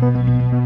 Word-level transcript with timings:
Mysteriumsabteilung. 0.00 0.59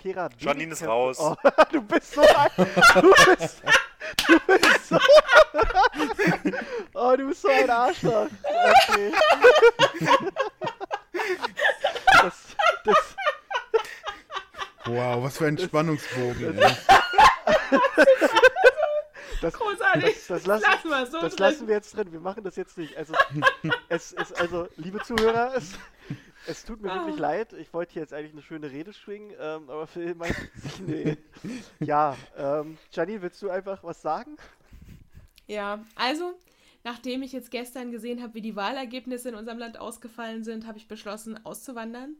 Zeitumkehrer. 0.00 0.30
Janine 0.38 0.72
ist 0.72 0.82
raus. 0.82 1.18
Oh, 1.20 1.36
du 1.72 1.82
bist 1.82 2.14
so 2.14 2.22
ein. 2.22 2.50
Du 2.56 3.12
bist, 3.36 3.62
du 4.26 4.40
bist 4.46 4.88
so. 4.88 4.98
Oh, 6.94 7.14
du 7.16 7.28
bist 7.28 7.42
so 7.42 7.48
ein 7.48 7.70
Arschloch. 7.70 8.26
Okay. 8.88 9.12
Das, 12.22 12.34
das, 12.84 13.16
Wow, 14.86 15.22
was 15.22 15.36
für 15.36 15.46
ein 15.46 15.58
Spannungsbogen. 15.58 16.58
ey. 16.58 16.76
das, 19.42 19.54
Großartig. 19.54 20.14
Das, 20.14 20.26
das, 20.26 20.46
lassen, 20.46 20.64
Lassen 20.70 20.88
wir 20.90 21.06
so 21.06 21.20
das 21.20 21.36
drin. 21.36 21.46
lassen 21.46 21.68
wir 21.68 21.74
jetzt 21.76 21.96
drin. 21.96 22.12
Wir 22.12 22.20
machen 22.20 22.42
das 22.42 22.56
jetzt 22.56 22.78
nicht. 22.78 22.96
Also, 22.96 23.14
es 23.88 24.12
ist, 24.12 24.40
also, 24.40 24.68
liebe 24.76 24.98
Zuhörer, 25.00 25.52
es, 25.54 25.72
es 26.50 26.64
tut 26.64 26.80
mir 26.82 26.90
Ah. 26.92 26.96
wirklich 26.96 27.18
leid. 27.18 27.52
Ich 27.54 27.72
wollte 27.72 27.92
hier 27.94 28.02
jetzt 28.02 28.12
eigentlich 28.12 28.32
eine 28.32 28.42
schöne 28.42 28.70
Rede 28.70 28.92
schwingen, 28.92 29.32
ähm, 29.38 29.70
aber 29.70 29.86
Phil 29.86 30.14
meint 30.14 30.34
sich, 30.54 30.80
nee. 30.80 31.16
Ja, 31.78 32.16
ähm, 32.36 32.78
Janine, 32.92 33.22
willst 33.22 33.40
du 33.42 33.50
einfach 33.50 33.82
was 33.84 34.02
sagen? 34.02 34.36
Ja, 35.46 35.84
also, 35.96 36.34
nachdem 36.84 37.22
ich 37.22 37.32
jetzt 37.32 37.50
gestern 37.50 37.90
gesehen 37.90 38.22
habe, 38.22 38.34
wie 38.34 38.40
die 38.40 38.56
Wahlergebnisse 38.56 39.28
in 39.30 39.34
unserem 39.34 39.58
Land 39.58 39.78
ausgefallen 39.78 40.44
sind, 40.44 40.66
habe 40.66 40.78
ich 40.78 40.86
beschlossen, 40.88 41.44
auszuwandern. 41.44 42.16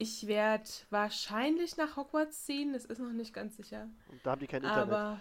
Ich 0.00 0.26
werde 0.28 0.68
wahrscheinlich 0.90 1.76
nach 1.76 1.96
Hogwarts 1.96 2.44
ziehen, 2.44 2.72
das 2.72 2.84
ist 2.84 2.98
noch 3.00 3.10
nicht 3.12 3.34
ganz 3.34 3.56
sicher. 3.56 3.88
Und 4.10 4.20
da 4.24 4.32
haben 4.32 4.40
die 4.40 4.46
kein 4.46 4.62
Internet. 4.62 4.92
Aber 4.92 5.20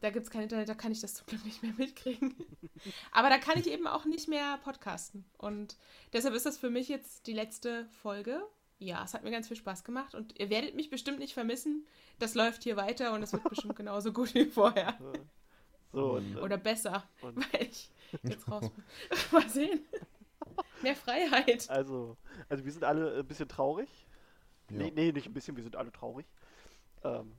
da 0.00 0.10
gibt 0.10 0.24
es 0.24 0.30
kein 0.30 0.42
Internet, 0.42 0.68
da 0.68 0.74
kann 0.74 0.92
ich 0.92 1.00
das 1.00 1.14
zum 1.14 1.26
Glück 1.26 1.44
nicht 1.44 1.62
mehr 1.62 1.72
mitkriegen. 1.76 2.34
Aber 3.12 3.28
da 3.30 3.38
kann 3.38 3.58
ich 3.58 3.66
eben 3.70 3.86
auch 3.86 4.04
nicht 4.04 4.28
mehr 4.28 4.58
podcasten. 4.64 5.24
Und 5.38 5.76
deshalb 6.12 6.34
ist 6.34 6.46
das 6.46 6.58
für 6.58 6.70
mich 6.70 6.88
jetzt 6.88 7.26
die 7.26 7.32
letzte 7.32 7.86
Folge. 8.02 8.42
Ja, 8.78 9.02
es 9.04 9.14
hat 9.14 9.24
mir 9.24 9.30
ganz 9.30 9.48
viel 9.48 9.56
Spaß 9.56 9.84
gemacht 9.84 10.14
und 10.14 10.38
ihr 10.38 10.50
werdet 10.50 10.74
mich 10.74 10.90
bestimmt 10.90 11.18
nicht 11.18 11.32
vermissen. 11.34 11.86
Das 12.18 12.34
läuft 12.34 12.62
hier 12.62 12.76
weiter 12.76 13.12
und 13.14 13.22
es 13.22 13.32
wird 13.32 13.44
bestimmt 13.48 13.76
genauso 13.76 14.12
gut 14.12 14.34
wie 14.34 14.44
vorher. 14.46 14.98
So, 15.92 16.16
und, 16.16 16.36
Oder 16.36 16.58
besser, 16.58 17.08
Und- 17.22 17.36
weil 17.54 17.62
ich 17.62 17.90
jetzt 18.22 18.50
raus 18.50 18.68
bin. 18.70 18.84
Mal 19.32 19.48
sehen. 19.48 19.80
Mehr 20.82 20.94
Freiheit. 20.96 21.70
also, 21.70 22.16
also 22.50 22.64
wir 22.64 22.72
sind 22.72 22.84
alle 22.84 23.18
ein 23.18 23.26
bisschen 23.26 23.48
traurig. 23.48 23.88
Ja. 24.70 24.76
Nee, 24.76 24.92
nee, 24.94 25.12
nicht 25.12 25.26
ein 25.26 25.32
bisschen, 25.32 25.56
wir 25.56 25.62
sind 25.62 25.76
alle 25.76 25.90
traurig. 25.92 26.26
Ähm, 27.02 27.32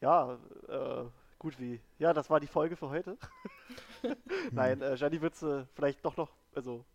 ja, 0.00 0.38
äh, 0.68 1.04
gut 1.44 1.60
wie. 1.60 1.78
Ja, 1.98 2.14
das 2.14 2.30
war 2.30 2.40
die 2.40 2.46
Folge 2.46 2.74
für 2.74 2.88
heute. 2.88 3.18
Nein, 4.50 4.80
äh, 4.80 4.94
Janine, 4.94 5.20
würdest 5.20 5.42
du 5.42 5.68
vielleicht 5.74 6.02
doch 6.02 6.16
noch, 6.16 6.30
also 6.54 6.86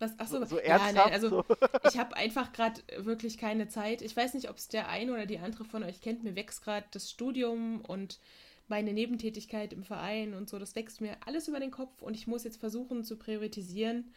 Was, 0.00 0.18
achso, 0.18 0.40
so, 0.40 0.44
so 0.44 0.56
ja, 0.58 0.64
ernsthaft, 0.64 0.96
nein, 0.96 1.12
also 1.12 1.28
so. 1.28 1.44
ich 1.88 1.96
habe 1.96 2.16
einfach 2.16 2.52
gerade 2.52 2.82
wirklich 2.98 3.38
keine 3.38 3.68
Zeit. 3.68 4.02
Ich 4.02 4.16
weiß 4.16 4.34
nicht, 4.34 4.50
ob 4.50 4.56
es 4.56 4.66
der 4.66 4.88
eine 4.88 5.12
oder 5.12 5.24
die 5.24 5.38
andere 5.38 5.64
von 5.64 5.84
euch 5.84 6.00
kennt. 6.00 6.24
Mir 6.24 6.34
wächst 6.34 6.64
gerade 6.64 6.84
das 6.90 7.08
Studium 7.08 7.80
und 7.82 8.18
meine 8.66 8.92
Nebentätigkeit 8.92 9.72
im 9.72 9.84
Verein 9.84 10.34
und 10.34 10.48
so. 10.48 10.58
Das 10.58 10.74
wächst 10.74 11.00
mir 11.00 11.16
alles 11.24 11.46
über 11.46 11.60
den 11.60 11.70
Kopf 11.70 12.02
und 12.02 12.14
ich 12.14 12.26
muss 12.26 12.42
jetzt 12.42 12.58
versuchen 12.58 13.04
zu 13.04 13.16
priorisieren. 13.16 14.12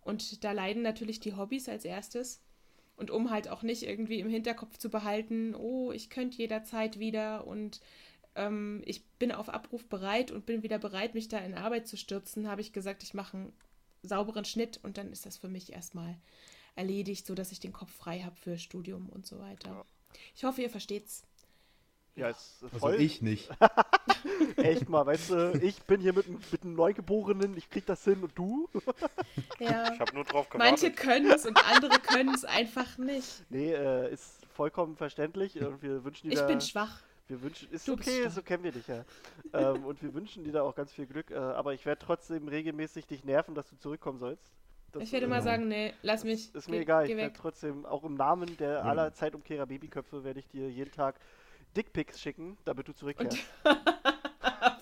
Und 0.00 0.42
da 0.42 0.50
leiden 0.50 0.82
natürlich 0.82 1.20
die 1.20 1.36
Hobbys 1.36 1.68
als 1.68 1.84
erstes. 1.84 2.42
Und 2.96 3.12
um 3.12 3.30
halt 3.30 3.48
auch 3.48 3.62
nicht 3.62 3.84
irgendwie 3.84 4.18
im 4.18 4.28
Hinterkopf 4.28 4.78
zu 4.78 4.90
behalten, 4.90 5.54
oh, 5.54 5.92
ich 5.92 6.10
könnte 6.10 6.38
jederzeit 6.38 6.98
wieder 6.98 7.46
und 7.46 7.80
ähm, 8.34 8.82
ich 8.86 9.04
bin 9.18 9.32
auf 9.32 9.48
Abruf 9.48 9.84
bereit 9.86 10.30
und 10.30 10.46
bin 10.46 10.62
wieder 10.62 10.78
bereit, 10.78 11.14
mich 11.14 11.28
da 11.28 11.38
in 11.38 11.54
Arbeit 11.54 11.86
zu 11.86 11.96
stürzen, 11.96 12.48
habe 12.48 12.60
ich 12.60 12.72
gesagt, 12.72 13.02
ich 13.02 13.14
mache 13.14 13.36
einen 13.36 13.52
sauberen 14.02 14.44
Schnitt 14.44 14.80
und 14.82 14.98
dann 14.98 15.12
ist 15.12 15.26
das 15.26 15.36
für 15.36 15.48
mich 15.48 15.72
erstmal 15.72 16.16
erledigt, 16.74 17.26
sodass 17.26 17.52
ich 17.52 17.60
den 17.60 17.72
Kopf 17.72 17.92
frei 17.94 18.20
habe 18.20 18.36
für 18.36 18.58
Studium 18.58 19.08
und 19.10 19.26
so 19.26 19.38
weiter. 19.38 19.68
Ja. 19.70 19.84
Ich 20.34 20.44
hoffe, 20.44 20.62
ihr 20.62 20.70
versteht's. 20.70 21.22
Ja, 22.14 22.28
ist 22.28 22.58
Also 22.62 22.78
voll. 22.78 23.00
ich 23.00 23.22
nicht. 23.22 23.48
Echt 24.56 24.88
mal, 24.88 25.06
weißt 25.06 25.30
du, 25.30 25.60
ich 25.62 25.80
bin 25.84 26.00
hier 26.00 26.12
mit, 26.12 26.26
einem- 26.26 26.40
mit 26.50 26.62
einem 26.62 26.74
Neugeborenen, 26.74 27.56
ich 27.56 27.70
krieg 27.70 27.86
das 27.86 28.04
hin 28.04 28.22
und 28.22 28.36
du? 28.36 28.68
Ja. 29.58 29.92
Ich 29.94 30.00
habe 30.00 30.14
nur 30.14 30.24
drauf 30.24 30.46
Manche 30.54 30.90
gewartet. 30.90 30.96
können 30.96 31.30
es 31.30 31.46
und 31.46 31.56
andere 31.70 32.00
können 32.00 32.34
es 32.34 32.44
einfach 32.44 32.98
nicht. 32.98 33.44
Nee, 33.48 33.72
äh, 33.72 34.12
ist 34.12 34.44
vollkommen 34.54 34.96
verständlich 34.96 35.58
und 35.60 35.82
wir 35.82 36.02
wünschen 36.04 36.28
dir 36.28 36.34
Ich 36.34 36.40
da, 36.40 36.46
bin 36.46 36.60
schwach. 36.60 37.00
Wir 37.28 37.42
wünschen, 37.42 37.70
ist 37.70 37.86
Du 37.88 37.94
okay, 37.94 38.28
so 38.28 38.42
kennen 38.42 38.64
wir 38.64 38.72
dich 38.72 38.86
ja. 38.86 39.04
ähm, 39.54 39.84
und 39.84 40.02
wir 40.02 40.12
wünschen 40.14 40.44
dir 40.44 40.52
da 40.52 40.62
auch 40.62 40.74
ganz 40.74 40.92
viel 40.92 41.06
Glück, 41.06 41.30
äh, 41.30 41.36
aber 41.36 41.74
ich 41.74 41.84
werde 41.86 42.04
trotzdem 42.04 42.48
regelmäßig 42.48 43.06
dich 43.06 43.24
nerven, 43.24 43.54
dass 43.54 43.68
du 43.68 43.76
zurückkommen 43.76 44.18
sollst. 44.18 44.44
Das, 44.92 45.02
Ich 45.02 45.12
werde 45.12 45.26
äh, 45.26 45.28
mal 45.30 45.42
sagen, 45.42 45.68
nee, 45.68 45.94
lass 46.02 46.24
mich. 46.24 46.54
Ist 46.54 46.68
mir 46.68 46.76
geh, 46.76 46.82
egal, 46.82 47.06
Geh 47.06 47.12
ich 47.12 47.18
werde 47.18 47.34
trotzdem, 47.34 47.86
auch 47.86 48.04
im 48.04 48.14
Namen 48.14 48.56
der 48.58 48.84
aller 48.84 49.14
Zeitumkehrer 49.14 49.66
Babyköpfe, 49.66 50.22
werde 50.24 50.40
ich 50.40 50.48
dir 50.48 50.68
jeden 50.70 50.92
Tag 50.92 51.18
Dickpics 51.76 52.20
schicken, 52.20 52.58
damit 52.64 52.88
du 52.88 52.92
zurückkehrst. 52.92 53.38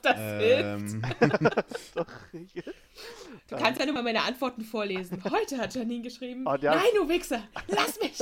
Das 0.02 0.16
hilft. 0.16 0.94
Ähm, 1.20 1.50
Doch. 1.94 2.06
Du 2.32 3.56
kannst 3.56 3.80
ja 3.80 3.86
nur 3.86 3.94
mal 3.94 4.02
meine 4.02 4.22
Antworten 4.22 4.62
vorlesen. 4.62 5.22
Heute 5.24 5.58
hat 5.58 5.74
Janine 5.74 6.02
geschrieben. 6.02 6.44
Der- 6.60 6.74
Nein, 6.74 6.84
du 6.96 7.08
Wichser, 7.08 7.42
lass 7.68 8.00
mich. 8.00 8.18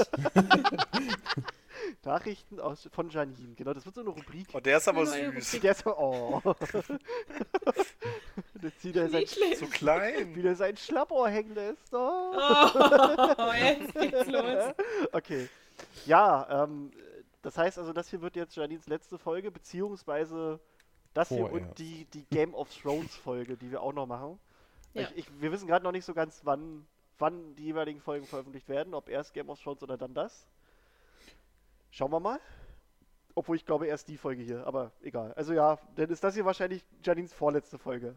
Nachrichten 2.04 2.60
aus, 2.60 2.88
von 2.93 3.10
Janine, 3.10 3.54
genau, 3.54 3.72
das 3.72 3.84
wird 3.84 3.94
so 3.94 4.00
eine 4.00 4.10
Rubrik. 4.10 4.49
Oh, 4.53 4.60
der 4.60 4.78
ist 4.78 4.88
aber 4.88 5.06
süß. 5.06 5.60
Der 5.60 5.72
ist 5.72 5.84
so, 5.84 5.97
oh. 5.97 6.43
Jetzt 8.62 8.81
zieht 8.81 8.97
er 8.97 9.09
sein. 9.09 9.25
So 9.59 9.66
klein. 9.66 10.34
wieder 10.34 10.54
sein 10.54 10.77
Schlappohr 10.77 11.28
hängen 11.28 11.54
lässt. 11.54 11.93
Oh. 11.93 12.32
Oh, 12.34 13.53
jetzt 13.53 13.94
geht's 13.94 14.27
los. 14.31 14.75
Okay. 15.12 15.48
Ja, 16.06 16.65
ähm, 16.65 16.91
das 17.43 17.56
heißt 17.56 17.78
also, 17.78 17.93
das 17.93 18.10
hier 18.10 18.21
wird 18.21 18.37
jetzt 18.37 18.56
Janines 18.56 18.87
letzte 18.87 19.19
Folge, 19.19 19.50
beziehungsweise 19.50 20.60
das 21.15 21.28
hier 21.28 21.38
Vorerst. 21.38 21.69
und 21.69 21.78
die, 21.78 22.04
die 22.06 22.25
Game 22.25 22.54
of 22.54 22.69
Thrones 22.75 23.15
Folge, 23.16 23.56
die 23.56 23.71
wir 23.71 23.82
auch 23.82 23.93
noch 23.93 24.06
machen. 24.06 24.38
Ja. 24.94 25.03
Ich, 25.03 25.19
ich, 25.19 25.41
wir 25.41 25.53
wissen 25.53 25.66
gerade 25.66 25.84
noch 25.84 25.93
nicht 25.93 26.04
so 26.04 26.15
ganz, 26.15 26.41
wann, 26.44 26.87
wann 27.19 27.54
die 27.56 27.65
jeweiligen 27.65 28.00
Folgen 28.00 28.27
veröffentlicht 28.27 28.69
werden, 28.69 28.94
ob 28.94 29.09
erst 29.09 29.34
Game 29.34 29.48
of 29.48 29.60
Thrones 29.60 29.82
oder 29.82 29.97
dann 29.97 30.15
das. 30.15 30.47
Schauen 31.91 32.12
wir 32.12 32.21
mal. 32.21 32.41
Obwohl 33.34 33.56
ich 33.56 33.65
glaube 33.65 33.87
erst 33.87 34.09
die 34.09 34.16
Folge 34.16 34.43
hier, 34.43 34.66
aber 34.66 34.91
egal. 35.00 35.32
Also 35.34 35.53
ja, 35.53 35.78
dann 35.94 36.10
ist 36.10 36.25
das 36.25 36.34
hier 36.34 36.44
wahrscheinlich 36.44 36.84
Janines 37.04 37.32
vorletzte 37.32 37.78
Folge. 37.78 38.16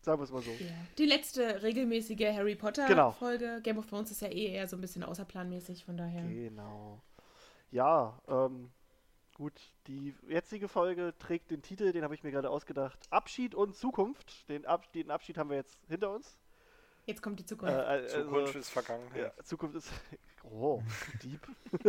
Sagen 0.00 0.18
wir 0.20 0.24
es 0.24 0.32
mal 0.32 0.42
so. 0.42 0.50
Ja. 0.50 0.66
Die 0.98 1.06
letzte 1.06 1.62
regelmäßige 1.62 2.32
Harry 2.34 2.54
Genau. 2.54 2.62
Potter-Folge. 2.66 3.60
Game 3.62 3.78
of 3.78 3.86
Thrones 3.86 4.10
ist 4.10 4.20
ja 4.20 4.28
eh 4.28 4.46
eher 4.52 4.66
so 4.68 4.76
ein 4.76 4.80
bisschen 4.80 5.02
außerplanmäßig, 5.04 5.84
von 5.84 5.96
daher. 5.96 6.22
Genau. 6.26 7.00
Ja, 7.70 8.20
ähm, 8.28 8.70
gut, 9.34 9.52
die 9.86 10.14
jetzige 10.28 10.68
Folge 10.68 11.14
trägt 11.18 11.50
den 11.50 11.62
Titel, 11.62 11.92
den 11.92 12.02
habe 12.04 12.14
ich 12.14 12.22
mir 12.24 12.30
gerade 12.32 12.50
ausgedacht. 12.50 12.98
Abschied 13.10 13.54
und 13.54 13.74
Zukunft. 13.76 14.48
Den, 14.48 14.66
Ab 14.66 14.92
den 14.92 15.10
Abschied 15.10 15.38
haben 15.38 15.50
wir 15.50 15.56
jetzt 15.56 15.78
hinter 15.88 16.10
uns. 16.12 16.36
Jetzt 17.06 17.22
kommt 17.22 17.38
die 17.40 17.46
Zukunft. 17.46 17.74
äh, 17.74 18.06
Zukunft 18.06 18.46
also, 18.48 18.58
ist 18.58 18.70
Vergangenheit. 18.70 19.32
ja, 19.36 19.44
Zukunft 19.44 19.76
ist. 19.76 19.90
Oh, 20.44 20.82
Dieb. 21.22 21.40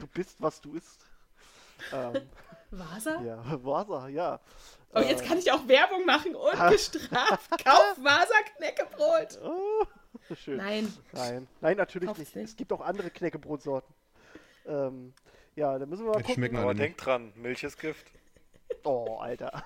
du 0.00 0.06
bist, 0.12 0.36
was 0.38 0.60
du 0.60 0.74
isst. 0.74 1.00
Ähm, 1.94 2.28
Vasa? 2.70 3.22
ja, 3.22 3.42
Wasser, 3.64 4.08
ja. 4.08 4.38
Oh, 4.94 5.00
jetzt 5.00 5.22
Äh, 5.22 5.26
kann 5.26 5.38
ich 5.38 5.50
auch 5.50 5.66
Werbung 5.66 6.04
machen, 6.04 6.36
ungestraft. 6.36 7.64
Kauf 7.64 7.96
Vasa 8.02 8.34
Knäckebrot. 8.58 9.40
Oh, 9.42 9.86
schön. 10.34 10.58
Nein, 10.58 10.92
Nein, 11.12 11.48
nein, 11.62 11.76
natürlich 11.78 12.06
Kauf's 12.08 12.18
nicht. 12.20 12.36
nicht. 12.36 12.50
Es 12.50 12.56
gibt 12.56 12.70
auch 12.70 12.82
andere 12.82 13.08
Knäckebrotsorten. 13.10 13.94
Ähm, 14.66 15.14
ja, 15.56 15.78
dann 15.78 15.88
müssen 15.88 16.04
wir 16.04 16.10
mal 16.12 16.18
gucken. 16.20 16.34
schmecken 16.34 16.56
Aber 16.58 16.68
alle 16.68 16.74
denk 16.78 16.98
dran, 16.98 17.32
Milch 17.34 17.64
ist 17.64 17.80
Gift. 17.80 18.06
Oh, 18.84 19.16
Alter. 19.20 19.64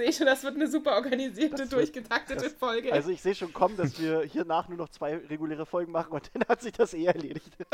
Ich 0.00 0.06
sehe 0.06 0.12
schon, 0.12 0.26
das 0.26 0.42
wird 0.44 0.54
eine 0.56 0.68
super 0.68 0.94
organisierte, 0.96 1.50
Das 1.56 1.60
wird- 1.70 1.72
durchgetaktete 1.72 2.44
das- 2.44 2.52
Folge. 2.52 2.92
Also 2.92 3.10
ich 3.10 3.20
sehe 3.22 3.34
schon 3.34 3.52
kommen, 3.52 3.76
dass 3.76 4.00
wir 4.00 4.22
hier 4.22 4.44
nach 4.44 4.68
nur 4.68 4.78
noch 4.78 4.88
zwei 4.88 5.16
reguläre 5.16 5.66
Folgen 5.66 5.92
machen 5.92 6.12
und 6.12 6.30
dann 6.34 6.44
hat 6.48 6.60
sich 6.62 6.72
das 6.72 6.94
eh 6.94 7.04
erledigt. 7.06 7.50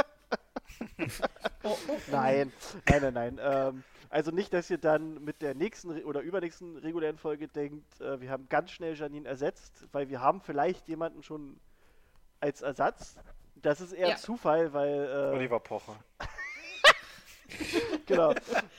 Oh, 1.63 1.77
oh. 1.89 1.97
Nein, 2.11 2.53
nein, 2.91 3.03
nein, 3.03 3.15
nein. 3.15 3.41
Ähm, 3.41 3.85
also 4.11 4.31
nicht, 4.33 4.53
dass 4.53 4.69
ihr 4.71 4.79
dann 4.79 5.23
mit 5.25 5.41
der 5.41 5.55
nächsten 5.55 6.03
oder 6.05 6.21
übernächsten 6.21 6.77
regulären 6.77 7.17
Folge 7.17 7.49
denkt, 7.49 8.01
äh, 8.01 8.21
wir 8.21 8.31
haben 8.31 8.49
ganz 8.49 8.71
schnell 8.73 8.95
Janine 8.95 9.27
ersetzt, 9.29 9.87
weil 9.93 10.09
wir 10.11 10.21
haben 10.21 10.41
vielleicht 10.41 10.89
jemanden 10.89 11.23
schon 11.23 11.59
als 12.41 12.61
Ersatz. 12.63 13.17
Das 13.57 13.81
ist 13.81 13.93
eher 13.93 14.09
Ja. 14.11 14.17
Zufall, 14.17 14.73
weil 14.73 15.05
äh, 15.33 15.35
Oliver 15.37 15.61
Pocher. 15.61 15.97
genau. 18.07 18.35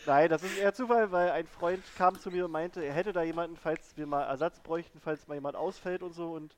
Nein, 0.06 0.30
das 0.30 0.44
ist 0.44 0.58
eher 0.58 0.74
Zufall, 0.74 1.12
weil 1.12 1.32
ein 1.32 1.48
Freund 1.48 1.84
kam 1.98 2.20
zu 2.20 2.32
mir 2.32 2.46
und 2.46 2.52
meinte, 2.52 2.84
er 2.84 2.94
hätte 2.94 3.14
da 3.14 3.24
jemanden, 3.24 3.56
falls 3.58 3.96
wir 3.98 4.08
mal 4.08 4.24
Ersatz 4.24 4.60
bräuchten, 4.60 5.00
falls 5.00 5.28
mal 5.28 5.36
jemand 5.36 5.56
ausfällt 5.56 6.04
und 6.04 6.14
so. 6.14 6.32
Und 6.32 6.56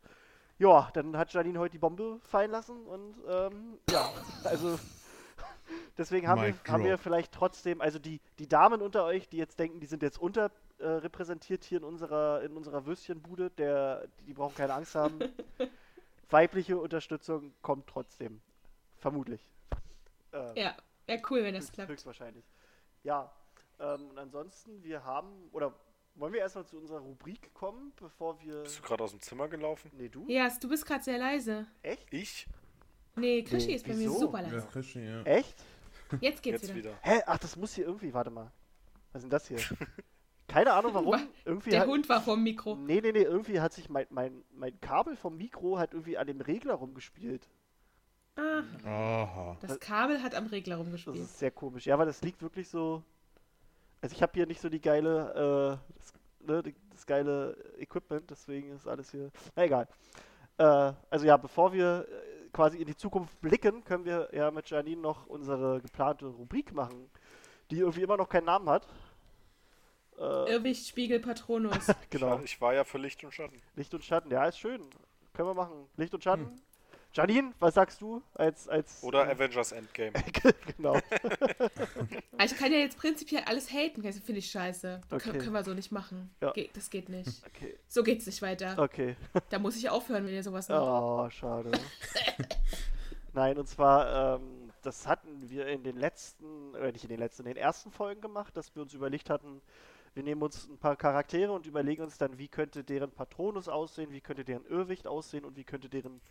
ja, 0.59 0.89
dann 0.93 1.17
hat 1.17 1.33
Janine 1.33 1.59
heute 1.59 1.73
die 1.73 1.77
Bombe 1.77 2.19
fallen 2.21 2.51
lassen 2.51 2.85
und 2.85 3.15
ähm, 3.29 3.79
ja, 3.89 4.09
also 4.43 4.79
deswegen 5.97 6.27
haben 6.27 6.41
wir, 6.41 6.55
haben 6.67 6.83
wir 6.83 6.97
vielleicht 6.97 7.31
trotzdem, 7.31 7.79
also 7.79 7.99
die, 7.99 8.19
die 8.39 8.47
Damen 8.47 8.81
unter 8.81 9.03
euch, 9.03 9.29
die 9.29 9.37
jetzt 9.37 9.59
denken, 9.59 9.79
die 9.79 9.85
sind 9.85 10.01
jetzt 10.01 10.19
unterrepräsentiert 10.19 11.63
hier 11.63 11.79
in 11.79 11.83
unserer, 11.83 12.41
in 12.41 12.57
unserer 12.57 12.85
Würstchenbude, 12.85 13.51
der, 13.51 14.07
die 14.25 14.33
brauchen 14.33 14.55
keine 14.55 14.73
Angst 14.73 14.95
haben. 14.95 15.19
Weibliche 16.29 16.77
Unterstützung 16.77 17.53
kommt 17.61 17.87
trotzdem. 17.87 18.41
Vermutlich. 18.97 19.47
Ähm, 20.33 20.51
Ja, 20.55 20.75
wäre 21.07 21.21
cool, 21.29 21.43
wenn 21.43 21.53
das 21.55 21.71
klappt. 21.71 21.89
Höchstwahrscheinlich. 21.89 22.45
Ja, 23.03 23.31
ähm, 23.79 24.09
und 24.09 24.17
ansonsten, 24.17 24.83
wir 24.83 25.03
haben, 25.03 25.49
oder 25.51 25.73
wollen 26.15 26.33
wir 26.33 26.39
erstmal 26.41 26.65
zu 26.65 26.77
unserer 26.77 26.99
Rubrik 26.99 27.53
kommen, 27.53 27.93
bevor 27.95 28.39
wir. 28.41 28.63
Bist 28.63 28.79
du 28.79 28.83
gerade 28.83 29.03
aus 29.03 29.11
dem 29.11 29.21
Zimmer 29.21 29.47
gelaufen? 29.47 29.91
Nee, 29.93 30.09
du? 30.09 30.25
Ja, 30.27 30.49
du 30.59 30.67
bist 30.69 30.85
gerade 30.85 31.03
sehr 31.03 31.17
leise. 31.17 31.67
Echt? 31.83 32.07
Ich? 32.11 32.47
Nee, 33.15 33.43
Krischi 33.43 33.67
Nee, 33.67 33.73
ist 33.75 33.87
bei 33.87 33.93
mir 33.93 33.99
wieso? 34.01 34.19
super 34.19 34.41
Ja, 34.41 34.49
leise. 34.49 34.67
Christian, 34.71 35.05
ja. 35.05 35.21
Echt? 35.23 35.55
Jetzt 36.21 36.41
geht's 36.43 36.61
Jetzt 36.63 36.75
wieder. 36.75 36.91
wieder. 36.91 36.99
Hä? 37.01 37.21
Ach, 37.25 37.37
das 37.37 37.55
muss 37.55 37.73
hier 37.73 37.85
irgendwie, 37.85 38.13
warte 38.13 38.29
mal. 38.29 38.51
Was 39.11 39.19
ist 39.19 39.23
denn 39.23 39.29
das 39.31 39.47
hier? 39.47 39.57
Keine 40.47 40.71
Ahnung 40.73 40.93
warum. 40.93 41.11
Wa- 41.11 41.19
irgendwie 41.45 41.71
Der 41.71 41.81
hat, 41.81 41.87
Hund 41.87 42.07
war 42.09 42.21
vorm 42.21 42.41
Mikro. 42.43 42.75
Nee, 42.75 43.01
nee, 43.01 43.11
nee, 43.11 43.23
irgendwie 43.23 43.59
hat 43.59 43.73
sich 43.73 43.89
mein, 43.89 44.07
mein, 44.09 44.43
mein 44.51 44.79
Kabel 44.79 45.15
vom 45.17 45.35
Mikro 45.37 45.77
hat 45.77 45.93
irgendwie 45.93 46.17
an 46.17 46.25
dem 46.27 46.39
Regler 46.41 46.75
rumgespielt. 46.75 47.49
Ah, 48.37 48.63
Aha. 48.85 49.57
das 49.61 49.79
Kabel 49.79 50.21
hat 50.21 50.35
am 50.35 50.47
Regler 50.47 50.77
Das 50.77 50.85
rumgespielt. 50.85 51.17
ist 51.17 51.39
sehr 51.39 51.51
komisch. 51.51 51.85
Ja, 51.87 51.95
aber 51.95 52.05
das 52.05 52.21
liegt 52.21 52.41
wirklich 52.41 52.69
so. 52.69 53.01
Also 54.01 54.15
ich 54.15 54.21
habe 54.21 54.31
hier 54.35 54.45
nicht 54.45 54.61
so 54.61 54.69
die 54.69 54.79
geile, 54.79 55.79
äh, 55.81 55.93
das, 55.97 56.13
ne, 56.47 56.61
die, 56.63 56.75
das 56.91 57.05
geile 57.05 57.57
Equipment, 57.79 58.29
deswegen 58.29 58.71
ist 58.75 58.87
alles 58.87 59.09
hier. 59.11 59.31
Na 59.55 59.63
egal. 59.63 59.87
Äh, 60.59 60.93
also 61.09 61.25
ja, 61.25 61.35
bevor 61.37 61.73
wir 61.73 62.07
äh, 62.07 62.49
quasi 62.53 62.77
in 62.77 62.85
die 62.85 62.95
Zukunft 62.95 63.39
blicken, 63.41 63.83
können 63.83 64.05
wir 64.05 64.29
ja 64.31 64.51
mit 64.51 64.69
Janine 64.69 65.01
noch 65.01 65.25
unsere 65.25 65.81
geplante 65.81 66.27
Rubrik 66.27 66.73
machen, 66.73 67.09
die 67.71 67.79
irgendwie 67.79 68.03
immer 68.03 68.17
noch 68.17 68.29
keinen 68.29 68.45
Namen 68.45 68.69
hat. 68.69 68.87
Äh, 70.19 70.53
Irrwicht, 70.53 70.87
Spiegel, 70.87 71.19
Patronus. 71.19 71.87
genau. 72.11 72.39
Ich 72.43 72.59
war 72.61 72.73
ja 72.73 72.83
für 72.83 72.97
Licht 72.99 73.23
und 73.23 73.33
Schatten. 73.33 73.61
Licht 73.75 73.93
und 73.93 74.03
Schatten, 74.03 74.31
ja, 74.31 74.45
ist 74.45 74.59
schön. 74.59 74.81
Können 75.33 75.49
wir 75.49 75.53
machen. 75.55 75.87
Licht 75.95 76.13
und 76.13 76.23
Schatten. 76.23 76.59
Janine, 77.17 77.51
was 77.59 77.73
sagst 77.73 77.99
du 77.99 78.21
als 78.35 78.67
als 78.67 79.03
Oder 79.03 79.27
äh, 79.27 79.31
Avengers 79.31 79.71
Endgame. 79.71 80.13
genau. 80.77 80.93
Aber 80.93 81.01
ich 82.45 82.55
kann 82.55 82.71
ja 82.71 82.77
jetzt 82.77 82.95
prinzipiell 82.95 83.41
alles 83.45 83.73
haten. 83.73 84.03
Das 84.03 84.19
finde 84.19 84.37
ich 84.37 84.51
scheiße. 84.51 85.01
Okay. 85.09 85.31
Kön 85.31 85.39
können 85.39 85.53
wir 85.53 85.63
so 85.63 85.73
nicht 85.73 85.91
machen. 85.91 86.29
Ja. 86.41 86.51
Ge 86.51 86.69
das 86.73 86.91
geht 86.91 87.09
nicht. 87.09 87.41
Okay. 87.47 87.75
So 87.87 88.03
geht's 88.03 88.27
nicht 88.27 88.41
weiter. 88.43 88.75
Okay. 88.77 89.15
Da 89.49 89.59
muss 89.59 89.77
ich 89.77 89.89
aufhören, 89.89 90.25
wenn 90.25 90.33
ihr 90.33 90.43
sowas 90.43 90.67
macht. 90.67 90.81
Oh, 90.81 91.29
schade. 91.29 91.71
Nein, 93.33 93.57
und 93.57 93.67
zwar, 93.67 94.35
ähm, 94.35 94.71
das 94.81 95.07
hatten 95.07 95.49
wir 95.49 95.67
in 95.67 95.83
den 95.83 95.95
letzten, 95.95 96.75
oder 96.75 96.91
nicht 96.91 97.03
in 97.03 97.09
den 97.09 97.19
letzten, 97.19 97.43
in 97.43 97.53
den 97.53 97.57
ersten 97.57 97.91
Folgen 97.91 98.19
gemacht, 98.19 98.57
dass 98.57 98.75
wir 98.75 98.81
uns 98.81 98.93
überlegt 98.93 99.29
hatten, 99.29 99.61
wir 100.17 100.23
nehmen 100.23 100.41
uns 100.41 100.67
ein 100.67 100.77
paar 100.79 100.95
Charaktere 100.95 101.51
und 101.51 101.67
überlegen 101.67 102.01
uns 102.01 102.17
dann, 102.17 102.37
wie 102.39 102.47
könnte 102.47 102.83
deren 102.83 103.11
Patronus 103.11 103.69
aussehen, 103.69 104.11
wie 104.11 104.21
könnte 104.21 104.43
deren 104.43 104.65
Irrwicht 104.65 105.05
aussehen 105.07 105.45
und 105.45 105.55
wie 105.55 105.63
könnte 105.63 105.89
deren, 105.89 106.21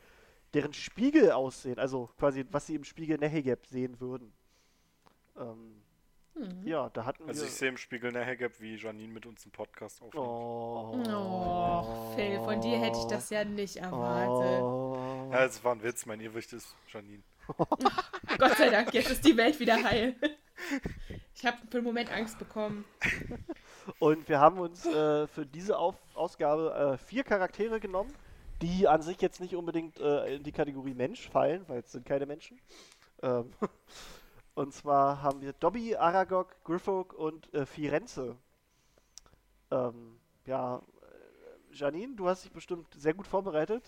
deren 0.56 0.72
Spiegel 0.72 1.32
aussehen. 1.32 1.78
Also 1.78 2.10
quasi, 2.18 2.44
was 2.50 2.66
sie 2.66 2.74
im 2.74 2.84
Spiegel 2.84 3.18
Nehegeb 3.18 3.66
sehen 3.66 4.00
würden. 4.00 4.32
Ähm, 5.38 5.82
Hm. 6.36 6.66
ja, 6.66 6.90
da 6.90 7.06
hatten 7.06 7.26
Also 7.26 7.40
wir... 7.42 7.48
ich 7.48 7.54
sehe 7.54 7.70
im 7.70 7.78
Spiegel 7.78 8.12
Gap, 8.36 8.60
wie 8.60 8.76
Janine 8.76 9.12
mit 9.12 9.24
uns 9.24 9.44
einen 9.44 9.52
Podcast 9.52 10.02
aufnimmt. 10.02 10.26
Oh, 10.26 11.02
Oh, 11.08 12.14
Phil, 12.14 12.38
von 12.40 12.60
dir 12.60 12.78
hätte 12.78 12.98
ich 12.98 13.06
das 13.06 13.30
ja 13.30 13.42
nicht 13.44 13.76
erwartet. 13.76 14.62
Oh. 14.62 15.30
Ja, 15.32 15.44
es 15.44 15.64
war 15.64 15.74
ein 15.74 15.82
Witz, 15.82 16.04
mein 16.04 16.20
Irrwicht 16.20 16.52
ist 16.52 16.76
Janine. 16.92 17.22
Gott 18.38 18.56
sei 18.58 18.68
Dank, 18.68 18.92
jetzt 18.92 19.10
ist 19.10 19.24
die 19.24 19.36
Welt 19.36 19.58
wieder 19.60 19.82
heil. 19.82 20.14
Ich 21.34 21.46
habe 21.46 21.56
für 21.70 21.78
einen 21.78 21.86
Moment 21.86 22.12
Angst 22.12 22.38
bekommen. 22.38 22.84
Und 23.98 24.28
wir 24.28 24.38
haben 24.38 24.58
uns 24.58 24.84
äh, 24.84 25.26
für 25.28 25.46
diese 25.46 25.78
Auf 25.78 25.96
Ausgabe 26.14 26.98
äh, 27.00 27.04
vier 27.06 27.24
Charaktere 27.24 27.80
genommen, 27.80 28.12
die 28.62 28.88
an 28.88 29.02
sich 29.02 29.20
jetzt 29.20 29.40
nicht 29.40 29.54
unbedingt 29.54 29.98
äh, 30.00 30.36
in 30.36 30.42
die 30.42 30.52
Kategorie 30.52 30.94
Mensch 30.94 31.28
fallen, 31.28 31.64
weil 31.68 31.80
es 31.80 31.92
sind 31.92 32.06
keine 32.06 32.26
Menschen. 32.26 32.58
Ähm, 33.22 33.52
und 34.54 34.72
zwar 34.72 35.22
haben 35.22 35.40
wir 35.40 35.52
Dobby, 35.52 35.96
Aragog, 35.96 36.56
Griffog 36.64 37.12
und 37.12 37.52
äh, 37.54 37.66
Firenze. 37.66 38.36
Ähm, 39.70 40.18
ja, 40.46 40.78
äh, 40.78 41.74
Janine, 41.74 42.14
du 42.16 42.28
hast 42.28 42.44
dich 42.44 42.52
bestimmt 42.52 42.86
sehr 42.94 43.14
gut 43.14 43.26
vorbereitet. 43.26 43.84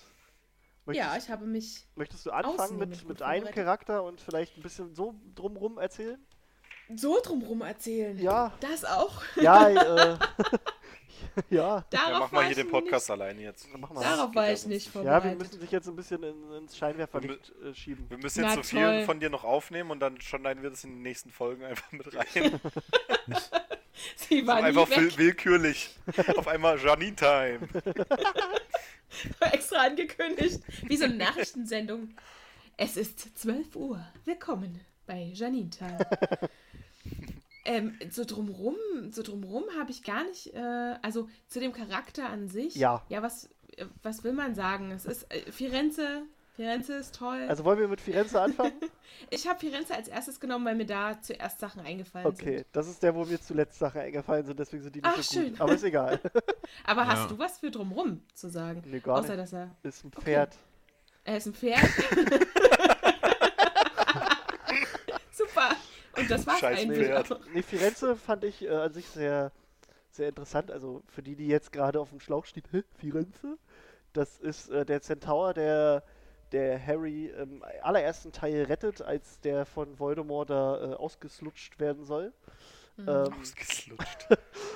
Möchtest, 0.85 1.09
Ja, 1.09 1.17
ich 1.17 1.31
habe 1.31 1.47
mich. 1.47 1.87
möchtest 1.97 2.25
du 2.26 2.31
anfangen 2.31 2.79
mit, 2.79 3.06
mit 3.06 3.23
einem. 3.23 3.50
Charakter 3.50 4.03
und 4.05 4.20
vielleicht 4.20 4.56
ein 4.56 4.62
bisschen 4.62 4.94
so 4.94 5.15
drumrum 5.35 5.79
erzählen? 5.79 6.19
so 6.94 7.20
drumrum 7.23 7.61
erzählen. 7.61 8.19
Ja, 8.19 8.53
Das 8.61 8.85
auch. 8.85 9.23
ja, 9.37 9.69
äh, 9.69 10.19
ja. 11.51 11.85
Darauf 11.91 12.11
Ja, 12.11 12.19
mach 12.21 12.33
mal 12.33 12.47
hier 12.47 12.55
den 12.57 12.69
Podcast 12.71 13.11
alleine 13.11 13.41
jetzt. 13.43 13.67
Mach 13.77 13.91
Nicht, 13.91 13.95
mal. 13.95 14.03
darauf 14.03 14.35
war 14.35 14.47
ja 14.47 14.53
ich 14.53 14.67
nicht 14.67 14.87
nicht. 14.87 14.95
Ja, 14.95 15.03
wir 15.05 15.11
vorbereitet. 15.11 15.39
müssen 15.39 15.61
dich 15.61 15.71
jetzt 15.71 15.89
ein 15.89 15.97
bisschen 15.97 16.23
in, 16.23 16.53
ins 16.53 16.77
Scheinwerferlicht 16.77 17.53
äh, 17.65 17.75
schieben. 17.75 18.09
Wir 18.11 18.19
müssen 18.19 18.43
Na, 18.43 18.49
jetzt 18.55 18.57
so 18.57 18.63
viel 18.77 18.85
toll. 18.85 19.05
von 19.05 19.21
dir 19.21 19.31
noch 19.31 19.45
aufnehmen 19.45 19.91
und 19.91 20.01
dann 20.01 20.21
schneiden 20.21 20.63
wir 20.63 20.71
das 20.71 20.85
in 20.85 20.91
den 20.97 21.03
nächsten 21.03 21.31
Folgen 21.31 21.65
einfach 21.65 21.91
mit 21.93 22.07
rein. 22.15 22.61
Sie 24.17 24.41
So 24.41 24.47
war 24.47 24.61
nie 24.61 24.69
einfach 24.69 24.89
weg. 24.91 24.97
will 24.99 25.17
willkürlich. 25.19 25.91
Auf 26.37 26.47
einmal 26.49 26.79
Janine 26.79 27.17
Time. 27.17 27.61
extra 29.41 29.79
angekündigt. 29.87 30.61
Wie 30.83 30.97
so 30.97 31.05
eine 31.05 31.17
Nachrichtensendung. 31.17 32.11
Es 32.77 32.97
ist 32.97 33.37
12 33.39 33.75
Uhr. 33.75 34.07
Willkommen 34.25 34.81
bei 35.07 35.31
Janine 35.35 35.71
Time. 35.71 35.99
Ähm, 37.69 37.98
so 38.10 38.25
drumrum, 38.25 38.77
so 39.10 39.22
drumrum 39.22 39.65
habe 39.79 39.91
ich 39.91 40.03
gar 40.03 40.25
nicht, 40.25 40.55
äh, 40.55 40.58
also 41.03 41.29
zu 41.48 41.60
dem 41.60 41.72
Charakter 41.72 42.29
an 42.29 42.48
sich. 42.48 42.75
Ja. 42.77 43.03
Ja, 43.08 43.22
was, 43.22 43.51
äh, 43.77 43.84
was 44.03 44.25
will 44.25 44.32
man 44.32 44.55
sagen? 44.55 44.91
Es 44.91 45.05
ist 45.05 45.31
äh, 45.32 45.53
Firenze. 45.53 46.22
Firenze 46.56 46.94
ist 46.94 47.15
toll. 47.15 47.44
Also 47.48 47.65
wollen 47.65 47.79
wir 47.79 47.87
mit 47.87 48.01
Firenze 48.01 48.41
anfangen? 48.41 48.72
ich 49.31 49.46
habe 49.46 49.60
Firenze 49.60 49.94
als 49.94 50.08
erstes 50.08 50.41
genommen, 50.41 50.65
weil 50.65 50.75
mir 50.75 50.87
da 50.87 51.20
zuerst 51.22 51.60
Sachen 51.60 51.81
eingefallen 51.82 52.27
Okay, 52.27 52.56
sind. 52.58 52.67
das 52.72 52.89
ist 52.89 53.01
der, 53.03 53.15
wo 53.15 53.25
mir 53.25 53.41
zuletzt 53.41 53.79
Sachen 53.79 54.01
eingefallen 54.01 54.44
sind, 54.44 54.58
deswegen 54.58 54.82
sind 54.82 54.96
die 54.96 55.01
nicht 55.03 55.08
Ach, 55.17 55.22
so 55.22 55.39
gut. 55.39 55.48
schön. 55.51 55.60
Aber 55.60 55.75
ist 55.75 55.84
egal. 55.84 56.19
Aber 56.84 57.03
Ja. 57.03 57.08
hast 57.08 57.31
du 57.31 57.39
was 57.39 57.60
für 57.60 57.70
drumrum 57.70 58.22
zu 58.34 58.48
sagen? 58.51 58.82
Nee, 58.87 58.98
gar 58.98 59.19
Außer, 59.19 59.37
nicht. 59.37 59.41
dass 59.43 59.53
er, 59.53 59.70
Ist 59.84 60.05
ein 60.05 60.10
Pferd. 60.10 60.56
er 61.22 61.37
ist 61.37 61.46
ein 61.46 61.55
Pferd. 61.55 61.79
Super. 65.32 65.77
Und 66.29 66.39
das 66.39 66.47
war's 66.47 66.61
Scheiß 66.61 66.81
eigentlich. 66.81 67.06
Pferd. 67.06 67.41
Nee, 67.55 67.63
Firenze 67.63 68.17
fand 68.17 68.44
ich 68.44 68.63
äh, 68.63 68.70
an 68.70 68.93
sich 68.93 69.06
sehr, 69.06 69.53
sehr 70.11 70.29
interessant. 70.29 70.70
Also 70.70 71.03
für 71.08 71.23
die, 71.23 71.37
die 71.37 71.49
jetzt 71.49 71.73
gerade 71.73 72.01
auf 72.01 72.11
dem 72.11 72.20
Schlauch 72.20 72.44
steht, 72.44 72.65
Hä, 72.70 72.82
Firenze? 72.99 73.58
Das 74.13 74.39
ist 74.39 74.70
äh, 74.70 74.85
der 74.85 75.01
Zentaur, 75.01 75.55
der, 75.55 76.03
der 76.53 76.85
Harry 76.85 77.27
im 77.27 77.63
allerersten 77.82 78.32
Teil 78.32 78.65
rettet, 78.65 79.03
als 79.03 79.41
der 79.41 79.65
von 79.65 79.99
Voldemort 79.99 80.51
da 80.51 80.93
äh, 80.93 80.94
ausgeslutscht 80.94 81.79
werden 81.79 82.05
soll. 82.05 82.32
Mhm. 82.97 83.08
Ähm, 83.08 83.35
Ausgeslutscht. 83.41 84.29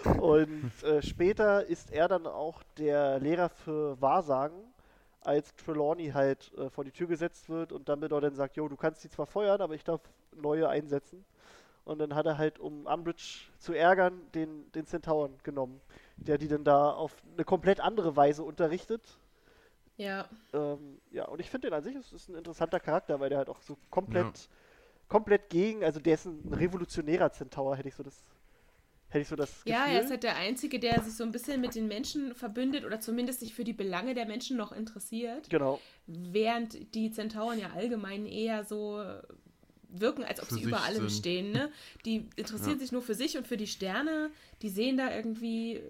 Und 0.21 0.73
äh, 0.85 1.03
später 1.03 1.67
ist 1.67 1.91
er 1.91 2.09
dann 2.09 2.27
auch 2.27 2.63
der 2.79 3.19
Lehrer 3.19 3.49
für 3.49 4.01
Wahrsagen, 4.01 4.73
als 5.21 5.55
Trelawney 5.57 6.11
halt 6.11 6.53
äh, 6.57 6.69
vor 6.71 6.85
die 6.85 6.91
Tür 6.91 7.07
gesetzt 7.07 7.49
wird 7.49 7.73
und 7.73 7.89
Dumbledore 7.89 8.23
dann 8.23 8.35
sagt, 8.35 8.57
jo, 8.57 8.67
du 8.69 8.77
kannst 8.77 9.05
die 9.05 9.09
zwar 9.09 9.27
feuern, 9.27 9.61
aber 9.61 9.75
ich 9.75 9.85
darf 9.85 10.01
neue 10.35 10.69
einsetzen. 10.69 11.25
Und 11.85 11.99
dann 11.99 12.15
hat 12.15 12.27
er 12.27 12.39
halt, 12.39 12.59
um 12.59 12.87
Umbridge 12.87 13.41
zu 13.59 13.73
ärgern, 13.73 14.21
den, 14.35 14.71
den 14.73 14.87
Centauren 14.87 15.35
genommen, 15.43 15.81
der 16.17 16.39
die 16.39 16.49
dann 16.49 16.65
da 16.65 16.91
auf 16.91 17.23
eine 17.33 17.45
komplett 17.45 17.81
andere 17.81 18.15
Weise 18.15 18.45
unterrichtet. 18.45 19.03
Ja. 19.97 20.29
Ähm, 20.53 21.01
ja, 21.11 21.27
und 21.27 21.41
ich 21.41 21.51
finde 21.51 21.69
den 21.69 21.75
an 21.75 21.83
sich 21.83 21.95
ist, 21.97 22.13
ist 22.13 22.29
ein 22.29 22.37
interessanter 22.37 22.81
Charakter, 22.81 23.19
weil 23.21 23.29
der 23.31 23.39
halt 23.39 23.49
auch 23.49 23.61
so 23.63 23.77
komplett, 23.91 24.49
komplett 25.09 25.51
gegen, 25.51 25.85
also 25.85 26.01
der 26.01 26.15
ist 26.15 26.25
ein 26.25 26.55
revolutionärer 26.55 27.31
Centaur, 27.33 27.77
hätte 27.77 27.89
ich 27.89 27.95
so 27.95 28.03
das, 28.03 28.23
hätte 29.09 29.23
ich 29.23 29.29
so 29.29 29.37
das 29.37 29.51
Gefühl. 29.65 29.73
Ja, 29.73 29.87
er 29.87 30.03
ist 30.03 30.11
halt 30.11 30.23
der 30.23 30.37
Einzige, 30.37 30.79
der 30.79 31.03
sich 31.03 31.15
so 31.15 31.25
ein 31.25 31.33
bisschen 31.33 31.61
mit 31.61 31.75
den 31.75 31.89
Menschen 31.89 32.35
verbündet 32.35 32.85
oder 32.85 33.01
zumindest 33.01 33.41
sich 33.41 33.55
für 33.55 33.65
die 33.65 33.73
Belange 33.73 34.15
der 34.15 34.27
Menschen 34.27 34.57
noch 34.57 34.73
interessiert. 34.73 35.51
Genau. 35.51 35.81
Während 36.07 36.95
die 36.95 37.11
Zentauren 37.11 37.59
ja 37.59 37.71
allgemein 37.75 38.27
eher 38.27 38.65
so 38.65 39.05
wirken, 39.93 40.25
als 40.25 40.41
ob 40.41 40.49
Für 40.49 40.55
sie 40.55 40.63
über 40.63 40.83
allem 40.83 41.09
sind. 41.09 41.19
stehen. 41.19 41.53
Ne? 41.53 41.71
Die 42.05 42.29
interessieren 42.37 42.73
Ja. 42.75 42.79
sich 42.79 42.93
nur 42.93 43.03
für 43.03 43.15
sich 43.15 43.37
und 43.37 43.47
für 43.47 43.57
die 43.57 43.67
Sterne. 43.67 44.31
Die 44.63 44.69
sehen 44.69 44.97
da 44.97 45.15
irgendwie 45.15 45.83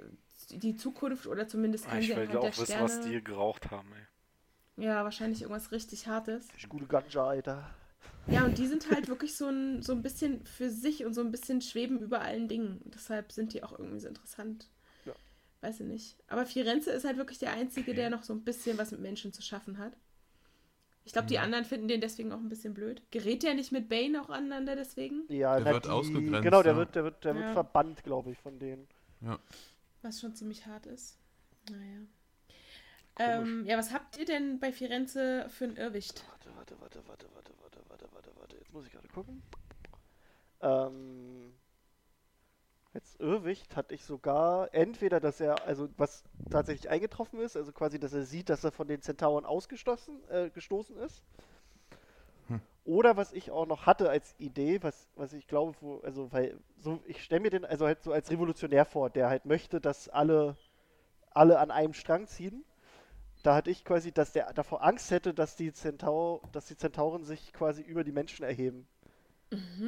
die 0.51 0.77
Zukunft 0.77 1.27
oder 1.27 1.49
zumindest 1.49 1.87
Ah, 1.87 1.91
können 1.91 2.01
ich 2.03 2.07
sie 2.09 2.15
anhand 2.15 2.37
auch 2.37 2.41
der 2.43 2.51
wissen, 2.53 2.65
Sterne... 2.67 2.85
was 2.85 3.01
die 3.01 3.23
geraucht 3.23 3.71
haben, 3.71 3.89
ey. 3.93 4.85
Ja, 4.85 5.05
wahrscheinlich 5.05 5.43
irgendwas 5.43 5.71
richtig 5.73 6.07
Hartes. 6.07 6.49
Die 6.63 6.67
gute 6.67 6.87
Ganja, 6.87 7.25
Alter. 7.27 7.71
Ja, 8.27 8.45
und 8.45 8.57
die 8.59 8.67
sind 8.67 8.91
halt 8.91 9.09
wirklich 9.09 9.37
so 9.37 9.49
ein, 9.49 9.83
so 9.83 9.93
ein 9.93 10.03
bisschen 10.03 10.45
für 10.47 10.71
sich 10.71 11.05
und 11.05 11.13
so 11.15 11.21
ein 11.21 11.31
bisschen 11.31 11.61
schweben 11.61 11.99
über 12.01 12.21
allen 12.21 12.49
Dingen. 12.49 12.81
Deshalb 12.87 13.33
sind 13.33 13.53
die 13.53 13.63
auch 13.63 13.79
irgendwie 13.79 13.99
so 14.01 14.09
interessant. 14.09 14.69
Ja. 15.05 15.13
Weiß 15.61 15.81
ich 15.81 15.87
nicht. 15.87 16.17
Aber 16.29 16.47
Firenze 16.47 16.91
ist 16.91 17.05
halt 17.05 17.17
wirklich 17.17 17.39
der 17.39 17.53
Einzige, 17.53 17.95
der 17.95 18.11
noch 18.11 18.23
so 18.23 18.33
ein 18.33 18.45
bisschen 18.45 18.79
was 18.79 18.91
mit 18.93 19.01
Menschen 19.01 19.33
zu 19.33 19.43
schaffen 19.43 19.79
hat. 19.79 19.93
Ich 21.05 21.13
glaube, 21.13 21.27
die 21.27 21.39
anderen 21.39 21.65
finden 21.65 21.89
den 21.89 22.01
deswegen 22.01 22.33
auch 22.33 22.39
ein 22.39 22.49
bisschen 22.49 22.75
blöd. 22.75 23.03
Gerät 23.11 23.43
der 23.43 23.55
nicht 23.55 23.73
mit 23.73 23.89
Bane 23.89 24.23
auch 24.23 24.31
aneinander 24.31 24.77
deswegen? 24.77 25.25
Ja, 25.29 25.59
Der 25.59 25.75
wird 25.75 25.85
die, 25.87 25.91
ausgegrenzt, 25.91 26.43
Genau, 26.43 26.63
der 26.63 26.73
ja. 26.73 26.79
wird, 26.79 26.95
der 26.95 27.05
wird, 27.05 27.25
der 27.25 27.35
Ja. 27.35 27.41
wird 27.41 27.53
verbannt, 27.53 28.05
glaube 28.05 28.31
ich, 28.31 28.39
von 28.39 28.59
denen. 28.59 28.87
Was 30.03 30.21
schon 30.21 30.35
ziemlich 30.35 30.67
hart 30.67 30.87
ist. 30.87 31.19
Naja. 31.71 32.01
Ähm, 33.19 33.65
ja, 33.67 33.77
was 33.77 33.93
habt 33.93 34.17
ihr 34.19 34.25
denn 34.25 34.59
bei 34.59 34.73
Firenze 34.73 35.47
für 35.51 35.65
ein 35.65 35.77
Irrwicht? 35.77 36.25
Warte, 36.29 36.51
warte, 36.57 36.81
warte, 36.81 37.03
warte, 37.07 37.27
warte, 37.35 37.53
warte, 37.61 37.79
warte, 37.89 38.09
warte, 38.13 38.31
warte. 38.39 38.57
Jetzt 38.57 38.73
muss 38.73 38.87
ich 38.87 38.93
gerade 38.93 39.09
gucken. 39.09 39.43
Ähm, 40.61 41.53
als 42.95 43.17
Irrwicht 43.17 43.75
hatte 43.75 43.95
ich 43.95 44.05
sogar 44.05 44.73
entweder, 44.75 45.19
dass 45.19 45.41
er, 45.41 45.65
also 45.67 45.89
was 45.97 46.25
tatsächlich 46.51 46.91
eingetroffen 46.91 47.41
ist, 47.41 47.57
also 47.57 47.73
quasi, 47.73 47.99
dass 47.99 48.13
er 48.13 48.25
sieht, 48.25 48.51
dass 48.51 48.65
er 48.65 48.73
von 48.73 48.87
den 48.87 49.01
Zentauren 49.01 49.47
ausgestoßen, 49.47 50.29
äh, 50.29 50.51
gestoßen 50.51 50.97
ist. 50.99 51.25
Hm. 52.49 52.61
Oder 52.85 53.17
was 53.17 53.33
ich 53.33 53.51
auch 53.51 53.67
noch 53.67 53.87
hatte 53.87 54.11
als 54.11 54.35
Idee, 54.39 54.83
was, 54.83 55.09
was 55.17 55.33
ich 55.33 55.47
glaube, 55.47 55.75
wo, 55.81 56.01
also 56.01 56.31
weil, 56.33 56.59
so, 56.79 57.01
ich 57.07 57.23
stelle 57.25 57.41
mir 57.41 57.51
den 57.51 57.65
also 57.65 57.87
halt 57.87 58.03
so 58.03 58.13
als 58.13 58.31
Revolutionär 58.31 58.85
vor, 58.85 59.09
der 59.09 59.31
halt 59.31 59.47
möchte, 59.47 59.81
dass 59.81 60.11
alle, 60.11 60.57
alle 61.31 61.59
an 61.59 61.71
einem 61.71 61.95
Strang 61.95 62.27
ziehen. 62.27 62.63
Da 63.43 63.55
hatte 63.55 63.71
ich 63.71 63.85
quasi, 63.85 64.13
dass 64.13 64.33
der 64.33 64.53
davor 64.53 64.85
Angst 64.85 65.11
hätte, 65.11 65.33
dass 65.33 65.57
die 65.57 65.73
Zentaur, 65.73 66.43
dass 66.53 66.67
die 66.67 66.77
Zentauren 66.77 67.25
sich 67.25 67.53
quasi 67.55 67.83
über 67.83 68.05
die 68.05 68.13
Menschen 68.13 68.45
erheben. 68.45 68.87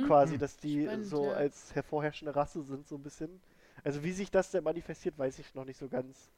Quasi, 0.06 0.38
dass 0.38 0.56
die 0.58 0.78
Mhm. 0.78 0.82
Spannend, 0.86 1.06
so 1.06 1.24
ja. 1.24 1.32
als 1.32 1.74
hervorherrschende 1.74 2.34
Rasse 2.36 2.62
sind, 2.62 2.86
so 2.86 2.96
ein 2.96 3.02
bisschen. 3.02 3.40
Also 3.82 4.02
wie 4.04 4.12
sich 4.12 4.30
das 4.30 4.50
denn 4.50 4.64
manifestiert, 4.64 5.18
weiß 5.18 5.38
ich 5.38 5.54
noch 5.54 5.64
nicht 5.64 5.78
so 5.78 5.88
ganz. 5.88 6.30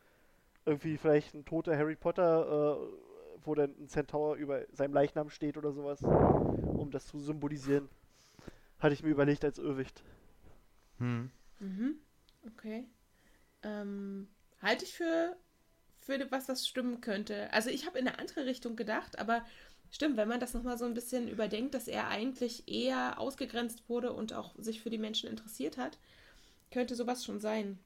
Irgendwie 0.65 0.97
vielleicht 0.97 1.35
ein 1.35 1.45
toter 1.45 1.77
Harry 1.77 1.97
Potter, 1.97 2.79
äh, 2.81 3.45
wo 3.45 3.55
dann 3.55 3.71
ein 3.79 3.89
Zentaur 3.89 4.35
über 4.37 4.65
seinem 4.73 4.95
Leichnam 4.95 5.31
steht 5.31 5.57
oder 5.57 5.73
sowas, 5.73 6.03
um 6.03 6.91
das 6.91 7.07
zu 7.07 7.21
symbolisieren. 7.21 7.89
Hatte 8.81 8.95
ich 8.95 9.03
mir 9.03 9.11
überlegt 9.11 9.45
als 9.45 9.59
Irrwicht. 9.59 10.03
Hm. 10.99 11.31
Mhm. 11.61 11.97
Okay. 12.47 12.89
Ähm, 13.63 14.29
halte 14.61 14.85
ich 14.85 14.95
für, 14.95 15.37
für 16.01 16.31
was, 16.31 16.49
was 16.49 16.67
stimmen 16.67 17.01
könnte. 17.01 17.53
Also 17.53 17.71
ich 17.71 17.87
habe 17.87 17.99
in 17.99 18.09
eine 18.09 18.19
andere 18.19 18.47
Richtung 18.47 18.77
gedacht, 18.77 19.19
aber 19.19 19.45
stimmt, 19.91 20.17
wenn 20.17 20.29
man 20.29 20.41
das 20.41 20.55
nochmal 20.55 20.79
so 20.79 20.85
ein 20.85 20.95
bisschen 20.95 21.29
überdenkt, 21.29 21.75
dass 21.75 21.89
er 21.89 22.09
eigentlich 22.09 22.69
eher 22.69 23.19
ausgegrenzt 23.21 23.89
wurde 23.89 24.13
und 24.13 24.33
auch 24.33 24.55
sich 24.59 24.81
für 24.81 24.91
die 24.91 24.99
Menschen 24.99 25.29
interessiert 25.29 25.77
hat, 25.79 25.99
könnte 26.71 26.95
sowas 26.95 27.25
schon 27.25 27.41
sein. 27.41 27.79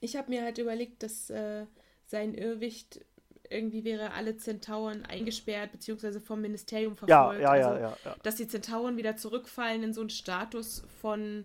Ich 0.00 0.16
habe 0.16 0.30
mir 0.30 0.42
halt 0.42 0.58
überlegt, 0.58 1.02
dass 1.02 1.30
äh, 1.30 1.66
sein 2.06 2.34
Irrwicht 2.34 3.04
irgendwie 3.50 3.84
wäre, 3.84 4.12
alle 4.12 4.36
Zentauren 4.36 5.04
eingesperrt 5.04 5.72
beziehungsweise 5.72 6.20
vom 6.20 6.40
Ministerium 6.40 6.96
verfolgt. 6.96 7.40
ja, 7.40 7.56
ja, 7.56 7.68
also, 7.68 7.80
ja, 7.80 7.96
ja. 8.04 8.16
dass 8.22 8.36
die 8.36 8.48
Zentauren 8.48 8.96
wieder 8.96 9.16
zurückfallen 9.16 9.82
in 9.82 9.92
so 9.92 10.00
einen 10.00 10.10
Status 10.10 10.84
von 11.00 11.44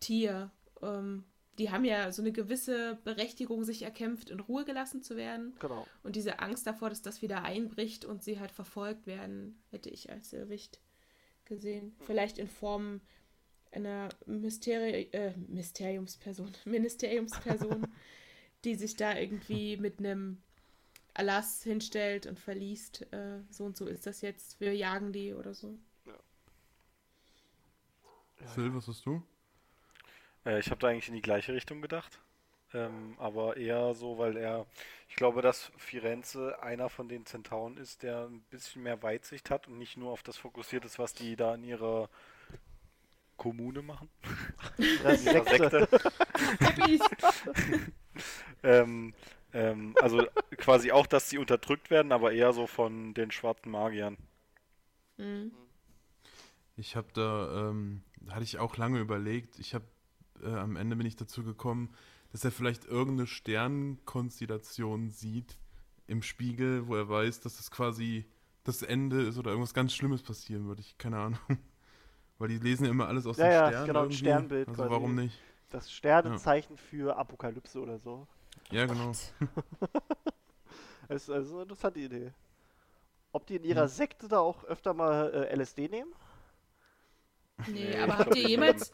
Tier. 0.00 0.50
Ähm, 0.82 1.24
die 1.58 1.70
haben 1.70 1.84
ja 1.84 2.10
so 2.12 2.22
eine 2.22 2.32
gewisse 2.32 2.98
Berechtigung, 3.04 3.64
sich 3.64 3.82
erkämpft, 3.82 4.30
in 4.30 4.40
Ruhe 4.40 4.64
gelassen 4.64 5.02
zu 5.02 5.16
werden. 5.16 5.54
Genau. 5.60 5.86
Und 6.02 6.16
diese 6.16 6.40
Angst 6.40 6.66
davor, 6.66 6.90
dass 6.90 7.02
das 7.02 7.22
wieder 7.22 7.42
einbricht 7.44 8.04
und 8.04 8.22
sie 8.22 8.40
halt 8.40 8.50
verfolgt 8.50 9.06
werden, 9.06 9.62
hätte 9.70 9.90
ich 9.90 10.10
als 10.10 10.32
Irrwicht 10.32 10.80
gesehen. 11.44 11.94
Vielleicht 12.06 12.38
in 12.38 12.48
Form 12.48 13.00
einer 13.70 14.08
Mysteri 14.26 15.08
äh, 15.12 15.32
Mysteriumsperson, 15.48 16.52
Ministeriumsperson, 16.64 17.86
die 18.64 18.74
sich 18.74 18.96
da 18.96 19.16
irgendwie 19.16 19.76
mit 19.76 19.98
einem 19.98 20.42
Erlass 21.12 21.62
hinstellt 21.62 22.26
und 22.26 22.40
verliest, 22.40 23.02
äh, 23.12 23.40
so 23.50 23.64
und 23.64 23.76
so 23.76 23.86
ist 23.86 24.06
das 24.06 24.20
jetzt, 24.20 24.60
wir 24.60 24.74
jagen 24.74 25.12
die 25.12 25.32
oder 25.32 25.54
so. 25.54 25.78
Phil, 28.46 28.74
was 28.74 28.88
hast 28.88 29.06
du? 29.06 29.22
Äh, 30.44 30.58
ich 30.58 30.70
habe 30.70 30.80
da 30.80 30.88
eigentlich 30.88 31.08
in 31.08 31.14
die 31.14 31.22
gleiche 31.22 31.54
Richtung 31.54 31.82
gedacht. 31.82 32.20
Ähm, 32.72 33.14
aber 33.18 33.56
eher 33.56 33.94
so, 33.94 34.18
weil 34.18 34.36
er, 34.36 34.66
ich 35.08 35.16
glaube, 35.16 35.42
dass 35.42 35.70
Firenze 35.76 36.60
einer 36.62 36.88
von 36.88 37.08
den 37.08 37.24
Zentauren 37.24 37.76
ist, 37.76 38.02
der 38.02 38.26
ein 38.26 38.40
bisschen 38.50 38.82
mehr 38.82 39.02
Weitsicht 39.02 39.50
hat 39.50 39.68
und 39.68 39.78
nicht 39.78 39.96
nur 39.96 40.10
auf 40.10 40.22
das 40.22 40.36
fokussiert 40.36 40.84
ist, 40.84 40.98
was 40.98 41.14
die 41.14 41.36
da 41.36 41.54
in 41.54 41.64
ihrer 41.64 42.08
Kommune 43.36 43.82
machen. 43.82 44.08
Das 45.02 45.24
In 45.24 45.34
ihrer 45.34 45.44
Sekte. 45.44 45.88
Ähm, 48.62 49.14
ähm, 49.52 49.94
also 50.00 50.26
quasi 50.56 50.90
auch, 50.90 51.06
dass 51.06 51.28
sie 51.28 51.38
unterdrückt 51.38 51.90
werden, 51.90 52.12
aber 52.12 52.32
eher 52.32 52.52
so 52.52 52.66
von 52.66 53.14
den 53.14 53.30
schwarzen 53.30 53.70
Magiern. 53.70 54.16
Mhm. 55.16 55.52
Ich 56.76 56.96
habe 56.96 57.08
da, 57.12 57.70
ähm, 57.70 58.02
da 58.20 58.34
hatte 58.34 58.44
ich 58.44 58.58
auch 58.58 58.76
lange 58.76 58.98
überlegt. 58.98 59.58
Ich 59.58 59.74
habe, 59.74 59.84
äh, 60.44 60.54
am 60.54 60.76
Ende 60.76 60.96
bin 60.96 61.06
ich 61.06 61.16
dazu 61.16 61.42
gekommen, 61.44 61.94
dass 62.32 62.44
er 62.44 62.50
vielleicht 62.52 62.84
irgendeine 62.86 63.26
Sternkonstellation 63.26 65.10
sieht 65.10 65.58
im 66.06 66.22
Spiegel, 66.22 66.86
wo 66.88 66.96
er 66.96 67.08
weiß, 67.08 67.40
dass 67.40 67.60
es 67.60 67.70
quasi 67.70 68.26
das 68.64 68.82
Ende 68.82 69.22
ist 69.22 69.38
oder 69.38 69.50
irgendwas 69.50 69.74
ganz 69.74 69.92
Schlimmes 69.94 70.22
passieren 70.22 70.68
wird. 70.68 70.80
Ich 70.80 70.98
keine 70.98 71.18
Ahnung. 71.18 71.38
Weil 72.38 72.48
die 72.48 72.58
lesen 72.58 72.84
ja 72.84 72.90
immer 72.90 73.08
alles 73.08 73.26
aus 73.26 73.38
Ja, 73.38 73.44
dem 73.44 73.52
ja, 73.52 73.68
Stern. 73.68 73.86
genau, 73.86 74.04
ein 74.04 74.10
irgendwie. 74.10 74.16
Sternbild 74.16 74.68
Also 74.68 74.82
quasi. 74.82 74.90
warum 74.90 75.14
nicht? 75.14 75.38
Das 75.70 75.90
Sternenzeichen 75.92 76.76
für 76.76 77.16
Apokalypse 77.16 77.80
oder 77.80 77.98
so. 77.98 78.26
Ja, 78.70 78.86
genau. 78.86 79.08
Das 79.08 79.32
ist 81.08 81.30
also 81.30 81.54
eine 81.54 81.62
interessante 81.62 82.00
Idee. 82.00 82.32
Ob 83.32 83.46
die 83.46 83.56
in 83.56 83.64
ihrer 83.64 83.82
Ja. 83.82 83.88
Sekte 83.88 84.28
da 84.28 84.38
auch 84.38 84.64
öfter 84.64 84.94
mal 84.94 85.32
äh, 85.34 85.54
LSD 85.56 85.88
nehmen? 85.88 86.12
Nee, 87.68 87.72
Nee, 87.90 87.96
aber 87.98 88.12
ich 88.14 88.18
habt 88.18 88.24
glaub, 88.30 88.36
ihr 88.36 88.42
die 88.44 88.50
jemals. 88.50 88.92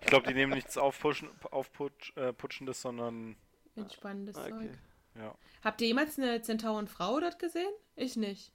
Ich 0.00 0.06
glaube, 0.06 0.26
die 0.28 0.34
nehmen 0.34 0.52
nichts 0.54 0.76
aufputschen, 0.78 1.28
aufputsch, 1.50 2.16
äh, 2.16 2.32
sondern 2.72 3.36
Entspannendes 3.76 4.36
Ah, 4.36 4.46
Okay. 4.46 4.50
Zeug. 4.70 4.78
ja. 5.16 5.34
Habt 5.62 5.80
ihr 5.80 5.88
jemals 5.88 6.18
eine 6.18 6.42
Zentaurenfrau 6.42 7.20
dort 7.20 7.38
gesehen? 7.38 7.70
Ich 7.96 8.16
nicht. 8.16 8.52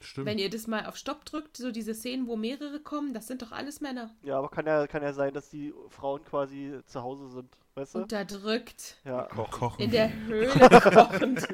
Stimmt. 0.00 0.26
Wenn 0.26 0.38
ihr 0.38 0.50
das 0.50 0.66
mal 0.66 0.86
auf 0.86 0.96
Stopp 0.96 1.24
drückt, 1.24 1.56
so 1.56 1.70
diese 1.70 1.94
Szenen, 1.94 2.26
wo 2.26 2.36
mehrere 2.36 2.80
kommen, 2.80 3.14
das 3.14 3.26
sind 3.28 3.40
doch 3.42 3.52
alles 3.52 3.80
Männer. 3.80 4.14
Ja, 4.22 4.36
aber 4.38 4.48
kann 4.48 4.66
ja, 4.66 4.86
kann 4.88 5.02
ja 5.02 5.12
sein, 5.12 5.32
dass 5.32 5.48
die 5.48 5.72
Frauen 5.90 6.24
quasi 6.24 6.80
zu 6.86 7.02
Hause 7.02 7.28
sind, 7.28 7.56
weißt 7.74 7.94
du? 7.94 7.98
Unterdrückt. 8.00 8.98
Ja. 9.04 9.22
Kochen. 9.24 9.80
In 9.82 9.90
der 9.90 10.12
Höhle 10.26 10.50
kochend. 10.50 11.48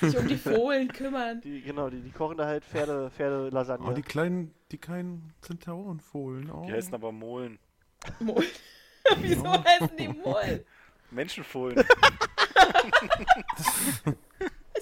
Sich 0.00 0.16
um 0.16 0.28
die 0.28 0.36
Fohlen 0.36 0.88
kümmern. 0.88 1.40
Die, 1.40 1.62
genau, 1.62 1.90
die, 1.90 2.00
die 2.00 2.10
kochen 2.10 2.36
da 2.36 2.46
halt 2.46 2.64
Pferde, 2.64 3.10
Pferde-Lasagne. 3.10 3.88
Oh, 3.88 3.92
die 3.92 4.02
kleinen, 4.02 4.54
die 4.70 4.78
kleinen 4.78 5.34
Zentaurenfohlen. 5.40 6.50
Oh. 6.50 6.64
Die 6.66 6.72
heißen 6.72 6.94
aber 6.94 7.12
Molen. 7.12 7.58
Mohl. 8.20 8.44
Wieso 9.18 9.64
heißen 9.64 9.96
die 9.96 10.08
Mohl? 10.08 10.64
Menschenfohlen. 11.10 11.84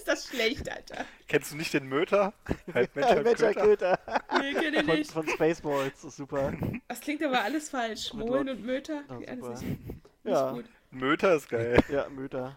Ist 0.07 0.25
das 0.25 0.29
schlecht, 0.29 0.71
Alter? 0.71 1.05
Kennst 1.27 1.51
du 1.51 1.57
nicht 1.57 1.75
den 1.75 1.89
Möter? 1.89 2.33
Halb 2.75 2.95
Mensch, 2.95 3.09
halb 3.09 3.25
Mensch, 3.25 3.39
Köter. 3.39 3.61
Köter. 3.61 3.99
Nee, 4.41 4.55
kenne 4.55 4.77
ich 4.79 4.85
Von, 4.87 4.95
nicht. 4.99 5.11
von 5.11 5.29
Spaceballs, 5.29 5.95
das 5.95 6.05
ist 6.05 6.17
super. 6.17 6.53
Das 6.87 7.01
klingt 7.01 7.25
aber 7.25 7.43
alles 7.43 7.71
falsch. 7.71 8.13
Mohlen 8.13 8.49
und 8.51 8.65
Möter. 8.65 9.03
Alles 9.09 9.41
super. 9.41 9.51
nicht, 9.63 9.79
nicht 9.89 9.99
Ja. 10.25 10.53
gut. 10.53 10.65
Möter 10.93 11.35
ist 11.35 11.49
geil. 11.49 11.83
Ja, 11.91 12.09
Mütter. 12.09 12.57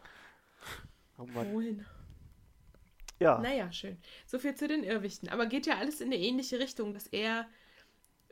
Oh 1.17 1.25
Mann. 1.25 1.51
Mohlen. 1.51 1.85
Ja. 3.19 3.39
Naja, 3.39 3.71
schön. 3.71 3.97
So 4.27 4.37
viel 4.37 4.53
zu 4.53 4.67
den 4.67 4.83
Irrwichten. 4.83 5.27
Aber 5.29 5.47
geht 5.47 5.65
ja 5.65 5.77
alles 5.77 6.01
in 6.01 6.07
eine 6.07 6.17
ähnliche 6.17 6.59
Richtung, 6.59 6.93
dass 6.93 7.07
er 7.07 7.47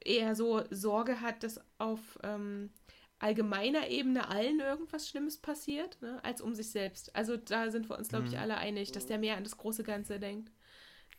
eher 0.05 0.35
so 0.35 0.63
Sorge 0.69 1.21
hat, 1.21 1.41
dass 1.41 1.59
auf 1.79 1.99
ähm, 2.23 2.69
allgemeiner 3.19 3.87
Ebene 3.87 4.27
allen 4.29 4.59
irgendwas 4.59 5.09
Schlimmes 5.09 5.37
passiert, 5.37 5.97
ne, 6.01 6.19
als 6.23 6.41
um 6.41 6.53
sich 6.53 6.69
selbst. 6.71 7.15
Also 7.15 7.37
da 7.37 7.69
sind 7.71 7.89
wir 7.89 7.97
uns, 7.97 8.09
glaube 8.09 8.27
ich, 8.27 8.33
Mhm. 8.33 8.39
alle 8.39 8.57
einig, 8.57 8.91
dass 8.91 9.07
der 9.07 9.17
mehr 9.17 9.37
an 9.37 9.43
das 9.43 9.57
große 9.57 9.83
Ganze 9.83 10.19
denkt. 10.19 10.51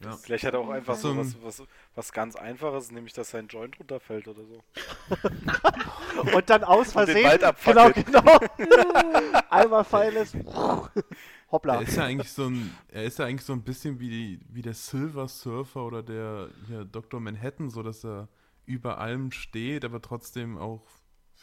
Ja. 0.00 0.16
Vielleicht 0.16 0.44
hat 0.44 0.54
er 0.54 0.60
auch 0.60 0.68
einfach 0.70 0.94
so 0.94 1.16
was, 1.16 1.42
was, 1.42 1.60
was 1.96 2.12
ganz 2.12 2.36
Einfaches, 2.36 2.92
nämlich 2.92 3.14
dass 3.14 3.30
sein 3.30 3.48
Joint 3.48 3.80
runterfällt 3.80 4.28
oder 4.28 4.44
so. 4.44 4.62
Und 6.36 6.48
dann 6.50 6.62
aus 6.62 6.94
Und 6.94 7.08
den 7.08 7.16
Versehen. 7.16 7.42
Wald 7.42 7.64
Genau, 7.64 7.90
genau. 7.90 9.40
Einmal 9.50 9.84
fallen 9.84 10.14
lässt. 10.14 10.36
Hoppla. 11.50 11.76
Er 11.76 11.82
ist 11.82 11.96
ja 11.96 12.04
eigentlich 12.04 12.30
so 12.30 12.46
ein, 12.46 12.76
er 12.88 13.04
ist 13.04 13.18
ja 13.18 13.24
eigentlich 13.24 13.44
so 13.44 13.52
ein 13.54 13.62
bisschen 13.62 13.98
wie, 13.98 14.08
die, 14.08 14.40
wie 14.50 14.62
der 14.62 14.74
Silver 14.74 15.26
Surfer 15.26 15.84
oder 15.84 16.02
der 16.04 16.50
hier 16.68 16.84
Dr. 16.84 17.18
Manhattan, 17.18 17.68
so 17.68 17.82
dass 17.82 18.04
er 18.04 18.28
über 18.66 18.98
allem 18.98 19.32
steht, 19.32 19.84
aber 19.84 20.00
trotzdem 20.00 20.58
auch 20.58 20.82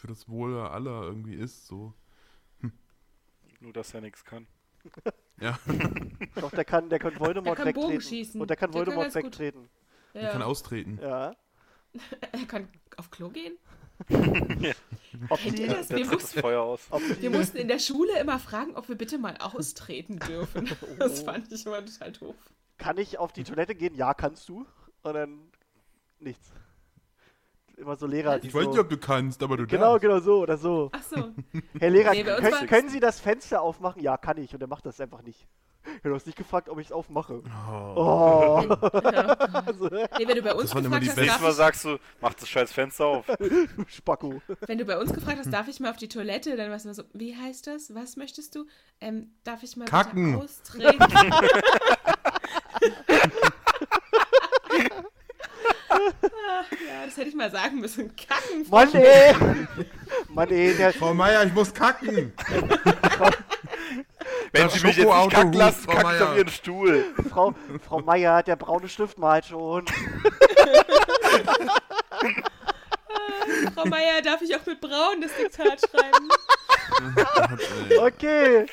für 0.06 0.12
das 0.12 0.28
Wohl 0.28 0.56
aller 0.58 1.02
irgendwie 1.02 1.34
ist. 1.34 1.66
So. 1.66 1.92
Nur, 3.60 3.72
dass 3.72 3.92
er 3.94 4.00
nichts 4.00 4.24
kann. 4.24 4.46
Ja, 5.38 5.58
Doch, 6.36 6.50
der 6.50 6.64
kann, 6.64 6.88
der 6.88 6.98
kann 6.98 7.20
Voldemort 7.20 7.58
Der 7.58 7.64
kann 7.66 7.74
Bogen 7.74 7.92
wegtreten. 7.92 8.08
schießen. 8.08 8.40
Und 8.40 8.48
der 8.48 8.56
kann 8.56 8.70
Der 8.72 8.84
kann 8.86 8.94
Voldemort 8.96 9.12
gut. 9.12 9.22
wegtreten. 9.24 9.68
er 10.14 10.30
kann 10.30 10.40
Ja. 10.40 10.46
austreten. 10.46 10.98
Ja. 11.02 11.36
Er 12.32 12.46
kann 12.46 12.68
auf 12.96 13.10
Klo 13.10 13.28
gehen. 13.28 13.58
Ob 15.28 15.38
Kennt 15.40 15.58
die, 15.58 15.62
ihr 15.64 15.74
das? 15.74 15.88
Der 15.88 15.98
Wir 15.98 16.06
mussten, 16.06 16.40
Feuer 16.40 16.62
aus. 16.62 16.86
ob 16.90 17.02
wir 17.20 17.30
mussten 17.30 17.58
in 17.58 17.68
der 17.68 17.78
Schule 17.78 18.18
immer 18.18 18.38
fragen, 18.38 18.74
ob 18.76 18.88
wir 18.88 18.96
bitte 18.96 19.18
mal 19.18 19.36
austreten 19.36 20.18
dürfen. 20.20 20.70
Das 20.98 21.22
fand 21.22 21.52
ich 21.52 21.66
immer 21.66 21.84
total 21.84 22.12
doof. 22.12 22.36
kann 22.78 22.96
ich 22.96 23.18
auf 23.18 23.34
die 23.34 23.44
Toilette 23.44 23.74
gehen? 23.74 23.94
Ja, 23.94 24.14
kannst 24.14 24.48
du. 24.48 24.64
Und 25.02 25.12
dann 25.14 25.50
nichts. 26.18 26.50
Immer 27.76 27.96
so 27.96 28.06
Lehrer, 28.06 28.38
die 28.38 28.48
Ich 28.48 28.54
weiß 28.54 28.64
so, 28.64 28.70
nicht, 28.70 28.78
ob 28.78 28.88
du 28.88 28.96
kannst, 28.96 29.42
aber 29.42 29.56
du 29.58 29.66
Genau, 29.66 29.92
darfst. 29.98 30.02
genau 30.02 30.18
so 30.20 30.40
oder 30.40 30.56
so. 30.56 30.90
Ach 30.92 31.02
so. 31.02 31.30
Herr 31.78 31.90
Lehrer, 31.90 32.12
Nee, 32.12 32.24
können, 32.24 32.66
können 32.66 32.88
Sie 32.88 33.00
das 33.00 33.20
Fenster 33.20 33.60
aufmachen? 33.60 34.02
Ja, 34.02 34.16
kann 34.16 34.38
ich. 34.38 34.54
Und 34.54 34.60
er 34.62 34.66
macht 34.66 34.86
das 34.86 34.98
einfach 35.00 35.22
nicht. 35.22 35.46
Du 36.02 36.12
hast 36.12 36.26
nicht 36.26 36.36
gefragt, 36.36 36.68
ob 36.68 36.80
ich 36.80 36.86
es 36.86 36.92
aufmache. 36.92 37.42
Oh. 37.68 37.92
Oh. 37.94 38.64
Ja. 39.12 39.36
Also, 39.66 39.88
Nee, 40.18 40.26
wenn 40.26 40.36
du 40.36 40.42
bei 40.42 40.52
uns 40.54 40.70
Das 40.70 40.82
gefragt 40.82 41.02
die 41.04 41.08
hast, 41.10 41.16
Nächstes 41.16 41.40
Mal 41.42 41.52
sagst 41.52 41.84
du, 41.84 41.98
mach 42.20 42.34
das 42.34 42.48
scheiß 42.48 42.72
Fenster 42.72 43.04
auf. 43.06 43.26
du 43.26 43.66
Spacko. 43.86 44.40
wenn 44.66 44.78
du 44.78 44.84
bei 44.84 44.98
uns 44.98 45.12
gefragt 45.12 45.38
hast, 45.38 45.52
darf 45.52 45.68
ich 45.68 45.78
mal 45.78 45.90
auf 45.90 45.96
die 45.96 46.08
Toilette, 46.08 46.56
dann 46.56 46.70
war 46.70 46.76
es 46.76 46.84
immer 46.84 46.94
so, 46.94 47.04
wie 47.12 47.36
heißt 47.36 47.66
das? 47.68 47.94
Was 47.94 48.16
möchtest 48.16 48.54
du? 48.56 48.66
Ähm, 49.00 49.30
darf 49.44 49.62
ich 49.62 49.76
mal 49.76 49.84
Kacken. 49.84 50.36
austreten? 50.36 50.98
Ja, 56.70 57.06
das 57.06 57.16
hätte 57.16 57.28
ich 57.28 57.34
mal 57.34 57.50
sagen 57.50 57.80
müssen. 57.80 58.14
Kacken. 58.16 58.66
Mann, 58.70 58.94
ey. 58.94 59.34
Mann, 60.28 60.50
ey, 60.50 60.74
der, 60.76 60.92
Frau 60.92 61.14
Meier, 61.14 61.44
ich 61.44 61.52
muss 61.52 61.72
kacken. 61.72 62.32
Wenn 64.52 64.62
Das 64.62 64.74
sie 64.74 64.86
mich 64.86 64.96
jetzt 64.96 65.06
nicht 65.08 65.30
kacken 65.30 65.52
lassen, 65.52 65.82
Frau 65.84 65.92
kack 65.92 66.14
ich 66.16 66.22
auf 66.22 66.36
ihren 66.36 66.48
Stuhl. 66.48 67.04
Frau, 67.30 67.54
Frau 67.86 68.00
Meier, 68.00 68.42
der 68.42 68.56
braune 68.56 68.88
Stift 68.88 69.18
malt 69.18 69.46
schon. 69.46 69.84
Frau 73.74 73.84
Meier, 73.86 74.22
darf 74.22 74.40
ich 74.42 74.54
auch 74.56 74.64
mit 74.66 74.80
Braun 74.80 75.20
das 75.20 75.34
Diktat 75.36 75.80
schreiben? 75.80 76.28
Okay. 78.00 78.66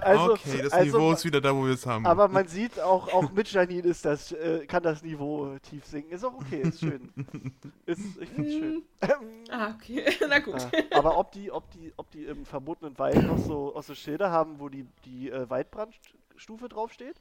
Also, 0.00 0.32
okay, 0.32 0.62
das 0.62 0.72
also, 0.72 0.98
Niveau 0.98 1.12
ist 1.12 1.24
wieder 1.24 1.40
da, 1.40 1.54
wo 1.54 1.64
wir 1.64 1.74
es 1.74 1.86
haben. 1.86 2.06
Aber 2.06 2.28
man 2.28 2.46
sieht 2.46 2.78
auch, 2.80 3.08
auch 3.12 3.30
mit 3.32 3.50
Janine 3.50 3.88
ist 3.88 4.04
das, 4.04 4.32
äh, 4.32 4.66
kann 4.66 4.82
das 4.82 5.02
Niveau 5.02 5.56
tief 5.62 5.84
sinken. 5.86 6.12
Ist 6.12 6.24
auch 6.24 6.34
okay, 6.34 6.62
ist 6.62 6.80
schön. 6.80 7.10
Ist, 7.86 8.00
ich 8.20 8.28
find's 8.30 8.52
schön. 8.52 8.82
Ähm, 9.00 9.10
Ah, 9.50 9.74
okay. 9.74 10.04
Na 10.28 10.38
gut. 10.40 10.60
ja. 10.60 10.68
Aber 10.98 11.16
ob 11.18 11.32
die, 11.32 11.50
ob 11.50 11.70
die, 11.70 11.92
ob 11.96 12.10
die 12.10 12.24
im 12.24 12.44
verbotenen 12.44 12.98
Wald 12.98 13.22
noch 13.26 13.38
so, 13.38 13.74
auch 13.74 13.82
so 13.82 13.94
Schilder 13.94 14.30
haben, 14.30 14.58
wo 14.58 14.68
die, 14.68 14.86
die 15.04 15.30
äh, 15.30 15.48
Waldbrandstufe 15.48 16.68
draufsteht? 16.68 17.16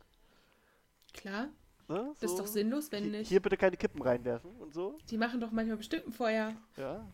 Klar, 1.13 1.47
Ne? 1.89 2.13
das 2.19 2.31
ist 2.31 2.37
So, 2.37 2.43
doch 2.43 2.47
sinnlos, 2.47 2.91
wenn 2.91 3.03
Hier, 3.03 3.11
nicht. 3.11 3.27
hier 3.27 3.41
bitte 3.41 3.57
keine 3.57 3.75
Kippen 3.75 4.01
reinwerfen 4.01 4.51
und 4.59 4.73
so. 4.73 4.97
Die 5.09 5.17
machen 5.17 5.41
doch 5.41 5.51
manchmal 5.51 5.77
bestimmt 5.77 6.07
ein 6.07 6.13
Feuer. 6.13 6.53
Ja. 6.77 7.05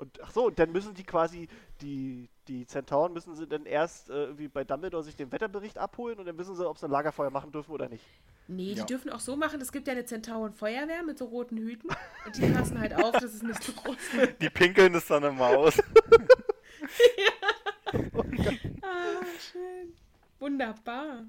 Und 0.00 0.18
ach 0.22 0.30
so, 0.30 0.46
und 0.46 0.58
dann 0.58 0.72
müssen 0.72 0.94
die 0.94 1.04
quasi, 1.04 1.46
die, 1.82 2.30
die 2.48 2.66
Zentauren 2.66 3.12
müssen 3.12 3.36
sie 3.36 3.46
dann 3.46 3.66
erst 3.66 4.08
äh, 4.08 4.24
irgendwie 4.24 4.48
bei 4.48 4.64
Dumbledore 4.64 5.04
sich 5.04 5.14
den 5.14 5.30
Wetterbericht 5.30 5.76
abholen 5.76 6.18
und 6.18 6.24
dann 6.24 6.38
wissen 6.38 6.56
sie, 6.56 6.66
ob 6.66 6.78
sie 6.78 6.86
ein 6.86 6.90
Lagerfeuer 6.90 7.28
machen 7.30 7.52
dürfen 7.52 7.70
oder 7.70 7.88
nicht. 7.90 8.04
Nee, 8.48 8.72
die 8.72 8.80
Ja. 8.80 8.86
dürfen 8.86 9.10
auch 9.10 9.20
so 9.20 9.36
machen. 9.36 9.60
Es 9.60 9.70
gibt 9.72 9.86
ja 9.86 9.92
eine 9.92 10.06
Zentauren-Feuerwehr 10.06 11.02
mit 11.02 11.18
so 11.18 11.26
roten 11.26 11.58
Hüten. 11.58 11.90
Und 12.24 12.36
die 12.36 12.46
passen 12.50 12.80
halt 12.80 12.94
auf, 12.94 13.12
dass 13.12 13.34
es 13.34 13.42
nicht 13.42 13.62
zu 13.62 13.72
groß 13.72 14.14
wird. 14.14 14.40
Die 14.40 14.48
pinkeln 14.50 14.94
es 14.94 15.06
dann 15.06 15.22
immer 15.22 15.48
aus. 15.48 15.78
Ah, 18.82 19.22
schön. 19.52 19.92
Wunderbar. 20.38 21.24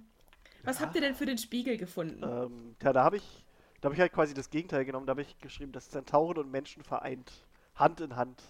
Was 0.64 0.80
habt 0.80 0.96
ihr 0.96 1.02
denn 1.02 1.16
für 1.16 1.26
den 1.26 1.38
Spiegel 1.38 1.78
gefunden? 1.78 2.24
Ähm, 2.24 2.76
ja, 2.82 2.94
da 2.94 3.04
habe 3.04 3.18
ich, 3.18 3.46
da 3.82 3.88
habe 3.88 3.96
ich 3.96 4.02
halt 4.02 4.14
quasi 4.14 4.34
das 4.34 4.50
Gegenteil 4.50 4.86
genommen. 4.86 5.06
Da 5.08 5.12
habe 5.12 5.22
ich 5.22 5.38
geschrieben, 5.40 5.72
dass 5.72 5.90
Zentauren 5.90 6.38
und 6.38 6.52
Menschen 6.52 6.84
vereint, 6.84 7.32
Hand 7.76 8.00
in 8.02 8.16
Hand, 8.16 8.42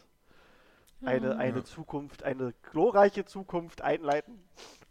eine, 1.04 1.36
Ah. 1.36 1.38
eine 1.40 1.64
Zukunft, 1.64 2.24
eine 2.24 2.54
glorreiche 2.72 3.26
Zukunft 3.26 3.82
einleiten 3.82 4.44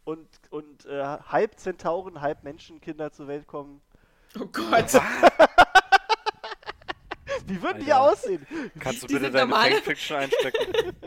und, 0.04 0.28
und 0.50 0.86
äh, 0.86 1.02
halb 1.04 1.58
Zentauren, 1.58 2.20
halb 2.20 2.42
Menschenkinder 2.42 3.12
zur 3.12 3.28
Welt 3.28 3.46
kommen. 3.46 3.80
Oh 4.38 4.46
Gott. 4.46 4.92
Wie 7.46 7.60
würden 7.62 7.84
die 7.84 7.92
Alter. 7.92 8.12
aussehen? 8.12 8.46
Kannst 8.78 9.02
du 9.02 9.06
Die 9.08 9.14
bitte 9.14 9.30
deine 9.30 9.46
normale- 9.48 9.74
Fanfiction 9.76 10.16
einstecken? 10.18 10.96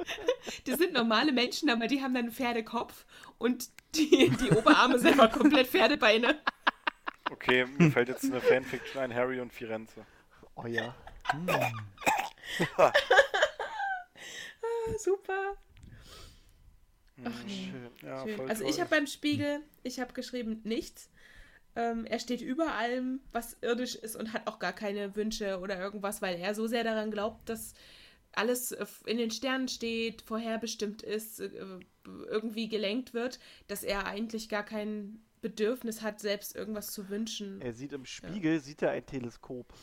Das 0.65 0.77
sind 0.77 0.91
normale 0.93 1.31
Menschen, 1.31 1.69
aber 1.69 1.87
die 1.87 2.01
haben 2.01 2.13
dann 2.13 2.25
einen 2.25 2.33
Pferdekopf 2.33 3.05
und 3.37 3.69
die, 3.95 4.29
die 4.29 4.51
Oberarme 4.51 4.99
sind 4.99 5.17
aber 5.19 5.29
komplett 5.31 5.67
Pferdebeine. 5.67 6.37
Okay, 7.31 7.65
mir 7.77 7.91
fällt 7.91 8.09
jetzt 8.09 8.25
eine 8.25 8.41
Fanfiction 8.41 9.01
ein, 9.01 9.13
Harry 9.15 9.39
und 9.39 9.53
Firenze. 9.53 10.05
Oh 10.55 10.65
ja. 10.65 10.93
Super. 14.97 15.55
Ach 17.23 17.43
nee. 17.45 17.71
Schön. 17.71 17.89
Ja, 18.01 18.23
Schön. 18.23 18.49
Also 18.49 18.65
ich 18.65 18.79
habe 18.79 18.89
beim 18.89 19.07
Spiegel, 19.07 19.61
ich 19.83 19.99
habe 19.99 20.13
geschrieben 20.13 20.61
nichts. 20.63 21.09
Ähm, 21.75 22.05
er 22.05 22.19
steht 22.19 22.41
über 22.41 22.73
allem, 22.73 23.19
was 23.31 23.57
irdisch 23.61 23.95
ist 23.95 24.15
und 24.15 24.33
hat 24.33 24.47
auch 24.47 24.59
gar 24.59 24.73
keine 24.73 25.15
Wünsche 25.15 25.59
oder 25.59 25.79
irgendwas, 25.79 26.21
weil 26.21 26.39
er 26.39 26.53
so 26.53 26.67
sehr 26.67 26.83
daran 26.83 27.09
glaubt, 27.09 27.49
dass 27.49 27.73
alles 28.31 28.75
in 29.05 29.17
den 29.17 29.31
Sternen 29.31 29.67
steht, 29.67 30.21
vorherbestimmt 30.23 31.01
ist, 31.01 31.39
äh, 31.39 31.49
irgendwie 32.05 32.67
gelenkt 32.67 33.13
wird, 33.13 33.39
dass 33.67 33.83
er 33.83 34.05
eigentlich 34.05 34.49
gar 34.49 34.63
kein 34.63 35.23
Bedürfnis 35.41 36.01
hat, 36.01 36.19
selbst 36.19 36.55
irgendwas 36.55 36.91
zu 36.91 37.09
wünschen. 37.09 37.61
Er 37.61 37.73
sieht 37.73 37.93
im 37.93 38.05
Spiegel, 38.05 38.59
sieht 38.59 38.81
er 38.81 38.91
ein 38.91 39.05
Teleskop. 39.05 39.73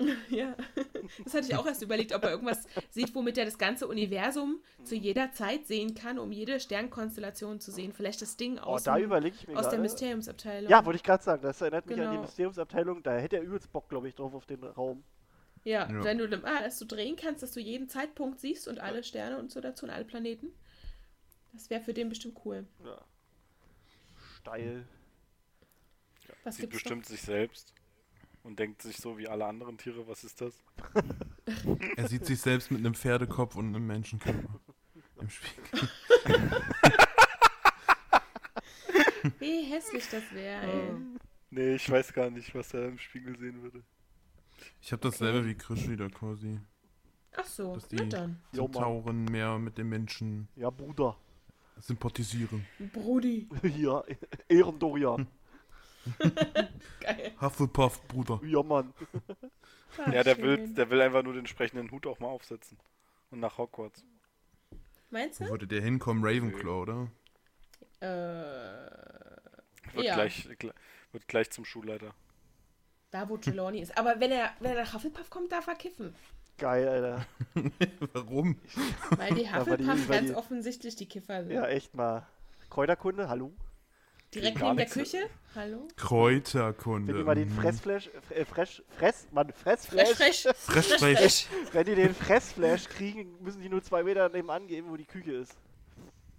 Ja, 0.30 0.56
das 1.24 1.34
hatte 1.34 1.46
ich 1.48 1.54
auch 1.56 1.66
erst 1.66 1.82
überlegt, 1.82 2.14
ob 2.14 2.22
er 2.24 2.30
irgendwas 2.30 2.64
sieht, 2.90 3.14
womit 3.14 3.36
er 3.38 3.44
das 3.44 3.58
ganze 3.58 3.86
Universum 3.86 4.60
zu 4.84 4.94
jeder 4.94 5.32
Zeit 5.32 5.66
sehen 5.66 5.94
kann, 5.94 6.18
um 6.18 6.32
jede 6.32 6.60
Sternkonstellation 6.60 7.60
zu 7.60 7.70
sehen. 7.70 7.92
Vielleicht 7.92 8.22
das 8.22 8.36
Ding 8.36 8.58
Oh, 8.58 8.62
aus, 8.62 8.84
da 8.84 8.96
dem, 8.96 9.12
ich 9.24 9.48
mir 9.48 9.58
aus 9.58 9.68
der. 9.68 9.78
Mysteriumsabteilung. 9.78 10.70
Ja, 10.70 10.84
wollte 10.84 10.96
ich 10.96 11.02
gerade 11.02 11.22
sagen. 11.22 11.42
Das 11.42 11.60
erinnert 11.60 11.86
mich 11.86 11.96
an 11.98 12.04
die 12.04 12.08
Genau. 12.10 12.20
Mysteriumsabteilung. 12.22 13.02
Da 13.02 13.16
hätte 13.18 13.36
er 13.36 13.42
übelst 13.42 13.72
Bock, 13.72 13.88
glaube 13.88 14.08
ich, 14.08 14.14
drauf 14.14 14.34
auf 14.34 14.46
den 14.46 14.62
Raum. 14.64 15.04
Ja, 15.64 15.90
Ja. 15.90 16.04
wenn 16.04 16.18
du 16.18 16.24
ah, 16.44 16.60
dass 16.62 16.78
du 16.78 16.86
drehen 16.86 17.16
kannst, 17.16 17.42
dass 17.42 17.52
du 17.52 17.60
jeden 17.60 17.88
Zeitpunkt 17.88 18.40
siehst 18.40 18.68
und 18.68 18.78
alle 18.78 19.02
Sterne 19.04 19.38
und 19.38 19.50
so 19.50 19.60
dazu 19.60 19.84
und 19.84 19.90
alle 19.90 20.04
Planeten. 20.04 20.52
Das 21.52 21.68
wäre 21.68 21.82
für 21.82 21.92
den 21.92 22.08
bestimmt 22.08 22.38
cool. 22.44 22.66
Ja. 22.84 22.98
Steil. 24.38 24.86
Was 26.44 26.56
Sieht 26.56 26.62
gibt's 26.70 26.76
bestimmt 26.82 27.04
sich 27.06 27.20
selbst 27.20 27.74
und 28.42 28.58
denkt 28.58 28.82
sich 28.82 28.96
so 28.98 29.18
wie 29.18 29.28
alle 29.28 29.46
anderen 29.46 29.76
Tiere, 29.78 30.06
was 30.08 30.24
ist 30.24 30.40
das? 30.40 30.54
Er 31.96 32.06
sieht 32.08 32.24
sich 32.26 32.40
selbst 32.40 32.70
mit 32.70 32.78
einem 32.80 32.94
Pferdekopf 32.94 33.56
und 33.56 33.66
einem 33.74 33.84
Menschenkörper 33.86 34.60
im 35.20 35.28
Spiegel. 35.28 35.88
Wie 39.38 39.64
hässlich 39.64 40.08
das 40.10 40.22
wäre, 40.32 40.62
ey. 40.62 40.92
Nee, 41.50 41.74
ich 41.74 41.90
weiß 41.90 42.12
gar 42.12 42.30
nicht, 42.30 42.54
was 42.54 42.72
er 42.74 42.88
im 42.88 42.98
Spiegel 42.98 43.36
sehen 43.38 43.60
würde. 43.62 43.82
Ich 44.80 44.92
habe 44.92 45.02
dasselbe 45.02 45.44
wie 45.46 45.54
Krischlieder 45.54 46.08
quasi. 46.08 46.60
Ach 47.36 47.44
so, 47.44 47.74
Dass 47.74 47.88
die- 47.88 48.08
dann. 48.08 48.40
Zentauren 48.52 49.24
mehr 49.26 49.58
mit 49.58 49.76
den 49.78 49.88
Menschen 49.88 50.48
Ja, 50.56 50.70
Bruder. 50.70 51.16
sympathisieren. 51.78 52.66
Brudi. 52.92 53.48
Ja, 53.76 54.04
Ehrendorian. 54.48 55.26
Geil. 57.00 57.32
Hufflepuff, 57.40 58.06
Bruder. 58.08 58.40
Ja, 58.44 58.62
Mann. 58.62 58.92
Ah, 59.98 60.10
Ja, 60.12 60.22
der 60.22 60.34
schön. 60.36 60.44
will, 60.44 60.74
der 60.74 60.90
will 60.90 61.00
einfach 61.00 61.22
nur 61.22 61.32
den 61.34 61.40
entsprechenden 61.40 61.90
Hut 61.90 62.06
auch 62.06 62.18
mal 62.20 62.28
aufsetzen. 62.28 62.78
Und 63.30 63.40
nach 63.40 63.58
Hogwarts. 63.58 64.04
Meinst 65.10 65.40
Wo 65.40 65.44
du? 65.44 65.50
würde 65.50 65.66
der 65.66 65.82
hinkommen? 65.82 66.24
Ravenclaw, 66.24 66.82
oder? 66.82 67.08
Äh, 68.00 68.06
Wird, 69.94 70.06
Ja. 70.06 70.14
gleich, 70.14 70.46
gl- 70.58 70.72
wird 71.12 71.26
gleich 71.28 71.50
zum 71.50 71.64
Schulleiter. 71.64 72.14
da, 73.10 73.28
wo 73.28 73.36
Trelawney 73.36 73.80
ist. 73.80 73.98
Aber 73.98 74.20
wenn 74.20 74.30
er, 74.30 74.50
wenn 74.60 74.76
er 74.76 74.84
nach 74.84 74.94
Hufflepuff 74.94 75.28
kommt, 75.30 75.50
darf 75.50 75.66
er 75.66 75.74
kiffen. 75.74 76.14
Geil, 76.58 76.86
Alter. 76.88 77.26
Warum? 78.12 78.56
Weil 79.16 79.34
die 79.34 79.42
Ja, 79.42 79.66
weil 79.66 79.76
die- 79.78 79.84
Hufflepuff 79.84 80.08
weil 80.08 80.16
ganz 80.18 80.30
die- 80.30 80.36
offensichtlich 80.36 80.94
die 80.96 81.08
Kiffer 81.08 81.42
sind. 81.44 81.52
Ja, 81.54 81.66
echt 81.66 81.94
mal. 81.96 82.26
Kräuterkunde, 82.68 83.28
hallo? 83.28 83.52
Direkt 84.34 84.60
neben 84.60 84.76
der. 84.76 84.86
Küche. 84.86 85.28
Hallo? 85.54 85.88
Kräuterkunde. 85.96 87.12
Wenn 87.12 87.18
die 87.18 87.24
mal 87.24 87.34
den 87.34 87.48
mhm. 87.48 87.60
Fressflash, 87.60 88.10
äh, 88.30 88.44
Fresh, 88.44 88.82
Fress, 88.96 89.26
Mann, 89.32 89.52
Fressflash, 89.52 90.10
fresh. 90.10 90.42
Fresh, 90.42 90.86
Fresh, 90.86 90.98
fresh. 90.98 91.18
fresh. 91.18 91.46
wenn 91.72 91.86
die 91.86 91.94
den 91.96 92.14
Fressflash 92.14 92.88
kriegen, 92.88 93.36
müssen 93.42 93.60
die 93.60 93.68
nur 93.68 93.82
zwei 93.82 94.04
Meter 94.04 94.28
nebenan 94.28 94.68
gehen, 94.68 94.86
wo 94.88 94.96
die 94.96 95.06
Küche 95.06 95.32
ist. 95.32 95.56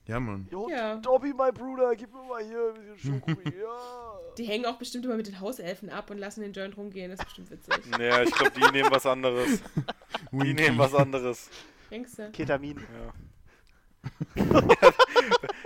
Ja, 0.08 0.20
Mann. 0.20 0.48
Jo, 0.52 0.70
Ja. 0.70 0.96
Dobby, 0.96 1.34
mein 1.34 1.54
Bruder, 1.54 1.96
gib 1.96 2.12
mir 2.14 2.24
mal 2.24 2.44
hier 2.44 2.74
ein 2.74 2.96
bisschen 2.96 3.22
Schoki. 3.22 3.50
ja. 3.60 4.20
Die 4.38 4.46
hängen 4.46 4.66
auch 4.66 4.78
bestimmt 4.78 5.06
immer 5.06 5.16
mit 5.16 5.28
den 5.28 5.40
Hauselfen 5.40 5.90
ab 5.90 6.10
und 6.10 6.18
lassen 6.18 6.42
den 6.42 6.54
Joint 6.54 6.76
rumgehen. 6.78 7.12
Das 7.12 7.20
ist 7.20 7.26
bestimmt 7.26 7.52
witzig. 7.52 7.74
Naja, 7.92 8.24
ich 8.24 8.32
glaube, 8.32 8.52
die 8.52 8.72
nehmen 8.72 8.92
was 8.92 9.06
anderes. 9.06 9.62
Die 10.32 10.54
nehmen 10.54 10.78
was 10.78 10.94
anderes. 10.94 11.50
Denkst 11.90 12.12
du? 12.16 12.32
Ketamin. 12.32 12.78
Ja. 12.78 14.62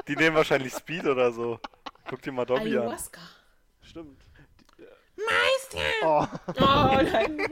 die 0.08 0.16
nehmen 0.16 0.36
wahrscheinlich 0.36 0.74
Speed 0.74 1.06
oder 1.06 1.32
so. 1.32 1.60
Guck 2.08 2.22
dir 2.22 2.32
mal 2.32 2.46
Dobby 2.46 2.62
an. 2.78 2.84
Ayahuasca. 2.84 3.22
Stimmt. 3.82 4.22
Meister! 5.18 5.80
Oh, 6.04 6.26
Oh 6.48 7.02
nein. 7.02 7.48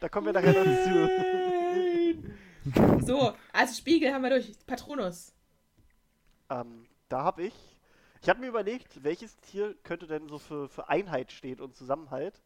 da 0.00 0.08
kommen 0.08 0.26
wir 0.26 0.32
nachher 0.34 0.52
noch 0.52 0.64
zu. 3.00 3.06
So, 3.06 3.32
also 3.52 3.74
Spiegel 3.74 4.12
haben 4.12 4.22
wir 4.22 4.30
durch. 4.30 4.52
Patronus. 4.66 5.32
Ähm, 6.50 6.86
da 7.08 7.22
habe 7.24 7.44
ich. 7.44 7.54
Ich 8.22 8.28
habe 8.28 8.40
mir 8.40 8.48
überlegt, 8.48 9.02
welches 9.02 9.38
Tier 9.40 9.74
könnte 9.82 10.06
denn 10.06 10.28
so 10.28 10.38
für, 10.38 10.68
für 10.68 10.88
Einheit 10.90 11.32
stehen 11.32 11.58
und 11.60 11.74
Zusammenhalt. 11.74 12.42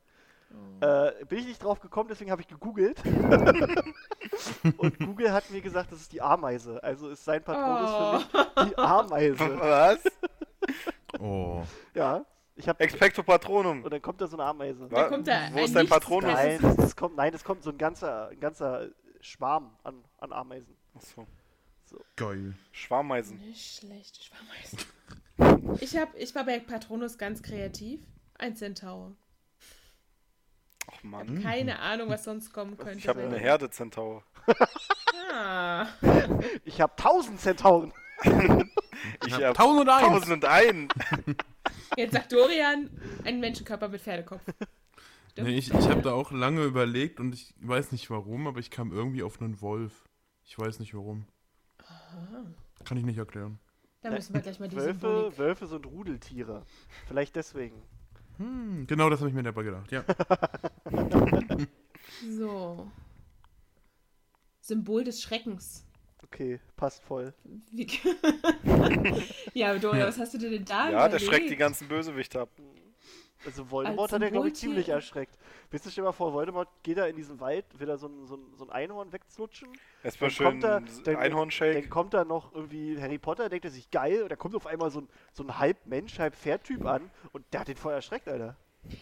Äh, 0.81 1.25
bin 1.25 1.41
ich 1.41 1.47
nicht 1.47 1.65
drauf 1.65 1.81
gekommen, 1.81 2.09
deswegen 2.09 2.31
habe 2.31 2.41
ich 2.43 2.47
gegoogelt. 2.47 3.03
und 4.77 4.99
Google 5.01 5.33
hat 5.33 5.51
mir 5.51 5.61
gesagt, 5.61 5.91
das 5.91 6.01
ist 6.03 6.13
die 6.13 6.23
Ameise. 6.23 6.81
Also 6.85 7.09
ist 7.09 7.25
sein 7.25 7.43
Patronus 7.43 7.91
Oh. 7.91 8.21
für 8.21 8.61
mich 8.65 8.69
die 8.71 8.79
Ameise. 8.79 9.59
Was? 9.59 9.99
Oh. 11.25 11.63
Ja, 11.95 12.27
ich 12.55 12.69
habe. 12.69 12.85
Expecto 12.85 13.23
Patronum. 13.23 13.83
Und 13.83 13.93
dann 13.93 14.03
kommt 14.03 14.21
da 14.21 14.27
so 14.27 14.37
eine 14.37 14.45
Ameise. 14.45 14.87
Da 14.89 15.05
kommt 15.09 15.27
da 15.27 15.49
Wo 15.53 15.59
ein 15.59 15.65
ist 15.65 15.75
dein 15.75 15.85
nichts 15.85 15.99
Patronus? 15.99 16.33
Nein, 16.33 16.59
das, 16.61 16.77
das 16.77 16.97
kommt, 16.97 17.17
nein, 17.17 17.33
das 17.33 17.45
kommt 17.45 17.63
so 17.63 17.71
ein 17.71 17.79
ganzer, 17.79 18.29
ein 18.29 18.41
ganzer 18.41 18.91
Schwarm 19.21 19.75
an, 19.83 20.05
an 20.19 20.33
Ameisen. 20.33 20.77
Achso. 20.95 21.27
Geil. 22.17 22.55
Schwarmeisen. 22.73 23.39
Nicht 23.39 23.79
schlecht, 23.79 24.19
ich 24.21 24.31
war 24.33 24.41
meist. 24.49 25.83
Ich, 25.83 25.97
hab, 25.97 26.15
ich 26.17 26.35
war 26.35 26.45
bei 26.45 26.59
Patronus 26.59 27.17
ganz 27.19 27.43
kreativ. 27.43 28.01
Ein 28.37 28.57
Centaur. 28.57 29.17
Ach 30.87 31.03
habe 31.11 31.41
keine 31.41 31.79
Ahnung, 31.79 32.11
was 32.11 32.25
sonst 32.25 32.53
kommen 32.53 32.77
könnte. 32.77 32.99
Ich 32.99 33.09
habe 33.09 33.23
eine 33.23 33.39
Herde 33.39 33.71
Zentaur. 33.71 34.25
Ah. 35.33 35.87
Ich 36.65 36.81
habe 36.81 36.93
tausend 36.97 37.41
Zentauren. 37.41 37.93
Ich 39.27 39.33
hab 39.35 39.59
habe 39.59 39.81
1001. 39.81 40.03
tausend 40.03 40.33
und 40.33 40.45
ein. 40.45 40.89
Jetzt 41.97 42.13
sagt 42.13 42.33
Dorian, 42.33 42.91
ein 43.25 43.41
Menschenkörper 43.41 43.89
mit 43.89 44.01
Pferdekopf. 44.01 44.43
Nee, 45.37 45.57
ich, 45.57 45.73
ich 45.73 45.89
habe 45.89 46.03
da 46.03 46.13
auch 46.13 46.31
lange 46.31 46.63
überlegt 46.65 47.19
und 47.21 47.35
ich 47.35 47.55
weiß 47.61 47.93
nicht 47.93 48.09
warum, 48.11 48.47
aber 48.47 48.61
ich 48.61 48.71
kam 48.71 48.93
irgendwie 48.93 49.23
auf 49.23 49.41
einen 49.41 49.61
Wolf. 49.61 50.09
Ich 50.45 50.59
weiß 50.59 50.79
nicht 50.79 50.95
warum. 50.95 51.27
Kann 52.85 52.97
ich 52.97 53.05
nicht 53.05 53.19
erklären. 53.19 53.59
Da 54.03 54.11
müssen 54.11 54.35
wir 54.35 54.43
gleich 54.43 54.61
mal 54.61 54.69
die 54.69 54.77
Wölfe, 54.77 55.01
Symbolik. 55.01 55.39
Wölfe 55.39 55.67
sind 55.67 55.87
Rudeltiere. 55.87 56.63
Vielleicht 57.09 57.35
deswegen. 57.37 57.83
Hm, 58.37 58.87
genau 58.87 59.09
das 59.09 59.21
habe 59.21 59.31
ich 59.31 59.35
mir 59.35 59.43
dabei 59.43 59.63
gedacht, 59.63 59.91
ja. 59.91 60.05
So. 62.39 62.91
Symbol 64.61 65.05
des 65.05 65.23
Schreckens. 65.23 65.85
Okay, 66.35 66.59
passt 66.77 67.03
voll. 67.05 67.33
Ja, 69.55 69.73
Dorian, 69.79 70.09
was 70.09 70.19
hast 70.19 70.35
du 70.35 70.39
dir 70.39 70.51
denn 70.51 70.65
da 70.65 70.87
Ja, 70.91 70.91
der 70.91 71.07
überlegt? 71.21 71.25
schreckt 71.25 71.51
die 71.51 71.57
ganzen 71.57 71.87
Bösewichte 71.87 72.41
ab. 72.41 72.49
Also 73.47 73.71
Voldemort 73.71 74.01
Als 74.11 74.13
hat 74.15 74.23
er, 74.23 74.31
glaube 74.31 74.49
ich, 74.49 74.55
ziemlich 74.55 74.89
erschreckt. 74.89 75.37
Wisst 75.71 75.85
ihr, 75.87 75.93
stell 75.93 76.03
mal 76.05 76.13
vor, 76.13 76.33
Voldemort 76.33 76.69
geht 76.83 76.97
da 76.99 77.07
in 77.07 77.15
diesen 77.15 77.39
Wald, 77.41 77.67
will 77.79 77.87
da 77.87 77.99
so 77.99 78.09
ein, 78.09 78.27
so 78.27 78.37
ein, 78.37 78.55
so 78.57 78.65
ein 78.65 78.71
Einhorn 78.71 79.13
wegzlutschen. 79.13 79.69
Erstmal 80.03 80.31
Dann 80.31 80.35
schön 80.35 80.47
kommt 80.47 80.65
er- 80.65 80.81
dann- 81.05 81.17
Einhornshake. 81.17 81.75
Dann 81.83 81.91
kommt 81.91 82.15
da 82.15 82.25
noch 82.25 82.55
irgendwie 82.55 82.99
Harry 83.01 83.19
Potter, 83.19 83.49
denkt 83.49 83.67
er 83.67 83.71
sich 83.71 83.91
geil, 83.91 84.23
und 84.23 84.33
da 84.33 84.37
kommt 84.37 84.57
auf 84.57 84.67
einmal 84.67 84.91
so 84.91 85.03
ein, 85.03 85.09
so 85.35 85.45
ein 85.45 85.59
halb 85.59 85.87
Mensch, 85.87 86.19
halb 86.19 86.35
Pferd-Typ 86.35 86.85
an 86.87 87.11
und 87.33 87.45
der 87.53 87.61
hat 87.61 87.69
den 87.69 87.77
voll 87.77 87.93
erschreckt, 87.93 88.29
Alter. 88.29 88.57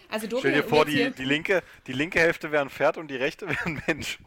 Also 0.09 0.27
Dorian, 0.27 0.40
Stell 0.40 0.53
dir 0.53 0.64
um 0.64 0.68
vor, 0.68 0.85
die, 0.85 1.11
die, 1.11 1.25
linke, 1.25 1.62
die 1.87 1.92
linke 1.92 2.21
Hälfte 2.21 2.53
wäre 2.53 2.62
ein 2.62 2.71
Pferd 2.71 2.99
und 2.99 3.11
die 3.11 3.16
rechte 3.16 3.49
wäre 3.49 3.64
ein 3.64 3.83
Mensch. 3.87 4.18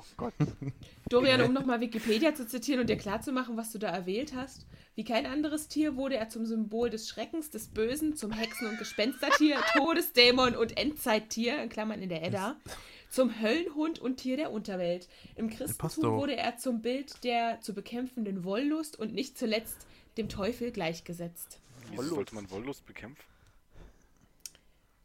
Dorian, 1.10 1.42
um 1.42 1.54
nochmal 1.54 1.80
Wikipedia 1.82 2.34
zu 2.34 2.48
zitieren 2.48 2.82
und 2.82 2.90
dir 2.90 2.98
klarzumachen, 2.98 3.58
was 3.58 3.72
du 3.72 3.78
da 3.78 3.90
erwählt 3.90 4.34
hast. 4.36 4.66
Wie 4.96 5.04
kein 5.04 5.26
anderes 5.26 5.68
Tier 5.68 5.98
wurde 5.98 6.16
er 6.16 6.30
zum 6.30 6.46
Symbol 6.46 6.90
des 6.90 7.10
Schreckens, 7.10 7.50
des 7.50 7.68
Bösen, 7.68 8.16
zum 8.16 8.32
Hexen- 8.32 8.68
und 8.68 8.80
Gespenstertier, 8.80 9.58
Todesdämon 9.78 10.56
und 10.56 10.78
Endzeittier, 10.78 11.62
in 11.62 11.70
Klammern 11.70 12.02
in 12.02 12.10
der 12.10 12.24
Edda, 12.24 12.56
zum 13.10 13.42
Höllenhund 13.42 14.00
und 14.00 14.18
Tier 14.18 14.38
der 14.38 14.52
Unterwelt. 14.52 15.08
Im 15.36 15.50
Christentum 15.50 16.18
wurde 16.18 16.38
er 16.38 16.58
zum 16.58 16.82
Bild 16.82 17.24
der 17.24 17.60
zu 17.62 17.74
bekämpfenden 17.74 18.44
Wollust 18.44 18.98
und 18.98 19.14
nicht 19.14 19.38
zuletzt 19.38 19.86
dem 20.18 20.30
Teufel 20.30 20.72
gleichgesetzt. 20.72 21.60
Wieso 21.82 21.98
Wollust. 21.98 22.16
sollte 22.16 22.36
man 22.36 22.50
Wollust 22.50 22.86
bekämpfen? 22.86 23.24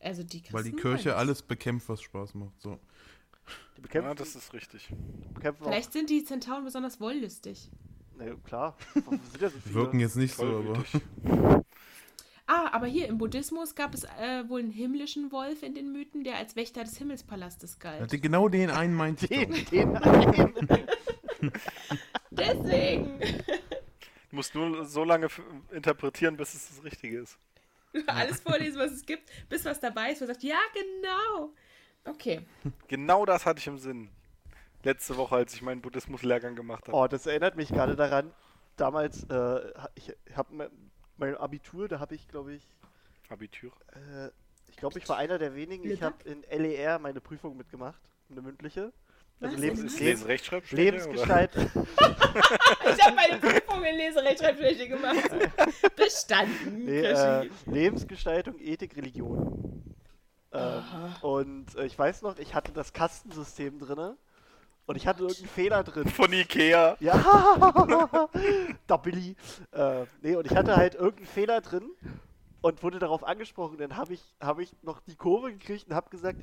Also 0.00 0.22
die 0.22 0.40
Christen 0.40 0.54
Weil 0.54 0.64
die 0.64 0.72
Kirche 0.72 1.16
alles 1.16 1.42
bekämpft, 1.42 1.88
was 1.88 2.00
Spaß 2.02 2.34
macht. 2.34 2.60
So. 2.60 2.78
Die 3.76 3.80
bekämpfen, 3.82 4.08
Ja, 4.08 4.14
das 4.14 4.34
ist 4.34 4.52
richtig. 4.52 4.88
bekämpfen 5.34 5.64
Vielleicht 5.64 5.92
sind 5.92 6.08
die 6.10 6.24
Zentauren 6.24 6.64
besonders 6.64 7.00
wollüstig. 7.00 7.68
auch. 7.72 8.16
Na 8.18 8.34
klar, 8.44 8.76
warum 9.04 9.20
sind 9.30 9.40
ja 9.40 9.48
so 9.50 9.56
Die 9.56 9.62
viele? 9.62 9.74
wirken 9.74 10.00
jetzt 10.00 10.16
nicht 10.16 10.34
so, 10.34 10.44
aber. 10.44 10.84
Ah, 12.46 12.68
aber 12.72 12.86
hier 12.86 13.06
im 13.06 13.16
Buddhismus 13.18 13.74
gab 13.76 13.94
es 13.94 14.02
äh, 14.04 14.48
wohl 14.48 14.60
einen 14.60 14.72
himmlischen 14.72 15.30
Wolf 15.30 15.62
in 15.62 15.72
den 15.74 15.92
Mythen, 15.92 16.24
der 16.24 16.36
als 16.36 16.56
Wächter 16.56 16.82
des 16.82 16.96
Himmelspalastes 16.98 17.78
Ja, 17.82 17.90
galt. 17.98 18.12
den- 18.12 18.20
genau 18.20 18.48
den 18.48 18.70
einen 18.70 18.94
meinte 18.94 19.26
ich 19.26 19.64
Den, 19.68 19.94
doch. 19.94 20.00
den 20.00 20.70
einen. 20.70 20.72
Deswegen. 22.30 23.18
Du 24.30 24.36
musst 24.36 24.54
nur 24.54 24.84
so 24.84 25.04
lange 25.04 25.28
interpretieren, 25.72 26.36
bis 26.36 26.54
es 26.54 26.68
das 26.68 26.84
Richtige 26.84 27.20
ist. 27.20 27.38
Alles 28.06 28.40
vorlesen, 28.40 28.78
was 28.78 28.92
es 28.92 29.04
gibt, 29.04 29.30
bis 29.48 29.64
was 29.64 29.80
dabei 29.80 30.12
ist, 30.12 30.20
wo 30.20 30.26
man 30.26 30.34
sagt, 30.34 30.44
ja, 30.44 30.58
genau. 30.74 31.52
Okay. 32.04 32.46
Genau 32.88 33.24
das 33.26 33.46
hatte 33.46 33.58
ich 33.60 33.66
im 33.66 33.78
Sinn. 33.78 34.10
Letzte 34.82 35.16
Woche, 35.16 35.36
als 35.36 35.54
ich 35.54 35.62
meinen 35.62 35.82
Buddhismus-Lehrgang 35.82 36.54
gemacht 36.56 36.88
habe. 36.88 36.96
Oh, 36.96 37.06
das 37.06 37.26
erinnert 37.26 37.56
mich 37.56 37.68
gerade 37.68 37.96
daran. 37.96 38.32
Damals, 38.76 39.24
äh, 39.24 39.72
ich 39.94 40.14
habe 40.34 40.54
mein, 40.54 40.70
mein 41.18 41.36
Abitur, 41.36 41.86
da 41.86 42.00
habe 42.00 42.14
ich, 42.14 42.26
glaube 42.28 42.54
ich, 42.54 42.66
Abitur. 43.28 43.72
äh, 43.94 44.30
ich 44.68 44.76
glaube, 44.76 44.98
ich 44.98 45.08
war 45.08 45.18
einer 45.18 45.38
der 45.38 45.54
wenigen. 45.54 45.88
Ich 45.90 46.02
habe 46.02 46.16
in 46.24 46.42
LER 46.42 46.98
meine 46.98 47.20
Prüfung 47.20 47.56
mitgemacht, 47.56 48.00
eine 48.30 48.40
mündliche. 48.40 48.92
Also? 49.40 49.56
Lebens 49.56 49.98
Lesen, 49.98 50.26
Rechtschreibschwäche? 50.26 50.82
Lebensgestalt. 50.82 51.50
Ich 51.56 53.04
habe 53.04 53.16
meine 53.16 53.38
Prüfung 53.38 53.84
in 53.84 53.96
Leserechtschreibfläche 53.96 54.88
gemacht. 54.88 55.30
Bestanden. 55.96 56.86
Krischi. 56.86 57.02
äh, 57.02 57.50
Lebensgestaltung, 57.66 58.58
Ethik, 58.58 58.96
Religion. 58.96 59.96
Ähm, 60.52 60.82
und 61.22 61.74
äh, 61.76 61.86
ich 61.86 61.98
weiß 61.98 62.22
noch, 62.22 62.38
ich 62.38 62.54
hatte 62.54 62.72
das 62.72 62.92
Kastensystem 62.92 63.78
drinne 63.78 64.16
und 64.86 64.96
ich 64.96 65.06
hatte 65.06 65.22
irgendeinen 65.22 65.48
Fehler 65.48 65.84
drin. 65.84 66.08
Von 66.08 66.32
Ikea. 66.32 66.96
Ja, 67.00 68.28
da 68.86 68.96
Billy. 68.96 69.36
Äh, 69.72 70.04
nee, 70.20 70.34
und 70.34 70.46
ich 70.50 70.56
hatte 70.56 70.76
halt 70.76 70.94
irgendeinen 70.94 71.26
Fehler 71.28 71.60
drin 71.60 71.90
und 72.62 72.82
wurde 72.82 72.98
darauf 72.98 73.24
angesprochen. 73.24 73.78
Dann 73.78 73.96
habe 73.96 74.14
ich, 74.14 74.22
hab 74.40 74.58
ich 74.58 74.74
noch 74.82 75.00
die 75.00 75.16
Kurve 75.16 75.52
gekriegt 75.52 75.88
und 75.88 75.94
habe 75.94 76.10
gesagt, 76.10 76.40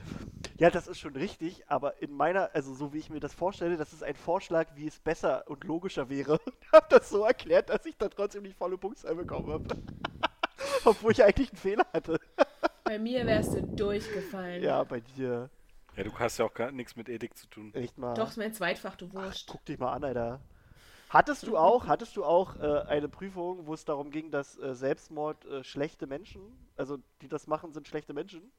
ja, 0.58 0.70
das 0.70 0.88
ist 0.88 1.00
schon 1.00 1.16
richtig, 1.16 1.70
aber 1.70 2.02
in 2.02 2.12
meiner, 2.12 2.50
also 2.54 2.74
so 2.74 2.94
wie 2.94 2.98
ich 2.98 3.10
mir 3.10 3.20
das 3.20 3.34
vorstelle, 3.34 3.78
das 3.78 3.94
ist 3.94 4.04
ein 4.04 4.16
Vorschlag, 4.16 4.68
wie 4.76 4.88
es 4.88 5.00
besser 5.00 5.44
und 5.48 5.64
logischer 5.64 6.10
wäre. 6.10 6.40
Und 6.48 6.74
habe 6.74 6.88
das 6.90 7.10
so 7.10 7.24
erklärt, 7.24 7.70
dass 7.70 7.86
ich 7.86 7.98
da 7.98 8.10
trotzdem 8.10 8.44
nicht 8.44 8.58
volle 8.58 8.78
Punktzahl 8.78 9.16
bekommen 9.16 9.52
habe. 9.52 9.66
Obwohl 10.86 11.12
ich 11.12 11.24
eigentlich 11.24 11.50
einen 11.50 11.58
Fehler 11.58 11.86
hatte. 11.94 12.20
Bei 12.84 13.00
mir 13.00 13.26
wärst 13.26 13.54
du 13.54 13.62
durchgefallen. 13.62 14.64
Ja, 14.64 14.84
bei 14.84 15.00
dir. 15.00 15.50
Ja, 15.96 16.04
du 16.04 16.14
hast 16.18 16.38
ja 16.38 16.46
auch 16.46 16.54
gar 16.54 16.72
nichts 16.72 16.96
mit 16.96 17.10
Ethik 17.10 17.38
zu 17.38 17.48
tun. 17.48 17.74
Echt 17.74 17.98
mal. 17.98 18.14
Doch, 18.14 18.30
ist 18.30 18.38
mein 18.38 18.54
Zweitfach, 18.54 18.96
du 18.96 19.12
Wurscht. 19.14 19.48
Guck 19.50 19.66
dich 19.66 19.80
mal 19.80 19.94
an, 19.94 20.04
Alter. 20.04 20.42
Hattest 21.10 21.48
du 21.48 21.58
auch, 21.58 21.88
hattest 21.88 22.18
du 22.18 22.26
auch 22.26 22.58
äh, 22.58 22.82
eine 22.88 23.08
Prüfung, 23.08 23.66
wo 23.66 23.74
es 23.74 23.86
darum 23.86 24.12
ging, 24.12 24.30
dass 24.30 24.58
äh, 24.60 24.76
Selbstmord 24.76 25.46
äh, 25.46 25.64
schlechte 25.64 26.06
Menschen, 26.06 26.42
also 26.76 26.98
die 27.22 27.30
das 27.30 27.48
machen, 27.48 27.72
sind 27.72 27.88
schlechte 27.88 28.14
Menschen? 28.14 28.52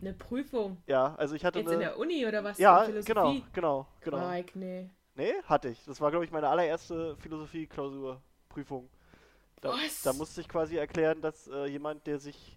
Eine 0.00 0.14
Prüfung. 0.14 0.78
Ja, 0.86 1.14
also 1.16 1.34
ich 1.34 1.44
hatte 1.44 1.58
Jetzt 1.58 1.68
in 1.68 1.74
eine. 1.74 1.84
der 1.84 1.98
Uni 1.98 2.26
oder 2.26 2.42
was? 2.42 2.56
Ja, 2.58 2.86
genau, 2.86 3.36
genau, 3.52 3.86
genau. 4.00 4.28
Mike, 4.30 4.58
nee. 4.58 4.88
Nee, 5.14 5.34
hatte 5.44 5.68
ich. 5.68 5.84
Das 5.84 6.00
war, 6.00 6.10
glaube 6.10 6.24
ich, 6.24 6.30
meine 6.30 6.48
allererste 6.48 7.16
Philosophie-Klausur-Prüfung. 7.16 8.88
Da, 9.60 9.70
Was? 9.70 10.00
da 10.02 10.14
musste 10.14 10.40
ich 10.40 10.48
quasi 10.48 10.76
erklären, 10.76 11.20
dass 11.20 11.46
äh, 11.48 11.66
jemand, 11.66 12.06
der 12.06 12.18
sich 12.18 12.56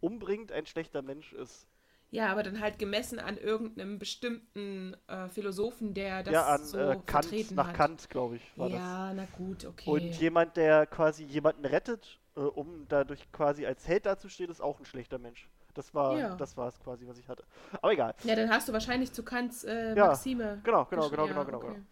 umbringt, 0.00 0.50
ein 0.50 0.64
schlechter 0.64 1.02
Mensch 1.02 1.34
ist. 1.34 1.67
Ja, 2.10 2.28
aber 2.32 2.42
dann 2.42 2.60
halt 2.60 2.78
gemessen 2.78 3.18
an 3.18 3.36
irgendeinem 3.36 3.98
bestimmten 3.98 4.96
äh, 5.08 5.28
Philosophen, 5.28 5.92
der 5.92 6.22
das 6.22 6.32
ja, 6.32 6.46
an 6.46 6.64
so 6.64 6.78
äh, 6.78 6.98
Kant, 7.04 7.50
nach 7.50 7.68
hat. 7.68 7.74
Kant, 7.74 8.08
glaube 8.10 8.36
ich, 8.36 8.58
war 8.58 8.70
das. 8.70 8.78
ja, 8.78 9.12
na 9.14 9.26
gut, 9.36 9.66
okay. 9.66 9.90
Und 9.90 10.14
jemand, 10.18 10.56
der 10.56 10.86
quasi 10.86 11.24
jemanden 11.24 11.66
rettet, 11.66 12.18
äh, 12.36 12.40
um 12.40 12.86
dadurch 12.88 13.30
quasi 13.30 13.66
als 13.66 13.86
Held 13.86 14.06
dazustehen, 14.06 14.50
ist 14.50 14.62
auch 14.62 14.78
ein 14.78 14.86
schlechter 14.86 15.18
Mensch. 15.18 15.50
Das 15.74 15.94
war, 15.94 16.18
Ja. 16.18 16.34
das 16.34 16.56
war 16.56 16.68
es 16.68 16.80
quasi, 16.80 17.06
was 17.06 17.18
ich 17.18 17.28
hatte. 17.28 17.44
Aber 17.82 17.92
egal. 17.92 18.14
ja, 18.24 18.34
dann 18.34 18.48
hast 18.48 18.68
du 18.68 18.72
wahrscheinlich 18.72 19.12
zu 19.12 19.22
Kants 19.22 19.64
äh, 19.64 19.94
Ja, 19.94 20.06
Maxime. 20.06 20.60
Genau, 20.64 20.86
genau, 20.86 21.10
genau, 21.10 21.26
ja, 21.26 21.32
genau, 21.32 21.44
genau, 21.44 21.58
okay. 21.58 21.66
genau. 21.74 21.86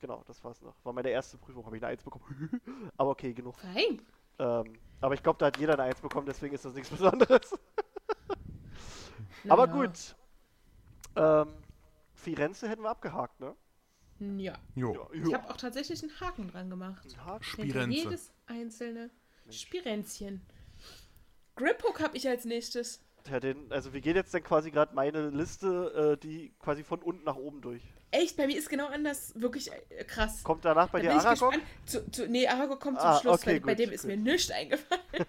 Genau, 0.00 0.22
das 0.26 0.42
war's 0.42 0.60
noch. 0.62 0.74
War 0.82 0.92
meine 0.94 1.10
erste 1.10 1.36
Prüfung, 1.38 1.64
habe 1.64 1.76
ich 1.76 1.82
eine 1.82 1.92
Eins 1.92 2.02
bekommen. 2.02 2.24
aber 2.96 3.10
okay, 3.10 3.32
genug. 3.34 3.54
Fein. 3.58 4.00
Ähm, 4.38 4.72
aber 5.00 5.14
ich 5.14 5.22
glaube, 5.22 5.38
da 5.38 5.46
hat 5.46 5.58
jeder 5.58 5.74
eine 5.74 5.84
Eins 5.84 6.00
bekommen, 6.00 6.26
deswegen 6.26 6.54
ist 6.54 6.64
das 6.64 6.74
nichts 6.74 6.90
Besonderes. 6.90 7.54
Aber 9.48 9.66
Naja. 9.66 9.86
gut. 9.86 10.16
Ähm, 11.16 11.54
Firenze 12.14 12.68
hätten 12.68 12.82
wir 12.82 12.90
abgehakt, 12.90 13.40
ne? 13.40 13.54
Ja. 14.38 14.54
Jo. 14.74 15.08
Ich 15.12 15.32
habe 15.32 15.48
auch 15.48 15.56
tatsächlich 15.56 16.02
einen 16.02 16.20
Haken 16.20 16.48
dran 16.50 16.68
gemacht. 16.68 17.06
Ein 17.06 17.24
Haken. 17.24 17.42
Spirenze. 17.44 17.96
jedes 17.96 18.30
einzelne 18.46 19.10
Spirenzchen. 19.48 20.42
Griphook 21.56 22.00
habe 22.00 22.16
ich 22.16 22.28
als 22.28 22.44
nächstes. 22.44 23.00
Ja, 23.30 23.38
den, 23.40 23.70
also 23.70 23.92
wir 23.92 24.00
gehen 24.00 24.16
jetzt 24.16 24.32
dann 24.32 24.42
quasi 24.42 24.70
gerade 24.70 24.94
meine 24.94 25.28
Liste, 25.30 26.16
äh, 26.16 26.20
die 26.22 26.54
quasi 26.58 26.84
von 26.84 27.00
unten 27.02 27.24
nach 27.24 27.36
oben 27.36 27.60
durch. 27.60 27.82
Echt, 28.12 28.36
bei 28.36 28.46
mir 28.46 28.56
ist 28.58 28.68
genau 28.68 28.86
anders. 28.88 29.32
Wirklich 29.36 29.70
äh, 29.72 30.04
krass. 30.04 30.42
Kommt 30.42 30.64
danach 30.64 30.88
bei 30.88 31.00
Da 31.00 31.12
dir 31.12 31.20
Aragog? 31.20 31.54
Zu, 31.86 32.10
zu, 32.10 32.26
nee, 32.26 32.46
Aragog 32.48 32.80
kommt 32.80 32.98
zum 32.98 33.08
Ah, 33.08 33.20
Schluss, 33.20 33.40
okay, 33.40 33.52
weil 33.52 33.60
bei 33.60 33.74
gut, 33.74 33.78
dem 33.86 33.90
ist 33.92 34.02
gut. 34.02 34.10
mir 34.10 34.16
nichts 34.16 34.50
eingefallen. 34.50 35.02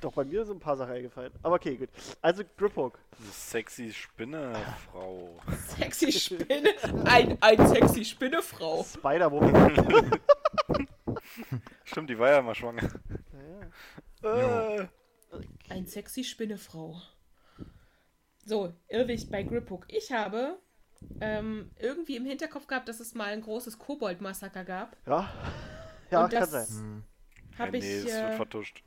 Doch, 0.00 0.12
bei 0.12 0.24
mir 0.24 0.44
sind 0.44 0.58
ein 0.58 0.60
paar 0.60 0.76
Sachen 0.76 0.92
eingefallen. 0.92 1.32
Aber 1.42 1.56
okay, 1.56 1.76
gut. 1.76 1.88
Also 2.22 2.42
Griphook. 2.56 2.98
Eine 3.18 3.30
sexy 3.32 3.92
Spinnefrau. 3.92 5.36
Sexy 5.78 6.12
Spinne. 6.12 6.70
Ein, 7.04 7.36
ein 7.42 7.66
sexy 7.66 8.04
Spinnefrau. 8.04 8.84
Spider-Woman. 8.84 10.20
Stimmt, 11.84 12.10
die 12.10 12.18
war 12.18 12.30
ja 12.30 12.42
mal 12.42 12.54
schwanger. 12.54 12.88
ja. 14.22 14.76
Äh, 14.82 14.88
Ein 15.68 15.86
sexy 15.86 16.22
Spinnefrau. 16.24 17.00
So, 18.44 18.72
Irrwicht 18.88 19.30
bei 19.30 19.42
Griphook. 19.42 19.86
Ich 19.88 20.12
habe 20.12 20.58
ähm, 21.20 21.70
irgendwie 21.78 22.16
im 22.16 22.24
Hinterkopf 22.24 22.66
gehabt, 22.66 22.88
dass 22.88 23.00
es 23.00 23.14
mal 23.14 23.26
ein 23.32 23.42
großes 23.42 23.78
Kobold-Massaker 23.78 24.64
gab. 24.64 24.96
ja. 25.06 25.28
Ja, 26.10 26.24
Und 26.24 26.30
kann 26.30 26.40
das- 26.40 26.68
sein. 26.68 26.78
Hm. 26.80 27.04
Hab 27.58 27.68
ja, 27.68 27.74
ich, 27.74 27.84
nee, 27.84 27.94
es 27.98 28.04
wird 28.06 28.14
äh, 28.14 28.36
vertuscht. 28.36 28.82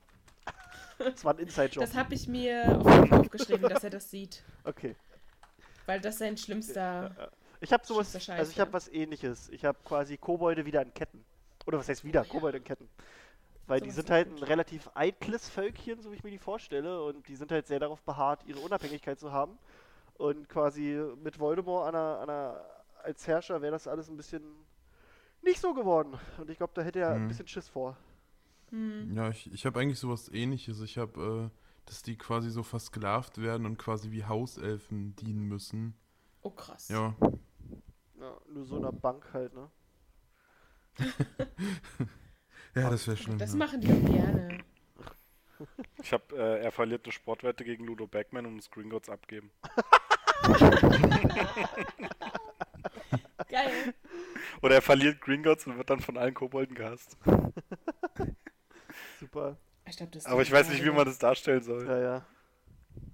Das 1.03 1.25
war 1.25 1.33
ein 1.33 1.39
Inside-Job. 1.39 1.83
das 1.83 1.95
habe 1.95 2.13
ich 2.13 2.27
mir 2.27 2.79
auf 2.79 3.11
aufgeschrieben, 3.11 3.69
dass 3.69 3.83
er 3.83 3.89
das 3.89 4.09
sieht. 4.09 4.43
Okay. 4.63 4.95
Weil 5.85 5.99
das 6.01 6.17
sein 6.19 6.37
schlimmster. 6.37 7.31
Ich 7.59 7.71
habe 7.73 7.85
sowas, 7.85 8.11
Scheiß, 8.11 8.39
also 8.39 8.51
ich 8.51 8.59
habe 8.59 8.73
was 8.73 8.87
ähnliches. 8.87 9.49
Ich 9.49 9.65
habe 9.65 9.77
quasi 9.85 10.17
Kobolde 10.17 10.65
wieder 10.65 10.81
in 10.81 10.93
Ketten. 10.93 11.23
Oder 11.65 11.77
was 11.79 11.87
heißt 11.89 12.03
wieder? 12.03 12.21
Oh 12.21 12.23
ja. 12.25 12.29
Kobolde 12.29 12.57
in 12.59 12.63
Ketten. 12.63 12.89
Weil 13.67 13.79
die 13.81 13.91
Sowas 13.91 13.95
sind 13.97 14.09
halt 14.09 14.27
ein 14.29 14.43
relativ 14.43 14.89
eitles 14.95 15.47
Völkchen, 15.49 16.01
so 16.01 16.11
wie 16.11 16.15
ich 16.15 16.23
mir 16.23 16.31
die 16.31 16.39
vorstelle. 16.39 17.03
Und 17.03 17.27
die 17.27 17.35
sind 17.35 17.51
halt 17.51 17.67
sehr 17.67 17.79
darauf 17.79 18.01
beharrt, 18.01 18.43
ihre 18.45 18.59
Unabhängigkeit 18.59 19.19
zu 19.19 19.31
haben. 19.31 19.57
Und 20.15 20.49
quasi 20.49 20.99
mit 21.23 21.39
Voldemort 21.39 21.87
an 21.87 21.95
einer, 21.95 22.19
an 22.19 22.29
einer, 22.29 22.65
als 23.03 23.27
Herrscher 23.27 23.61
wäre 23.61 23.71
das 23.71 23.87
alles 23.87 24.09
ein 24.09 24.17
bisschen 24.17 24.43
nicht 25.43 25.59
so 25.59 25.73
geworden. 25.73 26.17
Und 26.37 26.49
ich 26.49 26.57
glaube, 26.57 26.73
da 26.75 26.81
hätte 26.81 26.99
er 26.99 27.11
ein 27.11 27.23
Mhm. 27.23 27.27
bisschen 27.27 27.47
Schiss 27.47 27.69
vor. 27.69 27.95
Hm. 28.71 29.15
Ja, 29.15 29.29
ich, 29.29 29.51
ich 29.53 29.65
habe 29.65 29.79
eigentlich 29.79 29.99
sowas 29.99 30.29
ähnliches. 30.29 30.81
Ich 30.81 30.97
habe, 30.97 31.51
äh, 31.51 31.57
dass 31.85 32.03
die 32.03 32.17
quasi 32.17 32.49
so 32.49 32.63
versklavt 32.63 33.41
werden 33.41 33.65
und 33.65 33.77
quasi 33.77 34.11
wie 34.11 34.25
Hauselfen 34.25 35.15
dienen 35.15 35.43
müssen. 35.43 35.95
Oh 36.41 36.49
krass. 36.49 36.89
Ja. 36.89 37.15
Ja, 38.19 38.37
nur 38.49 38.65
so 38.65 38.77
in 38.77 38.85
einer 38.85 38.91
Bank 38.91 39.29
halt, 39.33 39.53
ne? 39.53 39.69
Ja, 42.75 42.89
das 42.89 43.05
wäre 43.07 43.17
schlimm. 43.17 43.37
Das 43.37 43.51
ja. 43.51 43.57
machen 43.57 43.81
die 43.81 43.91
auch 43.91 44.05
gerne. 44.05 44.63
Ich 46.01 46.13
habe, 46.13 46.35
äh, 46.35 46.63
er 46.63 46.71
verliert 46.71 47.05
eine 47.05 47.11
Sportwette 47.11 47.65
gegen 47.65 47.85
Ludo 47.85 48.07
Backman 48.07 48.45
und 48.45 48.55
muss 48.55 48.71
Gringotts 48.71 49.09
abgeben. 49.09 49.51
Geil. 53.49 53.93
Oder 54.61 54.75
er 54.75 54.81
verliert 54.81 55.19
Gringotts 55.21 55.67
und 55.67 55.77
wird 55.77 55.89
dann 55.89 55.99
von 55.99 56.17
allen 56.17 56.33
Kobolden 56.33 56.75
gehasst. 56.75 57.17
Super. 59.21 59.57
Ich 59.87 59.97
glaub, 59.97 60.11
das 60.11 60.25
Aber 60.25 60.41
ich 60.41 60.51
weiß 60.51 60.69
nicht, 60.69 60.83
wie 60.83 60.89
man 60.89 61.05
das 61.05 61.19
darstellen 61.19 61.61
soll. 61.61 61.85
Ja, 61.85 61.99
ja. 62.01 62.25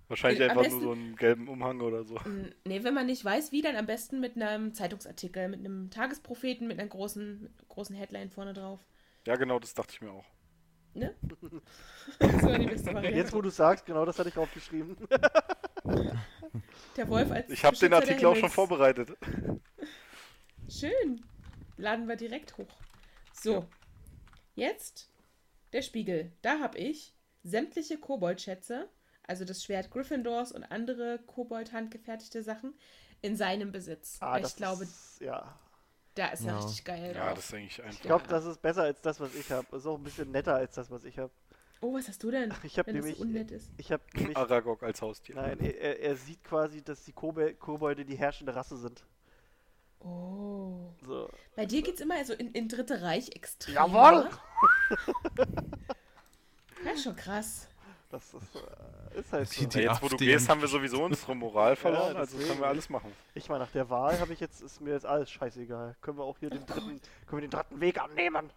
Wahrscheinlich 0.07 0.39
Äh, 0.39 0.45
am 0.45 0.49
einfach 0.51 0.63
besten- 0.63 0.79
nur 0.83 0.95
so 0.95 0.99
einen 1.01 1.15
gelben 1.17 1.47
Umhang 1.49 1.81
oder 1.81 2.03
so. 2.05 2.17
Nee, 2.65 2.83
wenn 2.83 2.93
man 2.93 3.05
nicht 3.07 3.23
weiß, 3.25 3.51
wie, 3.51 3.61
dann 3.61 3.75
am 3.75 3.85
besten 3.85 4.21
mit 4.21 4.37
einem 4.37 4.73
Zeitungsartikel, 4.73 5.49
mit 5.49 5.59
einem 5.59 5.89
Tagespropheten, 5.91 6.65
mit 6.67 6.79
einer 6.79 6.87
großen, 6.87 7.41
mit 7.43 7.51
einer 7.51 7.67
großen 7.67 7.95
Headline 7.95 8.29
vorne 8.29 8.53
drauf. 8.53 8.79
Ja, 9.25 9.35
genau, 9.35 9.59
das 9.59 9.73
dachte 9.73 9.93
ich 9.93 10.01
mir 10.01 10.11
auch. 10.11 10.25
Ne? 10.93 11.13
das 12.19 12.43
war 12.43 12.57
die 12.57 12.67
beste 12.67 12.93
Variante. 12.93 13.17
Jetzt, 13.19 13.33
wo 13.33 13.41
du 13.41 13.49
sagst, 13.49 13.85
genau 13.85 14.05
das 14.05 14.17
hatte 14.17 14.29
ich 14.29 14.37
aufgeschrieben. 14.37 14.95
Der 16.95 17.07
Wolf 17.09 17.29
als 17.29 17.49
Ich 17.49 17.63
habe 17.65 17.75
den 17.75 17.93
Artikel 17.93 18.25
auch 18.27 18.35
schon 18.35 18.49
vorbereitet. 18.49 19.09
Schön. 20.69 21.23
Laden 21.77 22.07
wir 22.07 22.15
direkt 22.15 22.57
hoch. 22.57 22.67
So. 23.33 23.67
Jetzt 24.55 25.11
der 25.73 25.81
Spiegel. 25.81 26.31
Da 26.41 26.59
habe 26.59 26.77
ich 26.77 27.13
sämtliche 27.43 27.97
Koboldschätze, 27.97 28.89
also 29.23 29.45
das 29.45 29.63
Schwert 29.63 29.91
Gryffindors 29.91 30.51
und 30.51 30.63
andere 30.63 31.19
Kobold-handgefertigte 31.27 32.43
Sachen, 32.43 32.73
in 33.21 33.35
seinem 33.35 33.71
Besitz. 33.71 34.17
Ah, 34.21 34.37
ich 34.39 34.55
glaube, 34.55 34.83
ist, 34.83 35.19
ja. 35.21 35.57
da 36.15 36.27
ist 36.27 36.41
er 36.41 36.47
Ja. 36.53 36.59
richtig 36.59 36.85
geil 36.85 37.13
Ja, 37.15 37.25
drauf. 37.25 37.35
das 37.35 37.45
ist 37.45 37.53
eigentlich 37.53 37.79
Ich 37.79 37.83
einfach. 37.85 38.01
glaube, 38.01 38.27
das 38.27 38.45
ist 38.45 38.61
besser 38.61 38.83
als 38.83 39.01
das, 39.01 39.19
was 39.19 39.33
ich 39.35 39.51
habe. 39.51 39.75
Ist 39.75 39.85
auch 39.85 39.97
ein 39.97 40.03
bisschen 40.03 40.31
netter 40.31 40.55
als 40.55 40.75
das, 40.75 40.89
was 40.91 41.03
ich 41.03 41.17
habe. 41.17 41.31
Oh, 41.81 41.93
was 41.93 42.07
hast 42.07 42.23
du 42.23 42.31
denn? 42.31 42.51
Ich 42.63 42.79
habe 42.79 42.91
nämlich, 42.91 43.17
so 43.17 43.25
ich 43.77 43.91
habe 43.91 44.03
nämlich, 44.15 44.35
Aragog 44.37 44.81
als 44.83 45.01
Haustier. 45.01 45.35
nein, 45.35 45.59
er, 45.59 45.99
er- 45.99 46.15
sieht 46.15 46.43
quasi, 46.43 46.83
dass 46.83 47.03
die 47.03 47.13
Kobolde 47.13 48.03
die 48.03 48.15
herrschende 48.17 48.55
Rasse 48.55 48.77
sind. 48.77 49.05
Oh. 50.07 50.93
So. 51.05 51.29
Bei 51.55 51.65
dir 51.65 51.81
geht's 51.81 52.01
immer 52.01 52.23
so 52.25 52.33
in, 52.33 52.51
in 52.51 52.67
Dritte 52.69 53.01
Reich 53.01 53.29
extrem. 53.35 53.75
Jawohl! 53.75 54.29
Ja, 56.85 56.91
ist 56.91 57.03
schon 57.03 57.15
krass. 57.15 57.67
Das 58.09 58.33
ist, 58.33 58.55
äh, 58.55 59.19
ist 59.19 59.33
halt 59.33 59.49
so. 59.49 59.61
Die- 59.61 59.67
die- 59.67 59.79
Ja, 59.79 59.91
jetzt, 59.91 60.01
wo 60.01 60.07
du 60.07 60.15
gehst, 60.15 60.47
haben 60.47 60.61
wir 60.61 60.67
sowieso 60.67 61.03
unsere 61.03 61.35
Moral 61.35 61.75
verloren, 61.75 62.13
Ja, 62.13 62.19
also 62.19 62.37
können 62.37 62.59
wir 62.59 62.67
alles 62.67 62.89
machen. 62.89 63.11
Ich 63.33 63.49
meine, 63.49 63.63
nach 63.65 63.71
der 63.71 63.89
Wahl 63.89 64.17
habe 64.19 64.31
ich 64.31 64.39
jetzt, 64.39 64.61
ist 64.61 64.79
mir 64.79 64.91
jetzt 64.93 65.05
alles 65.05 65.29
scheißegal. 65.31 65.95
Können 66.01 66.17
wir 66.17 66.23
auch 66.23 66.37
hier 66.37 66.49
den 66.49 66.65
dritten, 66.65 67.01
können 67.25 67.41
wir 67.41 67.47
den 67.47 67.51
dritten 67.51 67.81
Weg 67.81 67.99
annehmen? 68.01 68.49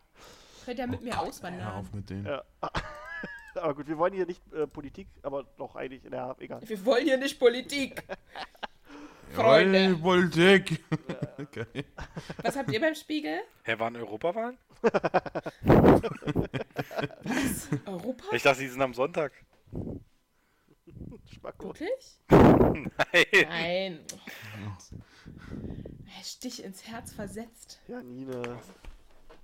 Könnt 0.64 0.78
ihr 0.78 0.86
mit 0.86 1.00
mir 1.02 1.14
Hör 1.16 1.22
auswandern. 1.22 1.66
auf 1.72 1.92
mit 1.92 2.08
denen. 2.10 2.26
Ja. 2.26 2.44
aber 3.56 3.74
gut, 3.74 3.88
wir 3.88 3.98
wollen 3.98 4.12
hier 4.12 4.26
nicht 4.26 4.42
äh, 4.52 4.66
Politik, 4.68 5.08
aber 5.22 5.44
doch 5.56 5.74
eigentlich, 5.74 6.02
ja, 6.04 6.36
egal. 6.38 6.60
Wir 6.62 6.84
wollen 6.84 7.04
hier 7.04 7.16
nicht 7.16 7.38
Politik. 7.40 8.04
Freunde. 9.34 9.96
Politik. 9.96 10.84
Geil. 11.52 11.84
Was 12.42 12.56
habt 12.56 12.70
ihr 12.72 12.80
beim 12.80 12.94
Spiegel? 12.94 13.40
Hä, 13.64 13.78
waren 13.78 13.96
Europawahlen? 13.96 14.58
Europa? 17.86 18.24
Ich 18.32 18.42
dachte, 18.42 18.60
die 18.60 18.68
sind 18.68 18.82
am 18.82 18.94
Sonntag. 18.94 19.32
Spacko. 21.32 21.68
Wirklich? 21.68 22.18
Nein. 22.28 22.90
Nein. 23.48 24.00
Oh 24.66 26.22
Stich 26.22 26.62
ins 26.64 26.86
Herz 26.86 27.12
versetzt. 27.12 27.80
Janine. 27.88 28.58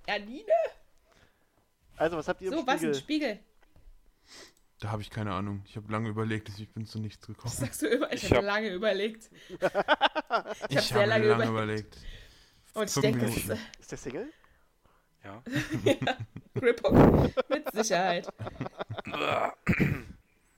Janine? 0.07 0.53
Also, 1.97 2.17
was 2.17 2.27
habt 2.27 2.41
ihr 2.41 2.51
im 2.51 2.59
So, 2.59 2.67
was 2.67 2.75
Spiegel? 2.75 2.89
ein 2.91 2.95
Spiegel? 2.99 3.39
Da 4.79 4.91
habe 4.91 5.01
ich 5.01 5.09
keine 5.09 5.33
Ahnung. 5.33 5.63
Ich 5.65 5.75
habe 5.75 5.91
lange 5.91 6.09
überlegt, 6.09 6.49
ich 6.59 6.69
bin 6.69 6.85
zu 6.85 6.99
nichts 6.99 7.19
Das 7.21 7.27
gekommen. 7.27 7.53
sagst 7.55 7.81
du 7.81 7.87
immer. 7.87 8.13
Ich, 8.13 8.23
Ich 8.23 8.29
habe 8.31 8.37
hab- 8.37 8.45
lange 8.45 8.69
überlegt. 8.69 9.29
Ich, 9.49 10.77
hab 10.77 10.83
sehr 10.83 10.97
habe 10.97 11.05
lange 11.07 11.27
lange, 11.27 11.45
überlegt. 11.45 11.95
überlegt. 11.95 11.97
Und 12.75 12.89
ich 12.89 13.01
denke, 13.01 13.25
ist 13.25 13.49
äh, 13.49 13.57
Ist 13.79 13.91
der 13.91 13.97
Single? 13.97 14.31
Ja. 15.23 15.41
Griphook. 16.53 17.49
Mit 17.49 17.71
Sicherheit. 17.73 18.27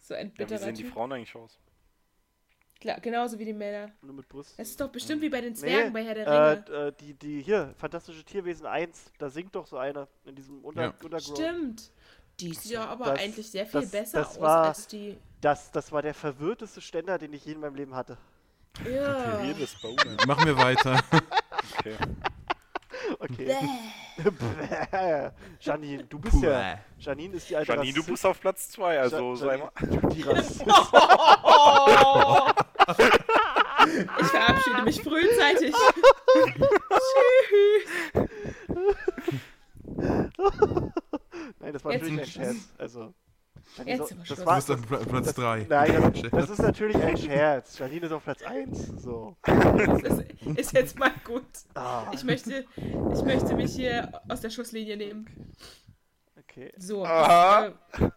So 0.01 0.15
ein 0.15 0.27
ja, 0.27 0.33
wie 0.33 0.37
bitterer 0.37 0.57
sehen 0.59 0.75
die. 0.75 0.83
Frauen 0.85 1.11
eigentlich 1.13 1.35
aus? 1.35 1.59
Klar, 2.81 2.99
genauso 2.99 3.37
wie 3.37 3.45
die 3.45 3.53
Männer. 3.53 3.91
Nur 4.01 4.15
mit 4.15 4.27
Brust? 4.27 4.57
Das 4.57 4.69
ist 4.69 4.79
doch 4.81 4.89
bestimmt 4.89 5.21
wie 5.21 5.29
bei 5.29 5.41
den 5.41 5.53
Zwergen 5.55 5.87
Nee, 5.87 5.93
bei 5.93 6.03
Herr 6.05 6.15
der 6.15 6.25
Äh, 6.27 6.31
Ringe. 6.71 6.87
äh, 6.87 6.93
die, 6.99 7.13
die 7.13 7.41
hier, 7.43 7.73
Fantastische 7.77 8.23
Tierwesen 8.23 8.65
1, 8.65 9.11
da 9.19 9.29
singt 9.29 9.53
doch 9.53 9.67
so 9.67 9.77
einer 9.77 10.07
in 10.25 10.35
diesem 10.35 10.63
Unter 10.63 10.81
Ja. 10.83 10.87
Untergrund. 11.03 11.21
Stimmt. 11.37 11.91
Die 12.39 12.53
sieht 12.53 12.71
ja 12.71 12.85
aber 12.87 13.05
Das- 13.11 13.19
eigentlich 13.19 13.49
sehr 13.51 13.65
viel 13.65 13.81
das- 13.81 13.91
besser 13.91 14.19
das 14.19 14.29
aus 14.35 14.41
war- 14.41 14.67
als 14.69 14.87
die. 14.87 15.17
Das, 15.41 15.71
das 15.71 15.91
war 15.91 16.01
der 16.01 16.13
verwirrteste 16.13 16.81
Ständer, 16.81 17.17
den 17.17 17.33
ich 17.33 17.45
je 17.45 17.53
in 17.53 17.59
meinem 17.61 17.75
Leben 17.75 17.95
hatte. 17.95 18.17
Ja. 18.89 19.39
Machen 20.27 20.45
wir 20.45 20.57
weiter. 20.57 21.01
Okay. 21.79 21.95
Okay. 23.21 23.55
Bäh. 24.17 25.31
Janine, 25.61 26.03
du 26.03 26.19
bist 26.19 26.41
ja. 26.43 26.77
Janine 26.99 27.35
ist 27.37 27.49
die 27.49 27.55
alte 27.55 27.71
Janine, 27.73 27.93
du 27.93 27.99
Rassistin- 28.01 28.11
bist 28.11 28.25
auf 28.25 28.39
Platz 28.39 28.69
2, 28.69 28.99
also 28.99 29.31
Ja- 29.31 29.35
sei 29.35 29.57
mal. 29.57 29.71
Du 29.79 30.07
die 30.09 30.21
Rassistin. 30.21 30.71
Oh! 30.71 32.49
Ich 34.21 34.27
verabschiede 34.27 34.81
mich 34.83 35.01
frühzeitig. 35.01 35.73
Tschüss. 37.47 38.19
Nein, 41.59 41.73
das 41.73 41.83
war 41.83 41.91
Jetzt- 41.93 42.01
natürlich 42.03 42.19
ein 42.19 42.25
Scherz. 42.27 42.69
Also, 42.77 43.13
Janine 43.77 43.97
Jetzt 43.97 44.09
so- 44.09 44.15
das. 44.15 44.27
Du 44.39 44.45
war, 44.45 44.55
bist 44.55 44.71
an 44.71 44.81
Pla- 44.81 44.97
Platz 44.97 45.33
3. 45.33 45.65
Nein, 45.69 46.11
das, 46.13 46.21
das 46.31 46.49
ist 46.49 46.59
natürlich 46.59 46.97
ein 46.97 47.17
Scherz. 47.17 47.77
Janine 47.77 48.05
ist 48.07 48.11
auf 48.11 48.23
Platz 48.23 48.41
1. 48.43 48.87
So. 49.01 49.35
Das 49.43 50.03
ist, 50.19 50.41
ist 50.57 50.73
jetzt 50.73 50.97
mal 50.97 51.11
gut. 51.23 51.45
Ah, 51.75 52.09
Ich 52.13 52.23
möchte, 52.23 52.65
ich 52.77 53.23
möchte 53.23 53.55
mich 53.55 53.75
hier 53.75 54.21
aus 54.27 54.41
der 54.41 54.49
Schusslinie 54.49 54.97
nehmen. 54.97 55.53
okay. 56.37 56.73
So. 56.77 57.05
Aha. 57.05 57.67
Äh, 57.67 57.71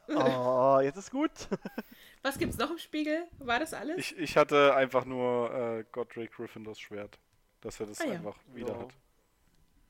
Oh, 0.15 0.79
jetzt 0.83 0.97
ist 0.99 1.11
gut. 1.11 1.31
was 2.23 2.39
gibt's 2.39 2.57
noch 2.59 2.71
im 2.71 2.79
Spiegel? 2.79 3.25
War 3.39 3.59
das 3.61 3.73
alles? 3.75 3.97
Ich, 3.99 4.17
ich 4.19 4.37
hatte 4.37 4.75
einfach 4.75 5.05
nur 5.05 5.53
äh, 5.53 5.85
Godric 5.91 6.33
Gryffindors 6.33 6.79
Schwert. 6.79 7.19
Dass 7.63 7.79
er 7.81 7.87
das 7.87 8.01
Ah 8.01 8.07
ja. 8.07 8.13
einfach 8.15 8.37
wieder 8.55 8.73
Ja. 8.75 8.79
hat. 8.81 8.95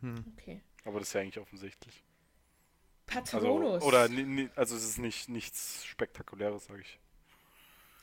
Hm. 0.00 0.24
okay. 0.36 0.60
Aber 0.84 0.98
das 1.00 1.08
ist 1.08 1.14
ja 1.14 1.20
eigentlich 1.22 1.38
offensichtlich. 1.40 2.04
Also, 3.30 3.66
Patronus. 3.66 3.82
oder 3.82 4.08
ni, 4.08 4.24
ni, 4.24 4.50
also 4.56 4.76
es 4.76 4.84
ist 4.84 4.98
nicht 4.98 5.28
nichts 5.28 5.84
Spektakuläres, 5.84 6.66
sage 6.66 6.82
ich. 6.82 7.00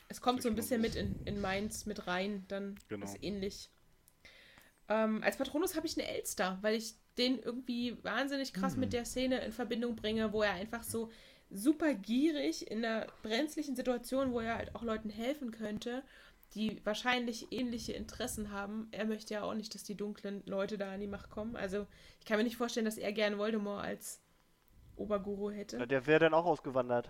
Es 0.08 0.20
kommt 0.20 0.42
so 0.42 0.48
ein 0.50 0.54
bisschen 0.56 0.80
mit 0.82 0.94
in, 0.94 1.16
in 1.24 1.40
Mainz 1.40 1.86
mit 1.86 2.06
rein, 2.06 2.44
dann 2.48 2.78
Genau. 2.88 3.06
ist 3.06 3.22
ähnlich. 3.22 3.70
Ähm, 4.88 5.22
als 5.22 5.36
Patronus 5.36 5.76
habe 5.76 5.86
ich 5.86 5.98
eine 5.98 6.08
Elster, 6.08 6.58
weil 6.62 6.74
ich 6.76 6.94
den 7.16 7.38
irgendwie 7.40 8.02
wahnsinnig 8.02 8.52
krass 8.52 8.74
Hm. 8.74 8.80
mit 8.80 8.92
der 8.92 9.04
Szene 9.04 9.40
in 9.44 9.52
Verbindung 9.52 9.96
bringe, 9.96 10.32
wo 10.32 10.42
er 10.42 10.52
einfach 10.52 10.82
so 10.82 11.10
super 11.50 11.94
gierig 11.94 12.70
in 12.70 12.84
einer 12.84 13.06
brenzlichen 13.22 13.76
Situation, 13.76 14.32
wo 14.32 14.40
er 14.40 14.56
halt 14.56 14.74
auch 14.74 14.82
Leuten 14.82 15.10
helfen 15.10 15.50
könnte, 15.50 16.02
die 16.54 16.84
wahrscheinlich 16.84 17.52
ähnliche 17.52 17.92
Interessen 17.92 18.50
haben. 18.50 18.88
Er 18.90 19.04
möchte 19.04 19.34
ja 19.34 19.42
auch 19.42 19.54
nicht, 19.54 19.74
dass 19.74 19.84
die 19.84 19.94
dunklen 19.96 20.42
Leute 20.46 20.78
da 20.78 20.92
an 20.92 21.00
die 21.00 21.06
Macht 21.06 21.30
kommen. 21.30 21.54
Also 21.56 21.86
ich 22.18 22.26
kann 22.26 22.38
mir 22.38 22.44
nicht 22.44 22.56
vorstellen, 22.56 22.86
dass 22.86 22.98
er 22.98 23.12
gern 23.12 23.38
Voldemort 23.38 23.84
als 23.84 24.20
Oberguru 24.96 25.50
hätte. 25.50 25.78
Na, 25.78 25.86
der 25.86 26.06
wäre 26.06 26.20
dann 26.20 26.34
auch 26.34 26.44
ausgewandert. 26.44 27.08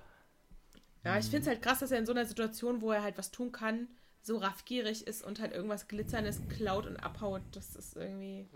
Ja, 1.04 1.18
ich 1.18 1.24
finde 1.26 1.40
es 1.42 1.46
halt 1.46 1.62
krass, 1.62 1.78
dass 1.78 1.90
er 1.90 1.98
in 1.98 2.06
so 2.06 2.12
einer 2.12 2.26
Situation, 2.26 2.82
wo 2.82 2.92
er 2.92 3.02
halt 3.02 3.16
was 3.16 3.30
tun 3.30 3.50
kann, 3.52 3.88
so 4.22 4.36
raffgierig 4.36 5.06
ist 5.06 5.24
und 5.24 5.40
halt 5.40 5.52
irgendwas 5.52 5.88
Glitzerndes 5.88 6.42
klaut 6.50 6.86
und 6.86 6.98
abhaut. 6.98 7.40
Das 7.52 7.74
ist 7.74 7.96
irgendwie. 7.96 8.46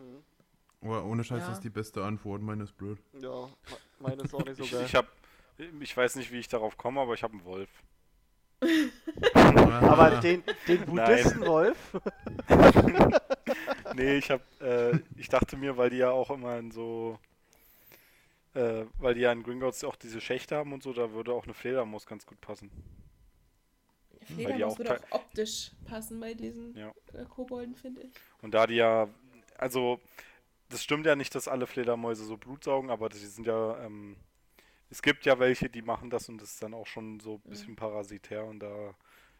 Aber 0.82 1.06
ohne 1.06 1.24
Scheiß, 1.24 1.40
Ja. 1.40 1.48
das 1.48 1.56
ist 1.58 1.64
die 1.64 1.70
beste 1.70 2.04
Antwort, 2.04 2.42
meine 2.42 2.64
ist 2.64 2.76
blöd. 2.76 2.98
Ja, 3.14 3.30
me- 3.30 3.50
meine 4.00 4.22
ist 4.22 4.34
auch 4.34 4.44
nicht 4.44 4.56
so 4.58 4.64
Ich, 4.64 4.70
geil. 4.72 4.84
ich 4.84 4.94
habe, 4.94 5.08
ich 5.80 5.96
weiß 5.96 6.16
nicht, 6.16 6.30
wie 6.30 6.38
ich 6.38 6.48
darauf 6.48 6.76
komme, 6.76 7.00
aber 7.00 7.14
ich 7.14 7.22
habe 7.22 7.32
einen 7.32 7.44
Wolf. 7.46 7.70
Aber 9.34 10.10
den, 10.20 10.42
den 10.66 10.84
Buddhistenwolf, 10.86 11.76
Nee, 13.94 14.16
ich 14.16 14.30
habe, 14.30 14.42
äh, 14.60 14.98
ich 15.20 15.28
dachte 15.28 15.56
mir, 15.56 15.76
weil 15.76 15.90
die 15.90 15.98
ja 15.98 16.10
auch 16.10 16.30
immer 16.30 16.58
in 16.58 16.70
so, 16.70 17.18
äh, 18.54 18.84
weil 18.98 19.14
die 19.14 19.20
ja 19.20 19.32
in 19.32 19.42
Gringotts 19.42 19.84
auch 19.84 19.96
diese 19.96 20.20
Schächte 20.20 20.56
haben 20.56 20.72
und 20.72 20.82
so, 20.82 20.92
da 20.92 21.12
würde 21.12 21.32
auch 21.32 21.44
eine 21.44 21.54
Fledermaus 21.54 22.06
ganz 22.06 22.26
gut 22.26 22.40
passen. 22.40 22.70
Fledermaus 24.22 24.74
auch 24.74 24.78
würde 24.78 24.98
auch 24.98 25.20
optisch 25.20 25.72
passen 25.84 26.18
bei 26.18 26.34
diesen 26.34 26.76
Ja. 26.76 26.92
äh, 27.12 27.24
Kobolden, 27.24 27.74
finde 27.76 28.02
ich. 28.02 28.10
Und 28.42 28.54
da 28.54 28.66
die 28.66 28.76
ja, 28.76 29.08
also, 29.58 30.00
das 30.70 30.82
stimmt 30.82 31.06
ja 31.06 31.14
nicht, 31.14 31.34
dass 31.34 31.46
alle 31.46 31.66
Fledermäuse 31.66 32.24
so 32.24 32.36
Blut 32.36 32.64
saugen, 32.64 32.90
aber 32.90 33.08
die 33.08 33.18
sind 33.18 33.46
ja, 33.46 33.78
ähm, 33.84 34.16
es 34.94 35.02
gibt 35.02 35.26
ja 35.26 35.40
welche, 35.40 35.68
die 35.68 35.82
machen 35.82 36.08
das 36.08 36.28
und 36.28 36.40
das 36.40 36.50
ist 36.52 36.62
dann 36.62 36.72
auch 36.72 36.86
schon 36.86 37.18
so 37.18 37.40
ein 37.44 37.50
bisschen 37.50 37.74
parasitär 37.74 38.44
und 38.44 38.60
da, 38.60 38.94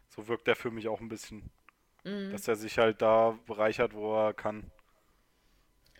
so 0.09 0.27
wirkt 0.27 0.49
er 0.49 0.55
für 0.57 0.69
mich 0.69 0.89
auch 0.89 0.99
ein 0.99 1.07
bisschen, 1.07 1.49
Mhm. 2.03 2.31
dass 2.31 2.45
er 2.49 2.57
sich 2.57 2.77
halt 2.77 3.01
da 3.01 3.39
bereichert, 3.47 3.93
wo 3.93 4.13
er 4.15 4.33
kann, 4.33 4.69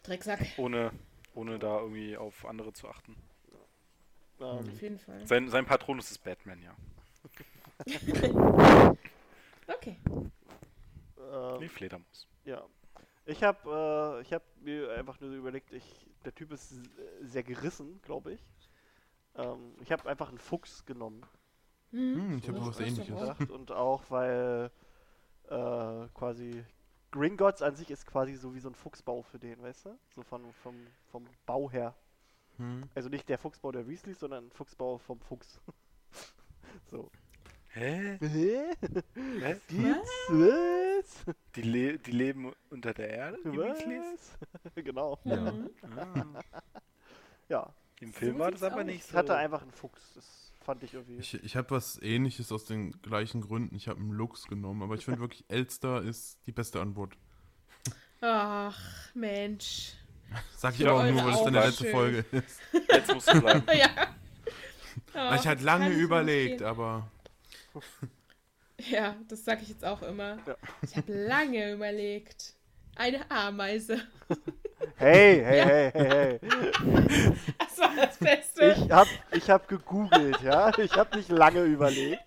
Drecksack, 0.03 0.41
ohne, 0.57 0.91
ohne 1.33 1.57
da 1.57 1.79
irgendwie 1.79 2.17
auf 2.17 2.45
andere 2.45 2.73
zu 2.73 2.89
achten. 2.89 3.15
ähm, 4.41 4.45
auf 4.45 4.81
jeden 4.81 4.99
Fall. 4.99 5.25
Sein, 5.25 5.49
sein 5.49 5.65
Patronus 5.65 6.11
ist 6.11 6.21
Batman, 6.23 6.61
ja. 6.61 6.75
Okay. 9.67 9.97
ähm, 11.17 11.59
Nee, 11.59 11.69
Fledermaus. 11.69 12.27
ja. 12.43 12.61
Ich 13.25 13.41
habe 13.41 14.17
äh, 14.19 14.21
ich 14.21 14.33
hab 14.33 14.43
mir 14.61 14.91
einfach 14.91 15.19
nur 15.21 15.29
so 15.31 15.35
überlegt, 15.37 15.71
ich, 15.71 16.05
der 16.25 16.35
Typ 16.35 16.51
ist 16.51 16.75
sehr 17.21 17.41
gerissen, 17.43 17.99
glaube 18.03 18.33
ich. 18.33 18.39
Ähm, 19.35 19.75
ich 19.81 19.91
habe 19.91 20.07
einfach 20.09 20.29
einen 20.29 20.37
Fuchs 20.37 20.85
genommen. 20.85 21.25
Hm, 21.91 22.37
ich 22.37 22.47
habe 22.47 22.65
was 22.65 22.79
ähnliches. 22.79 23.19
gedacht 23.19 23.49
und 23.51 23.71
auch 23.71 24.03
weil 24.09 24.71
äh, 25.49 26.07
quasi 26.13 26.63
Gringotts 27.11 27.61
an 27.61 27.75
sich 27.75 27.89
ist 27.91 28.05
quasi 28.05 28.35
so 28.35 28.53
wie 28.53 28.59
so 28.59 28.69
ein 28.69 28.75
Fuchsbau 28.75 29.21
für 29.21 29.39
den, 29.39 29.61
weißt 29.61 29.85
du? 29.85 29.97
So 30.09 30.23
von, 30.23 30.51
vom, 30.63 30.75
vom 31.11 31.25
Bau 31.45 31.71
her. 31.71 31.95
Hm. 32.57 32.89
Also 32.95 33.09
nicht 33.09 33.29
der 33.29 33.37
Fuchsbau 33.37 33.71
der 33.71 33.87
Weasleys, 33.87 34.19
sondern 34.19 34.47
ein 34.47 34.51
Fuchsbau 34.51 34.97
vom 34.97 35.19
Fuchs. 35.19 35.61
so. 36.91 37.09
Hä? 37.69 38.17
Hä? 38.21 38.73
Hä? 39.13 39.55
Gibt's 39.67 40.29
was? 40.29 41.25
Die, 41.55 41.61
le 41.61 41.97
die 41.99 42.11
leben 42.11 42.53
unter 42.69 42.93
der 42.93 43.09
Erde? 43.09 43.37
die 43.43 43.57
Weasleys? 43.57 44.37
Was? 44.63 44.73
genau. 44.83 45.19
Ja. 45.25 45.51
Mhm. 45.51 45.69
Ah. 45.97 46.41
Ja, 47.47 47.73
Im 48.05 48.13
Film 48.13 48.33
So 48.33 48.39
war 48.39 48.51
das 48.51 48.63
aber 48.63 48.77
aus. 48.81 48.85
nicht 48.85 49.05
ich 49.05 49.11
so. 49.11 49.17
hatte 49.17 49.35
einfach 49.35 49.61
einen 49.63 49.71
Fuchs. 49.71 50.01
Das 50.13 50.51
fand 50.63 50.83
ich 50.83 50.93
irgendwie. 50.93 51.17
Ich, 51.17 51.33
ich 51.43 51.55
habe 51.55 51.71
was 51.71 51.99
ähnliches 52.01 52.51
aus 52.51 52.65
den 52.65 52.91
gleichen 53.01 53.41
Gründen. 53.41 53.75
Ich 53.75 53.87
habe 53.87 53.99
einen 53.99 54.11
Lux 54.11 54.45
genommen, 54.47 54.83
aber 54.83 54.95
ich 54.95 55.05
finde 55.05 55.19
wirklich, 55.21 55.43
Elster 55.47 56.01
ist 56.01 56.37
die 56.45 56.51
beste 56.51 56.79
Antwort. 56.81 57.13
Ach, 58.21 58.79
Mensch. 59.13 59.93
Sag 60.57 60.75
ich 60.79 60.87
aber 60.87 60.99
auch 61.03 61.11
nur, 61.11 61.23
weil 61.25 61.33
es 61.33 61.43
deine 61.43 61.59
letzte 61.59 61.83
schön. 61.83 61.91
Folge 61.91 62.25
ist. 62.31 62.59
Jetzt 62.89 63.13
musst 63.13 63.33
du 63.33 63.41
bleiben. 63.41 63.63
ja. 63.77 63.89
Weil 65.13 65.37
ich 65.37 65.43
das 65.43 65.61
lange 65.61 65.89
überlegt, 65.89 66.61
aber 66.61 67.09
Ja, 68.77 69.15
das 69.27 69.45
sage 69.45 69.61
ich 69.63 69.69
jetzt 69.69 69.85
auch 69.85 70.01
immer. 70.01 70.37
Ja. 70.45 70.55
Ich 70.81 70.95
habe 70.95 71.13
lange 71.13 71.71
überlegt. 71.73 72.53
Eine 72.95 73.29
Ameise. 73.29 74.01
Hey, 74.97 75.41
hey, 75.45 75.57
Ja. 75.57 75.65
hey, 75.65 75.91
hey, 75.93 76.39
hey. 76.39 76.39
Das 77.59 77.77
war 77.79 77.95
das 77.95 78.17
Beste. 78.17 78.75
Ich 78.77 78.91
hab, 78.91 79.07
ich 79.31 79.49
hab 79.49 79.67
gegoogelt, 79.67 80.41
ja? 80.41 80.77
Ich 80.77 80.93
hab 80.95 81.13
nicht 81.15 81.29
lange 81.29 81.61
überlegt. 81.63 82.23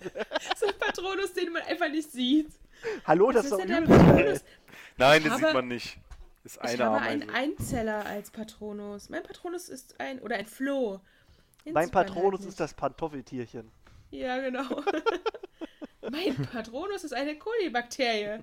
So 0.59 0.67
ein 0.67 0.75
Patronus, 0.79 1.33
den 1.33 1.53
man 1.53 1.63
einfach 1.63 1.89
nicht 1.89 2.11
sieht. 2.13 2.51
Hallo, 3.07 3.31
das, 3.33 3.47
ist 3.47 3.53
doch. 3.53 3.59
Patronus? 3.59 4.45
Nein, 4.99 5.23
Ich 5.23 5.29
das 5.29 5.37
sieht 5.39 5.45
habe- 5.47 5.55
man 5.55 5.69
nicht. 5.69 5.99
Ist 6.45 6.57
Ich 6.57 6.63
eine 6.63 6.85
habe 6.85 6.97
Ameise. 6.99 7.11
einen 7.13 7.31
Einzeller 7.31 8.07
als 8.07 8.31
Patronus. 8.31 9.09
Mein 9.09 9.23
Patronus 9.23 9.69
ist 9.69 9.99
ein, 10.01 10.21
oder 10.21 10.37
ein 10.37 10.47
Floh. 10.47 11.01
Den 11.65 11.73
Mein 11.73 11.87
man 11.87 11.91
Patronus 11.91 12.41
halt 12.41 12.49
ist 12.51 12.61
das 12.61 12.75
Pantoffeltierchen. 12.75 13.71
Ja, 14.11 14.39
genau. 14.39 14.63
mein 16.11 16.35
Patronus 16.51 17.05
ist 17.05 17.13
eine 17.13 17.37
Kolibakterie. 17.37 18.39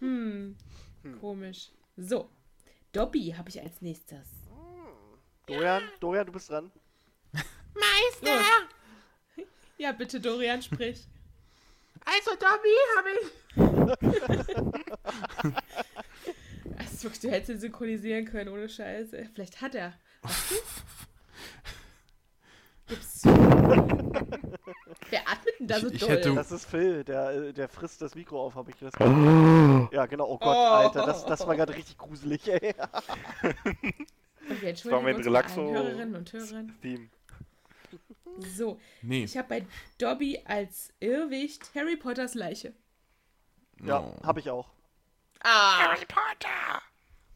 Hm, 0.00 0.56
komisch. 1.20 1.70
So, 1.96 2.28
Dobby 2.92 3.34
habe 3.36 3.48
ich 3.48 3.60
als 3.60 3.80
nächstes. 3.82 4.28
Dorian, 5.46 5.82
Dorian, 6.00 6.26
du 6.26 6.32
bist 6.32 6.50
dran. 6.50 6.70
Los. 8.22 8.22
Ja, 9.78 9.92
bitte, 9.92 10.20
Dorian, 10.20 10.60
sprich. 10.60 11.06
Also 12.04 12.32
Dobby 12.32 12.74
habe 12.96 13.08
ich. 13.20 13.26
Also, 16.78 17.08
du 17.10 17.30
hättest 17.30 17.50
ihn 17.50 17.60
synchronisieren 17.60 18.24
können, 18.24 18.48
ohne 18.50 18.68
Scheiße. 18.68 19.28
Vielleicht 19.32 19.60
hat 19.60 19.74
er. 19.74 19.94
Hast 20.22 20.50
du? 20.50 20.54
Gib's 22.88 23.20
zu. 23.20 23.47
Wer 25.10 25.20
atmet 25.28 25.54
denn 25.58 25.66
da 25.68 25.76
Ich- 25.76 25.82
so 25.82 25.88
ich 25.90 26.00
doll? 26.00 26.08
hätte- 26.10 26.34
Das 26.34 26.52
ist 26.52 26.66
Phil, 26.66 27.04
der, 27.04 27.30
äh, 27.30 27.52
der 27.52 27.68
frisst 27.68 28.00
das 28.02 28.14
Mikro 28.14 28.42
auf, 28.44 28.54
habe 28.54 28.70
ich 28.70 28.76
das. 28.78 28.92
Ja, 29.92 30.06
genau. 30.06 30.26
Oh 30.28 30.38
Gott, 30.38 30.56
Oh. 30.56 30.70
Alter, 30.74 31.06
das, 31.06 31.24
das 31.24 31.46
war 31.46 31.56
gerade 31.56 31.74
richtig 31.74 31.96
gruselig, 31.98 32.46
ey. 32.48 32.74
Und 34.48 34.62
wir 34.62 34.92
war 34.92 35.02
mein 35.02 35.16
entschuldigen 35.16 35.16
uns 35.16 35.26
Relaxo- 35.26 35.70
Hörerinnen 35.72 36.14
und 36.14 36.32
Hörern. 36.32 36.74
Theme. 36.80 37.08
So, 38.56 38.78
Nee. 39.02 39.24
ich 39.24 39.36
habe 39.36 39.48
bei 39.48 39.66
Dobby 39.98 40.40
als 40.46 40.92
Irrwicht 41.00 41.70
Harry 41.74 41.96
Potters 41.96 42.34
Leiche. 42.34 42.72
Ja, 43.82 44.00
Oh. 44.00 44.14
habe 44.26 44.40
ich 44.40 44.48
auch. 44.50 44.68
Ah! 45.42 45.82
Harry 45.88 46.04
Potter! 46.06 46.82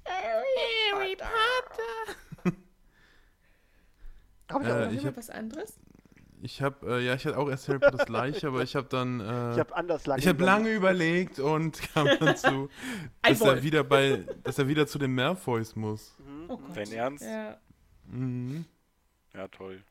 Harry 0.06 1.16
Potter! 1.16 2.52
Hab 4.50 4.62
ich 4.62 4.68
Äh, 4.68 4.72
auch. 4.72 4.78
Noch 4.86 4.92
ich 4.92 5.06
hab- 5.06 5.16
was 5.16 5.30
anderes? 5.30 5.78
Ich 6.44 6.60
habe, 6.60 6.98
äh, 6.98 7.06
ja, 7.06 7.14
ich 7.14 7.24
hatte 7.24 7.38
auch 7.38 7.48
erst 7.48 7.68
Harry 7.68 7.78
Potters 7.78 8.08
Leiche, 8.08 8.48
aber 8.48 8.62
ich 8.64 8.74
habe 8.74 8.88
dann, 8.88 9.20
äh, 9.20 9.52
Ich 9.52 9.58
habe 9.60 9.76
anders 9.76 10.06
lange. 10.06 10.18
ich 10.20 10.26
habe 10.26 10.42
überlegt. 10.42 10.64
lange 10.64 10.70
überlegt 10.74 11.38
und 11.38 11.80
kam 11.94 12.08
dazu, 12.18 12.68
Ein 13.22 13.32
dass 13.34 13.40
er 13.42 13.62
wieder 13.62 13.84
bei, 13.84 14.24
dass 14.42 14.58
er 14.58 14.66
wieder 14.66 14.86
zu 14.88 14.98
den 14.98 15.14
Malfoys 15.14 15.76
muss. 15.76 16.16
Oh 16.48 16.56
Gott. 16.56 16.76
Dein 16.76 16.92
Ernst? 16.92 17.24
Ja. 17.24 17.58
Mhm. 18.06 18.64
Ja, 19.34 19.46
toll. 19.48 19.82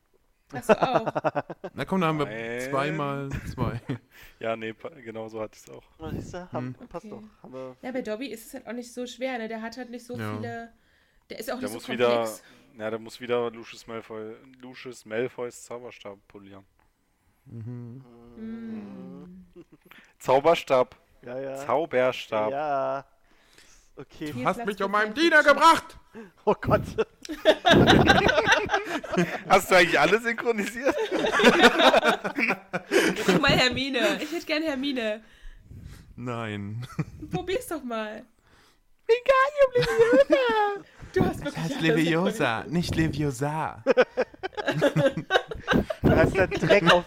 Auch. 0.68 1.06
Na 1.72 1.84
komm, 1.86 2.02
da 2.02 2.08
haben 2.08 2.18
wir 2.18 2.26
Nein. 2.26 2.60
zweimal 2.70 3.30
zwei. 3.50 3.80
Ja, 4.38 4.54
nee, 4.54 4.74
genau 5.02 5.26
so 5.28 5.40
hatte 5.40 5.54
ich 5.56 5.62
es 5.66 5.70
auch. 5.70 5.82
Siehst 6.12 6.34
du, 6.34 6.52
haben, 6.52 6.76
Hm. 6.78 6.88
passt 6.88 7.06
Okay. 7.06 7.24
doch. 7.42 7.76
Ja, 7.80 7.90
bei 7.92 8.02
Dobby 8.02 8.26
ist 8.26 8.48
es 8.48 8.52
halt 8.54 8.66
auch 8.66 8.74
nicht 8.74 8.92
so 8.92 9.06
schwer, 9.06 9.38
ne? 9.38 9.48
Der 9.48 9.62
hat 9.62 9.78
halt 9.78 9.88
nicht 9.88 10.04
so 10.04 10.14
Ja. 10.18 10.34
viele. 10.36 10.70
Der 11.30 11.38
ist 11.38 11.50
auch 11.50 11.54
Der 11.58 11.62
nicht 11.68 11.74
muss 11.74 11.86
so 11.86 11.92
wieder, 11.94 12.08
komplex. 12.08 12.42
Ja, 12.78 12.90
der 12.90 12.98
muss 12.98 13.20
wieder 13.20 13.50
Lucius 13.50 13.86
Malfoy, 13.86 14.34
Lucius 14.60 15.04
Malfoys 15.04 15.64
Zauberstab 15.64 16.18
polieren. 16.28 16.64
Mhm. 17.46 18.02
Zauberstab. 20.18 20.96
Ja, 21.22 21.38
ja. 21.38 21.56
Zauberstab. 21.56 22.50
Ja. 22.50 23.04
Okay. 23.96 24.26
Du 24.26 24.34
Hier 24.34 24.46
hast 24.46 24.64
mich 24.64 24.82
um 24.82 24.90
meinen. 24.90 25.14
Diener 25.14 25.42
gebracht! 25.42 25.98
Oh 26.44 26.54
Gott. 26.60 26.82
Hast 29.48 29.70
du 29.70 29.76
eigentlich 29.76 29.98
alle 29.98 30.20
synchronisiert? 30.20 30.94
Guck 33.24 33.40
mal, 33.40 33.52
Hermine. 33.52 34.20
Ich 34.22 34.30
hätte 34.30 34.44
gern 34.44 34.62
Hermine. 34.62 35.22
Nein. 36.14 36.86
Probier's 37.30 37.66
doch 37.68 37.82
mal. 37.82 38.26
Wingardium 39.06 40.84
Du 41.12 41.24
hast 41.24 41.44
wirklich 41.44 41.64
alles 41.64 41.78
synchronisiert. 41.80 42.70
nicht 42.72 42.94
Leviosa. 42.96 43.82
Du 46.02 46.10
hast 46.10 46.36
da 46.36 46.46
Dreck 46.46 46.92
auf. 46.92 47.04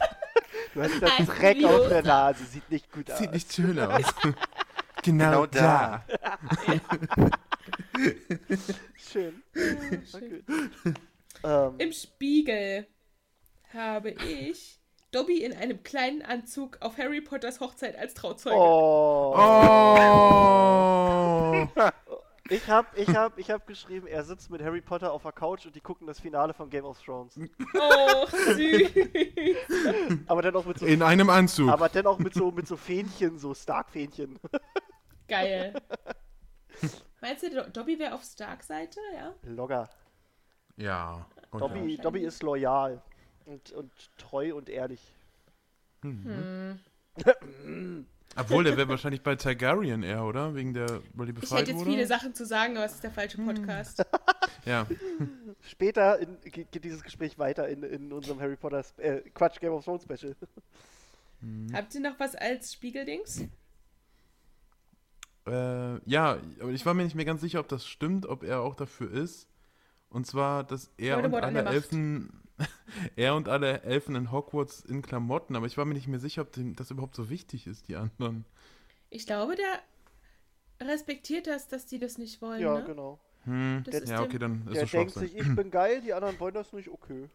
Du 0.74 0.82
hast 0.82 1.02
da 1.02 1.08
Ein 1.18 1.26
Dreck 1.26 1.58
Leviosa. 1.58 1.78
auf 1.84 1.88
der 1.90 2.04
Nase. 2.04 2.44
Sieht 2.46 2.70
nicht 2.72 2.92
gut 2.92 3.12
aus. 3.12 3.18
Sieht 3.18 3.32
nicht 3.32 3.52
schön 3.54 3.80
aus. 3.80 4.04
genau, 5.04 5.04
Genau 5.04 5.46
da. 5.48 6.06
Schön. 8.96 9.42
Schön. 9.54 10.04
Okay. 10.14 10.44
Ähm, 11.44 11.76
Im 11.78 11.92
Spiegel 11.94 12.88
habe 13.74 14.12
ich 14.12 14.80
Dobby 15.12 15.44
in 15.44 15.54
einem 15.54 15.84
kleinen 15.84 16.22
Anzug 16.22 16.78
auf 16.82 16.98
Harry 16.98 17.22
Potters 17.22 17.60
Hochzeit 17.60 17.98
als 17.98 18.14
Trauzeuge. 18.16 18.56
oh. 18.58 19.34
Oh! 19.38 21.68
Ich 22.50 22.68
hab, 22.70 22.96
ich 22.96 23.10
hab, 23.16 23.40
ich 23.40 23.50
hab 23.50 23.66
geschrieben, 23.66 24.06
er 24.06 24.24
sitzt 24.24 24.52
mit 24.52 24.62
Harry 24.62 24.82
Potter 24.82 25.12
auf 25.12 25.24
der 25.24 25.32
Couch 25.32 25.66
und 25.66 25.76
die 25.76 25.82
gucken 25.82 26.06
das 26.06 26.20
Finale 26.20 26.54
von 26.54 26.70
Game 26.70 26.86
of 26.86 27.02
Thrones. 27.02 27.40
Oh, 27.74 28.26
süß. 28.28 28.92
Aber 30.28 30.44
dann 30.44 30.56
auch 30.56 30.66
mit 30.66 30.78
so, 30.78 30.86
In 30.86 31.02
einem 31.02 31.30
Anzug. 31.32 31.70
aber 31.72 31.90
dann 31.90 32.06
auch 32.06 32.20
mit 32.20 32.36
so, 32.36 32.52
mit 32.52 32.68
so 32.68 32.78
Fähnchen, 32.78 33.40
so 33.40 33.54
Stark-Fähnchen. 33.56 34.40
Geil. 35.28 35.74
Meinst 37.20 37.42
du, 37.44 37.50
Do- 37.50 37.70
Dobby 37.72 37.98
wäre 37.98 38.14
auf 38.14 38.24
Stark-Seite? 38.24 39.00
Ja. 39.16 39.34
Logger. 39.44 39.90
ja. 40.78 41.26
Dobby. 41.52 41.98
Dobby 41.98 42.20
ist 42.20 42.44
loyal 42.44 43.02
und, 43.46 43.72
und 43.72 43.92
treu 44.18 44.54
und 44.56 44.68
ehrlich. 44.70 45.00
Mhm. 46.04 46.80
Hm. 47.64 48.06
Obwohl, 48.38 48.64
der 48.66 48.76
wäre 48.76 48.90
wahrscheinlich 48.90 49.22
bei 49.22 49.36
Targaryen 49.36 50.04
eher, 50.04 50.24
oder? 50.26 50.56
Wegen 50.56 50.74
der, 50.74 51.02
weil 51.14 51.28
die 51.28 51.32
Ich 51.34 51.40
befreit 51.40 51.62
hätte 51.62 51.72
jetzt 51.72 51.80
wurde? 51.80 51.92
viele 51.92 52.06
Sachen 52.08 52.34
zu 52.34 52.46
sagen, 52.46 52.76
aber 52.76 52.86
es 52.86 52.94
ist 52.96 53.04
der 53.04 53.12
falsche 53.12 53.38
Podcast. 53.42 54.06
Ja. 54.66 54.88
Später 55.62 56.18
in, 56.18 56.38
geht, 56.42 56.84
dieses 56.84 57.04
Gespräch 57.04 57.38
weiter 57.38 57.68
in, 57.70 57.84
in 57.84 58.12
unserem 58.12 58.40
Harry 58.40 58.56
Potter, 58.56 58.80
Sp- 58.82 58.98
äh, 59.00 59.22
Quatsch, 59.30 59.60
Game 59.60 59.72
of 59.74 59.86
Thrones 59.86 60.02
Special. 60.02 60.36
Habt 61.72 61.94
ihr 61.94 62.02
noch 62.02 62.20
was 62.20 62.34
als 62.34 62.74
Spiegeldings? 62.74 63.44
Äh, 65.48 66.00
ja, 66.10 66.40
aber 66.60 66.72
ich 66.72 66.84
war 66.84 66.96
mir 66.96 67.04
nicht 67.04 67.16
mehr 67.16 67.26
ganz 67.26 67.42
sicher, 67.42 67.60
ob 67.60 67.68
das 67.68 67.86
stimmt, 67.86 68.26
ob 68.26 68.42
er 68.44 68.62
auch 68.62 68.74
dafür 68.74 69.12
ist. 69.12 69.48
Und 70.10 70.26
zwar, 70.26 70.64
dass 70.64 70.90
er 70.98 71.18
und 71.18 71.24
Voldemort 71.24 71.44
an 71.44 71.54
der 71.54 71.68
alle 71.68 71.76
Macht. 71.80 71.84
Elfen, 71.92 72.42
er 73.16 73.36
und 73.36 73.50
alle 73.50 73.82
Elfen 73.84 74.16
in 74.16 74.32
Hogwarts 74.32 74.82
in 74.82 75.02
Klamotten, 75.02 75.56
aber 75.56 75.66
ich 75.66 75.78
war 75.78 75.86
mir 75.86 75.94
nicht 75.94 76.08
mehr 76.08 76.20
sicher, 76.20 76.42
ob 76.44 76.52
dem 76.54 76.76
das 76.76 76.92
überhaupt 76.92 77.16
so 77.16 77.30
wichtig 77.30 77.68
ist, 77.68 77.88
die 77.88 77.96
anderen. 77.96 78.46
Ich 79.10 79.26
glaube, 79.26 79.56
der 79.56 80.88
respektiert 80.88 81.48
das, 81.48 81.68
dass 81.68 81.86
die 81.86 82.00
das 82.00 82.18
nicht 82.18 82.42
wollen. 82.42 82.62
Ja, 82.62 82.80
ne? 82.80 82.86
genau. 82.86 83.20
Hm, 83.44 83.84
Das 83.86 83.96
ist 84.02 84.10
ja, 84.10 84.22
okay, 84.22 84.40
dann 84.40 84.68
ist 84.68 84.76
Der 84.76 84.86
denkt 84.86 85.14
sich, 85.14 85.36
ich 85.36 85.56
bin 85.56 85.70
geil, 85.72 86.02
die 86.02 86.14
anderen 86.14 86.40
wollen 86.40 86.54
das 86.54 86.74
nicht, 86.74 86.90
okay. 86.90 87.30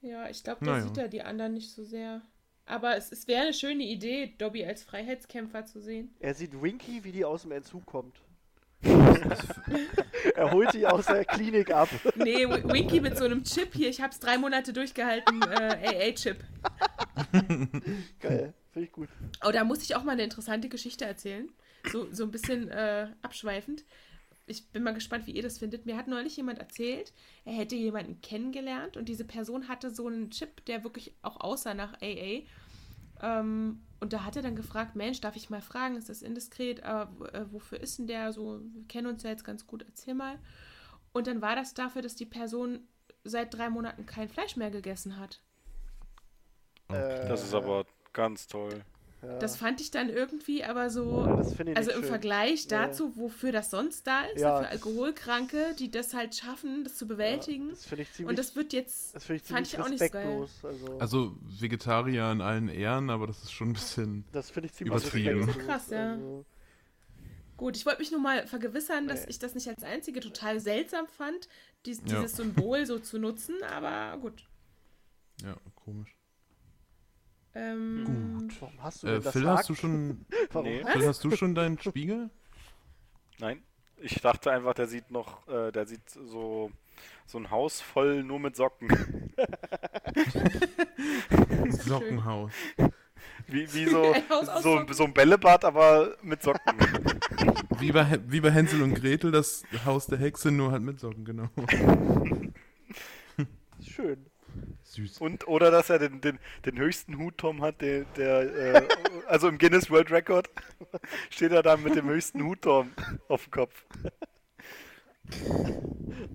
Ja, 0.00 0.28
ich 0.28 0.42
glaube, 0.44 0.64
da 0.64 0.72
Naja. 0.72 0.84
sieht 0.84 0.96
er 0.98 1.08
die 1.08 1.22
anderen 1.22 1.54
nicht 1.54 1.72
so 1.72 1.84
sehr. 1.84 2.22
Aber 2.66 2.96
es, 2.96 3.10
es 3.10 3.26
wäre 3.26 3.42
eine 3.42 3.54
schöne 3.54 3.82
Idee, 3.84 4.34
Dobby 4.38 4.64
als 4.64 4.82
Freiheitskämpfer 4.84 5.64
zu 5.64 5.80
sehen. 5.80 6.14
Er 6.20 6.34
sieht 6.34 6.60
Winky, 6.60 7.02
wie 7.02 7.12
die 7.12 7.24
aus 7.24 7.42
dem 7.42 7.52
Entzug 7.52 7.84
kommt. 7.86 8.20
er 10.34 10.50
holt 10.52 10.72
die 10.74 10.86
aus 10.86 11.06
der 11.06 11.24
Klinik 11.24 11.70
ab. 11.70 11.88
Nee, 12.16 12.48
Winky 12.48 13.00
mit 13.00 13.16
so 13.16 13.24
einem 13.24 13.44
Chip 13.44 13.74
hier. 13.74 13.88
Ich 13.88 14.00
hab's 14.00 14.20
drei 14.20 14.38
Monate 14.38 14.72
durchgehalten. 14.72 15.42
Äh, 15.42 16.10
AA-Chip. 16.10 16.44
Geil, 18.20 18.54
finde 18.72 18.86
ich 18.86 18.92
gut. 18.92 19.08
Oh, 19.46 19.50
da 19.50 19.64
muss 19.64 19.82
ich 19.82 19.94
auch 19.96 20.04
mal 20.04 20.12
eine 20.12 20.24
interessante 20.24 20.68
Geschichte 20.68 21.04
erzählen. 21.04 21.48
So, 21.90 22.12
so 22.12 22.24
ein 22.24 22.30
bisschen 22.30 22.68
äh, 22.68 23.08
abschweifend. 23.22 23.84
Ich 24.46 24.68
bin 24.70 24.82
mal 24.82 24.94
gespannt, 24.94 25.26
wie 25.26 25.32
ihr 25.32 25.42
das 25.42 25.58
findet. 25.58 25.84
Mir 25.84 25.96
hat 25.96 26.08
neulich 26.08 26.36
jemand 26.36 26.58
erzählt, 26.58 27.12
er 27.44 27.52
hätte 27.52 27.76
jemanden 27.76 28.20
kennengelernt 28.22 28.96
und 28.96 29.08
diese 29.08 29.24
Person 29.24 29.68
hatte 29.68 29.90
so 29.90 30.06
einen 30.06 30.30
Chip, 30.30 30.64
der 30.64 30.84
wirklich 30.84 31.12
auch 31.22 31.40
aussah 31.40 31.74
nach 31.74 31.94
AA. 32.00 32.44
Ähm, 33.20 33.82
und 34.00 34.12
da 34.12 34.24
hat 34.24 34.36
er 34.36 34.42
dann 34.42 34.56
gefragt, 34.56 34.96
Mensch, 34.96 35.20
darf 35.20 35.36
ich 35.36 35.50
mal 35.50 35.60
fragen, 35.62 35.96
ist 35.96 36.08
das 36.08 36.22
indiskret, 36.22 36.82
aber 36.84 37.20
w- 37.20 37.28
äh, 37.36 37.52
wofür 37.52 37.80
ist 37.80 37.98
denn 37.98 38.06
der 38.06 38.32
so? 38.32 38.60
Wir 38.72 38.86
kennen 38.86 39.06
uns 39.08 39.22
ja 39.22 39.30
jetzt 39.30 39.44
ganz 39.44 39.66
gut, 39.66 39.82
erzähl 39.86 40.14
mal. 40.14 40.38
Und 41.12 41.26
dann 41.26 41.40
war 41.42 41.56
das 41.56 41.74
dafür, 41.74 42.02
dass 42.02 42.14
die 42.16 42.26
Person 42.26 42.80
seit 43.24 43.54
drei 43.54 43.70
Monaten 43.70 44.06
kein 44.06 44.28
Fleisch 44.28 44.56
mehr 44.56 44.70
gegessen 44.70 45.18
hat. 45.18 45.40
Äh, 46.88 47.28
Das 47.28 47.42
ist 47.44 47.54
aber 47.54 47.86
ganz 48.12 48.46
toll. 48.46 48.84
Ja, 49.20 49.36
Das 49.40 49.56
fand 49.56 49.80
ich 49.80 49.90
dann 49.90 50.10
irgendwie 50.10 50.62
aber 50.62 50.90
so. 50.90 51.26
das 51.26 51.52
ich 51.58 51.76
Also 51.76 51.90
im 51.90 52.00
schön. 52.02 52.04
Vergleich 52.08 52.66
Ja. 52.70 52.86
dazu, 52.86 53.16
wofür 53.16 53.50
das 53.50 53.68
sonst 53.70 54.06
da 54.06 54.22
ist, 54.26 54.40
Ja, 54.40 54.58
für 54.58 54.62
das- 54.62 54.72
Alkoholkranke, 54.72 55.74
die 55.76 55.90
das 55.90 56.14
halt 56.14 56.36
schaffen, 56.36 56.84
das 56.84 56.96
zu 56.96 57.08
bewältigen. 57.08 57.64
Ja, 57.64 57.70
das 57.70 57.84
finde 57.84 58.02
ich 58.02 58.12
ziemlich, 58.12 58.30
Und 58.30 58.38
das 58.38 58.54
wird 58.54 58.72
jetzt, 58.72 59.16
das 59.16 59.28
ich 59.28 59.42
fand 59.42 59.66
ich 59.66 59.78
auch 59.80 59.88
nicht 59.88 59.98
so 60.04 60.08
geil. 60.10 60.40
respektlos. 60.42 60.64
Also, 60.64 60.98
Also 61.00 61.36
Vegetarier 61.60 62.30
in 62.30 62.40
allen 62.40 62.68
Ehren, 62.68 63.10
aber 63.10 63.26
das 63.26 63.42
ist 63.42 63.50
schon 63.52 63.70
ein 63.70 63.72
bisschen. 63.72 64.24
das 64.30 64.50
finde 64.50 64.68
ich 64.68 64.74
ziemlich 64.74 64.96
übertrieben. 64.96 65.38
respektlos. 65.40 65.66
Krass, 65.66 65.90
ja. 65.90 66.12
Also, 66.12 66.44
gut. 67.56 67.76
Ich 67.76 67.86
wollte 67.86 67.98
mich 67.98 68.12
nur 68.12 68.20
mal 68.20 68.46
vergewissern, 68.46 69.08
dass 69.08 69.22
Nee. 69.22 69.30
ich 69.30 69.40
das 69.40 69.56
nicht 69.56 69.66
als 69.68 69.82
Einzige 69.82 70.20
total 70.20 70.60
seltsam 70.60 71.08
fand, 71.08 71.48
dies, 71.86 71.98
Ja. 72.06 72.20
dieses 72.20 72.36
Symbol 72.36 72.86
so 72.86 73.00
zu 73.00 73.18
nutzen, 73.18 73.56
aber 73.64 74.16
gut. 74.18 74.46
Ja, 75.42 75.56
komisch. 75.74 76.14
Ähm, 77.54 78.48
warum 78.60 78.82
hast 78.82 79.02
du 79.02 79.06
Äh, 79.06 79.12
denn 79.14 79.22
das 79.22 79.32
Phil, 79.32 79.48
hast 79.48 79.68
du 79.68 79.74
schon? 79.74 80.26
Nee. 80.62 80.84
Phil, 80.92 81.06
hast 81.06 81.24
du 81.24 81.30
schon 81.36 81.54
deinen 81.54 81.78
Spiegel? 81.78 82.30
Nein. 83.38 83.62
Ich 84.00 84.20
dachte 84.20 84.52
einfach, 84.52 84.74
der 84.74 84.86
sieht 84.86 85.10
noch, 85.10 85.48
äh, 85.48 85.72
der 85.72 85.84
sieht 85.86 86.08
so, 86.08 86.70
so 87.26 87.38
ein 87.38 87.50
Haus 87.50 87.80
voll 87.80 88.22
nur 88.22 88.38
mit 88.38 88.54
Socken. 88.54 88.88
Sockenhaus. 91.70 92.52
Wie, 93.48 93.72
wie 93.74 93.86
so, 93.86 94.14
so, 94.62 94.86
so 94.92 95.04
ein 95.04 95.12
Bällebad, 95.14 95.64
aber 95.64 96.16
mit 96.22 96.42
Socken. 96.42 96.78
Wie 97.80 97.92
bei, 97.92 98.18
wie 98.26 98.40
bei 98.40 98.50
Hänsel 98.50 98.82
und 98.82 98.94
Gretel, 98.94 99.30
das 99.30 99.62
Haus 99.84 100.06
der 100.08 100.18
Hexe, 100.18 100.50
nur 100.50 100.72
halt 100.72 100.82
mit 100.82 100.98
Socken, 100.98 101.24
genau. 101.24 101.48
Schön. 103.80 104.26
Süß. 104.98 105.18
Und, 105.18 105.46
oder 105.46 105.70
dass 105.70 105.90
er 105.90 105.98
den, 105.98 106.20
den, 106.20 106.38
den 106.64 106.78
höchsten 106.78 107.18
Hutturm 107.18 107.62
hat, 107.62 107.80
der, 107.80 108.04
der 108.16 108.74
äh, 108.74 108.88
also 109.26 109.48
im 109.48 109.58
Guinness 109.58 109.90
World 109.90 110.10
Record 110.10 110.48
steht 111.30 111.52
er 111.52 111.62
da 111.62 111.76
mit 111.76 111.94
dem 111.94 112.08
höchsten 112.08 112.42
Hutturm 112.44 112.90
auf 113.28 113.44
dem 113.44 113.50
Kopf. 113.50 113.84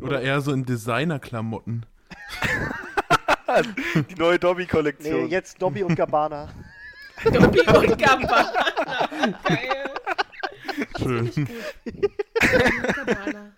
Oder 0.02 0.22
eher 0.22 0.42
so 0.42 0.54
in 0.54 0.66
Designerklamotten. 0.66 1.86
Die 4.10 4.16
neue 4.16 4.34
Nee, 4.34 4.38
Dobby-Kollektion. 4.40 5.28
jetzt 5.30 5.62
Dobby 5.62 5.84
und 5.84 5.96
Gabbana. 5.96 6.52
Dobby 7.24 7.62
und 7.62 7.98
Gabbana. 8.00 8.66
Geil. 9.44 9.92
Schön. 10.98 11.48
Gabbana. 12.96 13.52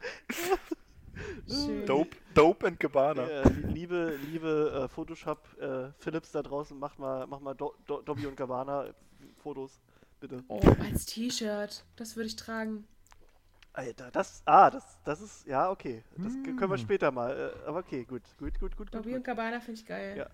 Schön. 1.47 1.85
Dope, 1.85 2.17
Dope 2.36 2.67
and 2.67 2.79
Gabbana. 2.79 3.27
Äh, 3.27 3.49
liebe, 3.73 4.15
liebe 4.31 4.83
äh, 4.86 4.88
Photoshop 4.88 5.39
äh, 5.59 5.91
Philips 5.97 6.31
da 6.31 6.43
draußen, 6.43 6.77
mach 6.77 6.97
mal, 6.97 7.25
mach 7.27 7.39
mal 7.39 7.53
Do 7.55 7.73
Do 7.88 8.01
Dobby 8.01 8.27
und 8.27 8.36
Gabbana 8.36 8.86
äh, 8.86 8.93
Fotos, 9.38 9.79
bitte. 10.19 10.43
Oh, 10.47 10.61
als 10.83 11.05
T-Shirt. 11.07 11.83
Das 11.95 12.15
würde 12.15 12.27
ich 12.27 12.36
tragen. 12.36 12.88
Alter, 13.73 14.09
das, 14.11 14.41
ah, 14.45 14.69
das, 14.69 14.83
das 15.03 15.19
ist, 15.21 15.45
ja, 15.47 15.69
okay. 15.69 16.03
Das 16.17 16.31
k- 16.43 16.53
können 16.53 16.71
wir 16.71 16.77
Hm. 16.77 16.83
später 16.83 17.11
mal, 17.11 17.53
äh, 17.65 17.67
aber 17.67 17.79
okay, 17.79 18.05
gut, 18.05 18.21
gut, 18.38 18.57
gut, 18.59 18.77
gut, 18.77 18.77
gut. 18.77 18.93
Dobby 18.95 19.09
gut. 19.09 19.17
und 19.17 19.23
Gabbana 19.25 19.59
finde 19.59 19.81
ich 19.81 19.86
geil. 19.86 20.15
Ja. 20.17 20.27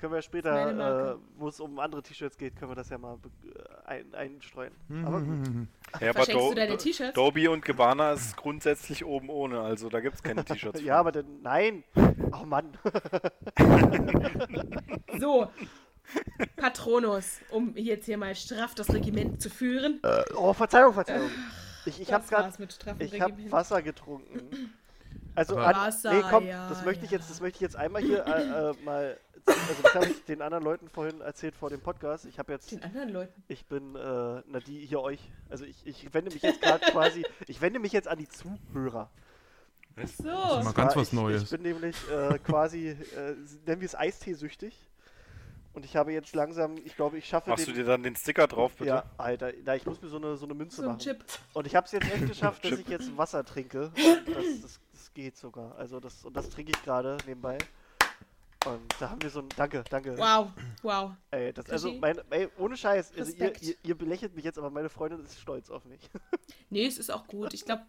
Können 0.00 0.14
wir 0.14 0.16
meine 0.16 0.22
später, 0.22 1.12
äh, 1.12 1.16
wo 1.36 1.48
es 1.48 1.60
um 1.60 1.78
andere 1.78 2.02
T-Shirts 2.02 2.38
geht, 2.38 2.56
können 2.56 2.70
wir 2.70 2.74
das 2.74 2.88
ja 2.88 2.96
mal 2.96 3.18
äh, 3.44 3.86
ein, 3.86 4.14
einstreuen. 4.14 4.72
Aber 5.04 5.20
gut. 5.20 5.28
Mhm. 5.28 5.68
Ja, 6.00 6.10
aber 6.10 6.24
Do 6.24 6.48
du 6.48 6.54
deine 6.54 6.78
T-Shirts? 6.78 7.12
Dobby 7.12 7.48
und 7.48 7.62
Gabbana 7.62 8.12
ist 8.12 8.34
grundsätzlich 8.34 9.04
oben 9.04 9.28
ohne, 9.28 9.60
also 9.60 9.90
da 9.90 10.00
gibt 10.00 10.14
es 10.14 10.22
keine 10.22 10.42
T-Shirts. 10.42 10.80
Ja, 10.84 10.96
aber 10.96 11.12
dann, 11.12 11.42
nein. 11.42 11.84
Oh 12.32 12.46
Mann. 12.46 12.78
So. 15.18 15.50
Patronus, 16.56 17.40
um 17.50 17.76
jetzt 17.76 18.06
hier 18.06 18.16
mal 18.16 18.34
straff 18.34 18.74
das 18.74 18.90
Regiment 18.94 19.42
zu 19.42 19.50
führen. 19.50 20.00
Oh, 20.34 20.54
Verzeihung, 20.54 20.94
Verzeihung. 20.94 21.28
Ich, 21.84 22.00
ich 22.00 22.10
habe 22.10 22.26
gerade 22.26 22.50
Ich 23.00 23.12
Regiment. 23.12 23.52
Wasser 23.52 23.82
getrunken. 23.82 24.72
Also, 25.34 25.56
an, 25.56 25.76
Wasser, 25.76 26.12
nee, 26.12 26.22
komm, 26.28 26.46
ja, 26.46 26.68
das 26.68 26.84
möchte 26.84 27.04
ich 27.04 27.10
ja. 27.10 27.18
jetzt, 27.18 27.30
das 27.30 27.40
möchte 27.40 27.56
ich 27.56 27.60
jetzt 27.60 27.76
einmal 27.76 28.02
hier 28.02 28.26
äh, 28.26 28.70
äh, 28.70 28.74
mal 28.84 29.16
also 29.46 29.82
das 29.82 29.94
habe 29.94 30.06
ich 30.06 30.24
den 30.24 30.42
anderen 30.42 30.64
Leuten 30.64 30.88
vorhin 30.88 31.20
erzählt 31.20 31.54
vor 31.54 31.70
dem 31.70 31.80
Podcast. 31.80 32.26
Ich 32.26 32.38
habe 32.38 32.52
jetzt, 32.52 32.70
Den 32.70 32.82
anderen 32.82 33.10
Leuten. 33.10 33.42
ich 33.48 33.66
bin, 33.66 33.94
äh, 33.96 34.42
na 34.46 34.60
die 34.60 34.84
hier 34.86 35.00
euch, 35.00 35.20
also 35.48 35.64
ich, 35.64 35.86
ich 35.86 36.12
wende 36.12 36.32
mich 36.32 36.42
jetzt 36.42 36.60
gerade 36.60 36.84
quasi, 36.86 37.24
ich 37.46 37.60
wende 37.60 37.78
mich 37.78 37.92
jetzt 37.92 38.08
an 38.08 38.18
die 38.18 38.28
Zuhörer. 38.28 39.10
So. 40.16 40.24
Mal 40.24 40.72
ganz 40.72 40.96
was 40.96 41.08
ich, 41.08 41.12
Neues. 41.12 41.42
Ich 41.42 41.50
bin 41.50 41.62
nämlich 41.62 41.96
äh, 42.10 42.38
quasi, 42.38 42.88
äh, 42.88 43.34
nennen 43.66 43.80
wir 43.80 43.86
es 43.86 43.94
Eistee-süchtig. 43.94 44.90
Und 45.72 45.84
ich 45.84 45.94
habe 45.96 46.12
jetzt 46.12 46.34
langsam, 46.34 46.76
ich 46.84 46.96
glaube, 46.96 47.18
ich 47.18 47.26
schaffe 47.26 47.50
Machst 47.50 47.66
den... 47.66 47.74
du 47.74 47.80
dir 47.80 47.86
dann 47.86 48.02
den 48.02 48.16
Sticker 48.16 48.48
drauf, 48.48 48.72
bitte? 48.72 48.88
ja, 48.88 49.04
Alter, 49.18 49.52
na, 49.64 49.76
ich 49.76 49.86
muss 49.86 50.02
mir 50.02 50.08
so 50.08 50.16
eine, 50.16 50.36
so 50.36 50.44
eine 50.44 50.54
Münze 50.54 50.76
So 50.76 50.82
ein 50.82 50.88
machen. 50.88 50.98
Chip. 50.98 51.24
Und 51.52 51.66
ich 51.66 51.76
habe 51.76 51.86
es 51.86 51.92
jetzt 51.92 52.12
echt 52.12 52.26
geschafft, 52.26 52.64
dass 52.64 52.78
ich 52.78 52.88
jetzt 52.88 53.16
Wasser 53.16 53.44
trinke. 53.44 53.92
Das, 54.26 54.62
das, 54.62 54.80
das 54.92 55.14
geht 55.14 55.36
sogar. 55.36 55.76
Also 55.76 56.00
das, 56.00 56.24
und 56.24 56.36
das 56.36 56.50
trinke 56.50 56.72
ich 56.74 56.82
gerade 56.82 57.18
nebenbei. 57.26 57.58
Und 58.66 58.94
da 59.00 59.10
haben 59.10 59.22
wir 59.22 59.30
so 59.30 59.40
ein, 59.40 59.48
danke, 59.56 59.82
danke. 59.88 60.18
Wow, 60.18 60.48
wow. 60.82 61.12
Ey, 61.30 61.52
das, 61.52 61.70
also, 61.70 61.92
meine, 61.94 62.22
ey, 62.30 62.48
ohne 62.58 62.76
Scheiß, 62.76 63.12
also 63.16 63.32
ihr, 63.32 63.52
ihr, 63.62 63.74
ihr 63.82 63.96
belächelt 63.96 64.34
mich 64.34 64.44
jetzt, 64.44 64.58
aber 64.58 64.68
meine 64.68 64.90
Freundin 64.90 65.24
ist 65.24 65.40
stolz 65.40 65.70
auf 65.70 65.84
mich. 65.84 66.00
Nee, 66.72 66.86
es 66.86 66.98
ist 66.98 67.10
auch 67.10 67.26
gut. 67.26 67.52
Ich 67.54 67.64
glaube, 67.64 67.82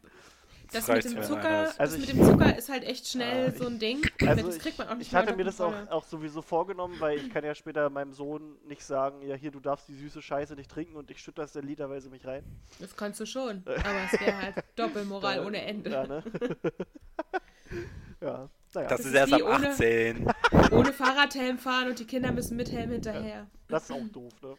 das 0.72 0.86
Das 0.86 0.96
mit 1.06 1.18
dem 1.18 1.22
Zucker, 1.24 1.66
ist. 1.66 1.80
Also 1.80 1.98
das 1.98 2.08
mit 2.08 2.10
ich- 2.16 2.16
dem 2.16 2.26
Zucker 2.26 2.58
ist 2.58 2.70
halt 2.70 2.84
echt 2.84 3.08
schnell 3.08 3.50
Ah, 3.54 3.58
so 3.58 3.68
ein 3.68 3.78
Ding. 3.78 4.02
Also 4.26 4.46
das 4.48 4.56
ich, 4.56 4.62
kriegt 4.62 4.78
man 4.80 4.88
auch 4.88 4.96
nicht 4.96 5.08
ich 5.08 5.14
hatte 5.16 5.36
mir 5.36 5.44
das 5.44 5.60
auch, 5.62 5.74
auch 5.90 6.04
sowieso 6.06 6.42
vorgenommen, 6.42 6.96
weil 7.00 7.18
ich 7.20 7.30
kann 7.30 7.44
ja 7.44 7.54
später 7.54 7.90
meinem 7.90 8.14
Sohn 8.14 8.56
nicht 8.66 8.84
sagen, 8.84 9.22
ja 9.22 9.36
hier, 9.36 9.52
du 9.52 9.60
darfst 9.60 9.88
die 9.90 9.94
süße 9.96 10.22
Scheiße 10.22 10.56
nicht 10.56 10.72
trinken 10.72 10.96
und 10.96 11.12
ich 11.12 11.20
schütte 11.20 11.42
das 11.42 11.52
dann 11.54 11.66
literweise 11.68 12.10
mich 12.10 12.26
rein. 12.26 12.44
Das 12.80 12.96
kannst 12.96 13.20
du 13.20 13.26
schon. 13.26 13.64
Aber 13.66 14.00
es 14.12 14.20
wäre 14.20 14.38
halt 14.42 14.56
Doppelmoral 14.78 15.36
Ja, 15.38 15.46
ohne 15.46 15.62
Ende. 15.64 15.90
Ja, 15.92 16.08
ne? 16.08 16.24
ja, 18.22 18.50
naja, 18.74 18.88
Das, 18.88 19.00
Das 19.02 19.08
ist 19.08 19.14
erst 19.14 19.34
ab 19.34 19.42
ohne- 19.42 19.70
18. 19.70 20.28
Ohne 20.72 20.94
Fahrradhelm 20.94 21.58
fahren 21.58 21.90
und 21.90 22.00
die 22.00 22.06
Kinder 22.06 22.32
müssen 22.32 22.56
mit 22.58 22.72
Helm 22.72 22.92
hinterher. 22.92 23.48
das 23.68 23.84
ist 23.84 23.92
auch 23.92 24.08
doof, 24.12 24.34
ne? 24.42 24.56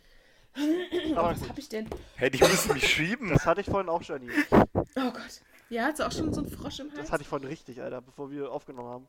Aber 1.17 1.31
was 1.31 1.41
gut, 1.41 1.49
hab 1.49 1.59
ich 1.59 1.69
denn? 1.69 1.89
Hey, 2.17 2.31
die 2.31 2.39
müssen 2.39 2.75
mich 2.75 2.87
schieben. 2.87 3.31
das 3.31 3.47
hatte 3.47 3.63
ich 3.63 3.67
vorhin 3.69 3.89
auch 3.89 4.03
schon 4.03 4.23
nie. 4.27 4.31
Oh 4.51 4.65
Gott. 4.95 5.41
Ja, 5.71 5.85
hast 5.85 6.01
du 6.01 6.07
auch 6.07 6.13
schon 6.13 6.33
so 6.35 6.43
einen 6.43 6.51
Frosch 6.51 6.81
im 6.81 6.89
Hals? 6.91 7.01
Das 7.01 7.13
hatte 7.13 7.23
ich 7.23 7.29
vorhin 7.29 7.49
richtig, 7.49 7.81
Alter, 7.81 8.03
bevor 8.03 8.31
wir 8.31 8.53
aufgenommen 8.53 8.89
haben. 8.91 9.09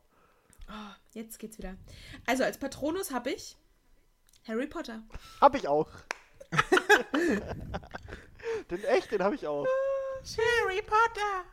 Oh, 0.68 0.94
jetzt 1.12 1.38
geht's 1.38 1.58
wieder. 1.58 1.74
Also 2.24 2.44
als 2.44 2.56
Patronus 2.56 3.10
habe 3.12 3.30
ich 3.32 3.56
Harry 4.48 4.66
Potter. 4.66 5.02
Hab 5.42 5.54
ich 5.54 5.68
auch. 5.68 5.88
den 8.70 8.84
echt, 8.84 9.10
den 9.12 9.22
habe 9.22 9.34
ich 9.34 9.46
auch. 9.46 9.66
Harry 10.64 10.80
Potter! 10.82 11.44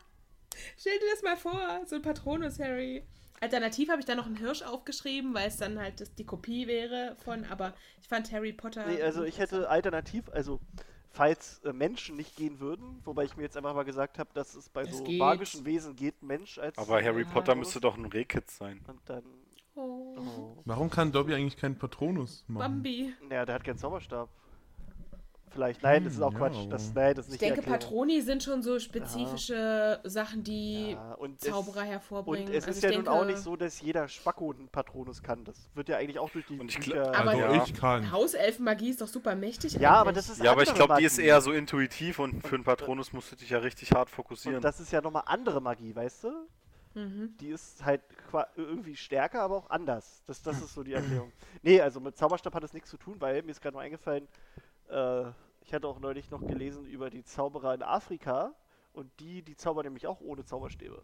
Stell 0.77 0.97
dir 0.99 1.05
das 1.13 1.23
mal 1.23 1.35
vor, 1.37 1.81
so 1.87 1.95
ein 1.97 2.01
Patronus 2.01 2.59
Harry. 2.59 3.03
Alternativ 3.41 3.89
habe 3.89 3.99
ich 3.99 4.05
da 4.05 4.15
noch 4.15 4.27
einen 4.27 4.37
Hirsch 4.37 4.61
aufgeschrieben, 4.61 5.33
weil 5.33 5.47
es 5.47 5.57
dann 5.57 5.79
halt 5.79 5.99
das, 5.99 6.13
die 6.15 6.25
Kopie 6.25 6.67
wäre 6.67 7.15
von, 7.23 7.43
aber 7.45 7.73
ich 7.99 8.07
fand 8.07 8.31
Harry 8.31 8.53
Potter. 8.53 8.85
Nee, 8.85 9.01
also 9.01 9.23
ich 9.23 9.39
hätte 9.39 9.67
alternativ, 9.69 10.29
also 10.31 10.59
falls 11.09 11.59
äh, 11.65 11.73
Menschen 11.73 12.15
nicht 12.15 12.35
gehen 12.35 12.59
würden, 12.59 13.01
wobei 13.03 13.23
ich 13.25 13.35
mir 13.35 13.43
jetzt 13.43 13.57
einfach 13.57 13.73
mal 13.75 13.83
gesagt 13.83 14.19
habe, 14.19 14.29
dass 14.33 14.53
es 14.55 14.69
bei 14.69 14.83
Es 14.83 14.97
so 14.97 15.03
geht. 15.03 15.19
magischen 15.19 15.65
Wesen 15.65 15.95
geht, 15.95 16.21
Mensch 16.23 16.57
als. 16.59 16.77
Aber 16.77 17.03
Harry 17.03 17.23
Ja. 17.23 17.29
Potter 17.29 17.55
müsste 17.55 17.81
doch 17.81 17.97
ein 17.97 18.05
Rehkitz 18.05 18.57
sein. 18.57 18.79
Und 18.87 19.01
dann. 19.09 19.23
Oh, 19.75 20.15
Oh. 20.17 20.57
Warum 20.65 20.89
kann 20.89 21.11
Dobby 21.11 21.33
eigentlich 21.33 21.57
keinen 21.57 21.77
Patronus 21.77 22.43
machen? 22.47 22.59
Bambi. 22.59 23.13
Naja, 23.27 23.45
der 23.45 23.55
hat 23.55 23.63
keinen 23.63 23.77
Zauberstab. 23.77 24.29
Vielleicht, 25.53 25.83
nein, 25.83 26.05
das 26.05 26.13
ist 26.13 26.21
auch 26.21 26.31
Hm, 26.31 26.37
Quatsch. 26.37 26.55
ja. 26.55 26.65
Das, 26.69 26.93
nein, 26.93 27.13
das 27.13 27.27
ist 27.27 27.35
Ich 27.35 27.41
nicht 27.41 27.51
die 27.51 27.55
denke. 27.55 27.69
Patroni 27.69 28.21
sind 28.21 28.41
schon 28.41 28.63
so 28.63 28.79
spezifische 28.79 29.99
Sachen, 30.05 30.43
die 30.43 30.91
Ja, 30.91 31.13
und 31.15 31.41
Zauberer 31.41 31.81
es, 31.83 31.87
hervorbringen. 31.89 32.47
Und 32.47 32.53
es 32.53 32.63
Also 32.65 32.69
ist 32.71 32.77
ich 32.77 32.83
ja 32.83 32.89
denke, 32.91 33.05
nun 33.09 33.13
auch 33.19 33.25
nicht 33.25 33.37
so, 33.39 33.55
dass 33.57 33.81
jeder 33.81 34.07
Spacko 34.07 34.51
einen 34.53 34.69
Patronus 34.69 35.21
kann. 35.21 35.43
Das 35.43 35.57
wird 35.75 35.89
ja 35.89 35.97
eigentlich 35.97 36.19
auch 36.19 36.29
durch 36.29 36.45
die 36.45 36.57
Und 36.59 36.69
ich 36.69 36.77
Bücher. 36.79 37.13
Aber- 37.15 37.31
Also 37.31 37.41
Ja. 37.41 37.63
ich 37.63 37.73
kann. 37.73 38.11
Hauselfenmagie 38.11 38.89
ist 38.91 39.01
doch 39.01 39.07
super 39.07 39.35
mächtig. 39.35 39.73
ja, 39.73 39.91
aber 39.91 40.13
das 40.13 40.29
ist 40.29 40.41
Ja, 40.41 40.51
aber 40.53 40.63
ich 40.63 40.73
glaube, 40.73 40.95
die 40.99 41.03
ist 41.05 41.17
eher 41.17 41.41
so 41.41 41.51
intuitiv 41.51 42.19
und 42.19 42.41
für 42.47 42.55
einen 42.55 42.63
Patronus 42.63 43.11
musst 43.11 43.31
du 43.33 43.35
dich 43.35 43.49
ja 43.49 43.57
richtig 43.59 43.91
hart 43.91 44.09
fokussieren. 44.09 44.55
Und 44.57 44.63
das 44.63 44.79
ist 44.79 44.91
ja 44.91 45.01
nochmal 45.01 45.23
andere 45.25 45.61
Magie, 45.61 45.93
weißt 45.95 46.23
du? 46.25 46.31
Mhm. 46.93 47.35
Die 47.39 47.49
ist 47.49 47.83
halt 47.85 48.01
irgendwie 48.55 48.95
stärker, 48.97 49.41
aber 49.41 49.55
auch 49.57 49.69
anders. 49.69 50.23
Das, 50.27 50.41
das 50.41 50.61
ist 50.61 50.73
so 50.73 50.83
die 50.83 50.93
Erklärung. 50.93 51.31
Nee, 51.61 51.79
also 51.81 51.99
mit 51.99 52.17
Zauberstab 52.17 52.53
hat 52.55 52.63
es 52.63 52.73
nichts 52.73 52.89
zu 52.89 52.97
tun, 52.97 53.15
weil 53.19 53.41
mir 53.43 53.51
ist 53.51 53.61
gerade 53.61 53.75
noch 53.75 53.81
eingefallen, 53.83 54.27
äh, 54.91 55.31
ich 55.61 55.73
hatte 55.73 55.87
auch 55.87 55.99
neulich 55.99 56.29
noch 56.29 56.45
gelesen 56.45 56.85
über 56.85 57.09
die 57.09 57.23
Zauberer 57.23 57.73
in 57.73 57.83
Afrika 57.83 58.53
und 58.93 59.11
die, 59.19 59.41
die 59.41 59.55
zaubern 59.55 59.85
nämlich 59.85 60.07
auch 60.07 60.21
ohne 60.21 60.43
Zauberstäbe. 60.43 61.01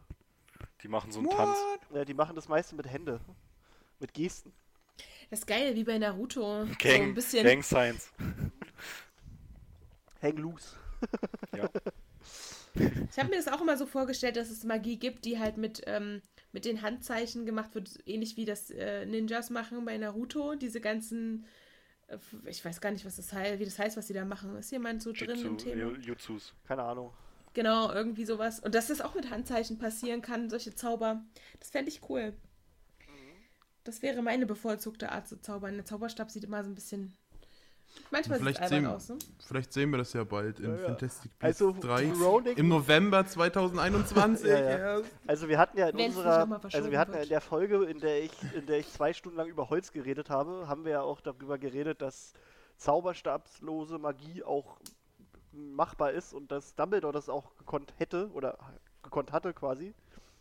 Die 0.83 0.87
machen 0.87 1.11
so 1.11 1.19
einen 1.19 1.29
Tanz. 1.29 1.57
Ja, 1.93 2.05
die 2.05 2.13
machen 2.13 2.35
das 2.35 2.47
meiste 2.47 2.75
mit 2.75 2.89
Hände. 2.89 3.19
Mit 3.99 4.13
Gesten. 4.13 4.53
Das 5.29 5.39
ist 5.39 5.47
geil, 5.47 5.75
wie 5.75 5.83
bei 5.83 5.97
Naruto. 5.97 6.41
so 6.41 6.69
ein 6.69 6.77
Gang, 6.77 7.15
bisschen. 7.15 7.45
Gang 7.45 7.63
Science. 7.63 8.11
Hang 10.21 10.37
loose. 10.37 10.75
Ja. 11.55 11.69
Ich 13.09 13.17
habe 13.17 13.29
mir 13.29 13.37
das 13.37 13.47
auch 13.47 13.61
immer 13.61 13.75
so 13.75 13.87
vorgestellt, 13.87 14.35
dass 14.35 14.51
es 14.51 14.63
Magie 14.63 14.99
gibt, 14.99 15.25
die 15.25 15.39
halt 15.39 15.57
mit, 15.57 15.81
ähm, 15.87 16.21
mit 16.51 16.63
den 16.63 16.83
Handzeichen 16.83 17.47
gemacht 17.47 17.73
wird, 17.73 17.89
ähnlich 18.05 18.37
wie 18.37 18.45
das 18.45 18.69
äh, 18.69 19.03
Ninjas 19.07 19.49
machen 19.49 19.83
bei 19.83 19.97
Naruto. 19.97 20.53
Diese 20.53 20.79
ganzen, 20.79 21.43
äh, 21.43 21.47
ich 22.45 22.63
weiß 22.63 22.79
gar 22.81 22.91
nicht, 22.91 23.05
was 23.05 23.17
das 23.17 23.33
heißt, 23.33 23.59
wie 23.59 23.65
das 23.65 23.77
heißt, 23.79 23.97
was 23.97 24.07
sie 24.07 24.13
da 24.13 24.23
machen. 24.25 24.55
Ist 24.57 24.71
jemand 24.71 25.01
so 25.01 25.11
drin 25.11 25.39
im 25.45 25.57
Thema? 25.57 25.81
Ju- 25.83 25.99
Jutsus. 25.99 26.53
Keine 26.67 26.83
Ahnung. 26.83 27.11
Genau, 27.53 27.91
irgendwie 27.91 28.25
sowas. 28.25 28.59
Und 28.59 28.75
dass 28.75 28.87
das 28.87 29.01
auch 29.01 29.15
mit 29.15 29.29
Handzeichen 29.31 29.77
passieren 29.79 30.21
kann, 30.21 30.49
solche 30.49 30.75
Zauber. 30.75 31.23
Das 31.59 31.69
fände 31.69 31.89
ich 31.89 32.07
cool. 32.09 32.33
Das 33.83 34.01
wäre 34.01 34.21
meine 34.21 34.45
bevorzugte 34.45 35.11
Art 35.11 35.27
zu 35.27 35.39
zaubern. 35.41 35.75
Der 35.75 35.85
Zauberstab 35.85 36.29
sieht 36.29 36.43
immer 36.43 36.63
so 36.63 36.69
ein 36.69 36.75
bisschen. 36.75 37.13
Manchmal 38.11 38.39
sieht 38.39 38.47
es 38.47 38.55
Vielleicht 38.57 38.69
sehen, 38.69 38.85
aus, 38.85 39.09
ne? 39.09 39.17
vielleicht 39.45 39.73
sehen 39.73 39.89
wir 39.91 39.97
das 39.97 40.13
ja 40.13 40.23
bald 40.23 40.59
in 40.59 40.69
Ja, 40.71 40.75
ja. 40.79 40.85
Fantastic 40.87 41.37
Beasts 41.39 41.61
Also, 41.61 41.79
3 41.79 42.11
Rowling- 42.13 42.55
im 42.57 42.67
November 42.69 43.25
2021. 43.25 44.47
Ja. 44.49 45.01
Also 45.27 45.47
wir 45.49 45.57
hatten 45.57 45.77
ja 45.77 45.89
in 45.89 45.95
nicht 45.95 46.15
unserer, 46.15 46.59
also 46.73 46.91
wir 46.91 46.99
hatten 46.99 47.13
ja 47.13 47.21
in 47.21 47.29
der 47.29 47.41
Folge, 47.41 47.83
in 47.85 47.99
der 47.99 48.23
ich, 48.23 48.31
in 48.55 48.65
der 48.65 48.79
ich 48.79 48.91
zwei 48.91 49.13
Stunden 49.13 49.37
lang 49.37 49.47
über 49.47 49.69
Holz 49.69 49.91
geredet 49.91 50.29
habe, 50.29 50.67
haben 50.67 50.85
wir 50.85 50.91
ja 50.93 51.01
auch 51.01 51.19
darüber 51.21 51.57
geredet, 51.57 52.01
dass 52.01 52.33
zauberstabslose 52.77 53.97
Magie 53.97 54.43
auch 54.43 54.77
machbar 55.51 56.11
ist 56.11 56.33
und 56.33 56.51
dass 56.51 56.75
Dumbledore 56.75 57.13
das 57.13 57.29
auch 57.29 57.55
gekonnt 57.57 57.93
hätte 57.97 58.29
oder 58.33 58.57
gekonnt 59.03 59.31
hatte 59.31 59.53
quasi, 59.53 59.93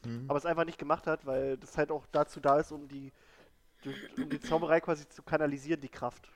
Mhm. 0.04 0.24
aber 0.28 0.38
es 0.38 0.46
einfach 0.46 0.64
nicht 0.64 0.78
gemacht 0.78 1.06
hat, 1.06 1.24
weil 1.26 1.56
das 1.56 1.76
halt 1.78 1.90
auch 1.90 2.06
dazu 2.12 2.40
da 2.40 2.58
ist, 2.60 2.72
um 2.72 2.86
die- 2.88 3.12
um 4.18 4.28
die 4.28 4.40
Zauberei 4.40 4.80
quasi 4.80 5.08
zu 5.08 5.22
kanalisieren, 5.22 5.80
die 5.80 5.88
Kraft. 5.88 6.28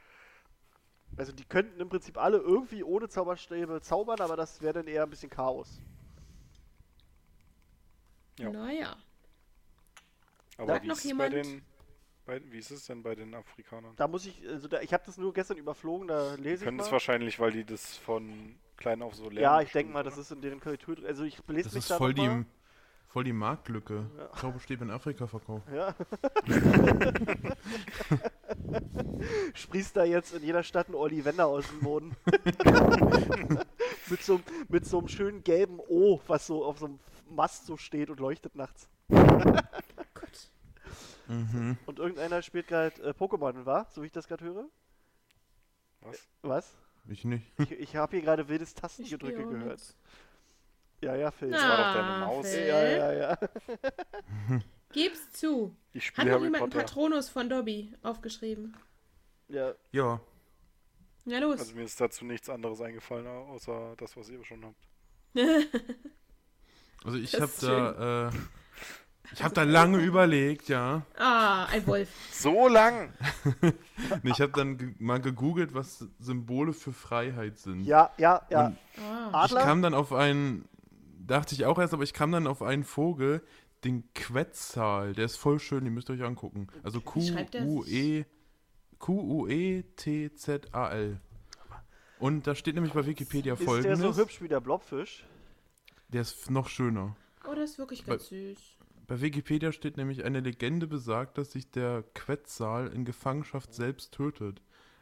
Also 1.17 1.33
die 1.33 1.45
könnten 1.45 1.81
im 1.81 1.89
Prinzip 1.89 2.17
alle 2.17 2.39
irgendwie 2.39 2.83
ohne 2.83 3.09
Zauberstäbe 3.09 3.81
zaubern, 3.83 4.21
aber 4.21 4.37
das 4.37 4.61
wäre 4.63 4.75
dann 4.75 4.87
eher 4.87 5.03
ein 5.03 5.11
bisschen 5.11 5.31
Chaos. 5.31 5.81
Ja. 8.39 8.51
Naja. 8.51 8.97
Aber 10.57 10.83
wie 10.83 10.87
noch 10.87 10.95
ist 10.97 11.05
es 11.05 11.17
bei 11.17 11.29
jemand? 11.29 11.33
den. 11.35 11.63
Bei, 12.27 12.41
wie 12.53 12.59
ist 12.59 12.71
es 12.71 12.87
denn 12.87 13.03
bei 13.03 13.15
den 13.15 13.35
Afrikanern? 13.35 13.95
Da 13.97 14.07
muss 14.07 14.25
ich, 14.27 14.47
also 14.49 14.69
da, 14.69 14.81
ich 14.81 14.93
habe 14.93 15.03
das 15.05 15.17
nur 15.19 15.33
gestern 15.33 15.57
überflogen, 15.57 16.07
da 16.09 16.35
lese 16.35 16.57
ich 16.57 16.65
Können 16.65 16.77
mal. 16.77 16.85
es 16.85 16.93
wahrscheinlich, 16.93 17.41
weil 17.41 17.51
die 17.51 17.65
das 17.65 17.97
von 17.97 18.57
klein 18.77 19.03
auf 19.03 19.15
so 19.15 19.25
lernen. 19.25 19.39
ja, 19.43 19.61
ich 19.63 19.73
denke 19.73 19.93
mal, 19.93 20.03
das 20.05 20.15
oder? 20.15 20.23
ist 20.23 20.31
in 20.33 20.41
deren 20.41 20.61
Kultur. 20.61 20.95
drin. 20.97 21.07
Also 21.07 21.25
ich 21.25 21.39
lese 21.49 21.65
Das 21.65 21.75
mich 21.75 21.83
ist 21.85 21.91
da 21.91 21.97
voll 21.99 22.15
die, 22.15 22.45
voll 23.09 23.25
die 23.25 23.33
Marktlücke. 23.33 24.07
Ja. 24.17 24.33
Zauberstäbe 24.35 24.85
in 24.85 24.91
Afrika 24.91 25.27
verkauft. 25.27 25.67
Ja. 25.75 25.95
Sprießt 29.55 29.97
da 29.97 30.05
jetzt 30.05 30.35
in 30.35 30.43
jeder 30.43 30.63
Stadt 30.63 30.89
ein 30.89 30.95
Olli 30.95 31.25
Wender 31.25 31.47
aus 31.47 31.67
dem 31.69 31.81
Boden. 31.81 32.17
mit, 34.09 34.23
so, 34.23 34.41
mit 34.69 34.87
so 34.87 34.99
einem 34.99 35.09
schönen 35.09 35.45
gelben 35.45 35.79
O, 35.89 36.21
was 36.27 36.47
so 36.47 36.65
auf 36.65 36.79
so 36.79 36.87
einem 36.87 36.99
Mast 37.29 37.67
so 37.67 37.77
steht 37.77 38.11
und 38.11 38.21
leuchtet 38.21 38.55
nachts. 38.57 38.89
Gott. 39.09 40.51
Mhm. 41.29 41.77
Und 41.87 41.99
irgendeiner 41.99 42.43
spielt 42.43 42.67
gerade 42.69 43.01
äh, 43.03 43.11
Pokémon, 43.11 43.65
war? 43.65 43.87
So 43.91 44.03
wie 44.03 44.07
ich 44.07 44.13
das 44.13 44.27
gerade 44.27 44.45
höre? 44.45 44.67
Was? 46.01 46.19
Was? 46.43 46.75
Ich 47.09 47.25
nicht. 47.25 47.53
Ich, 47.59 47.73
ich 47.73 47.97
habe 47.97 48.17
hier 48.17 48.25
gerade 48.25 48.49
wildes 48.49 48.75
Tastengedrücke 48.75 49.45
gehört. 49.47 49.65
nichts. 49.79 49.97
Ja, 51.03 51.15
ja, 51.17 51.31
Phil. 51.31 51.51
war 51.53 51.59
doch 51.77 51.95
deine 51.95 52.09
Ah, 52.09 52.27
Maus. 52.27 52.47
Phil. 52.49 52.67
Ja, 52.67 52.83
ja, 52.85 53.13
ja. 53.13 53.39
Gib's 54.93 55.31
zu. 55.33 55.75
Ich 55.93 56.09
Hat 56.17 56.27
noch 56.27 56.33
Harry 56.35 56.45
jemand 56.45 56.63
einen 56.63 56.71
Potter. 56.73 56.85
Patronus 56.85 57.29
von 57.29 57.49
Dobby 57.49 57.93
aufgeschrieben? 58.03 58.77
ja. 59.49 59.75
Ja, 59.93 60.21
Na 61.25 61.39
los. 61.39 61.61
Also 61.61 61.75
mir 61.75 61.83
ist 61.85 62.01
dazu 62.01 62.25
nichts 62.25 62.49
anderes 62.49 62.81
eingefallen, 62.81 63.27
außer 63.27 63.95
das, 63.99 64.17
was 64.17 64.29
ihr 64.31 64.43
schon 64.45 64.65
habt. 64.65 64.89
also 67.05 67.19
ich 67.19 67.35
habe 67.41 67.51
da, 67.61 68.29
äh, 68.29 68.31
ich 69.33 69.43
habe 69.45 69.55
da 69.55 69.63
lange 69.63 69.99
überlegt, 69.99 70.69
ja. 70.69 71.03
ah, 71.17 71.67
ein 71.67 71.87
Wolf. 71.87 72.09
So 72.33 72.69
lang! 72.69 73.13
Und 73.63 74.25
ich 74.25 74.41
habe 74.41 74.53
dann 74.53 74.77
ge 74.79 74.95
mal 74.99 75.21
gegoogelt, 75.21 75.75
was 75.75 76.07
Symbole 76.19 76.73
für 76.73 76.93
Freiheit 76.93 77.59
sind. 77.59 77.85
Ja, 77.85 78.11
ja, 78.19 78.43
ja. 78.51 78.67
Und 78.69 78.79
Ah. 79.05 79.29
ich 79.29 79.53
Adler? 79.53 79.63
kam 79.63 79.83
dann 79.83 79.95
auf 79.95 80.13
einen, 80.13 80.69
dachte 81.19 81.55
ich 81.55 81.65
auch 81.65 81.79
erst, 81.79 81.95
aber 81.95 82.03
ich 82.03 82.13
kam 82.13 82.33
dann 82.33 82.47
auf 82.47 82.61
einen 82.63 82.85
Vogel, 82.85 83.43
den 83.85 84.13
Quetzal. 84.15 85.13
Der 85.15 85.25
ist 85.25 85.37
voll 85.37 85.59
schön, 85.59 85.85
den 85.85 85.95
müsst 85.95 86.11
ihr 86.11 86.15
euch 86.15 86.23
angucken. 86.23 86.69
Also 86.83 87.01
der? 87.01 87.05
Q-U-E-Z-Z-A-L. 87.05 88.27
Q-U-E-T-Z-A-L. 88.99 91.21
Und 92.19 92.47
da 92.47 92.55
steht 92.55 92.75
nämlich 92.75 92.93
bei 92.93 93.07
Wikipedia 93.07 93.55
Ist 93.55 93.61
der 93.61 93.67
folgendes. 93.67 94.17
so 94.17 94.23
hübsch 94.23 94.43
wie 94.43 94.49
der 94.49 94.61
Blobfisch? 94.61 95.25
Der 96.09 96.21
ist 96.23 96.51
noch 96.51 96.69
schöner. 96.69 97.17
Oh, 97.49 97.55
das 97.55 97.71
ist 97.71 97.79
wirklich 97.79 98.05
ganz 98.05 98.29
süß. 98.29 98.59
Bei 99.07 99.21
Wikipedia 99.21 99.73
steht 99.73 99.97
nämlich, 99.97 100.25
eine 100.25 100.41
Legende 100.41 100.87
besagt, 100.87 101.39
dass 101.39 101.53
sich 101.53 101.71
der 101.71 102.05
Quetzal 102.15 102.89
in 102.89 103.05
Gefangenschaft 103.05 103.75
selbst 103.75 104.13
tötet. 104.13 104.61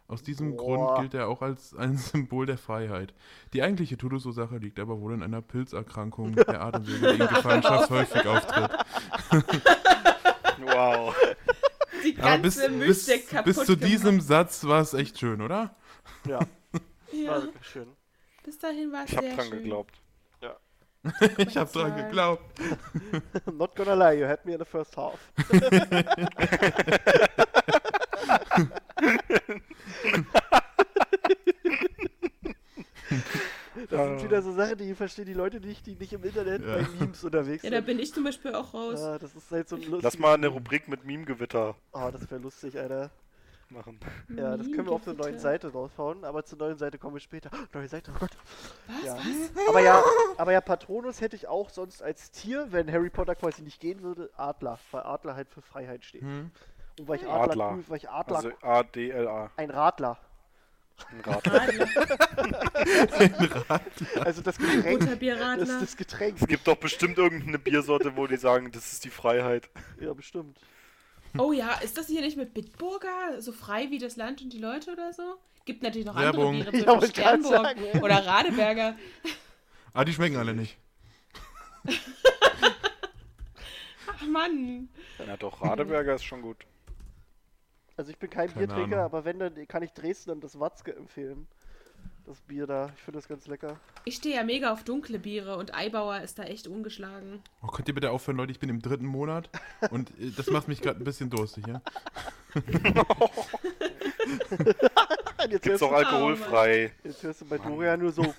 Aus 0.09 0.23
diesem 0.23 0.57
Boah. 0.57 0.65
Grund 0.97 1.01
gilt 1.01 1.15
er 1.15 1.29
auch 1.29 1.43
als 1.43 1.75
ein 1.77 1.97
Symbol 1.99 2.47
der 2.47 2.57
Freiheit. 2.59 3.13
Die 3.53 3.63
eigentliche 3.63 3.99
Todesursache 3.99 4.57
liegt 4.57 4.79
aber 4.81 5.01
wohl 5.01 5.13
in 5.13 5.23
einer 5.23 5.43
Pilzerkrankung 5.43 6.35
der 6.35 6.63
Atemwege, 6.63 7.13
die 7.15 7.23
in 7.23 7.29
Gefangenschaft 7.29 7.91
häufig 7.91 8.27
auftritt. 8.27 8.71
Wow. 10.61 11.15
Die 12.05 12.17
Aber 12.21 12.39
bis, 12.39 12.57
ganze 12.59 12.71
bis, 12.79 13.07
bis 13.45 13.57
zu 13.67 13.77
diesem 13.77 14.11
gemacht. 14.13 14.27
Satz 14.29 14.65
war 14.65 14.81
es 14.81 14.95
echt 14.95 15.19
schön, 15.19 15.43
oder? 15.43 15.75
Ja, 16.27 16.39
war 16.73 16.81
Ja, 17.13 17.43
wirklich 17.43 17.67
schön. 17.67 17.89
bis 18.45 18.59
dahin 18.59 18.91
war 18.93 19.05
es 19.05 19.11
Ich 19.11 19.17
hab 19.17 19.25
sehr 19.25 19.35
dran 19.37 19.47
schön. 19.49 19.59
geglaubt. 19.59 20.01
ich 21.39 21.57
habe 21.57 21.71
dran 21.73 21.97
geglaubt. 21.97 22.45
Not 23.53 23.75
gonna 23.77 23.95
lie, 23.95 24.21
you 24.21 24.27
had 24.27 24.45
me 24.47 24.53
in 24.55 24.59
the 24.59 24.65
first 24.65 24.97
half. 24.97 25.19
Das 33.91 34.07
sind 34.09 34.23
wieder 34.25 34.43
so 34.43 34.53
Sachen, 34.53 34.77
die 34.77 34.93
verstehen 34.95 35.27
die 35.27 35.35
Leute 35.35 35.61
nicht, 35.61 35.87
die 35.87 35.95
nicht 35.95 36.13
im 36.13 36.23
Internet 36.25 36.63
Ja. 36.63 36.75
bei 36.77 36.87
Memes 37.01 37.23
unterwegs 37.25 37.63
Ja, 37.63 37.71
da 37.71 37.77
sind. 37.77 37.87
bin 37.87 37.99
ich 38.01 38.13
zum 38.13 38.25
Beispiel 38.25 38.55
auch 38.55 38.75
raus. 38.75 39.01
Ja, 39.01 39.19
das 39.19 39.35
ist 39.35 39.51
halt 39.51 39.69
so 39.69 39.77
ein 39.77 39.83
lustiges 39.83 40.03
Lass 40.03 40.19
mal 40.19 40.35
eine 40.35 40.49
Rubrik 40.49 40.89
mit 40.89 41.05
Meme-Gewitter 41.05 41.77
Oh, 41.93 42.09
das 42.13 42.29
wäre 42.31 42.41
lustig, 42.41 42.77
Alter. 42.79 43.11
machen. 43.71 44.01
Ja, 44.35 44.57
das 44.57 44.67
können 44.67 44.87
wir 44.87 44.93
auf 44.93 45.05
der 45.05 45.15
neuen. 45.15 45.39
Seite 45.39 45.71
raushauen, 45.73 46.25
aber 46.25 46.45
zur 46.45 46.59
neuen 46.59 46.77
Seite 46.77 46.99
kommen 46.99 47.15
wir 47.15 47.21
später. 47.21 47.51
Neue 47.73 47.87
Seite, 47.89 48.11
oh 48.15 48.19
Gott. 48.19 48.31
Was? 48.89 49.05
Ja. 49.05 49.17
Was? 49.17 49.69
Aber 49.69 49.81
ja, 49.81 50.03
aber 50.39 50.53
ja, 50.53 50.61
Patronus 50.61 51.21
hätte 51.21 51.37
ich 51.37 51.47
auch 51.47 51.71
sonst 51.71 52.03
als 52.03 52.31
Tier, 52.33 52.67
wenn 52.71 52.91
Harry 52.91 53.11
Potter 53.11 53.35
quasi 53.37 53.63
nicht 53.63 53.79
gehen 53.81 54.03
würde, 54.03 54.29
Adler, 54.37 54.79
weil 54.91 55.03
Adler 55.03 55.37
halt 55.37 55.49
für 55.51 55.63
Freiheit 55.63 56.05
steht. 56.05 56.23
Hm. 56.23 56.51
Und 56.99 57.09
weil 57.09 57.17
ich 57.17 57.27
Adler, 57.27 57.43
Adler. 57.51 57.73
cool, 57.75 57.85
weil 57.89 57.97
ich 57.99 58.09
Adler, 58.11 58.37
Also 58.37 58.51
A-D-L-A. 58.63 59.51
ein 59.57 59.71
Radler. 59.71 60.19
Ein 61.13 61.21
Rad. 61.21 61.47
Radler. 61.49 61.89
Also 64.25 64.43
das 64.43 64.59
Getränk, 64.59 65.01
das 65.21 65.69
ist 65.69 65.83
das 65.83 65.97
Getränk. 65.97 66.37
Es 66.41 66.47
gibt 66.49 66.67
doch 66.67 66.77
bestimmt 66.77 67.19
irgendeine 67.19 67.59
Biersorte, 67.59 68.17
wo 68.17 68.27
die 68.27 68.37
sagen, 68.37 68.73
das 68.73 68.93
ist 68.93 69.05
die 69.05 69.11
Freiheit. 69.11 69.71
Ja, 70.01 70.13
bestimmt. 70.13 70.59
Oh 71.37 71.53
ja, 71.53 71.75
ist 71.75 71.97
das 71.99 72.07
hier 72.09 72.21
nicht 72.21 72.37
mit 72.37 72.53
Bitburger? 72.55 73.41
So 73.41 73.53
frei 73.53 73.91
wie 73.91 73.99
das 73.99 74.17
Land 74.17 74.43
und 74.43 74.53
die 74.53 74.59
Leute 74.59 74.93
oder 74.93 75.13
so? 75.13 75.37
Gibt 75.67 75.83
natürlich 75.85 76.07
noch 76.07 76.17
Werbung. 76.17 76.55
andere 76.57 76.71
Biere, 76.73 76.87
Ja, 77.01 77.07
Sternburg 77.07 77.53
sagen. 77.53 78.01
oder 78.03 78.27
Radeberger. 78.27 78.97
Ah, 79.93 80.05
die 80.05 80.13
schmecken 80.15 80.37
alle 80.37 80.55
nicht. 80.55 80.77
Ach 84.09 84.27
Mann. 84.27 84.89
Ja 85.25 85.37
doch, 85.37 85.63
Radeberger 85.63 86.15
ist 86.15 86.25
schon 86.25 86.43
gut. 86.43 86.57
Also 87.99 88.11
ich 88.13 88.17
bin 88.19 88.31
kein 88.31 88.47
Keine 88.49 88.67
Biertrinker, 88.67 88.97
Ahnung. 88.99 89.05
aber 89.07 89.25
wenn, 89.25 89.41
dann 89.41 89.67
kann 89.67 89.83
ich 89.83 89.93
Dresden 89.93 90.31
und 90.31 90.43
das 90.45 90.59
Watzke 90.61 90.95
empfehlen. 90.95 91.49
Das 92.27 92.41
Bier 92.43 92.67
da, 92.67 92.93
ich 92.95 93.03
finde 93.03 93.19
das 93.19 93.27
ganz 93.27 93.47
lecker. 93.49 93.77
Ich 94.05 94.15
stehe 94.17 94.37
ja 94.37 94.45
mega 94.45 94.73
auf 94.73 94.85
dunkle 94.85 95.19
Biere 95.19 95.57
und 95.57 95.75
Eibauer 95.75 96.21
ist 96.21 96.39
da 96.39 96.45
echt 96.45 96.69
ungeschlagen. 96.69 97.43
Oh, 97.63 97.67
könnt 97.69 97.89
ihr 97.89 97.95
bitte 97.95 98.11
aufhören, 98.13 98.37
Leute? 98.37 98.53
Ich 98.53 98.61
bin 98.61 98.69
im 98.69 98.81
dritten 98.81 99.07
Monat 99.07 99.51
und 99.91 100.11
äh, 100.21 100.31
das 100.37 100.47
macht 100.49 100.69
mich 100.69 100.81
gerade 100.81 101.01
ein 101.01 101.05
bisschen 101.05 101.29
durstig, 101.29 101.67
ja? 101.67 101.83
Jetzt 105.49 105.63
Gibt's 105.63 105.81
du, 105.81 105.89
alkoholfrei. 105.89 106.93
jetzt 107.03 107.23
hörst 107.23 107.41
du 107.41 107.47
bei 107.47 107.59
Doria 107.59 107.97
nur 107.97 108.13
so, 108.13 108.35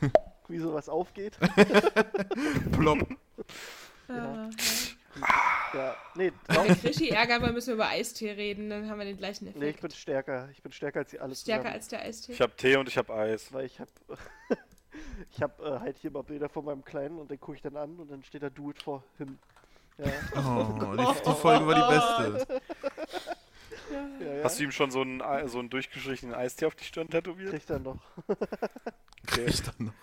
wie 0.48 0.60
sowas 0.60 0.88
aufgeht. 0.88 1.38
Plopp. 2.72 3.00
Ja. 4.08 4.16
Ja, 4.16 4.50
nee, 6.16 6.32
Wenn 6.48 6.68
wir 6.68 6.76
Krischi 6.76 7.10
ärgern 7.10 7.42
wollen, 7.42 7.54
müssen 7.54 7.68
wir 7.68 7.74
über 7.76 7.88
Eistee 7.88 8.32
reden, 8.32 8.70
dann 8.70 8.90
haben 8.90 9.00
wir 9.00 9.06
den 9.06 9.18
gleichen 9.18 9.46
Effekt. 9.48 9.60
nee, 9.60 9.70
ich 9.70 9.80
bin 9.80 9.92
stärker. 9.92 10.50
Ich 10.52 10.62
bin 10.62 10.72
stärker 10.72 11.00
als 11.00 11.12
sie 11.12 11.20
alle 11.20 11.36
Stärker 11.36 11.62
zusammen. 11.64 11.76
als 11.76 11.88
der 11.88 12.02
Eistee. 12.02 12.32
Ich 12.34 12.42
habe 12.42 12.56
Tee 12.56 12.76
und 12.78 12.88
ich 12.88 12.98
habe 12.98 13.14
Eis. 13.14 13.52
Weil 13.54 13.66
ich 13.66 13.80
hab, 13.80 13.88
ich 15.32 15.42
hab 15.42 15.60
äh, 15.62 15.80
halt 15.80 15.98
hier 16.00 16.12
mal 16.12 16.24
Bilder 16.24 16.50
von 16.50 16.66
meinem 16.66 16.84
Kleinen 16.84 17.18
und 17.20 17.30
den 17.32 17.40
gucke 17.40 17.58
ich 17.58 17.62
dann 17.62 17.78
an 17.78 17.96
und 17.98 18.12
dann 18.12 18.24
steht 18.24 18.44
da 18.44 18.50
Do 18.50 18.70
it 18.72 18.82
for 18.82 19.04
him. 19.18 19.38
Ja, 19.98 20.06
Oh, 20.38 20.96
die, 20.96 21.04
die 21.30 21.36
Folge 21.36 21.68
war 21.68 21.76
die 21.76 22.36
beste. 22.38 22.62
ja, 23.92 24.08
ja. 24.38 24.44
Hast 24.44 24.60
du 24.60 24.64
ihm 24.64 24.72
schon 24.72 24.92
so 24.92 25.02
einen, 25.02 25.22
Ei- 25.22 25.48
so 25.48 25.60
einen 25.60 25.70
durchgestrichenen 25.70 26.34
Eistee 26.36 26.66
auf 26.66 26.76
die 26.76 26.84
Stirn 26.84 27.10
tätowiert? 27.10 27.52
Kriegt 27.52 27.70
er 27.70 27.80
noch. 27.80 28.00
Okay. 29.32 29.46
Ich 29.48 29.62
dann 29.62 29.76
noch. 29.80 29.94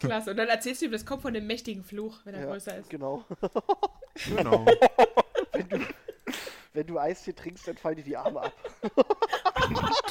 Klasse. 0.00 0.30
Und 0.32 0.36
dann 0.38 0.48
erzählst 0.48 0.80
du 0.80 0.86
ihm, 0.86 0.90
das 0.92 1.06
kommt 1.06 1.22
von 1.22 1.32
dem 1.32 1.46
mächtigen 1.46 1.84
Fluch, 1.84 2.18
wenn 2.24 2.34
er 2.34 2.40
Ja, 2.40 2.46
größer 2.46 2.78
ist. 2.78 2.90
genau. 2.90 3.24
Genau. 4.26 4.64
Wenn 6.72 6.86
du 6.88 6.98
Eistee 6.98 7.34
trinkst, 7.34 7.68
dann 7.68 7.76
fallen 7.76 7.96
dir 7.96 8.02
die 8.02 8.16
Arme 8.16 8.40
ab. 8.42 8.52
Oh 8.96 9.68
Gott. 9.74 10.02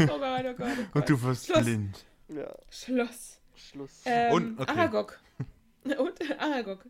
Oh 0.00 0.18
Gott, 0.18 0.44
oh 0.46 0.54
Gott, 0.54 0.68
oh 0.94 0.98
Und 0.98 1.08
du 1.08 1.22
wirst 1.22 1.46
Schluss. 1.46 1.64
blind. 1.64 2.04
Ja, 2.28 2.54
Schluss. 2.70 3.38
Schluss. 3.54 4.02
Ähm, 4.04 4.32
Und- 4.32 4.60
okay. 4.60 4.70
Aragog. 4.70 5.20
Und 5.84 6.40
Aragog. 6.40 6.84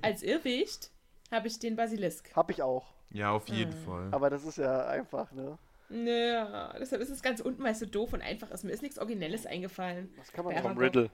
Als 0.00 0.22
Irrwicht 0.22 0.90
habe 1.32 1.48
ich 1.48 1.58
den 1.58 1.74
Basilisk. 1.76 2.34
Hab 2.36 2.50
ich 2.50 2.62
auch. 2.62 2.92
Ja, 3.10 3.32
auf 3.32 3.48
jeden 3.48 3.72
Hm. 3.72 3.84
Fall. 3.84 4.08
Aber 4.12 4.30
das 4.30 4.44
ist 4.44 4.58
ja 4.58 4.86
einfach, 4.86 5.32
ne? 5.32 5.58
Ja, 5.90 6.72
deshalb 6.78 7.02
ist 7.02 7.10
es 7.10 7.20
ganz 7.22 7.40
unten, 7.40 7.62
weil 7.62 7.72
es 7.72 7.80
so 7.80 7.86
doof 7.86 8.12
und 8.14 8.22
einfach 8.22 8.50
ist. 8.50 8.64
Mir 8.64 8.70
ist 8.70 8.80
nichts 8.82 8.98
Originelles 8.98 9.44
eingefallen. 9.44 10.08
Was 10.16 10.32
kann 10.32 10.44
man? 10.46 10.56
Tom 10.62 10.78
Riddle, 10.78 11.10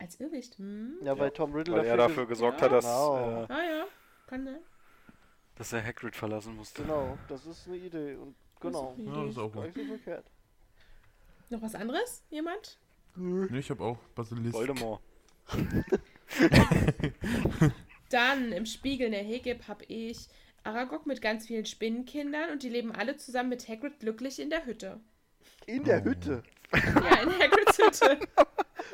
Als 0.00 0.18
Irrwicht? 0.20 0.58
Hm? 0.58 0.98
Ja, 1.02 1.16
weil 1.18 1.30
Tom 1.30 1.54
Riddle 1.54 1.76
weil 1.76 1.86
er 1.86 1.96
dafür 1.96 2.24
ges- 2.24 2.28
gesorgt 2.28 2.60
Ja. 2.60 2.64
hat, 2.66 2.72
dass, 2.72 2.84
Genau. 2.84 3.44
äh, 3.44 3.46
Ah 3.52 3.62
ja, 3.64 3.84
kann 4.26 4.44
sein. 4.44 4.58
dass 5.54 5.72
er 5.72 5.82
Hagrid 5.84 6.16
verlassen 6.16 6.56
musste. 6.56 6.82
Genau, 6.82 7.16
das 7.28 7.46
ist 7.46 7.66
eine 7.68 7.76
Idee. 7.76 8.16
Und 8.16 8.34
genau. 8.60 8.90
Das 8.96 8.98
ist 8.98 9.06
Ja, 9.06 9.22
das 9.22 9.30
ist 9.30 9.38
auch 9.38 9.52
gut. 9.52 9.72
verkehrt. 9.72 10.26
Noch 11.50 11.62
was 11.62 11.74
anderes? 11.74 12.22
Jemand? 12.28 12.78
Nee, 13.14 13.58
ich 13.60 13.70
habe 13.70 13.82
auch 13.84 13.96
Basilisk. 14.14 14.52
Voldemort. 14.54 15.00
Dann 18.10 18.52
im 18.52 18.66
Spiegel 18.66 19.06
in 19.06 19.12
der 19.12 19.22
Hegeb 19.22 19.68
habe 19.68 19.84
ich 19.86 20.28
Aragog 20.64 21.06
mit 21.06 21.20
ganz 21.22 21.46
vielen 21.46 21.66
Spinnenkindern 21.66 22.50
und 22.50 22.62
die 22.62 22.68
leben 22.68 22.92
alle 22.92 23.16
zusammen 23.16 23.48
mit 23.50 23.68
Hagrid 23.68 24.00
glücklich 24.00 24.38
in 24.40 24.50
der 24.50 24.64
Hütte. 24.66 25.00
In 25.66 25.84
der 25.84 26.00
Oh. 26.00 26.04
Hütte. 26.04 26.42
Ja, 26.72 27.22
in 27.22 27.30
Hagrids 27.38 27.78
Hütte. 27.78 28.18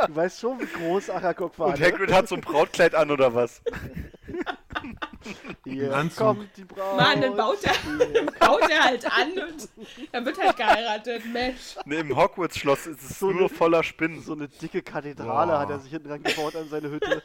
Du 0.07 0.15
weißt 0.15 0.41
schon, 0.41 0.61
wie 0.61 0.67
groß 0.67 1.11
Aragog 1.11 1.59
war. 1.59 1.69
Und 1.69 1.81
ne? 1.81 1.87
Hagrid 1.87 2.13
hat 2.13 2.29
so 2.29 2.37
ein 2.37 2.41
Brautkleid 2.41 2.95
an 2.95 3.11
oder 3.11 3.35
was? 3.35 3.63
Hier 5.65 5.95
Anzug. 5.95 6.19
kommt 6.19 6.57
die 6.57 6.65
Braut. 6.65 6.97
Mann, 6.97 7.21
dann 7.21 7.37
baut 7.37 7.59
er, 7.65 8.23
baut 8.47 8.71
er 8.71 8.85
halt 8.85 9.07
an 9.07 9.33
und 9.33 9.69
dann 10.13 10.25
wird 10.27 10.39
halt 10.39 10.57
geheiratet. 10.57 11.23
Mensch. 11.33 11.77
Ne, 11.87 11.97
im 11.97 12.15
Hogwarts-Schloss 12.17 12.87
ist 12.87 13.03
es 13.03 13.19
So 13.19 13.31
nur 13.31 13.41
eine- 13.41 13.49
voller 13.49 13.83
Spinnen. 13.83 14.23
So 14.23 14.35
eine 14.35 14.49
dicke 14.49 14.83
Kathedrale 14.83 15.53
Boah. 15.53 15.59
hat 15.61 15.71
er 15.71 15.79
sich 15.81 15.91
hinten 15.93 16.09
dran 16.09 16.23
gebaut 16.23 16.55
an 16.57 16.69
seine 16.69 16.91
Hütte. 16.91 17.23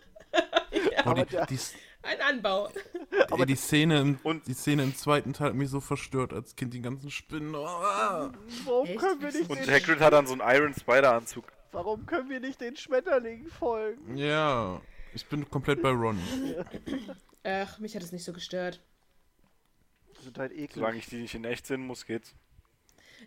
Oh, 1.06 1.10
aber 1.10 1.26
die, 1.26 1.32
der- 1.32 1.46
die, 1.46 1.60
Ein 2.02 2.22
Anbau. 2.22 2.70
ey, 3.38 3.46
die, 3.46 3.56
Szene 3.56 4.00
im, 4.02 4.20
Und- 4.24 4.48
die 4.48 4.54
Szene 4.54 4.84
im 4.84 4.96
zweiten 4.96 5.34
Teil 5.34 5.48
hat 5.50 5.56
mich 5.56 5.70
so 5.70 5.80
verstört 5.82 6.34
als 6.34 6.56
Kind, 6.56 6.74
die 6.74 6.82
ganzen 6.82 7.12
Spinnen. 7.12 7.56
Oh, 7.56 7.66
ah. 7.66 8.32
Warum 8.66 8.88
Echt? 8.88 9.00
können 9.00 9.22
wir 9.22 9.32
nicht 9.32 9.50
Und 9.50 9.60
den, 9.60 9.70
Hagrid 9.70 10.00
hat 10.00 10.14
dann 10.14 10.28
so 10.28 10.34
einen 10.34 10.56
Iron 10.56 10.74
Spider-Anzug. 10.74 11.46
warum 11.72 12.06
können 12.06 12.30
wir 12.30 12.40
nicht 12.40 12.62
den 12.62 12.76
Schmetterlingen 12.76 13.50
folgen? 13.50 14.16
Ja, 14.18 14.82
ich 15.14 15.26
bin 15.26 15.50
komplett 15.50 15.82
bei 15.82 15.90
Ron. 15.92 16.20
Ach, 17.44 17.80
mich 17.80 17.96
hat 17.96 18.04
es 18.04 18.12
nicht 18.12 18.24
so 18.24 18.32
gestört. 18.34 18.82
Die 20.20 20.24
sind 20.24 20.38
halt 20.38 20.52
eklig. 20.52 20.74
Solange 20.76 20.98
ich 20.98 21.06
die 21.08 21.18
nicht 21.22 21.34
in 21.36 21.46
echt 21.46 21.66
sehen 21.66 21.82
muss, 21.86 22.06
geht's. 22.06 22.34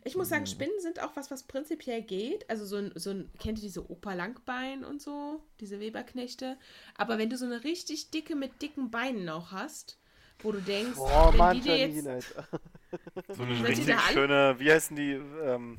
Ich 0.04 0.16
muss 0.16 0.28
sagen, 0.30 0.46
Spinnen 0.46 0.80
sind 0.80 1.00
auch 1.00 1.14
was, 1.16 1.30
was 1.30 1.44
prinzipiell 1.44 2.02
geht. 2.02 2.48
Also 2.50 2.64
so 2.64 2.76
ein, 2.76 2.92
so 2.96 3.10
ein 3.10 3.30
kennt 3.38 3.58
ihr 3.58 3.62
diese 3.62 3.88
Opa 3.90 4.14
Langbein 4.14 4.84
und 4.84 5.00
so, 5.00 5.42
diese 5.60 5.78
Weberknechte. 5.80 6.58
Aber 6.96 7.18
wenn 7.18 7.30
du 7.30 7.36
so 7.36 7.44
eine 7.46 7.62
richtig 7.64 8.10
dicke 8.10 8.34
mit 8.34 8.60
dicken 8.62 8.90
Beinen 8.90 9.28
auch 9.28 9.52
hast, 9.52 9.98
wo 10.42 10.50
du 10.52 10.60
denkst, 10.60 10.96
Boah, 10.96 11.32
wenn 11.32 11.38
Mann, 11.38 11.56
die 11.56 11.62
dir 11.62 11.76
jetzt. 11.76 12.34
So 13.34 13.42
eine 13.44 13.66
richtig 13.66 13.98
schöne, 14.12 14.54
wie 14.58 14.70
heißen 14.70 14.94
die, 14.94 15.12
ähm, 15.12 15.78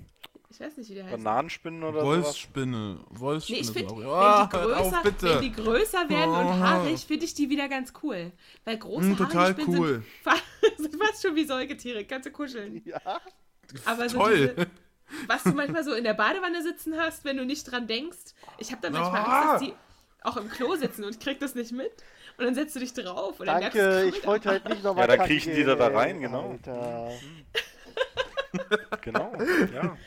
ich 0.49 0.59
weiß 0.59 0.78
nicht, 0.78 0.89
wie 0.89 0.95
der 0.95 1.05
heißt. 1.05 1.24
Bananenspinnen 1.24 1.84
oder 1.84 2.01
sowas? 2.01 2.26
Wolfsspinne. 2.26 2.95
Nee, 2.99 3.19
Wolfsspinne 3.19 3.59
ich 3.59 3.65
sind 3.67 3.74
finde, 3.76 3.95
wenn, 3.97 4.05
Ah, 4.07 5.01
bitte. 5.03 5.30
wenn 5.30 5.41
die 5.41 5.51
größer 5.51 6.09
werden 6.09 6.36
und 6.36 6.45
Oh. 6.47 6.59
haarig, 6.59 7.05
finde 7.05 7.26
ich 7.26 7.34
die 7.36 7.49
wieder 7.49 7.69
ganz 7.69 7.93
cool. 8.03 8.32
Weil 8.65 8.78
große 8.78 9.09
Hm, 9.09 9.17
total 9.17 9.36
haarige 9.36 9.61
Spinnen 9.61 9.80
cool. 9.80 10.03
sind 10.78 10.95
fast 10.95 11.21
schon 11.21 11.36
wie 11.36 11.45
Säugetiere, 11.45 12.05
kannst 12.05 12.28
du 12.28 12.32
kuscheln. 12.32 12.82
Ja, 12.86 13.21
Aber 13.86 14.07
so 14.09 14.18
Toll. 14.20 14.53
diese, 14.55 14.68
was 15.28 15.43
du 15.43 15.51
manchmal 15.53 15.84
so 15.84 15.93
in 15.93 16.03
der 16.03 16.14
Badewanne 16.14 16.61
sitzen 16.64 16.95
hast, 16.97 17.26
wenn 17.26 17.38
du 17.38 17.45
nicht 17.45 17.72
dran 17.72 17.88
denkst. 17.88 18.34
Ich 18.57 18.72
habe 18.72 18.82
dann 18.82 18.93
manchmal 18.93 19.22
Ah. 19.22 19.41
Angst, 19.51 19.53
dass 19.53 19.61
die 19.70 19.74
auch 20.24 20.38
im 20.38 20.49
Klo 20.49 20.76
sitzen 20.76 21.03
und 21.03 21.20
krieg 21.20 21.39
das 21.39 21.53
nicht 21.55 21.72
mit. 21.72 21.91
Und 22.38 22.45
dann 22.45 22.55
setzt 22.55 22.76
du 22.76 22.80
dich 22.80 22.93
drauf. 22.93 23.39
Und 23.39 23.45
dann 23.47 23.59
merkst 23.59 23.78
Danke, 23.78 24.01
du, 24.11 24.18
ich 24.18 24.26
wollte 24.26 24.49
halt 24.49 24.68
nicht 24.70 24.84
nochmal 24.84 25.03
Ja, 25.03 25.07
dann 25.07 25.18
kacken 25.18 25.30
kriechen 25.32 25.55
die 25.55 25.64
da 25.64 25.76
da 25.76 25.88
rein, 25.88 26.20
genau. 26.22 26.57
Genau, 29.01 29.34
ja. 29.74 29.97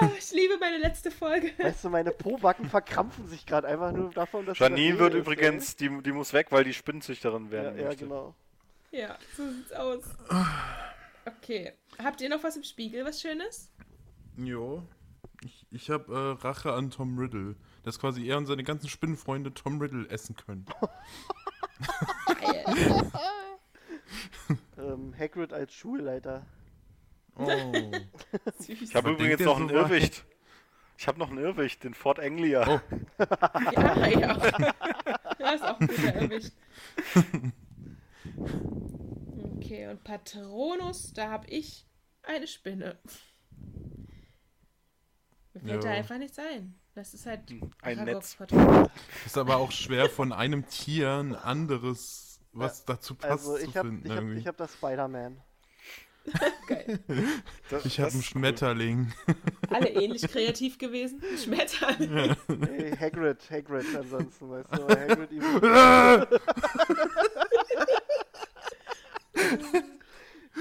Ah, 0.00 0.08
ich 0.18 0.30
liebe 0.32 0.56
meine 0.58 0.78
letzte 0.78 1.10
Folge. 1.10 1.50
Weißt 1.58 1.84
du, 1.84 1.90
meine 1.90 2.10
Pobacken 2.12 2.68
verkrampfen 2.68 3.26
sich 3.28 3.44
gerade 3.46 3.68
einfach 3.68 3.92
nur 3.92 4.10
davon, 4.10 4.46
dass 4.46 4.58
Janine 4.58 4.92
das 4.92 4.98
wird 5.00 5.14
ist, 5.14 5.20
übrigens, 5.20 5.76
die, 5.76 6.02
die 6.02 6.12
muss 6.12 6.32
weg, 6.32 6.46
weil 6.50 6.64
die 6.64 6.72
Spinnzüchterin 6.74 7.50
werden 7.50 7.76
Ja, 7.76 7.82
ja, 7.82 7.88
möchte. 7.88 8.04
genau. 8.04 8.34
Ja, 8.90 9.16
so 9.36 9.46
sieht's 9.50 9.72
aus. 9.72 10.02
Okay. 11.26 11.72
Habt 12.02 12.20
ihr 12.20 12.28
noch 12.28 12.42
was 12.42 12.56
im 12.56 12.62
Spiegel, 12.64 13.04
was 13.04 13.20
Schönes? 13.20 13.70
Jo. 14.36 14.82
Ich, 15.42 15.66
ich 15.70 15.90
habe 15.90 16.12
äh, 16.12 16.42
Rache 16.42 16.72
an 16.72 16.90
Tom 16.90 17.18
Riddle. 17.18 17.56
Dass 17.82 17.98
quasi 17.98 18.26
er 18.26 18.38
und 18.38 18.46
seine 18.46 18.64
ganzen 18.64 18.88
Spinnenfreunde 18.88 19.52
Tom 19.52 19.80
Riddle 19.80 20.08
essen 20.08 20.36
können. 20.36 20.66
Geil. 22.40 22.64
Ähm, 24.76 25.14
Hagrid 25.18 25.52
als 25.52 25.72
Schulleiter. 25.72 26.44
Oh. 27.36 27.48
Ich 28.68 28.94
habe 28.94 29.12
übrigens 29.12 29.40
noch 29.40 29.58
einen? 29.58 29.70
Irrwicht. 29.70 30.24
Ich 30.98 31.08
habe 31.08 31.18
noch 31.18 31.30
einen 31.30 31.38
Irrwicht, 31.38 31.82
den 31.84 31.94
Fort 31.94 32.20
Anglia. 32.20 32.68
Oh. 32.68 32.80
Ja, 33.72 34.06
ja. 34.06 34.74
Ja, 35.38 35.50
ist 35.52 35.64
auch 35.64 35.78
gut 35.78 36.04
erwischt. 36.04 36.52
Okay, 39.64 39.86
und 39.88 40.04
Patronus, 40.04 41.12
da 41.14 41.30
habe 41.30 41.46
ich 41.48 41.86
eine 42.22 42.46
Spinne. 42.46 42.98
Mir 45.54 45.60
fällt 45.62 45.84
da 45.84 45.88
Ja. 45.88 45.94
einfach 45.94 46.18
nichts 46.18 46.38
ein. 46.38 46.74
Das 46.94 47.14
ist 47.14 47.24
halt 47.26 47.50
Ein 47.80 47.98
Aragorns 47.98 48.38
Netz. 48.38 48.52
Ist 49.24 49.38
aber 49.38 49.56
auch 49.56 49.72
schwer 49.72 50.08
von 50.10 50.32
einem 50.32 50.66
Tier 50.68 51.10
ein 51.12 51.34
anderes, 51.34 52.40
was 52.52 52.84
dazu 52.84 53.14
passt, 53.14 53.30
Also 53.48 53.56
zu 53.56 53.64
ich 53.68 53.76
habe 53.76 53.88
finden. 53.88 54.04
ich 54.06 54.10
hab, 54.12 54.18
irgendwie. 54.18 54.38
ich 54.40 54.46
hab 54.46 54.56
das 54.58 54.74
Spider-Man. 54.74 55.40
Geil. 56.68 56.98
Das- 57.70 57.84
Ich 57.86 58.00
habe 58.00 58.12
einen 58.12 58.22
Schmetterling. 58.22 59.12
Alle 59.70 59.88
ähnlich 60.02 60.22
kreativ 60.22 60.78
gewesen. 60.78 61.20
Schmetterling. 61.42 62.36
Hey, 62.66 62.96
Hagrid, 62.96 63.50
Hagrid 63.50 63.86
ansonsten, 63.96 64.50
weißt 64.50 64.72
du, 64.72 64.88
Hagrid 64.88 65.32
ihm... 65.32 65.42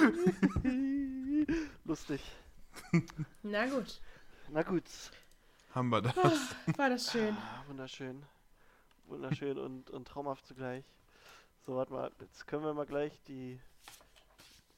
Lustig. 1.86 2.22
Na 3.44 3.66
gut. 3.66 4.02
Na 4.50 4.64
gut. 4.64 4.84
Haben 5.74 5.90
wir 5.90 6.02
das. 6.02 6.16
War 6.78 6.90
das 6.90 7.12
schön. 7.12 7.36
Ah, 7.36 7.64
wunderschön. 7.68 8.24
Wunderschön 9.06 9.58
und, 9.58 9.90
und 9.90 10.08
traumhaft 10.08 10.46
zugleich. 10.46 10.84
So, 11.66 11.76
warte 11.76 11.94
mal, 11.94 12.12
jetzt 12.20 12.46
können 12.48 12.64
wir 12.64 12.74
mal 12.74 12.86
gleich 12.86 13.20
die, 13.28 13.60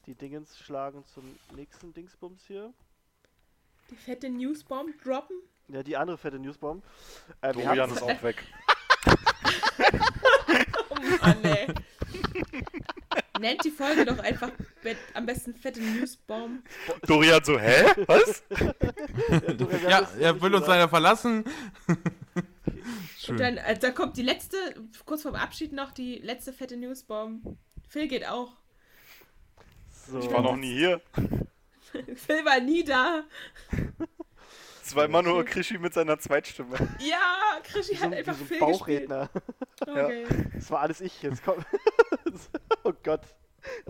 die 0.06 0.14
Dingens 0.14 0.58
schlagen 0.58 1.04
zum 1.12 1.24
nächsten 1.54 1.92
Dingsbums 1.92 2.44
hier. 2.46 2.72
Die 3.90 3.96
fette 3.96 4.28
Newsbomb 4.30 5.00
droppen. 5.02 5.36
Ja, 5.68 5.82
die 5.82 5.96
andere 5.96 6.18
fette 6.18 6.38
Newsbomb. 6.38 6.84
Äh, 7.40 7.52
Dorian 7.52 7.90
ist 7.90 8.02
auch 8.02 8.22
weg. 8.22 8.44
Oh 10.88 10.94
Mann, 11.20 11.44
ey. 11.44 11.66
Nennt 13.40 13.64
die 13.64 13.70
Folge 13.70 14.04
doch 14.04 14.18
einfach 14.18 14.50
am 15.14 15.26
besten 15.26 15.54
fette 15.54 15.80
Newsbomb. 15.80 16.62
Dorian 17.06 17.42
so, 17.44 17.58
hä? 17.58 17.84
Was? 18.06 18.42
Dorian, 19.56 19.90
Ja, 19.90 20.00
das 20.02 20.16
er 20.16 20.40
will 20.40 20.54
uns 20.54 20.66
leider 20.66 20.88
verlassen. 20.88 21.44
Und 21.86 21.98
Schön. 23.18 23.36
dann, 23.36 23.56
äh, 23.56 23.78
da 23.78 23.90
kommt 23.90 24.16
die 24.16 24.22
letzte, 24.22 24.56
kurz 25.04 25.22
vorm 25.22 25.34
Abschied 25.34 25.72
noch 25.72 25.92
die 25.92 26.16
letzte 26.18 26.52
fette 26.52 26.76
Newsbomb. 26.76 27.56
Phil 27.88 28.08
geht 28.08 28.26
auch. 28.26 28.52
So. 30.08 30.18
Ich 30.20 30.30
war 30.30 30.42
noch 30.42 30.56
nie 30.56 30.72
hier. 30.74 31.00
Phil 32.14 32.44
war 32.44 32.60
nie 32.60 32.84
da. 32.84 33.24
Es 34.86 34.94
war 34.94 35.06
immer 35.06 35.20
nur 35.20 35.44
Krischi 35.44 35.78
mit 35.78 35.92
seiner 35.94 36.16
Zweitstimme. 36.16 36.76
Ja, 37.00 37.58
Krischi 37.64 37.96
so, 37.96 38.04
hat 38.04 38.14
einfach 38.14 38.34
so 38.34 38.44
Phil 38.44 38.60
Bauchredner. 38.60 39.28
Okay. 39.80 40.24
Das 40.54 40.70
war 40.70 40.80
alles 40.80 41.00
ich 41.00 41.22
jetzt. 41.22 41.42
Komm. 41.44 41.56
oh 42.84 42.92
Gott. 43.02 43.22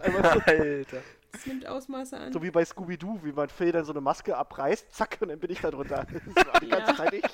Einmal 0.01 0.23
Alter. 0.41 1.03
Das 1.33 1.47
nimmt 1.47 1.67
Ausmaße 1.67 2.17
an. 2.17 2.33
so, 2.33 2.39
so 2.39 2.43
wie 2.43 2.51
bei 2.51 2.65
Scooby-Doo, 2.65 3.21
wie 3.25 3.33
man 3.33 3.51
Phil 3.51 3.73
dann 3.73 3.85
so 3.85 3.93
eine 3.93 4.01
Maske 4.01 4.35
abreißt, 4.35 4.91
zack, 4.91 5.19
und 5.21 5.29
dann 5.29 5.39
bin 5.39 5.51
ich 5.51 5.61
da 5.61 5.71
drunter. 5.71 6.07
Das 6.35 6.47
war 6.47 6.61
die 6.61 6.69
ganze 6.69 6.93
Ja. 6.93 6.97
Zeit 6.97 7.13
ich. 7.13 7.25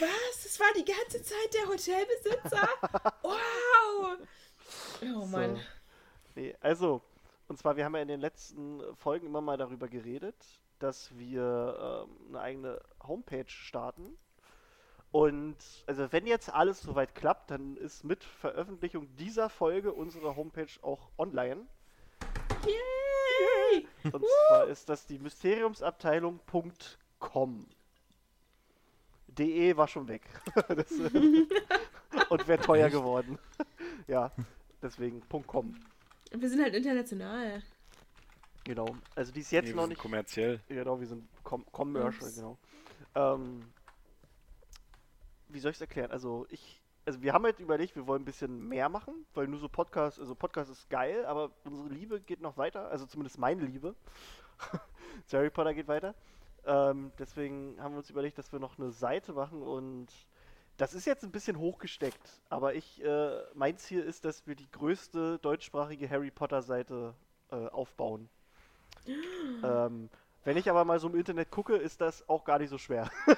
Was? 0.00 0.42
Das 0.44 0.60
war 0.60 0.66
die 0.76 0.84
ganze 0.84 1.22
Zeit 1.22 1.54
der 1.54 1.66
Hotelbesitzer? 1.66 2.68
Wow! 3.22 4.18
Oh 5.14 5.24
Mann. 5.24 5.56
So. 5.56 5.62
Nee, 6.34 6.54
also, 6.60 7.00
und 7.48 7.49
zwar, 7.60 7.76
wir 7.76 7.84
haben 7.84 7.94
ja 7.94 8.02
in 8.02 8.08
den 8.08 8.18
letzten 8.20 8.82
Folgen 8.96 9.26
immer 9.26 9.40
mal 9.40 9.56
darüber 9.56 9.86
geredet, 9.88 10.34
dass 10.78 11.16
wir 11.16 12.06
ähm, 12.08 12.16
eine 12.28 12.40
eigene 12.40 12.80
Homepage 13.06 13.48
starten. 13.48 14.18
Und 15.12 15.56
also 15.86 16.10
wenn 16.12 16.26
jetzt 16.26 16.52
alles 16.52 16.80
soweit 16.80 17.14
klappt, 17.14 17.50
dann 17.50 17.76
ist 17.76 18.04
mit 18.04 18.24
Veröffentlichung 18.24 19.14
dieser 19.16 19.48
Folge 19.50 19.92
unsere 19.92 20.36
Homepage 20.36 20.70
auch 20.82 21.10
online. 21.18 21.66
Yay! 22.64 23.86
Und 24.10 24.24
zwar 24.48 24.66
ist 24.66 24.88
das 24.88 25.06
die 25.06 25.18
Mysteriumsabteilung.com. 25.18 27.66
De 29.26 29.76
war 29.76 29.88
schon 29.88 30.08
weg. 30.08 30.22
das, 30.68 30.90
und 32.30 32.48
wäre 32.48 32.62
teuer 32.62 32.88
geworden. 32.88 33.38
ja, 34.06 34.32
deswegen 34.82 35.22
.com. 35.46 35.76
Wir 36.30 36.48
sind 36.48 36.62
halt 36.62 36.74
international. 36.74 37.62
Genau. 38.64 38.86
Also 39.14 39.32
die 39.32 39.40
ist 39.40 39.50
jetzt 39.52 39.68
Nee, 39.68 39.74
noch 39.74 39.86
nicht. 39.86 39.98
kommerziell. 40.00 40.60
Genau, 40.68 41.00
wir 41.00 41.06
sind 41.06 41.26
Com 41.42 41.64
Commercial, 41.72 42.24
Ups. 42.28 42.36
genau. 42.36 42.58
Ähm, 43.14 43.62
wie 45.48 45.58
soll 45.58 45.70
ich 45.72 45.76
es 45.78 45.80
erklären? 45.80 46.10
Also 46.12 46.46
ich, 46.50 46.80
also 47.06 47.20
wir 47.22 47.32
haben 47.32 47.44
halt 47.44 47.58
überlegt, 47.58 47.96
wir 47.96 48.06
wollen 48.06 48.22
ein 48.22 48.26
bisschen 48.26 48.68
mehr 48.68 48.88
machen, 48.88 49.26
weil 49.34 49.48
nur 49.48 49.58
so 49.58 49.68
Podcast, 49.68 50.20
also 50.20 50.34
Podcast 50.34 50.70
ist 50.70 50.88
geil, 50.90 51.24
aber 51.26 51.50
unsere 51.64 51.88
Liebe 51.88 52.20
geht 52.20 52.40
noch 52.40 52.56
weiter, 52.56 52.88
also 52.90 53.06
zumindest 53.06 53.38
meine 53.38 53.62
Liebe. 53.64 53.96
Harry 55.32 55.50
Potter 55.50 55.74
geht 55.74 55.88
weiter. 55.88 56.14
Ähm, 56.66 57.10
deswegen 57.18 57.80
haben 57.80 57.94
wir 57.94 57.98
uns 57.98 58.10
überlegt, 58.10 58.38
dass 58.38 58.52
wir 58.52 58.60
noch 58.60 58.78
eine 58.78 58.90
Seite 58.90 59.32
machen 59.32 59.62
und 59.62 60.08
das 60.80 60.94
ist 60.94 61.04
jetzt 61.04 61.22
ein 61.24 61.30
bisschen 61.30 61.58
hochgesteckt, 61.58 62.40
aber 62.48 62.74
ich, 62.74 63.04
äh, 63.04 63.30
mein 63.54 63.76
Ziel 63.76 64.00
ist, 64.00 64.24
dass 64.24 64.46
wir 64.46 64.54
die 64.54 64.70
größte 64.70 65.38
deutschsprachige 65.42 66.08
Harry 66.08 66.30
Potter 66.30 66.62
Seite 66.62 67.14
äh, 67.50 67.66
aufbauen. 67.68 68.28
Ähm, 69.62 70.08
wenn 70.44 70.56
ich 70.56 70.70
aber 70.70 70.86
mal 70.86 70.98
so 70.98 71.08
im 71.08 71.14
Internet 71.16 71.50
gucke, 71.50 71.76
ist 71.76 72.00
das 72.00 72.26
auch 72.28 72.44
gar 72.44 72.58
nicht 72.58 72.70
so 72.70 72.78
schwer. 72.78 73.10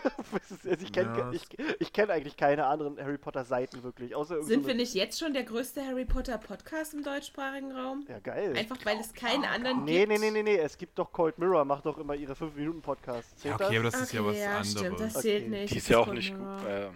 Also 0.64 0.84
ich 0.84 0.93
kenne 0.93 1.18
Ja, 1.18 1.32
ich, 1.32 1.47
ich 1.80 1.93
kenn 1.93 2.11
eigentlich 2.11 2.36
keine 2.36 2.66
anderen 2.66 2.99
Harry 2.99 3.18
Potter 3.18 3.45
Seiten 3.45 3.82
wirklich, 3.82 4.14
außer 4.14 4.43
Sind 4.45 4.66
wir 4.66 4.74
nicht 4.74 4.95
jetzt 4.95 5.18
schon 5.18 5.32
der 5.34 5.43
größte 5.43 5.84
Harry 5.84 6.05
Potter 6.05 6.38
Podcast 6.38 6.95
im 6.95 7.03
deutschsprachigen 7.03 7.72
Raum? 7.72 8.05
Ja, 8.09 8.20
geil. 8.20 8.55
Einfach 8.57 8.78
weil 8.84 8.99
es 9.01 9.12
keinen 9.12 9.45
anderen 9.45 9.84
Nee, 9.84 10.07
gibt. 10.07 10.09
nee, 10.11 10.18
nee, 10.18 10.30
nee, 10.30 10.43
nee, 10.43 10.57
es 10.59 10.78
gibt 10.78 10.97
doch 10.99 11.11
Cold 11.12 11.38
Mirror, 11.38 11.64
macht 11.64 11.84
doch 11.86 11.99
immer 11.99 12.14
ihre 12.14 12.34
5-Minuten-Podcasts. 12.34 13.43
Ja, 13.43 13.55
okay, 13.57 13.64
aber 13.78 13.82
das? 13.82 13.95
das 13.95 14.03
ist 14.03 14.12
ja 14.12 14.24
was 14.24 14.38
ja, 14.38 14.47
anderes. 14.59 14.70
stimmt, 14.70 15.01
das 15.01 15.16
Okay. 15.16 15.22
zählt 15.22 15.49
nicht. 15.51 15.70
Die 15.70 15.74
Das 15.74 15.82
ist 15.82 15.88
ja 15.88 15.99
auch 15.99 16.12
nicht 16.12 16.38
gut. 16.38 16.47
Ähm, 16.68 16.95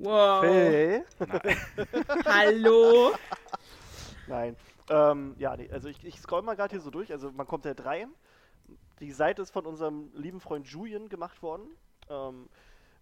Wow. 0.00 0.40
Phil? 0.40 1.04
Hallo. 2.24 3.12
Nein. 4.26 4.56
Ähm, 4.88 5.34
ja, 5.38 5.54
nee, 5.56 5.68
also 5.70 5.88
ich, 5.88 6.02
ich 6.04 6.18
scroll 6.18 6.40
mal 6.40 6.56
gerade 6.56 6.70
hier 6.70 6.80
so 6.80 6.90
durch. 6.90 7.12
Also 7.12 7.30
man 7.32 7.46
kommt 7.46 7.66
halt 7.66 7.84
rein. 7.84 8.10
Die 9.00 9.12
Seite 9.12 9.42
ist 9.42 9.50
von 9.50 9.66
unserem 9.66 10.10
lieben 10.14 10.40
Freund 10.40 10.66
Julian 10.66 11.10
gemacht 11.10 11.42
worden. 11.42 11.66
Ähm, 12.08 12.48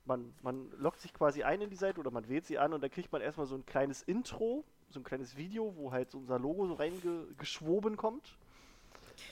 man, 0.07 0.35
man 0.43 0.73
loggt 0.77 1.01
sich 1.01 1.15
quasi 1.15 1.45
ein 1.45 1.61
in 1.61 1.71
die 1.71 1.77
Seite 1.77 2.01
oder 2.01 2.11
man 2.11 2.29
wählt 2.29 2.47
sie 2.47 2.59
an 2.59 2.73
und 2.73 2.83
dann 2.83 2.91
kriegt 2.91 3.13
man 3.13 3.23
erstmal 3.23 3.47
so 3.47 3.55
ein 3.55 3.65
kleines 3.65 4.03
Intro, 4.03 4.65
so 4.91 4.99
ein 4.99 5.05
kleines 5.05 5.37
Video, 5.37 5.77
wo 5.77 5.93
halt 5.93 6.11
so 6.11 6.19
unser 6.19 6.39
Logo 6.39 6.67
so 6.67 6.75
reingeschwoben 6.75 7.97
kommt. 7.97 8.37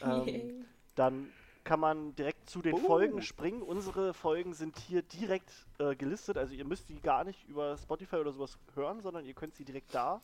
Ähm, 0.03 0.67
dann 0.97 1.33
kann 1.67 1.81
man 1.81 2.15
direkt 2.15 2.49
zu 2.49 2.63
den 2.63 2.75
Oh. 2.75 2.79
Folgen 2.79 3.21
springen. 3.23 3.61
Unsere 3.61 4.15
Folgen 4.15 4.55
sind 4.55 4.79
hier 4.79 5.03
direkt 5.03 5.51
äh, 5.79 5.97
gelistet, 5.97 6.39
also 6.39 6.55
ihr 6.55 6.65
müsst 6.65 6.89
die 6.89 7.01
gar 7.01 7.25
nicht 7.25 7.47
über 7.49 7.77
Spotify 7.77 8.17
oder 8.17 8.33
sowas 8.33 8.57
hören, 8.75 9.01
sondern 9.01 9.27
ihr 9.27 9.35
könnt 9.35 9.55
sie 9.57 9.65
direkt 9.65 9.93
da 9.95 10.23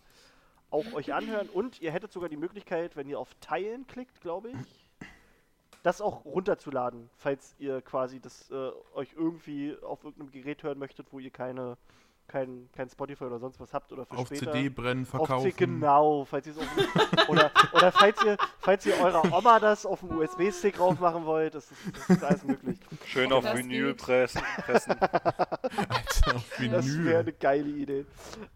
auch 0.70 0.90
euch 0.94 1.12
anhören 1.12 1.48
und 1.50 1.82
ihr 1.82 1.90
hättet 1.90 2.12
sogar 2.12 2.30
die 2.30 2.36
Möglichkeit, 2.36 2.96
wenn 2.96 3.08
ihr 3.08 3.18
auf 3.18 3.34
Teilen 3.40 3.86
klickt, 3.86 4.20
glaube 4.22 4.50
ich, 4.50 4.88
das 5.82 6.00
auch 6.00 6.24
runterzuladen, 6.24 7.10
falls 7.18 7.54
ihr 7.58 7.82
quasi 7.82 8.20
das 8.20 8.50
äh, 8.50 8.70
euch 8.94 9.12
irgendwie 9.14 9.76
auf 9.82 10.04
irgendeinem 10.04 10.30
Gerät 10.30 10.62
hören 10.62 10.78
möchtet, 10.78 11.12
wo 11.12 11.18
ihr 11.18 11.30
keine 11.30 11.76
kein, 12.28 12.68
kein 12.72 12.88
Spotify 12.88 13.24
oder 13.24 13.38
sonst 13.38 13.60
was 13.60 13.72
habt 13.74 13.92
oder 13.92 14.06
für 14.06 14.16
Auf 14.16 14.26
später. 14.28 14.52
CD 14.52 14.68
brennen, 14.70 15.02
Auf 15.04 15.10
verkaufen. 15.10 15.50
C 15.50 15.56
genau, 15.56 16.24
falls 16.24 16.46
ihr 16.46 16.52
es 16.54 16.58
auf 16.58 17.28
oder, 17.28 17.50
oder 17.74 17.92
falls 17.92 18.24
ihr 18.24 18.36
falls 18.60 18.86
ihr 18.86 18.94
eurer 19.00 19.24
Oma 19.36 19.58
das 19.60 19.84
auf 19.84 20.00
dem 20.00 20.16
USB-Stick 20.18 20.76
drauf 20.76 20.98
machen 21.00 21.24
wollt, 21.26 21.54
das 21.54 21.70
ist, 21.70 21.80
das 21.94 22.08
ist 22.16 22.24
alles 22.24 22.44
möglich. 22.44 22.78
Schön 23.06 23.32
auf 23.32 23.44
Vinyl 23.44 23.88
geht. 23.94 24.02
pressen. 24.02 24.42
pressen. 24.64 24.92
Alter, 25.00 26.36
auf 26.36 26.48
Das 26.48 26.58
wäre 26.60 26.82
Vinyl. 26.84 27.16
eine 27.16 27.32
geile 27.32 27.68
Idee. 27.68 28.06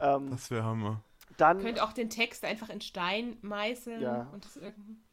Ähm, 0.00 0.30
Das 0.30 0.50
wäre 0.50 0.64
Hammer. 0.64 1.02
dann 1.36 1.60
Könnt 1.60 1.80
auch 1.80 1.92
den 1.92 2.08
Text 2.08 2.44
einfach 2.44 2.70
in 2.70 2.80
Stein 2.80 3.36
meißeln 3.42 4.00
Ja. 4.00 4.28
und 4.32 4.44
das 4.44 4.58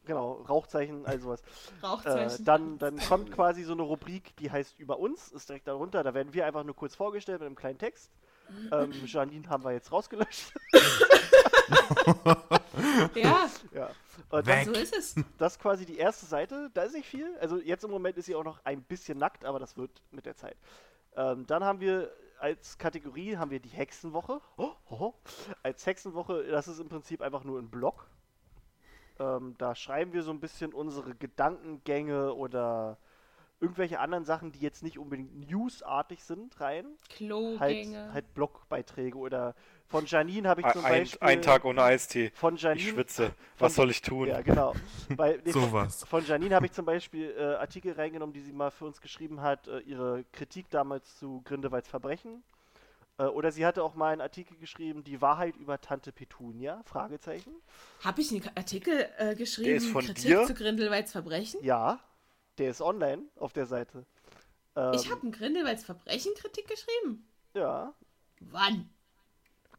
genau 0.06 0.32
Rauchzeichen, 0.48 1.04
all 1.06 1.18
sowas. 1.20 1.42
Äh, 1.82 1.86
Rauchzeichen. 1.86 2.44
dann, 2.44 2.78
dann 2.78 2.98
kommt 2.98 3.30
quasi 3.32 3.62
so 3.64 3.72
eine 3.72 3.82
Rubrik, 3.82 4.36
die 4.36 4.50
heißt 4.50 4.78
Über 4.78 4.98
uns, 4.98 5.32
ist 5.32 5.48
direkt 5.48 5.66
darunter. 5.68 6.02
Da 6.02 6.14
werden 6.14 6.32
wir 6.34 6.46
einfach 6.46 6.64
nur 6.64 6.74
kurz 6.76 6.94
vorgestellt 6.94 7.40
mit 7.40 7.46
einem 7.46 7.56
kleinen 7.56 7.78
Text. 7.78 8.10
Ähm, 8.72 8.92
Janine 9.04 9.48
haben 9.48 9.64
wir 9.64 9.72
jetzt 9.72 9.90
rausgelöscht. 9.90 10.52
ja, 13.14 13.48
ja. 13.72 13.90
Und 14.30 14.46
Weg. 14.46 14.66
so 14.66 14.72
ist 14.72 14.96
es. 14.96 15.14
das 15.38 15.54
ist 15.54 15.60
quasi 15.60 15.86
die 15.86 15.96
erste 15.96 16.26
Seite. 16.26 16.70
Da 16.74 16.82
ist 16.82 16.94
nicht 16.94 17.08
viel. 17.08 17.36
Also 17.40 17.58
jetzt 17.58 17.84
im 17.84 17.90
Moment 17.90 18.16
ist 18.16 18.26
sie 18.26 18.34
auch 18.34 18.44
noch 18.44 18.64
ein 18.64 18.82
bisschen 18.82 19.18
nackt, 19.18 19.44
aber 19.44 19.58
das 19.58 19.76
wird 19.76 20.02
mit 20.10 20.26
der 20.26 20.36
Zeit. 20.36 20.56
Ähm, 21.16 21.46
dann 21.46 21.64
haben 21.64 21.80
wir 21.80 22.10
als 22.38 22.78
Kategorie 22.78 23.36
haben 23.36 23.50
wir 23.50 23.60
die 23.60 23.70
Hexenwoche. 23.70 24.40
Oh, 24.56 24.72
oh, 24.90 24.96
oh. 25.00 25.14
Als 25.62 25.86
Hexenwoche, 25.86 26.44
das 26.44 26.68
ist 26.68 26.80
im 26.80 26.88
Prinzip 26.88 27.22
einfach 27.22 27.44
nur 27.44 27.58
ein 27.58 27.70
Blog. 27.70 28.06
Ähm, 29.18 29.54
da 29.58 29.74
schreiben 29.74 30.12
wir 30.12 30.22
so 30.22 30.30
ein 30.30 30.40
bisschen 30.40 30.74
unsere 30.74 31.14
Gedankengänge 31.14 32.34
oder 32.34 32.98
irgendwelche 33.64 33.98
anderen 33.98 34.24
Sachen, 34.24 34.52
die 34.52 34.60
jetzt 34.60 34.82
nicht 34.82 34.98
unbedingt 34.98 35.50
newsartig 35.50 36.22
sind, 36.22 36.60
rein. 36.60 36.84
Halt, 36.86 37.10
Klogänge. 37.10 38.12
halt 38.12 38.34
Blogbeiträge 38.34 39.16
oder 39.16 39.54
von 39.86 40.06
Janine 40.06 40.48
habe 40.48 40.60
ich 40.62 40.66
zum 40.72 40.84
Ein, 40.84 41.00
Beispiel 41.02 41.28
ein 41.28 41.42
Tag 41.42 41.64
ohne 41.64 41.82
Eistee. 41.82 42.30
von 42.34 42.56
Ich 42.56 42.62
Janine 42.62 42.88
schwitze. 42.88 43.26
von- 43.26 43.34
Was 43.58 43.74
soll 43.74 43.90
ich 43.90 44.02
tun? 44.02 44.28
ja, 44.28 44.40
genau. 44.42 44.74
Bei, 45.16 45.38
nee, 45.44 45.52
von, 45.52 45.62
Sowas. 45.62 46.04
von 46.04 46.24
Janine 46.26 46.54
habe 46.54 46.66
ich 46.66 46.72
zum 46.72 46.84
Beispiel 46.84 47.34
äh, 47.38 47.42
Artikel 47.56 47.92
reingenommen, 47.92 48.32
die 48.32 48.40
sie 48.40 48.52
mal 48.52 48.70
für 48.70 48.84
uns 48.86 49.00
geschrieben 49.00 49.40
hat, 49.40 49.66
äh, 49.68 49.78
ihre 49.80 50.24
Kritik 50.32 50.68
damals 50.70 51.18
zu 51.18 51.42
Grindelwalds 51.44 51.88
Verbrechen. 51.88 52.42
Äh, 53.18 53.24
oder 53.24 53.52
sie 53.52 53.64
hatte 53.64 53.82
auch 53.84 53.94
mal 53.94 54.12
einen 54.12 54.20
Artikel 54.22 54.56
geschrieben, 54.56 55.04
die 55.04 55.20
Wahrheit 55.20 55.56
über 55.56 55.80
Tante 55.80 56.10
Petunia, 56.12 56.82
Fragezeichen. 56.84 57.52
Habe 58.02 58.20
ich 58.22 58.30
einen 58.32 58.42
Artikel 58.56 59.06
äh, 59.18 59.34
geschrieben, 59.36 59.76
ist 59.76 59.86
von 59.86 60.04
Kritik 60.04 60.24
dir? 60.24 60.44
zu 60.44 60.54
Grindelwalds 60.54 61.12
Verbrechen? 61.12 61.60
Ja, 61.62 62.00
der 62.58 62.70
ist 62.70 62.80
online 62.80 63.22
auf 63.36 63.52
der 63.52 63.66
Seite. 63.66 64.06
Ähm, 64.76 64.92
Ich 64.94 65.10
habe 65.10 65.22
einen 65.22 65.32
Grindelwalds 65.32 65.84
Verbrechen 65.84 66.32
Kritik 66.34 66.66
geschrieben. 66.68 67.26
Ja, 67.54 67.94
Wann? 68.40 68.90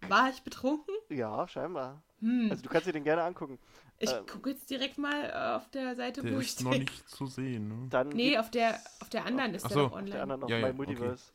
War 0.08 0.30
ich 0.30 0.42
betrunken? 0.44 0.94
ja, 1.10 1.48
scheinbar. 1.48 2.02
Hm. 2.20 2.48
Also 2.50 2.64
du 2.64 2.70
kannst 2.70 2.88
dir 2.88 2.94
den 2.94 3.04
gerne 3.04 3.24
angucken. 3.24 3.60
ich 4.00 4.12
ähm, 4.12 4.26
gucke 4.26 4.52
jetzt 4.52 4.70
direkt 4.70 4.98
mal 4.98 5.26
äh, 5.30 5.56
auf 5.58 5.70
der 5.72 5.96
Seite, 5.96 6.22
Der 6.22 6.34
wo 6.36 6.40
ich 6.40 6.48
ist 6.48 6.64
noch 6.64 6.72
nicht 6.72 7.10
zu 7.10 7.26
sehen. 7.28 7.68
Ne? 7.68 7.88
Dann 7.90 8.10
Nee, 8.10 8.38
auf 8.38 8.50
der, 8.52 8.80
auf 9.02 9.10
der 9.10 9.26
anderen 9.26 9.54
ist 9.54 9.66
Ach 9.66 9.70
der 9.70 9.76
so. 9.76 9.84
noch 9.84 9.92
auf 9.92 9.98
online. 9.98 10.12
der 10.12 10.22
anderen 10.24 10.42
noch 10.42 10.50
Ja, 10.50 10.56
bei 10.58 10.62
ja, 10.62 10.68
okay. 10.68 10.78
Multiverse. 10.78 11.32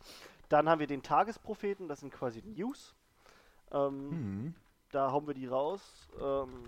Dann 0.49 0.68
haben 0.68 0.78
wir 0.80 0.86
den 0.86 1.03
Tagespropheten, 1.03 1.88
das 1.88 2.01
sind 2.01 2.12
quasi 2.12 2.43
News. 2.43 2.95
Ähm, 3.72 4.11
Hm. 4.11 4.55
Da 4.93 5.12
hauen 5.12 5.26
wir 5.26 5.34
die 5.34 5.47
raus. 5.47 6.09
Ähm, 6.20 6.64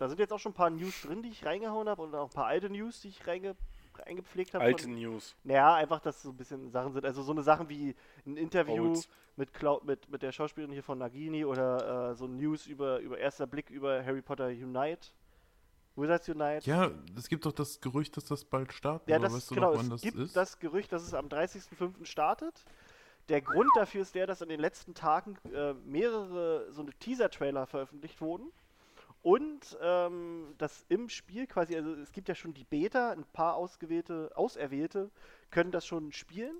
da 0.00 0.08
sind 0.08 0.18
jetzt 0.18 0.32
auch 0.32 0.38
schon 0.38 0.52
ein 0.52 0.54
paar 0.54 0.70
News 0.70 1.02
drin, 1.02 1.22
die 1.22 1.28
ich 1.28 1.44
reingehauen 1.44 1.86
habe 1.86 2.00
und 2.00 2.14
auch 2.14 2.30
ein 2.30 2.34
paar 2.34 2.46
alte 2.46 2.70
News, 2.70 3.02
die 3.02 3.08
ich 3.08 3.26
reinge 3.26 3.54
reingepflegt 3.98 4.54
habe. 4.54 4.64
Alte 4.64 4.84
von- 4.84 4.94
News. 4.94 5.36
Naja, 5.44 5.74
einfach, 5.74 6.00
dass 6.00 6.22
so 6.22 6.30
ein 6.30 6.36
bisschen 6.38 6.70
Sachen 6.70 6.94
sind. 6.94 7.04
Also 7.04 7.22
so 7.22 7.32
eine 7.32 7.42
Sachen 7.42 7.68
wie 7.68 7.94
ein 8.24 8.38
Interview 8.38 8.88
Olds. 8.88 9.10
mit, 9.36 9.52
Clau 9.52 9.82
mit, 9.84 10.08
mit 10.08 10.22
der 10.22 10.32
Schauspielerin 10.32 10.72
hier 10.72 10.82
von 10.82 10.96
Nagini 10.96 11.44
oder 11.44 12.12
äh, 12.12 12.14
so 12.14 12.26
News 12.26 12.66
über, 12.66 13.00
über 13.00 13.18
erster 13.18 13.46
Blick 13.46 13.68
über 13.68 14.02
Harry 14.02 14.22
Potter 14.22 14.46
Unite. 14.46 15.08
Wizards 15.96 16.30
Unite. 16.30 16.60
Ja, 16.70 16.90
es 17.14 17.28
gibt 17.28 17.44
doch 17.44 17.52
das 17.52 17.78
Gerücht, 17.82 18.16
dass 18.16 18.24
das 18.24 18.46
bald 18.46 18.72
startet. 18.72 19.06
Ja, 19.10 19.18
das, 19.18 19.34
weißt 19.34 19.50
du 19.50 19.54
genau, 19.56 19.72
noch, 19.72 19.78
wann 19.80 19.84
es 19.86 19.90
das 19.90 20.00
gibt 20.00 20.16
ist? 20.18 20.34
das 20.34 20.58
Gerücht, 20.58 20.92
dass 20.92 21.02
es 21.02 21.12
am 21.12 21.26
30.05. 21.28 22.06
startet. 22.06 22.64
Der 23.28 23.42
Grund 23.42 23.68
dafür 23.76 24.00
ist 24.00 24.14
der, 24.14 24.26
dass 24.26 24.40
in 24.40 24.48
den 24.48 24.60
letzten 24.60 24.94
Tagen 24.94 25.36
äh, 25.52 25.74
mehrere 25.84 26.72
so 26.72 26.80
eine 26.80 26.92
Teaser-Trailer 26.94 27.66
veröffentlicht 27.66 28.18
wurden. 28.22 28.50
Und 29.22 29.76
ähm, 29.82 30.54
dass 30.56 30.84
im 30.88 31.08
Spiel 31.10 31.46
quasi, 31.46 31.76
also 31.76 31.94
es 31.94 32.12
gibt 32.12 32.28
ja 32.28 32.34
schon 32.34 32.54
die 32.54 32.64
Beta, 32.64 33.10
ein 33.10 33.24
paar 33.24 33.54
ausgewählte, 33.54 34.30
Auserwählte 34.34 35.10
können 35.50 35.72
das 35.72 35.86
schon 35.86 36.12
spielen. 36.12 36.56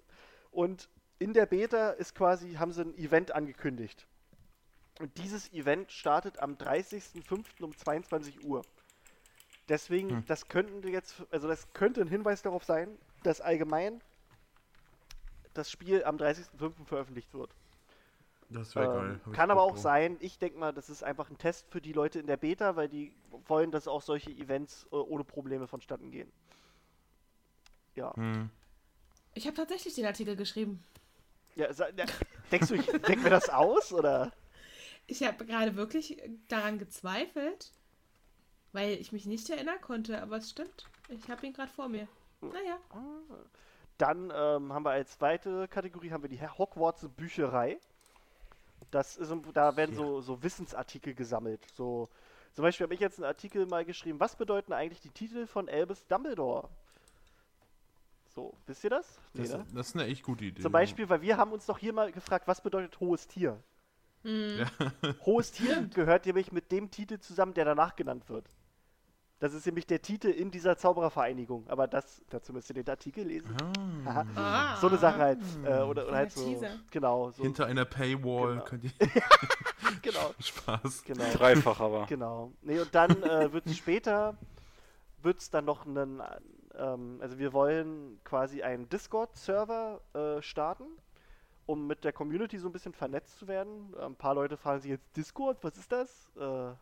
Und 0.51 0.91
in 1.19 1.33
der 1.33 1.47
Beta 1.47 1.91
ist 1.91 2.15
quasi, 2.15 2.55
haben 2.55 2.73
sie 2.73 2.83
ein 2.83 2.95
Event 2.99 3.33
angekündigt. 3.33 4.07
Und 5.01 5.17
dieses 5.17 5.51
Event 5.53 5.91
startet 5.91 6.39
am 6.41 6.57
30.05. 6.57 7.63
um 7.63 7.75
22 7.75 8.45
Uhr. 8.45 8.63
Deswegen, 9.69 10.11
Hm. 10.11 10.25
das 10.27 10.49
könnten 10.49 10.87
jetzt, 10.89 11.23
also 11.31 11.49
das 11.49 11.73
könnte 11.73 12.03
ein 12.03 12.09
Hinweis 12.09 12.43
darauf 12.43 12.65
sein, 12.65 12.99
dass 13.23 13.41
allgemein 13.41 14.03
das 15.55 15.71
Spiel 15.71 16.05
am 16.05 16.17
30.05. 16.17 16.85
veröffentlicht 16.85 17.33
wird. 17.33 17.55
Das 18.51 18.75
wäre 18.75 18.87
Ähm, 18.87 18.93
geil. 18.93 19.21
hab 19.27 19.33
kann 19.33 19.51
aber 19.51 19.63
auch 19.63 19.73
drauf. 19.73 19.79
sein, 19.79 20.17
ich 20.21 20.39
denke 20.39 20.59
mal, 20.59 20.73
das 20.73 20.91
ist 20.91 21.03
einfach 21.05 21.31
ein 21.31 21.39
Test 21.39 21.69
für 21.71 21.81
die 21.81 21.93
Leute 21.93 22.19
in 22.19 22.27
der 22.27 22.37
Beta, 22.37 22.77
weil 22.77 22.89
die 22.89 23.15
wollen, 23.47 23.71
dass 23.71 23.87
auch 23.89 24.03
solche 24.03 24.31
Events 24.31 24.87
äh, 24.93 24.97
ohne 24.97 25.25
Probleme 25.25 25.67
vonstatten 25.69 26.11
gehen. 26.11 26.31
Ja. 27.95 28.15
Hm. 28.17 28.51
Ich 29.35 29.47
habe 29.47 29.57
tatsächlich 29.57 29.95
den 29.95 30.07
Artikel 30.07 30.37
geschrieben. 30.37 30.83
ja, 31.55 31.71
ja 31.71 32.07
denkst 32.51 32.69
du, 32.69 32.75
ich 32.75 32.87
denke 32.87 33.19
mir 33.19 33.31
das 33.31 33.49
aus, 33.49 33.93
oder? 33.93 34.33
Ich 35.07 35.23
habe 35.23 35.45
gerade 35.45 35.77
wirklich 35.77 36.21
daran 36.49 36.79
gezweifelt, 36.79 37.73
weil 38.73 38.93
ich 38.95 39.13
mich 39.13 39.27
nicht 39.27 39.49
erinnern 39.51 39.81
konnte, 39.81 40.21
aber 40.23 40.37
es 40.37 40.51
stimmt. 40.51 40.87
Ich 41.09 41.29
habe 41.29 41.47
ihn 41.47 41.53
gerade 41.53 41.71
vor 41.71 41.89
mir. 41.89 42.07
Naja. 42.41 42.79
Dann 43.99 44.33
ähm, 44.35 44.73
haben 44.73 44.85
wir 44.85 44.91
als 44.91 45.19
zweite 45.19 45.69
Kategorie 45.69 46.11
haben 46.11 46.23
wir 46.23 46.31
die 46.31 46.41
Hogwarts 46.41 47.07
Bücherei. 47.17 47.79
Das 48.91 49.17
ist, 49.17 49.33
da 49.55 49.77
werden 49.77 49.95
so, 49.95 50.21
so 50.21 50.43
Wissensartikel 50.43 51.15
gesammelt. 51.15 51.65
So, 51.75 52.09
zum 52.55 52.63
Beispiel 52.63 52.85
habe 52.85 52.95
ich 52.95 53.01
jetzt 53.01 53.19
einen 53.19 53.27
Artikel 53.27 53.67
mal 53.67 53.85
geschrieben, 53.85 54.19
was 54.19 54.37
bedeuten 54.37 54.73
eigentlich 54.73 55.01
die 55.01 55.11
Titel 55.11 55.47
von 55.47 55.69
Albus 55.69 56.07
Dumbledore? 56.07 56.69
So, 58.35 58.55
wisst 58.67 58.85
ihr 58.85 58.91
das? 58.91 59.19
Nee, 59.35 59.43
Das, 59.43 59.53
ne? 59.53 59.67
das 59.75 59.89
ist 59.89 59.97
eine 59.97 60.07
echt 60.07 60.23
gute 60.23 60.45
Idee. 60.45 60.63
Zum 60.63 60.73
Beispiel, 60.73 61.09
weil 61.09 61.21
wir 61.21 61.37
haben 61.37 61.53
uns 61.53 61.67
doch 61.67 61.79
hier 61.79 61.93
mal 61.93 62.13
gefragt, 62.13 62.47
was 62.47 62.61
bedeutet 62.61 62.99
hohes 63.01 63.27
Tier? 63.27 63.63
Hm. 64.23 64.67
Hohes 65.25 65.51
Tier 65.53 65.83
gehört 65.95 66.27
nämlich 66.27 66.53
mit 66.53 66.71
dem 66.71 66.91
Titel 66.91 67.19
zusammen, 67.19 67.55
der 67.55 67.65
danach 67.65 67.97
genannt 67.97 68.29
wird. 68.29 68.47
Das 69.41 69.55
ist 69.55 69.65
nämlich 69.65 69.87
der 69.87 70.03
Titel 70.03 70.29
in 70.29 70.51
dieser 70.51 70.77
Zauberervereinigung. 70.77 71.67
Aber 71.69 71.87
das, 71.89 72.23
dazu 72.29 72.53
müsst 72.53 72.69
ihr 72.71 72.75
den 72.75 72.89
Artikel 72.89 73.25
lesen. 73.27 73.57
Ah. 74.05 74.25
Ah. 74.37 74.77
So 74.81 74.89
eine 74.89 74.99
Sache 74.99 75.19
halt. 75.19 75.39
Äh, 75.65 75.81
oder 75.81 76.07
oder 76.07 76.13
halt 76.17 76.31
so. 76.33 76.45
Teaser. 76.45 76.77
Genau, 76.91 77.31
so. 77.31 77.43
Hinter 77.43 77.67
einer 77.67 77.85
Paywall 77.87 78.53
Genau. 78.53 78.65
könnt 78.65 78.85
ihr. 78.85 78.91
Genau, 80.03 80.33
Spaß. 80.39 81.03
genau. 81.05 81.25
Dreifach 81.33 81.81
aber. 81.81 82.07
Genau. 82.07 82.53
Nee, 82.63 82.79
und 82.79 82.95
dann 82.95 83.23
äh, 83.23 83.53
wird 83.53 83.67
es 83.67 83.77
später, 83.77 84.37
wird 85.23 85.41
es 85.41 85.51
dann 85.51 85.65
noch 85.65 85.85
einen, 85.85 86.23
ähm, 86.79 87.19
also 87.21 87.39
wir 87.39 87.53
wollen 87.53 88.21
quasi 88.25 88.63
einen 88.63 88.89
Discord-Server 88.89 90.01
äh, 90.15 90.43
starten, 90.43 90.85
um 91.67 91.87
mit 91.87 92.05
der 92.05 92.13
Community 92.13 92.59
so 92.59 92.69
ein 92.69 92.73
bisschen 92.73 92.93
vernetzt 92.93 93.39
zu 93.39 93.49
werden. 93.49 93.95
Ein 93.99 94.15
paar 94.15 94.35
Leute 94.35 94.57
fragen 94.57 94.81
sich 94.81 94.91
jetzt, 94.91 95.17
Discord, 95.17 95.59
was 95.63 95.77
ist 95.77 95.91
das? 95.93 96.31
Äh, 96.39 96.73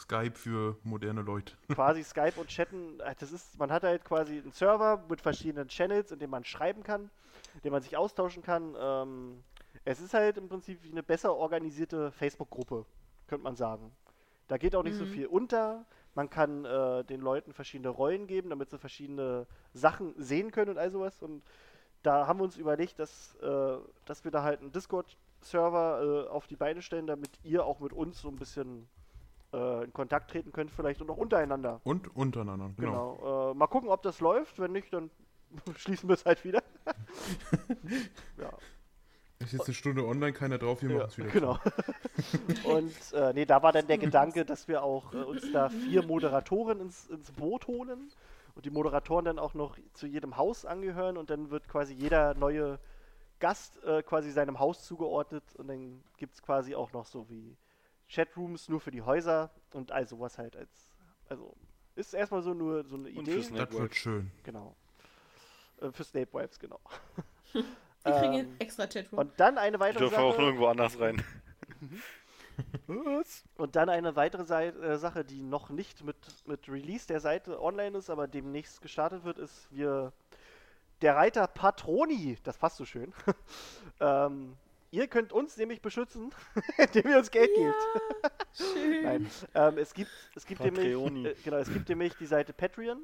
Skype 0.00 0.34
für 0.34 0.76
moderne 0.82 1.22
Leute. 1.22 1.54
quasi 1.68 2.02
Skype 2.04 2.34
und 2.36 2.48
Chatten, 2.48 3.00
äh, 3.00 3.14
das 3.18 3.32
ist, 3.32 3.58
man 3.58 3.70
hat 3.72 3.82
halt 3.84 4.04
quasi 4.04 4.38
einen 4.38 4.52
Server 4.52 5.02
mit 5.08 5.20
verschiedenen 5.20 5.68
Channels, 5.68 6.12
in 6.12 6.18
dem 6.18 6.30
man 6.30 6.44
schreiben 6.44 6.82
kann, 6.82 7.10
in 7.54 7.60
dem 7.62 7.72
man 7.72 7.82
sich 7.82 7.96
austauschen 7.96 8.42
kann. 8.42 8.74
Ähm, 8.78 9.42
es 9.84 10.00
ist 10.00 10.14
halt 10.14 10.36
im 10.38 10.48
Prinzip 10.48 10.82
wie 10.82 10.90
eine 10.90 11.02
besser 11.02 11.34
organisierte 11.34 12.10
Facebook-Gruppe, 12.12 12.84
könnte 13.26 13.44
man 13.44 13.56
sagen. 13.56 13.90
Da 14.48 14.58
geht 14.58 14.74
auch 14.76 14.82
nicht 14.82 14.96
so 14.96 15.04
Mhm. 15.04 15.08
viel 15.08 15.26
unter. 15.26 15.84
Man 16.14 16.30
kann 16.30 16.64
äh, 16.64 17.02
den 17.04 17.20
Leuten 17.20 17.52
verschiedene 17.52 17.88
Rollen 17.88 18.26
geben, 18.26 18.50
damit 18.50 18.70
sie 18.70 18.78
verschiedene 18.78 19.46
Sachen 19.72 20.14
sehen 20.16 20.50
können 20.52 20.70
und 20.70 20.78
all 20.78 20.90
sowas. 20.90 21.22
Und 21.22 21.42
da 22.02 22.26
haben 22.26 22.38
wir 22.38 22.44
uns 22.44 22.56
überlegt, 22.56 22.98
dass, 22.98 23.34
äh, 23.36 23.76
dass 24.04 24.22
wir 24.24 24.30
da 24.30 24.42
halt 24.42 24.60
einen 24.60 24.70
Discord-Server 24.70 26.26
äh, 26.26 26.28
auf 26.28 26.46
die 26.46 26.56
Beine 26.56 26.82
stellen, 26.82 27.06
damit 27.06 27.30
ihr 27.42 27.64
auch 27.64 27.80
mit 27.80 27.92
uns 27.92 28.20
so 28.20 28.28
ein 28.28 28.36
bisschen 28.36 28.86
in 29.84 29.92
Kontakt 29.92 30.30
treten 30.30 30.52
könnt, 30.52 30.70
vielleicht 30.70 31.00
und 31.00 31.10
auch 31.10 31.16
untereinander. 31.16 31.80
Und 31.84 32.14
untereinander. 32.16 32.70
Genau. 32.76 33.16
Genau. 33.16 33.50
Äh, 33.50 33.54
mal 33.54 33.66
gucken, 33.66 33.88
ob 33.88 34.02
das 34.02 34.20
läuft. 34.20 34.58
Wenn 34.58 34.72
nicht, 34.72 34.92
dann 34.92 35.10
schließen 35.76 36.08
wir 36.08 36.14
es 36.14 36.24
halt 36.24 36.44
wieder. 36.44 36.62
ja, 38.38 38.50
Ist 39.38 39.52
jetzt 39.52 39.66
eine 39.66 39.74
Stunde 39.74 40.06
online, 40.06 40.32
keiner 40.32 40.58
drauf, 40.58 40.82
wir 40.82 40.90
ja 40.90 40.96
machen 40.96 41.08
es 41.08 41.18
wieder. 41.18 41.30
genau. 41.30 41.58
Und 42.64 43.12
äh, 43.12 43.32
nee, 43.32 43.44
da 43.44 43.62
war 43.62 43.72
dann 43.72 43.86
der 43.86 43.98
Gedanke, 43.98 44.44
dass 44.44 44.68
wir 44.68 44.82
auch 44.82 45.12
äh, 45.14 45.18
uns 45.18 45.50
da 45.52 45.68
vier 45.68 46.04
Moderatoren 46.04 46.80
ins, 46.80 47.08
ins 47.08 47.30
Boot 47.32 47.66
holen 47.66 48.10
und 48.54 48.64
die 48.64 48.70
Moderatoren 48.70 49.24
dann 49.24 49.38
auch 49.38 49.54
noch 49.54 49.76
zu 49.94 50.06
jedem 50.06 50.36
Haus 50.36 50.64
angehören 50.64 51.16
und 51.16 51.30
dann 51.30 51.50
wird 51.50 51.68
quasi 51.68 51.92
jeder 51.94 52.34
neue 52.34 52.78
Gast 53.40 53.82
äh, 53.84 54.02
quasi 54.02 54.30
seinem 54.30 54.58
Haus 54.58 54.84
zugeordnet 54.84 55.44
und 55.56 55.68
dann 55.68 56.02
gibt 56.16 56.34
es 56.34 56.42
quasi 56.42 56.74
auch 56.74 56.92
noch 56.92 57.04
so 57.04 57.28
wie 57.28 57.56
Chatrooms 58.08 58.68
nur 58.68 58.80
für 58.80 58.90
die 58.90 59.02
Häuser 59.02 59.50
und 59.72 59.92
all 59.92 60.06
sowas 60.06 60.38
halt 60.38 60.56
als. 60.56 60.90
Also 61.28 61.54
ist 61.96 62.12
erstmal 62.14 62.42
so 62.42 62.54
nur 62.54 62.84
so 62.84 62.96
eine 62.96 63.08
Und 63.08 63.22
Idee. 63.28 63.32
für 63.32 63.42
Snape 63.42 63.66
Das 63.66 63.78
wird 63.78 63.94
schön. 63.94 64.30
Genau. 64.42 64.76
Äh, 65.80 65.90
für 65.92 66.04
Snape 66.04 66.32
Wives, 66.32 66.58
genau. 66.58 66.80
Wir 67.52 68.12
kriegen 68.12 68.34
Ähm, 68.34 68.56
extra 68.58 68.86
Chatroom. 68.86 69.18
und 69.20 69.32
dann 69.40 69.56
eine 69.58 69.76
Ich 69.76 69.80
weitere 69.80 70.06
auch 70.06 70.32
Sache. 70.32 70.40
nirgendwo 70.42 70.66
anders 70.66 70.98
rein. 71.00 71.22
Was? 72.86 73.44
Und 73.56 73.74
dann 73.76 73.88
eine 73.88 74.14
weitere 74.16 74.44
Sei 74.44 74.68
äh, 74.68 74.98
Sache, 74.98 75.24
die 75.24 75.42
noch 75.42 75.70
nicht 75.70 76.04
mit, 76.04 76.16
mit 76.46 76.68
Release 76.68 77.06
der 77.06 77.20
Seite 77.20 77.60
online 77.60 77.96
ist, 77.98 78.10
aber 78.10 78.28
demnächst 78.28 78.80
gestartet 78.82 79.24
wird, 79.24 79.38
ist 79.38 79.66
wir 79.70 80.12
der 81.00 81.16
Reiter 81.16 81.46
Patroni, 81.48 82.38
das 82.44 82.56
passt 82.58 82.76
so 82.76 82.84
schön. 82.84 83.12
ähm, 84.00 84.56
ihr 84.94 85.08
könnt 85.08 85.32
uns 85.32 85.56
nämlich 85.56 85.82
beschützen, 85.82 86.32
indem 86.78 87.10
ihr 87.10 87.18
uns 87.18 87.30
Geld 87.30 87.50
gebt. 87.54 88.32
Schön. 88.52 89.02
Nein, 89.02 89.30
ähm, 89.54 89.78
es 89.78 89.92
gibt 89.92 90.10
es 90.36 90.46
gibt 90.46 90.60
nämlich 90.60 90.86
äh, 90.86 91.34
genau, 91.42 91.56
es 91.56 91.72
gibt 91.72 91.88
nämlich 91.88 92.14
die 92.14 92.26
Seite 92.26 92.52
Patreon. 92.52 93.00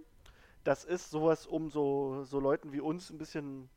Das 0.63 0.85
ist 0.85 1.11
sowas, 1.11 1.47
um 1.47 1.71
so, 1.71 2.23
so 2.25 2.39
Leuten 2.39 2.73
wie 2.73 2.81
uns 2.81 3.11
ein 3.11 3.19
bisschen 3.19 3.69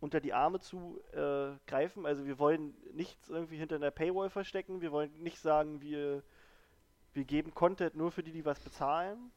unter 0.00 0.20
die 0.20 0.32
Arme 0.32 0.58
zu 0.58 1.00
äh, 1.12 1.52
greifen. 1.66 2.04
Also 2.04 2.26
wir 2.26 2.38
wollen 2.38 2.74
nichts 2.94 3.30
irgendwie 3.30 3.56
hinter 3.56 3.76
einer 3.76 3.92
Paywall 3.92 4.30
verstecken. 4.30 4.80
Wir 4.80 4.90
wollen 4.90 5.12
nicht 5.22 5.38
sagen, 5.38 5.80
wir, 5.80 6.24
wir 7.12 7.24
geben 7.24 7.54
Content 7.54 7.94
nur 7.94 8.10
für 8.10 8.24
die, 8.24 8.32
die 8.32 8.44
was 8.44 8.58
bezahlen. 8.58 9.30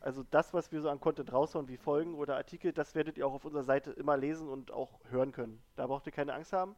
Also 0.00 0.24
das, 0.30 0.52
was 0.52 0.72
wir 0.72 0.80
so 0.82 0.90
an 0.90 1.00
Content 1.00 1.32
raushauen, 1.32 1.68
wie 1.68 1.76
Folgen 1.76 2.14
oder 2.14 2.36
Artikel, 2.36 2.72
das 2.72 2.94
werdet 2.94 3.16
ihr 3.16 3.26
auch 3.26 3.34
auf 3.34 3.44
unserer 3.44 3.64
Seite 3.64 3.92
immer 3.92 4.16
lesen 4.16 4.48
und 4.48 4.70
auch 4.70 4.98
hören 5.10 5.32
können. 5.32 5.62
Da 5.76 5.86
braucht 5.86 6.06
ihr 6.06 6.12
keine 6.12 6.34
Angst 6.34 6.52
haben. 6.52 6.74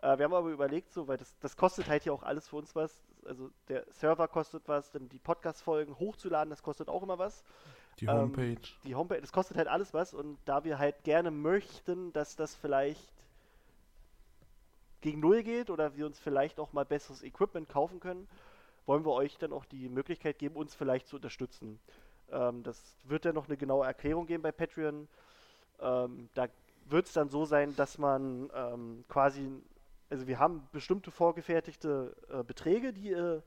Äh, 0.00 0.18
wir 0.18 0.24
haben 0.24 0.34
aber 0.34 0.50
überlegt, 0.50 0.92
so, 0.92 1.08
weil 1.08 1.16
das, 1.16 1.36
das 1.40 1.56
kostet 1.56 1.88
halt 1.88 2.02
hier 2.02 2.12
auch 2.12 2.22
alles 2.22 2.48
für 2.48 2.56
uns 2.56 2.74
was. 2.74 3.02
Also 3.24 3.50
der 3.68 3.84
Server 3.90 4.28
kostet 4.28 4.62
was, 4.66 4.90
dann 4.90 5.08
die 5.08 5.18
Podcast-Folgen 5.18 5.98
hochzuladen, 5.98 6.50
das 6.50 6.62
kostet 6.62 6.88
auch 6.88 7.02
immer 7.02 7.18
was. 7.18 7.44
Die 8.00 8.06
Ähm, 8.06 8.12
Homepage. 8.12 8.60
Die 8.84 8.94
Homepage, 8.94 9.20
das 9.20 9.32
kostet 9.32 9.56
halt 9.56 9.68
alles 9.68 9.92
was 9.92 10.14
und 10.14 10.38
da 10.44 10.64
wir 10.64 10.78
halt 10.78 11.02
gerne 11.04 11.30
möchten, 11.30 12.12
dass 12.12 12.36
das 12.36 12.54
vielleicht 12.54 13.12
gegen 15.00 15.20
Null 15.20 15.42
geht 15.42 15.70
oder 15.70 15.96
wir 15.96 16.06
uns 16.06 16.18
vielleicht 16.18 16.58
auch 16.58 16.72
mal 16.72 16.84
besseres 16.84 17.22
Equipment 17.22 17.68
kaufen 17.68 18.00
können, 18.00 18.28
wollen 18.86 19.04
wir 19.04 19.12
euch 19.12 19.36
dann 19.38 19.52
auch 19.52 19.64
die 19.64 19.88
Möglichkeit 19.88 20.38
geben, 20.38 20.56
uns 20.56 20.74
vielleicht 20.74 21.08
zu 21.08 21.16
unterstützen. 21.16 21.78
Ähm, 22.30 22.62
das 22.62 22.96
wird 23.04 23.24
dann 23.24 23.34
noch 23.34 23.48
eine 23.48 23.56
genaue 23.56 23.86
Erklärung 23.86 24.26
geben 24.26 24.42
bei 24.42 24.52
Patreon. 24.52 25.08
Ähm, 25.80 26.28
da 26.34 26.48
wird 26.86 27.06
es 27.06 27.12
dann 27.12 27.28
so 27.28 27.44
sein, 27.44 27.76
dass 27.76 27.98
man 27.98 28.50
ähm, 28.54 29.04
quasi, 29.08 29.50
also 30.10 30.26
wir 30.26 30.38
haben 30.38 30.68
bestimmte 30.72 31.10
vorgefertigte 31.10 32.16
äh, 32.30 32.42
Beträge, 32.42 32.92
die 32.92 33.10
ihr 33.10 33.42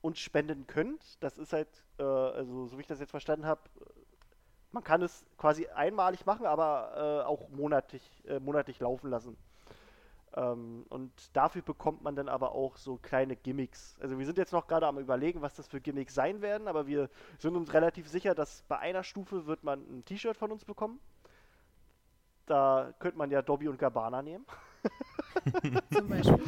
uns 0.00 0.18
spenden 0.18 0.66
könnt. 0.66 1.22
Das 1.22 1.38
ist 1.38 1.52
halt, 1.52 1.68
äh, 1.98 2.02
also 2.02 2.66
so 2.66 2.76
wie 2.76 2.82
ich 2.82 2.86
das 2.86 3.00
jetzt 3.00 3.10
verstanden 3.10 3.46
habe, 3.46 3.60
man 4.72 4.82
kann 4.82 5.02
es 5.02 5.24
quasi 5.36 5.66
einmalig 5.68 6.26
machen, 6.26 6.46
aber 6.46 7.22
äh, 7.24 7.26
auch 7.26 7.48
monatlich, 7.50 8.02
äh, 8.26 8.40
monatlich 8.40 8.80
laufen 8.80 9.10
lassen. 9.10 9.36
Ähm, 10.34 10.86
und 10.88 11.12
dafür 11.36 11.62
bekommt 11.62 12.02
man 12.02 12.16
dann 12.16 12.28
aber 12.28 12.52
auch 12.52 12.76
so 12.76 12.96
kleine 12.96 13.36
Gimmicks. 13.36 13.96
Also 14.00 14.18
wir 14.18 14.24
sind 14.24 14.38
jetzt 14.38 14.52
noch 14.52 14.66
gerade 14.66 14.86
am 14.86 14.98
überlegen, 14.98 15.42
was 15.42 15.54
das 15.54 15.68
für 15.68 15.80
Gimmicks 15.80 16.14
sein 16.14 16.40
werden, 16.40 16.68
aber 16.68 16.86
wir 16.86 17.10
sind 17.38 17.54
uns 17.54 17.72
relativ 17.74 18.08
sicher, 18.08 18.34
dass 18.34 18.62
bei 18.62 18.78
einer 18.78 19.04
Stufe 19.04 19.46
wird 19.46 19.62
man 19.62 19.80
ein 19.80 20.04
T-Shirt 20.04 20.36
von 20.36 20.50
uns 20.50 20.64
bekommen. 20.64 21.00
Da 22.46 22.92
könnte 22.98 23.18
man 23.18 23.30
ja 23.30 23.42
Dobby 23.42 23.68
und 23.68 23.78
Gabbana 23.78 24.22
nehmen. 24.22 24.46
Zum 25.92 26.08
Beispiel. 26.08 26.40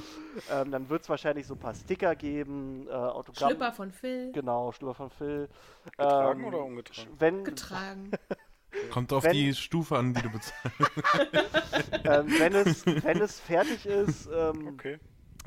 Ähm, 0.51 0.71
dann 0.71 0.89
wird 0.89 1.03
es 1.03 1.09
wahrscheinlich 1.09 1.47
so 1.47 1.55
ein 1.55 1.59
paar 1.61 1.75
Sticker 1.75 2.15
geben, 2.15 2.87
äh, 2.89 2.93
Autogramm. 2.93 3.51
Schlüpper 3.51 3.73
von 3.73 3.91
Phil. 3.91 4.33
Genau, 4.33 4.73
Schlüpper 4.73 4.95
von 4.95 5.11
Phil. 5.11 5.49
Getragen 5.85 6.41
Ähm, 6.41 6.47
oder 6.47 6.65
ungetragen? 6.65 7.11
Wenn, 7.19 7.45
Getragen. 7.45 8.11
Kommt 8.91 9.13
auf 9.13 9.25
wenn- 9.25 9.33
die 9.33 9.55
Stufe 9.55 9.97
an, 9.97 10.15
die 10.15 10.23
du 10.23 10.31
bezahlst. 10.31 10.55
ähm, 12.05 12.27
wenn, 12.39 12.55
es, 12.55 12.85
wenn 12.87 13.21
es 13.21 13.39
fertig 13.41 13.87
ist, 13.87 14.29
ähm, 14.33 14.69
Okay. 14.75 14.99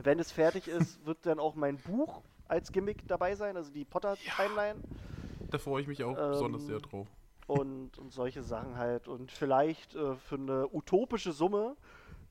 wenn 0.02 0.20
es 0.20 0.32
fertig 0.32 0.68
ist, 0.68 1.06
wird 1.06 1.26
dann 1.26 1.40
auch 1.40 1.56
mein 1.56 1.78
Buch 1.78 2.22
als 2.48 2.72
Gimmick 2.72 3.06
dabei 3.08 3.36
sein, 3.36 3.58
also 3.58 3.72
die 3.72 3.84
Potter-Timeline 3.84 4.80
Da 5.52 5.58
freue 5.58 5.82
ich 5.82 5.88
mich 5.88 6.04
auch 6.04 6.18
Ähm, 6.18 6.32
besonders 6.32 6.66
sehr 6.66 6.80
drauf. 6.80 7.08
und, 7.48 7.98
und 7.98 8.14
solche 8.14 8.44
Sachen 8.44 8.78
halt. 8.78 9.10
Und 9.10 9.32
vielleicht 9.32 9.96
äh, 9.96 10.16
für 10.16 10.36
eine 10.36 10.68
utopische 10.74 11.34
Summe 11.34 11.76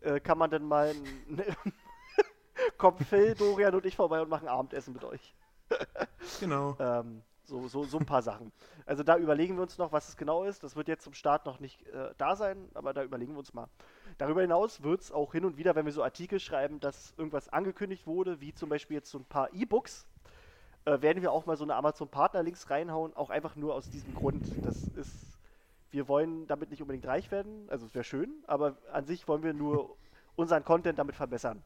äh, 0.01 0.21
kann 0.21 0.39
man 0.39 0.51
dann 0.51 0.65
mal 0.65 0.91
ein, 0.91 1.43
kommt 2.79 3.03
Phil, 3.05 3.35
Dorian 3.35 3.75
und 3.75 3.87
ich 3.87 3.97
vorbei 3.97 4.21
und 4.21 4.29
machen 4.29 4.49
Abendessen 4.49 4.93
mit 4.95 5.05
euch. 5.05 5.35
Genau. 6.41 6.77
Ähm, 6.79 7.23
so, 7.45 7.69
so, 7.69 7.85
so 7.85 7.99
ein 7.99 8.07
paar 8.07 8.23
Sachen. 8.23 8.53
Also 8.87 9.03
da 9.03 9.17
überlegen 9.17 9.57
wir 9.57 9.63
uns 9.63 9.79
noch, 9.79 9.93
was 9.93 10.09
es 10.09 10.17
genau 10.17 10.45
ist. 10.45 10.65
Das 10.65 10.75
wird 10.75 10.89
jetzt 10.89 11.05
zum 11.05 11.15
Start 11.15 11.47
noch 11.47 11.61
nicht 11.61 11.87
äh, 11.87 12.13
da 12.19 12.35
sein, 12.35 12.69
aber 12.75 12.93
da 12.93 13.05
überlegen 13.05 13.33
wir 13.35 13.39
uns 13.39 13.55
mal. 13.55 13.69
Darüber 14.19 14.41
hinaus 14.41 14.83
wird 14.83 15.03
es 15.03 15.13
auch 15.13 15.33
hin 15.33 15.45
und 15.45 15.57
wieder, 15.57 15.75
wenn 15.75 15.87
wir 15.87 15.93
so 15.93 16.03
Artikel 16.03 16.41
schreiben, 16.41 16.81
dass 16.81 17.15
irgendwas 17.17 17.49
angekündigt 17.49 18.07
wurde, 18.07 18.41
wie 18.41 18.53
zum 18.53 18.69
Beispiel 18.69 18.97
jetzt 18.97 19.11
so 19.11 19.19
ein 19.19 19.25
paar 19.25 19.53
E-Books, 19.53 20.07
äh, 20.87 21.01
werden 21.03 21.23
wir 21.23 21.33
auch 21.33 21.47
mal 21.47 21.57
so 21.57 21.65
eine 21.65 21.75
Amazon-Partner-Links 21.77 22.71
reinhauen, 22.71 23.15
auch 23.15 23.31
einfach 23.31 23.57
nur 23.57 23.75
aus 23.75 23.91
diesem 23.91 24.15
Grund. 24.15 24.65
Das 24.65 24.89
ist, 24.89 25.36
wir 25.97 26.09
wollen 26.09 26.47
damit 26.47 26.71
nicht 26.71 26.83
unbedingt 26.83 27.07
reich 27.07 27.31
werden, 27.31 27.67
also 27.71 27.87
es 27.87 27.95
wäre 27.95 28.05
schön, 28.05 28.31
aber 28.47 28.77
an 28.93 29.07
sich 29.07 29.27
wollen 29.27 29.43
wir 29.43 29.55
nur 29.55 29.97
unseren 30.37 30.63
Content 30.65 30.99
damit 30.99 31.17
verbessern 31.17 31.63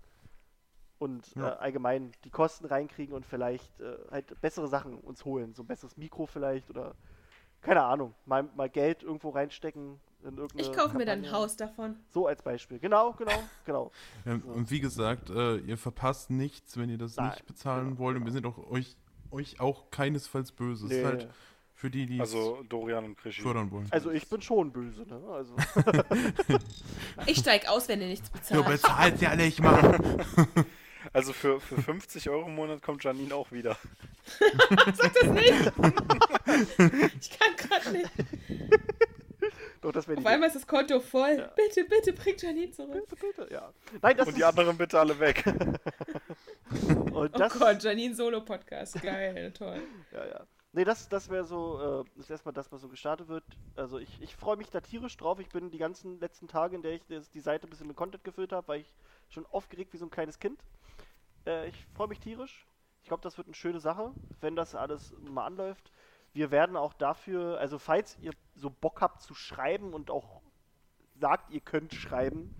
und 0.99 1.35
Ja. 1.35 1.49
äh, 1.49 1.57
allgemein 1.59 2.12
die 2.24 2.31
Kosten 2.31 2.66
reinkriegen 2.66 3.14
und 3.14 3.26
vielleicht 3.26 3.81
äh, 3.81 3.97
halt 4.11 4.41
bessere 4.41 4.68
Sachen 4.68 4.95
uns 5.01 5.24
holen. 5.24 5.53
So 5.55 5.62
ein 5.62 5.66
besseres 5.66 5.97
Mikro 5.97 6.26
vielleicht 6.26 6.70
oder 6.70 6.95
keine 7.62 7.83
Ahnung, 7.83 8.14
mal, 8.24 8.45
mal 8.55 8.70
Geld 8.70 9.03
irgendwo 9.03 9.31
reinstecken 9.31 10.01
in 10.22 10.37
irgendeine 10.37 10.62
Ich 10.62 10.72
kaufe 10.72 10.97
mir 10.97 11.05
dann 11.05 11.24
ein. 11.24 11.33
Haus 11.33 11.57
davon. 11.57 11.97
So 12.09 12.26
als 12.26 12.43
Beispiel. 12.43 12.78
Genau, 12.78 13.12
genau, 13.14 13.39
genau. 13.64 13.91
Ähm, 14.26 14.43
so. 14.43 14.51
Und 14.53 14.70
wie 14.70 14.81
gesagt, 14.81 15.28
äh, 15.31 15.57
ihr 15.57 15.76
verpasst 15.76 16.31
nichts, 16.31 16.76
wenn 16.78 16.89
ihr 16.89 16.99
das 16.99 17.16
Nein, 17.16 17.31
nicht 17.31 17.47
bezahlen 17.47 17.89
genau, 17.91 17.99
wollt. 17.99 18.16
Und 18.18 18.24
wir 18.26 18.33
sind 18.33 18.47
auch 18.47 18.59
euch, 18.70 18.97
euch 19.31 19.59
auch 19.61 19.91
keinesfalls 19.91 20.53
böse. 20.53 20.87
Es 20.87 20.93
ist 20.93 20.99
Nee. 20.99 21.05
halt 21.05 21.28
für 21.81 21.91
die, 21.91 22.05
die 22.05 22.16
es 22.16 22.20
Also 22.20 22.62
Dorian 22.68 23.05
und 23.07 23.16
Krischi. 23.16 23.41
fördern 23.41 23.70
wollen. 23.70 23.87
Also 23.91 24.11
ich 24.11 24.28
bin 24.28 24.43
schon 24.43 24.70
böse, 24.70 25.03
ne? 25.09 25.18
Also 25.33 25.57
Ich 27.26 27.39
steig 27.39 27.68
aus, 27.68 27.89
wenn 27.89 28.03
ihr 28.03 28.09
nichts 28.09 28.31
Du 28.31 28.39
bezahlt. 28.39 28.66
bezahlst 28.66 29.22
ja 29.22 29.35
nicht, 29.35 29.61
Mann. 29.61 30.24
Also 31.14 31.33
für, 31.33 31.61
für 31.61 31.81
50 31.81 32.28
Euro 32.28 32.47
im 32.47 32.55
Monat 32.55 32.83
kommt 32.83 33.03
Janine 33.03 33.35
auch 33.35 33.51
wieder. 33.51 33.78
Sag 34.95 35.14
das 35.14 35.31
nicht. 35.31 35.72
Ich 37.20 37.31
kann 37.39 37.57
gerade 37.57 37.91
nicht. 37.97 38.11
doch, 39.81 39.93
das 39.93 40.05
die 40.05 40.16
Auf 40.18 40.26
einmal 40.26 40.49
ist 40.49 40.57
das 40.57 40.66
Konto 40.66 41.01
voll. 41.01 41.37
Ja. 41.39 41.47
Bitte, 41.57 41.85
bitte 41.89 42.12
bringt 42.12 42.43
Janine 42.43 42.70
zurück. 42.70 43.07
Bitte, 43.09 43.26
bitte, 43.35 43.49
ja. 43.53 43.72
Nein, 44.03 44.16
das 44.18 44.28
Und 44.28 44.37
die 44.37 44.41
ist, 44.43 44.47
anderen 44.47 44.76
bitte 44.76 45.01
alle 45.01 45.18
weg. 45.18 45.43
und 45.47 47.14
Oh 47.14 47.26
das, 47.28 47.59
Gott, 47.59 47.83
Janine 47.83 48.14
Solo-Podcast. 48.14 49.01
Geil, 49.01 49.53
toll. 49.53 49.81
Ja, 50.12 50.26
ja. 50.26 50.41
Nee, 50.73 50.85
das, 50.85 51.09
das 51.09 51.29
wäre 51.29 51.45
so, 51.45 52.05
äh, 52.16 52.21
ist 52.21 52.31
erstmal 52.31 52.53
das, 52.53 52.71
was 52.71 52.81
so 52.81 52.89
gestartet 52.89 53.27
wird. 53.27 53.45
Also 53.75 53.99
ich, 53.99 54.21
ich 54.23 54.37
freue 54.37 54.57
mich 54.57 54.71
da 54.71 54.81
tierisch 54.81 55.16
drauf. 55.16 55.41
Ich 55.41 55.49
bin 55.49 55.71
die 55.71 55.79
ganzen 55.79 56.21
letzten 56.21 56.47
Tage, 56.47 56.77
in 56.77 56.83
der 56.83 56.93
ich 56.93 57.03
die 57.07 57.41
Seite 57.41 57.66
ein 57.66 57.71
bisschen 57.71 57.89
mit 57.89 57.97
Content 57.97 58.23
gefüllt 58.23 58.53
habe, 58.53 58.68
war 58.68 58.77
ich 58.77 58.95
schon 59.31 59.47
aufgeregt 59.47 59.93
wie 59.93 59.97
so 59.97 60.07
ein 60.07 60.11
kleines 60.11 60.39
Kind. 60.39 60.61
Äh, 61.45 61.68
ich 61.68 61.87
freue 61.95 62.07
mich 62.07 62.21
tierisch. 62.21 62.66
Ich 63.03 63.09
glaube, 63.09 63.23
das 63.23 63.37
wird 63.37 63.49
eine 63.49 63.55
schöne 63.55 63.81
Sache, 63.81 64.12
wenn 64.41 64.55
das 64.55 64.77
alles 64.77 65.12
mal 65.21 65.47
anläuft. 65.47 65.91
Wir 66.33 66.53
werden 66.53 66.77
auch 66.77 66.93
dafür, 66.93 67.59
also 67.59 67.79
falls 67.79 68.16
ihr 68.21 68.33
so 68.55 68.71
Bock 68.71 69.01
habt 69.01 69.23
zu 69.23 69.35
schreiben 69.35 69.93
und 69.93 70.11
auch 70.11 70.41
sagt, 71.16 71.51
ihr 71.51 71.61
könnt 71.61 71.95
schreiben, 71.95 72.55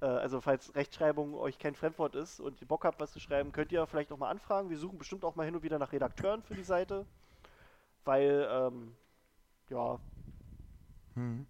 äh, 0.00 0.06
also 0.06 0.40
falls 0.40 0.74
Rechtschreibung 0.76 1.34
euch 1.34 1.58
kein 1.58 1.74
Fremdwort 1.74 2.14
ist 2.14 2.38
und 2.38 2.60
ihr 2.60 2.68
Bock 2.68 2.84
habt, 2.84 3.00
was 3.00 3.10
zu 3.10 3.18
schreiben, 3.18 3.50
könnt 3.50 3.72
ihr 3.72 3.84
vielleicht 3.86 4.12
auch 4.12 4.18
mal 4.18 4.30
anfragen. 4.30 4.70
Wir 4.70 4.78
suchen 4.78 4.98
bestimmt 4.98 5.24
auch 5.24 5.34
mal 5.34 5.44
hin 5.44 5.56
und 5.56 5.64
wieder 5.64 5.80
nach 5.80 5.90
Redakteuren 5.90 6.42
für 6.42 6.54
die 6.54 6.62
Seite, 6.62 7.06
weil, 8.04 8.48
ähm, 8.50 8.94
ja, 9.68 9.98
Hm. 11.14 11.46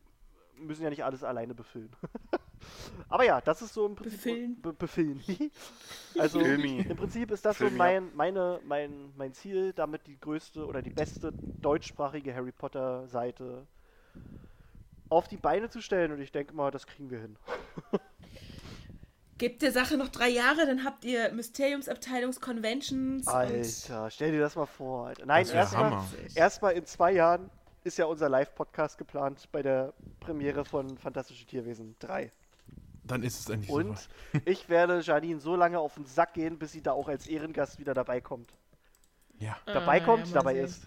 müssen 0.56 0.82
ja 0.82 0.90
nicht 0.90 1.04
alles 1.04 1.22
alleine 1.22 1.54
befüllen. 1.54 1.90
Aber 3.08 3.24
ja, 3.24 3.40
das 3.40 3.62
ist 3.62 3.74
so 3.74 3.86
im 3.86 3.94
Prinzip. 3.94 4.18
Befüllen. 4.20 4.60
Be 4.60 4.72
befüllen. 4.72 5.22
also 6.18 6.40
Filmi. 6.40 6.80
im 6.80 6.96
Prinzip 6.96 7.30
ist 7.30 7.44
das 7.44 7.56
so 7.58 7.64
Film, 7.64 7.78
ja. 7.78 7.84
mein, 7.84 8.14
meine, 8.14 8.60
mein, 8.64 9.12
mein 9.16 9.32
Ziel, 9.32 9.72
damit 9.72 10.06
die 10.06 10.18
größte 10.18 10.66
oder 10.66 10.82
die 10.82 10.90
beste 10.90 11.32
deutschsprachige 11.32 12.34
Harry 12.34 12.52
Potter 12.52 13.08
Seite 13.08 13.66
auf 15.08 15.26
die 15.28 15.36
Beine 15.38 15.68
zu 15.70 15.80
stellen 15.80 16.12
und 16.12 16.20
ich 16.20 16.32
denke 16.32 16.54
mal, 16.54 16.70
das 16.70 16.86
kriegen 16.86 17.10
wir 17.10 17.20
hin. 17.20 17.36
Gebt 19.40 19.62
der 19.62 19.72
Sache 19.72 19.96
noch 19.96 20.08
drei 20.08 20.28
Jahre, 20.28 20.66
dann 20.66 20.84
habt 20.84 21.02
ihr 21.06 21.32
Mysteriumsabteilungs-Conventions 21.32 23.26
und 23.26 23.32
Alter, 23.32 24.10
stell 24.10 24.32
dir 24.32 24.40
das 24.40 24.54
mal 24.54 24.66
vor. 24.66 25.06
Alter. 25.06 25.24
Nein, 25.24 25.48
erstmal 25.48 26.04
erstmal 26.34 26.72
in 26.74 26.84
zwei 26.84 27.12
Jahren 27.12 27.48
ist 27.82 27.96
ja 27.96 28.04
unser 28.04 28.28
Live-Podcast 28.28 28.98
geplant 28.98 29.48
bei 29.50 29.62
der 29.62 29.94
Premiere 30.20 30.66
von 30.66 30.98
Fantastische 30.98 31.46
Tierwesen 31.46 31.96
3. 32.00 32.30
Dann 33.04 33.22
ist 33.22 33.40
es 33.40 33.48
endlich 33.48 33.70
Und 33.70 33.96
soweit. 33.98 34.08
ich 34.46 34.68
werde 34.68 35.00
Janine 35.00 35.40
so 35.40 35.56
lange 35.56 35.78
auf 35.80 35.94
den 35.94 36.04
Sack 36.04 36.34
gehen, 36.34 36.58
bis 36.58 36.72
sie 36.72 36.82
da 36.82 36.92
auch 36.92 37.08
als 37.08 37.26
Ehrengast 37.26 37.78
wieder 37.78 37.94
dabei 37.94 38.20
kommt. 38.20 38.50
Ja. 39.38 39.56
Dabei 39.64 40.02
Ah, 40.02 40.04
kommt, 40.04 40.26
ja, 40.26 40.34
dabei 40.34 40.56
sehen. 40.56 40.64
ist. 40.66 40.82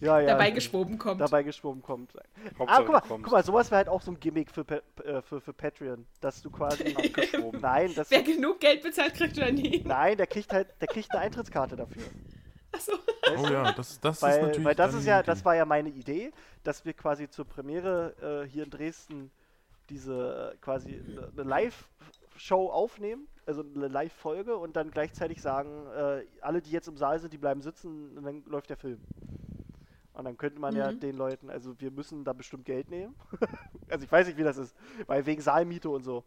Ja, 0.00 0.18
ja. 0.20 0.28
Dabei 0.28 0.50
geschwoben 0.50 0.98
kommt. 0.98 1.20
Dabei 1.20 1.42
geschwommen 1.42 1.82
kommt. 1.82 2.14
Hauptsache, 2.58 2.68
Ah, 2.68 2.82
guck 2.82 2.92
mal, 3.10 3.18
guck 3.22 3.30
mal, 3.32 3.44
sowas 3.44 3.70
wäre 3.70 3.76
halt 3.78 3.88
auch 3.88 4.00
so 4.00 4.10
ein 4.12 4.18
Gimmick 4.20 4.50
für, 4.50 4.64
äh, 5.04 5.20
für, 5.22 5.40
für 5.40 5.52
Patreon, 5.52 6.06
dass 6.20 6.40
du 6.40 6.50
quasi. 6.50 6.94
Abgeschoben. 6.96 7.60
nein, 7.60 7.92
das, 7.94 8.10
Wer 8.10 8.22
genug 8.22 8.60
Geld 8.60 8.82
bezahlt, 8.82 9.14
kriegt 9.14 9.36
oder 9.36 9.52
nie. 9.52 9.82
nein, 9.84 10.16
der 10.16 10.26
kriegt 10.26 10.52
halt, 10.52 10.68
der 10.80 10.88
kriegt 10.88 11.10
eine 11.12 11.20
Eintrittskarte 11.20 11.76
dafür. 11.76 12.04
Achso. 12.72 12.92
Oh 13.36 13.46
ja, 13.48 13.72
das, 13.72 14.00
das 14.00 14.16
ist 14.16 14.22
Weil, 14.22 14.40
natürlich. 14.42 14.64
weil 14.64 14.74
das 14.74 14.94
ist 14.94 15.04
ja, 15.04 15.22
das 15.22 15.44
war 15.44 15.54
ja 15.56 15.64
meine 15.64 15.88
Idee, 15.90 16.32
dass 16.64 16.84
wir 16.84 16.92
quasi 16.94 17.28
zur 17.28 17.44
Premiere 17.44 18.44
äh, 18.44 18.48
hier 18.48 18.64
in 18.64 18.70
Dresden 18.70 19.30
diese 19.90 20.52
äh, 20.54 20.56
quasi 20.58 20.94
eine 20.94 21.28
eine 21.32 21.42
Live-Show 21.42 22.70
aufnehmen, 22.70 23.26
also 23.44 23.64
eine 23.74 23.88
Live-Folge 23.88 24.56
und 24.56 24.76
dann 24.76 24.90
gleichzeitig 24.92 25.42
sagen, 25.42 25.86
äh, 25.96 26.22
alle, 26.40 26.62
die 26.62 26.70
jetzt 26.70 26.86
im 26.88 26.96
Saal 26.96 27.18
sind, 27.18 27.32
die 27.32 27.38
bleiben 27.38 27.60
sitzen 27.60 28.16
und 28.16 28.24
dann 28.24 28.44
läuft 28.46 28.70
der 28.70 28.76
Film. 28.76 29.00
Und 30.12 30.24
dann 30.24 30.36
könnte 30.36 30.60
man 30.60 30.74
ja 30.74 30.92
Mhm. 30.92 31.00
den 31.00 31.16
Leuten, 31.16 31.50
also 31.50 31.78
wir 31.80 31.90
müssen 31.90 32.24
da 32.24 32.32
bestimmt 32.32 32.64
Geld 32.64 32.90
nehmen. 32.90 33.14
also 33.88 34.04
ich 34.04 34.10
weiß 34.12 34.26
nicht, 34.26 34.38
wie 34.38 34.42
das 34.44 34.56
ist, 34.58 34.76
weil 35.06 35.24
wegen 35.26 35.40
Saalmiete 35.40 35.88
und 35.90 36.02
so 36.02 36.24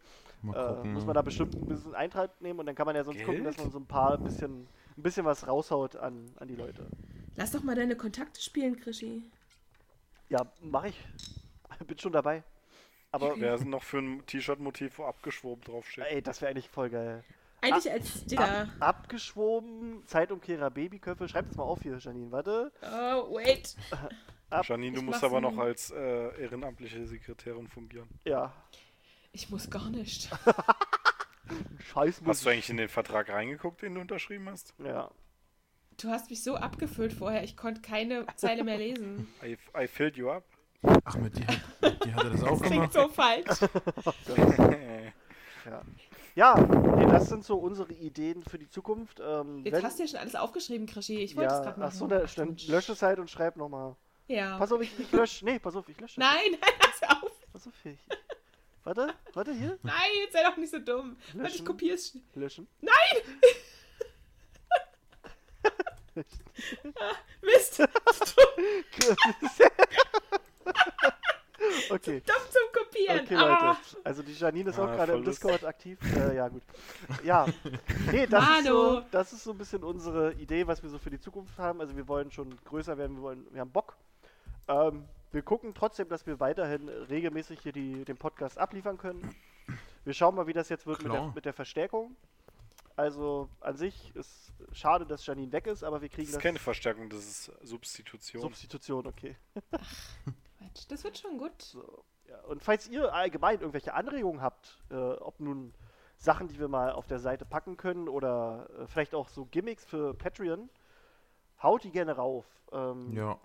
äh, 0.51 0.86
muss 0.93 1.05
man 1.05 1.15
da 1.15 1.21
bestimmt 1.21 1.55
ein 1.55 1.67
bisschen 1.67 1.95
Eintritt 1.95 2.41
nehmen 2.41 2.59
und 2.59 2.65
dann 2.65 2.75
kann 2.75 2.86
man 2.86 2.95
ja 2.95 3.03
sonst 3.03 3.23
gucken, 3.23 3.43
dass 3.45 3.57
Geld? 3.57 3.65
man 3.65 3.71
so 3.71 3.79
ein 3.79 3.86
paar 3.88 4.17
bisschen, 4.17 4.69
ein 4.97 5.03
bisschen 5.03 5.25
was 5.25 5.47
raushaut 5.47 5.95
an, 5.97 6.34
an 6.38 6.47
die 6.47 6.55
Leute. 6.55 6.91
Lass 7.36 7.51
doch 7.51 7.61
mal 7.63 7.75
deine 7.75 7.95
Kontakte 7.95 8.41
spielen, 8.41 8.79
Krischi. 8.79 9.21
Ja, 10.29 10.45
mache 10.61 10.89
ich. 10.89 10.99
Bin 11.88 11.97
schon 11.97 12.11
dabei. 12.13 12.43
Aber 13.11 13.39
Wer 13.39 13.55
ist 13.55 13.61
denn 13.63 13.71
noch 13.71 13.84
für 13.84 13.99
ein 13.99 14.25
T-Shirt-Motiv, 14.25 14.99
wo 14.99 15.05
abgeschwoben 15.05 15.63
draufsteht? 15.63 16.05
ey, 16.05 16.21
das 16.21 16.41
wäre 16.41 16.51
eigentlich 16.51 16.69
voll 16.69 16.89
geil. 16.89 17.23
Eigentlich 17.64 17.91
als 17.91 18.26
Digga. 18.26 18.61
Ab, 18.64 18.68
abgeschwoben, 18.80 20.03
Zeitumkehrer, 20.05 20.70
Babyköpfe. 20.70 21.28
Schreib 21.28 21.47
das 21.47 21.55
mal 21.57 21.64
auf 21.64 21.82
hier, 21.82 21.97
Janine. 21.97 22.32
Warte. 22.32 22.72
Oh, 22.82 23.36
wait. 23.36 23.76
ab- 24.49 24.66
Janine, 24.68 24.93
du 24.95 24.99
ich 25.01 25.05
musst 25.05 25.24
aber 25.24 25.41
noch 25.41 25.57
als 25.57 25.91
äh, 25.91 26.41
ehrenamtliche 26.41 27.05
Sekretärin 27.05 27.68
fungieren. 27.68 28.09
Ja. 28.26 28.53
Ich 29.32 29.49
muss 29.49 29.70
gar 29.70 29.89
nicht. 29.89 30.30
Scheiß 31.93 32.22
Hast 32.26 32.45
du 32.45 32.49
eigentlich 32.49 32.70
in 32.70 32.78
den 32.78 32.89
Vertrag 32.89 33.30
reingeguckt, 33.30 33.82
den 33.82 33.95
du 33.95 34.01
unterschrieben 34.01 34.47
hast? 34.49 34.74
Ja. 34.78 35.09
Du 36.01 36.09
hast 36.09 36.30
mich 36.30 36.43
so 36.43 36.55
abgefüllt 36.55 37.14
vorher, 37.14 37.43
ich 37.43 37.55
konnte 37.57 37.82
keine 37.82 38.26
Zeile 38.36 38.64
mehr 38.64 38.78
lesen. 38.78 39.28
I, 39.43 39.57
I 39.78 39.88
filled 39.88 40.16
you 40.18 40.30
up. 40.32 40.43
Ach, 41.05 41.16
mit 41.16 41.38
dir, 41.38 41.45
dir 41.45 42.14
hat 42.16 42.24
er 42.26 42.30
das 42.32 42.43
auch 42.43 42.59
Das 42.59 42.68
klingt 42.70 42.91
gemacht. 42.91 42.93
so 42.93 43.07
falsch. 43.09 43.59
Ja. 45.66 45.82
Ja, 46.36 46.55
nee, 46.95 47.05
das 47.05 47.29
sind 47.29 47.45
so 47.45 47.57
unsere 47.57 47.93
Ideen 47.93 48.41
für 48.43 48.57
die 48.57 48.67
Zukunft. 48.69 49.19
Ähm, 49.23 49.63
Jetzt 49.63 49.73
wenn- 49.75 49.84
hast 49.84 49.99
du 49.99 50.03
ja 50.03 50.09
schon 50.09 50.19
alles 50.19 50.34
aufgeschrieben, 50.36 50.88
Krischi. 50.88 51.19
Ich 51.19 51.36
wollte 51.36 51.53
es 51.53 51.59
ja, 51.59 51.63
gerade 51.63 51.79
machen. 51.79 51.91
ach 51.93 51.97
so, 51.97 52.07
ne, 52.07 52.25
dann 52.36 52.57
lösch 52.67 52.89
es 52.89 53.01
halt 53.03 53.19
und 53.19 53.29
schreib 53.29 53.55
nochmal. 53.55 53.95
Ja. 54.27 54.57
Pass 54.57 54.71
auf, 54.71 54.81
ich, 54.81 54.97
ich 54.99 55.11
lösche. 55.11 55.45
Nee, 55.45 55.59
pass 55.59 55.75
auf, 55.75 55.88
ich 55.89 55.99
lösche. 55.99 56.19
Nein, 56.19 56.38
nein, 56.51 56.71
pass 56.79 57.03
auf. 57.21 57.31
Pass 57.51 57.67
auf, 57.67 57.73
ich. 57.86 57.97
Warte, 58.84 59.13
warte 59.34 59.53
hier. 59.53 59.77
Nein, 59.84 59.93
jetzt 60.23 60.34
sei 60.34 60.43
doch 60.43 60.57
nicht 60.57 60.71
so 60.71 60.79
dumm. 60.79 61.15
Warte, 61.34 61.47
ich 61.49 61.53
Löschen. 61.53 61.65
kopiere 61.65 61.95
es. 61.95 62.09
schnell. 62.09 62.23
Löschen. 62.36 62.67
Mist. 67.41 67.79
okay. 71.89 72.21
Dumm 72.26 72.36
zum 72.49 72.82
Kopieren. 72.84 73.19
Okay, 73.21 73.36
ah. 73.36 73.67
Leute. 73.67 73.78
Also 74.03 74.24
die 74.24 74.34
Janine 74.34 74.69
ist 74.69 74.80
auch 74.80 74.88
Ah, 74.88 74.95
gerade 74.95 75.13
im. 75.13 75.24
Discord 75.24 75.63
aktiv. 75.63 75.97
Äh, 76.15 76.36
ja, 76.36 76.47
gut. 76.47 76.63
Ja. 77.24 77.45
Nee, 78.11 78.28
das 78.28 78.43
ist, 78.59 78.65
so, 78.65 79.01
das 79.11 79.34
ist 79.34 79.43
so 79.43 79.51
ein 79.51 79.57
bisschen 79.57 79.84
unsere 79.84 80.34
Idee, 80.34 80.67
was 80.67 80.82
wir 80.84 80.89
so 80.89 80.97
für 80.99 81.09
die 81.09 81.19
Zukunft 81.19 81.57
haben. 81.57 81.82
Also 81.82 81.95
wir 81.95 82.07
wollen 82.07 82.32
schon 82.32 82.55
größer 82.65 82.97
werden, 82.97 83.15
wir 83.17 83.24
wollen, 83.24 83.45
wir 83.51 83.61
haben 83.61 83.71
Bock. 83.71 83.95
Ähm, 84.67 85.05
wir 85.32 85.41
gucken 85.41 85.74
trotzdem, 85.74 86.09
dass 86.09 86.26
wir 86.28 86.39
weiterhin 86.39 86.88
regelmäßig 86.89 87.59
hier 87.61 87.71
die, 87.71 88.05
den 88.05 88.17
Podcast 88.17 88.57
abliefern 88.57 88.97
können. 88.97 89.36
Wir 90.05 90.13
schauen 90.13 90.36
mal, 90.36 90.47
wie 90.47 90.53
das 90.53 90.69
jetzt 90.69 90.86
wird 90.86 91.01
mit 91.03 91.11
der, 91.13 91.32
mit 91.34 91.45
der 91.45 91.53
Verstärkung. 91.53 92.15
Also 92.95 93.49
an 93.59 93.76
sich 93.76 94.15
ist 94.15 94.53
schade, 94.71 95.05
dass 95.07 95.26
Janine 95.26 95.51
weg 95.51 95.65
ist, 95.65 95.84
aber 95.84 96.01
wir 96.03 96.09
kriegen 96.09 96.21
Das 96.24 96.30
ist 96.30 96.36
das. 96.36 96.43
keine 96.43 96.59
Verstärkung, 96.59 97.09
das 97.09 97.19
ist 97.19 97.51
Substitution. 97.63 98.41
Substitution, 98.41 99.07
okay. 99.07 99.36
Quatsch, 100.64 100.86
Das 100.89 101.03
wird 101.03 101.18
schon 101.18 101.38
gut. 101.38 101.61
So, 101.61 102.03
ja. 102.28 102.39
Und 102.41 102.64
falls 102.64 102.88
ihr 102.88 103.14
allgemein 103.14 103.59
irgendwelche 103.59 103.93
Anregungen 103.93 104.41
habt, 104.41 104.80
äh, 104.89 104.95
ob 104.95 105.39
nun 105.39 105.74
Sachen, 106.18 106.47
die 106.47 106.59
wir 106.59 106.68
mal 106.68 106.91
auf 106.91 107.07
der 107.07 107.20
Seite 107.20 107.45
packen 107.45 107.78
können 107.78 108.07
oder 108.07 108.70
äh, 108.80 108.88
vielleicht 108.88 109.14
auch 109.14 109.28
so 109.28 109.45
Gimmicks 109.45 109.86
für 109.86 110.14
Patreon, 110.14 110.70
haut 111.61 111.84
die 111.84 111.91
gerne 111.91 112.14
rauf. 112.16 112.45
Ähm, 112.72 113.11
Ja. 113.14 113.38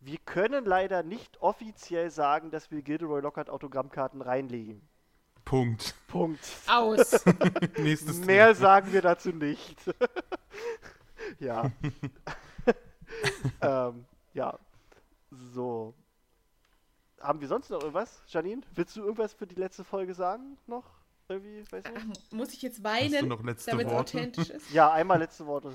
Wir 0.00 0.18
können 0.18 0.66
leider 0.66 1.02
nicht 1.02 1.40
offiziell 1.40 2.10
sagen, 2.10 2.50
dass 2.50 2.70
wir 2.70 2.82
Gilderoy 2.82 3.22
Lockhart 3.22 3.48
Autogrammkarten 3.48 4.20
reinlegen. 4.20 4.86
Punkt. 5.46 5.94
Punkt. 6.08 6.40
Aus. 6.66 7.24
Nächstes 7.78 8.18
Mehr 8.20 8.54
sagen 8.54 8.92
wir 8.92 9.00
dazu 9.00 9.30
nicht. 9.30 9.78
ja. 11.38 11.70
ähm, 13.62 14.04
ja. 14.34 14.58
So. 15.30 15.94
Haben 17.24 17.40
wir 17.40 17.48
sonst 17.48 17.70
noch 17.70 17.80
irgendwas? 17.80 18.20
Janine, 18.28 18.62
willst 18.74 18.94
du 18.96 19.00
irgendwas 19.02 19.32
für 19.32 19.46
die 19.46 19.54
letzte 19.54 19.82
Folge 19.82 20.14
sagen? 20.14 20.58
Noch? 20.66 20.84
Irgendwie? 21.28 21.62
Weiß 21.72 21.84
nicht? 21.84 21.96
Ach, 21.96 22.32
muss 22.32 22.52
ich 22.52 22.60
jetzt 22.62 22.84
weinen, 22.84 23.28
noch 23.28 23.42
letzte 23.42 23.70
damit 23.70 23.86
es 23.86 23.92
Worte? 23.92 24.18
authentisch 24.18 24.50
ist? 24.50 24.70
Ja, 24.70 24.92
einmal 24.92 25.18
letzte 25.18 25.46
Worte. 25.46 25.72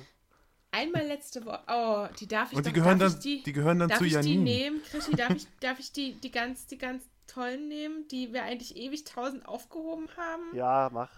Einmal 0.71 1.07
letzte 1.07 1.43
Woche. 1.45 1.61
Oh, 1.67 2.07
die 2.19 2.27
darf 2.27 2.51
ich 2.51 2.57
Und 2.57 2.65
die 2.67 2.69
doch, 2.69 2.75
gehören 2.75 2.99
darf 2.99 3.13
dann, 3.13 3.17
ich 3.17 3.23
die, 3.23 3.43
die 3.43 3.53
gehören 3.53 3.79
dann 3.79 3.89
darf 3.89 3.97
zu 3.97 4.03
ich 4.05 4.11
die 4.11 4.15
Janine. 4.17 4.43
nehmen, 4.43 4.83
Krischi? 4.83 5.11
Darf 5.15 5.31
ich, 5.31 5.47
darf 5.59 5.79
ich 5.79 5.91
die, 5.91 6.13
die 6.13 6.29
ganz, 6.29 6.67
die 6.67 6.77
ganz 6.77 7.03
tollen 7.25 7.67
nehmen, 7.67 8.07
die 8.09 8.31
wir 8.31 8.43
eigentlich 8.43 8.75
ewig 8.77 9.03
tausend 9.05 9.47
aufgehoben 9.47 10.07
haben? 10.15 10.55
Ja, 10.55 10.89
mach. 10.93 11.09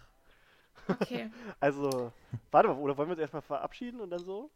Okay. 0.88 1.30
Also, 1.60 2.14
warte 2.52 2.70
mal, 2.70 2.78
oder 2.78 2.96
wollen 2.98 3.10
wir 3.10 3.14
uns 3.14 3.20
erstmal 3.22 3.42
verabschieden 3.42 4.00
und 4.00 4.10
dann 4.10 4.24
so? 4.24 4.50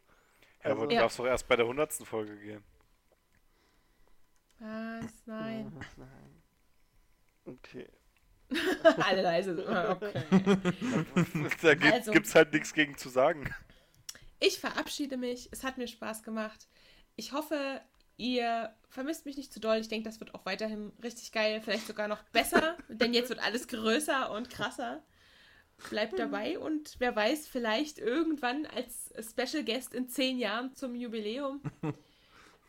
Ja, 0.64 0.72
aber 0.72 0.76
Also- 0.76 0.86
du 0.88 0.96
Ja. 0.96 1.02
darfst 1.02 1.20
doch 1.20 1.26
erst 1.26 1.48
bei 1.50 1.58
der 1.58 1.66
100. 1.66 1.92
Folge 2.08 2.38
gehen. 2.38 2.64
Was? 4.60 5.12
Nein. 5.26 5.72
Nein. 5.98 6.44
Okay. 7.46 7.88
Alle 8.84 9.22
leise. 9.22 9.58
Okay. 9.90 10.14
da 11.62 11.74
gibt, 11.76 11.94
Also. 11.94 12.12
gibt's 12.12 12.36
halt 12.36 12.54
nichts 12.54 12.74
gegen 12.74 12.98
zu 12.98 13.10
sagen. 13.10 13.54
Ich 14.40 14.60
verabschiede 14.60 15.18
mich. 15.18 15.50
Es 15.52 15.64
hat 15.64 15.78
mir 15.78 15.88
Spaß 15.88 16.24
gemacht. 16.24 16.68
Ich 17.16 17.32
hoffe, 17.32 17.82
ihr 18.18 18.76
vermisst 18.90 19.26
mich 19.26 19.38
nicht 19.38 19.52
zu 19.52 19.60
doll. 19.60 19.78
Ich 19.78 19.88
denke, 19.88 20.08
das 20.08 20.20
wird 20.20 20.36
auch 20.36 20.46
weiterhin 20.46 20.92
richtig 21.04 21.32
geil. 21.32 21.62
Vielleicht 21.62 21.88
sogar 21.88 22.08
noch 22.08 22.24
besser, 22.26 22.78
denn 22.90 23.14
jetzt 23.14 23.30
wird 23.30 23.44
alles 23.44 23.68
größer 23.68 24.32
und 24.32 24.50
krasser. 24.50 25.04
Bleibt 25.90 26.18
dabei 26.18 26.58
und 26.58 26.96
wer 27.00 27.14
weiß, 27.16 27.48
vielleicht 27.48 28.00
irgendwann 28.00 28.66
als 28.66 29.14
Special 29.20 29.64
Guest 29.66 29.94
in 29.94 30.08
zehn 30.08 30.38
Jahren 30.38 30.74
zum 30.74 30.96
Jubiläum 30.96 31.62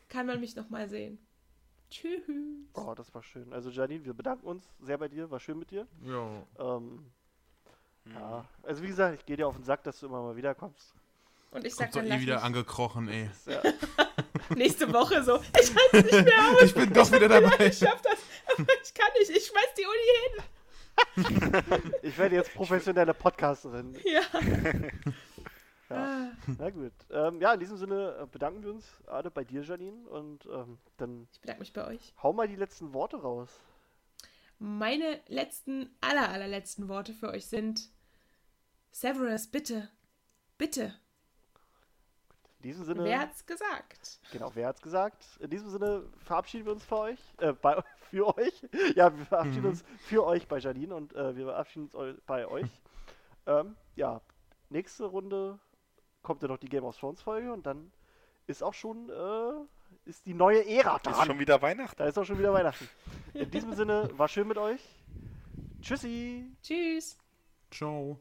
kann 0.09 0.27
man 0.27 0.41
mich 0.41 0.57
nochmal 0.57 0.89
sehen. 0.89 1.25
Tschüss. 1.91 2.23
Oh, 2.75 2.95
das 2.95 3.15
war 3.15 3.23
schön. 3.23 3.53
Also, 3.53 3.71
Janine, 3.71 4.05
wir 4.05 4.15
bedanken 4.15 4.47
uns 4.47 4.65
sehr 4.81 4.99
bei 4.99 5.09
dir. 5.09 5.31
War 5.31 5.41
schön 5.41 5.59
mit 5.59 5.71
dir. 5.71 5.87
Ja. 6.05 6.29
Ähm, 6.59 7.07
ja. 8.13 8.45
Also, 8.63 8.83
wie 8.83 8.89
gesagt, 8.89 9.21
ich 9.21 9.27
gehe 9.27 9.37
dir 9.37 9.47
auf 9.49 9.57
den 9.57 9.65
Sack, 9.65 9.83
dass 9.85 10.01
du 10.01 10.07
immer 10.07 10.23
mal 10.23 10.37
wiederkommst. 10.37 10.95
Und 11.53 11.65
ich 11.65 11.75
sag 11.75 11.93
Kommt 11.93 11.95
doch 11.95 12.01
dann 12.01 12.07
eh 12.07 12.11
lass 12.15 12.21
wieder 12.21 12.43
angekrochen, 12.43 13.09
ey. 13.09 13.31
Ja. 13.47 13.63
nächste 14.57 14.93
Woche 14.93 15.23
so. 15.23 15.41
Ich 15.61 15.75
halte 15.75 16.07
nicht 16.07 16.25
mehr 16.25 16.51
aus. 16.53 16.63
Ich 16.63 16.75
bin 16.75 16.93
doch 16.93 17.11
wieder 17.13 17.29
dabei. 17.29 17.67
Ich 17.69 17.79
schaff 17.79 18.03
das. 18.03 18.19
Aber 18.53 18.73
ich 18.83 18.95
kann 18.95 19.09
nicht. 19.19 19.31
Ich 19.31 19.47
schmeiß 19.47 19.75
die 19.79 19.87
Uni 19.87 20.09
hin. 20.25 20.43
Ich 22.03 22.17
werde 22.19 22.37
jetzt 22.37 22.53
professionelle 22.55 23.15
Podcasterin. 23.15 23.97
Ja. 24.05 24.23
Ja. 25.89 25.97
Ah. 25.97 26.31
Na 26.59 26.71
gut. 26.71 26.93
Ähm, 27.11 27.41
ja, 27.41 27.53
in 27.55 27.61
diesem 27.61 27.77
Sinne 27.77 28.17
äh, 28.23 28.27
bedanken 28.27 28.63
wir 28.63 28.71
uns 28.71 28.85
alle 29.07 29.31
bei 29.31 29.45
dir, 29.45 29.63
Janine. 29.63 30.09
Und 30.09 30.47
ähm, 30.47 30.79
dann 30.97 31.29
Ich 31.33 31.41
bedanke 31.41 31.61
mich 31.61 31.73
bei 31.73 31.87
euch. 31.87 32.15
hau 32.23 32.33
mal 32.33 32.49
die 32.49 32.57
letzten 32.57 32.93
Worte 32.93 33.17
raus. 33.21 33.49
Meine 34.59 35.21
letzten, 35.29 35.95
aller, 36.01 36.31
allerletzten 36.31 36.89
Worte 36.89 37.13
für 37.13 37.29
euch 37.29 37.47
sind: 37.47 37.91
Severus, 38.91 39.47
bitte, 39.49 39.89
bitte. 40.59 40.95
In 42.59 42.63
diesem 42.71 42.85
Sinne. 42.85 43.05
Wer 43.05 43.21
hat's 43.21 43.45
gesagt? 43.47 44.19
Genau, 44.33 44.51
wer 44.55 44.69
hat's 44.69 44.81
gesagt? 44.83 45.25
In 45.41 45.51
diesem 45.51 45.69
Sinne 45.71 46.05
verabschieden 46.25 46.65
wir 46.65 46.73
uns 46.73 46.85
für 46.85 46.99
euch. 46.99 47.21
Äh, 47.39 47.53
bei, 47.53 47.81
für 48.11 48.37
euch. 48.37 48.63
Ja, 48.97 49.17
wir 49.17 49.27
verabschieden 49.27 49.63
Mhm. 49.65 49.69
uns 49.71 49.85
für 50.01 50.25
euch 50.25 50.49
bei 50.49 50.59
Janine 50.59 50.95
und 50.95 51.15
äh, 51.15 51.37
wir 51.37 51.45
verabschieden 51.45 51.89
uns 51.95 52.21
bei 52.27 52.47
euch. 52.49 52.71
ähm, 53.47 53.77
ja, 53.95 54.21
nächste 54.71 55.05
Runde 55.05 55.59
kommt 56.27 56.43
ja 56.43 56.49
noch 56.49 56.59
die 56.59 56.69
Game 56.69 56.85
of 56.85 56.99
Thrones 56.99 57.23
Folge 57.23 57.53
und 57.53 57.65
dann 57.65 57.91
ist 58.49 58.63
auch 58.63 58.75
schon 58.75 59.09
äh, 59.09 60.09
ist 60.09 60.27
die 60.27 60.35
neue 60.35 60.67
Ära 60.67 60.97
Ist 60.97 61.07
dran. 61.07 61.27
schon 61.27 61.39
wieder 61.39 61.63
Weihnachten. 61.63 61.97
Da 61.97 62.07
ist 62.07 62.19
auch 62.19 62.25
schon 62.25 62.39
wieder 62.39 62.53
Weihnachten. 62.53 62.89
In 63.33 63.51
diesem 63.51 63.73
Sinne, 63.75 64.11
war 64.17 64.29
schön 64.29 64.49
mit 64.49 64.59
euch. 64.59 64.81
Tschüssi. 65.81 66.45
Tschüss. 66.63 67.17
Ciao. 67.71 68.19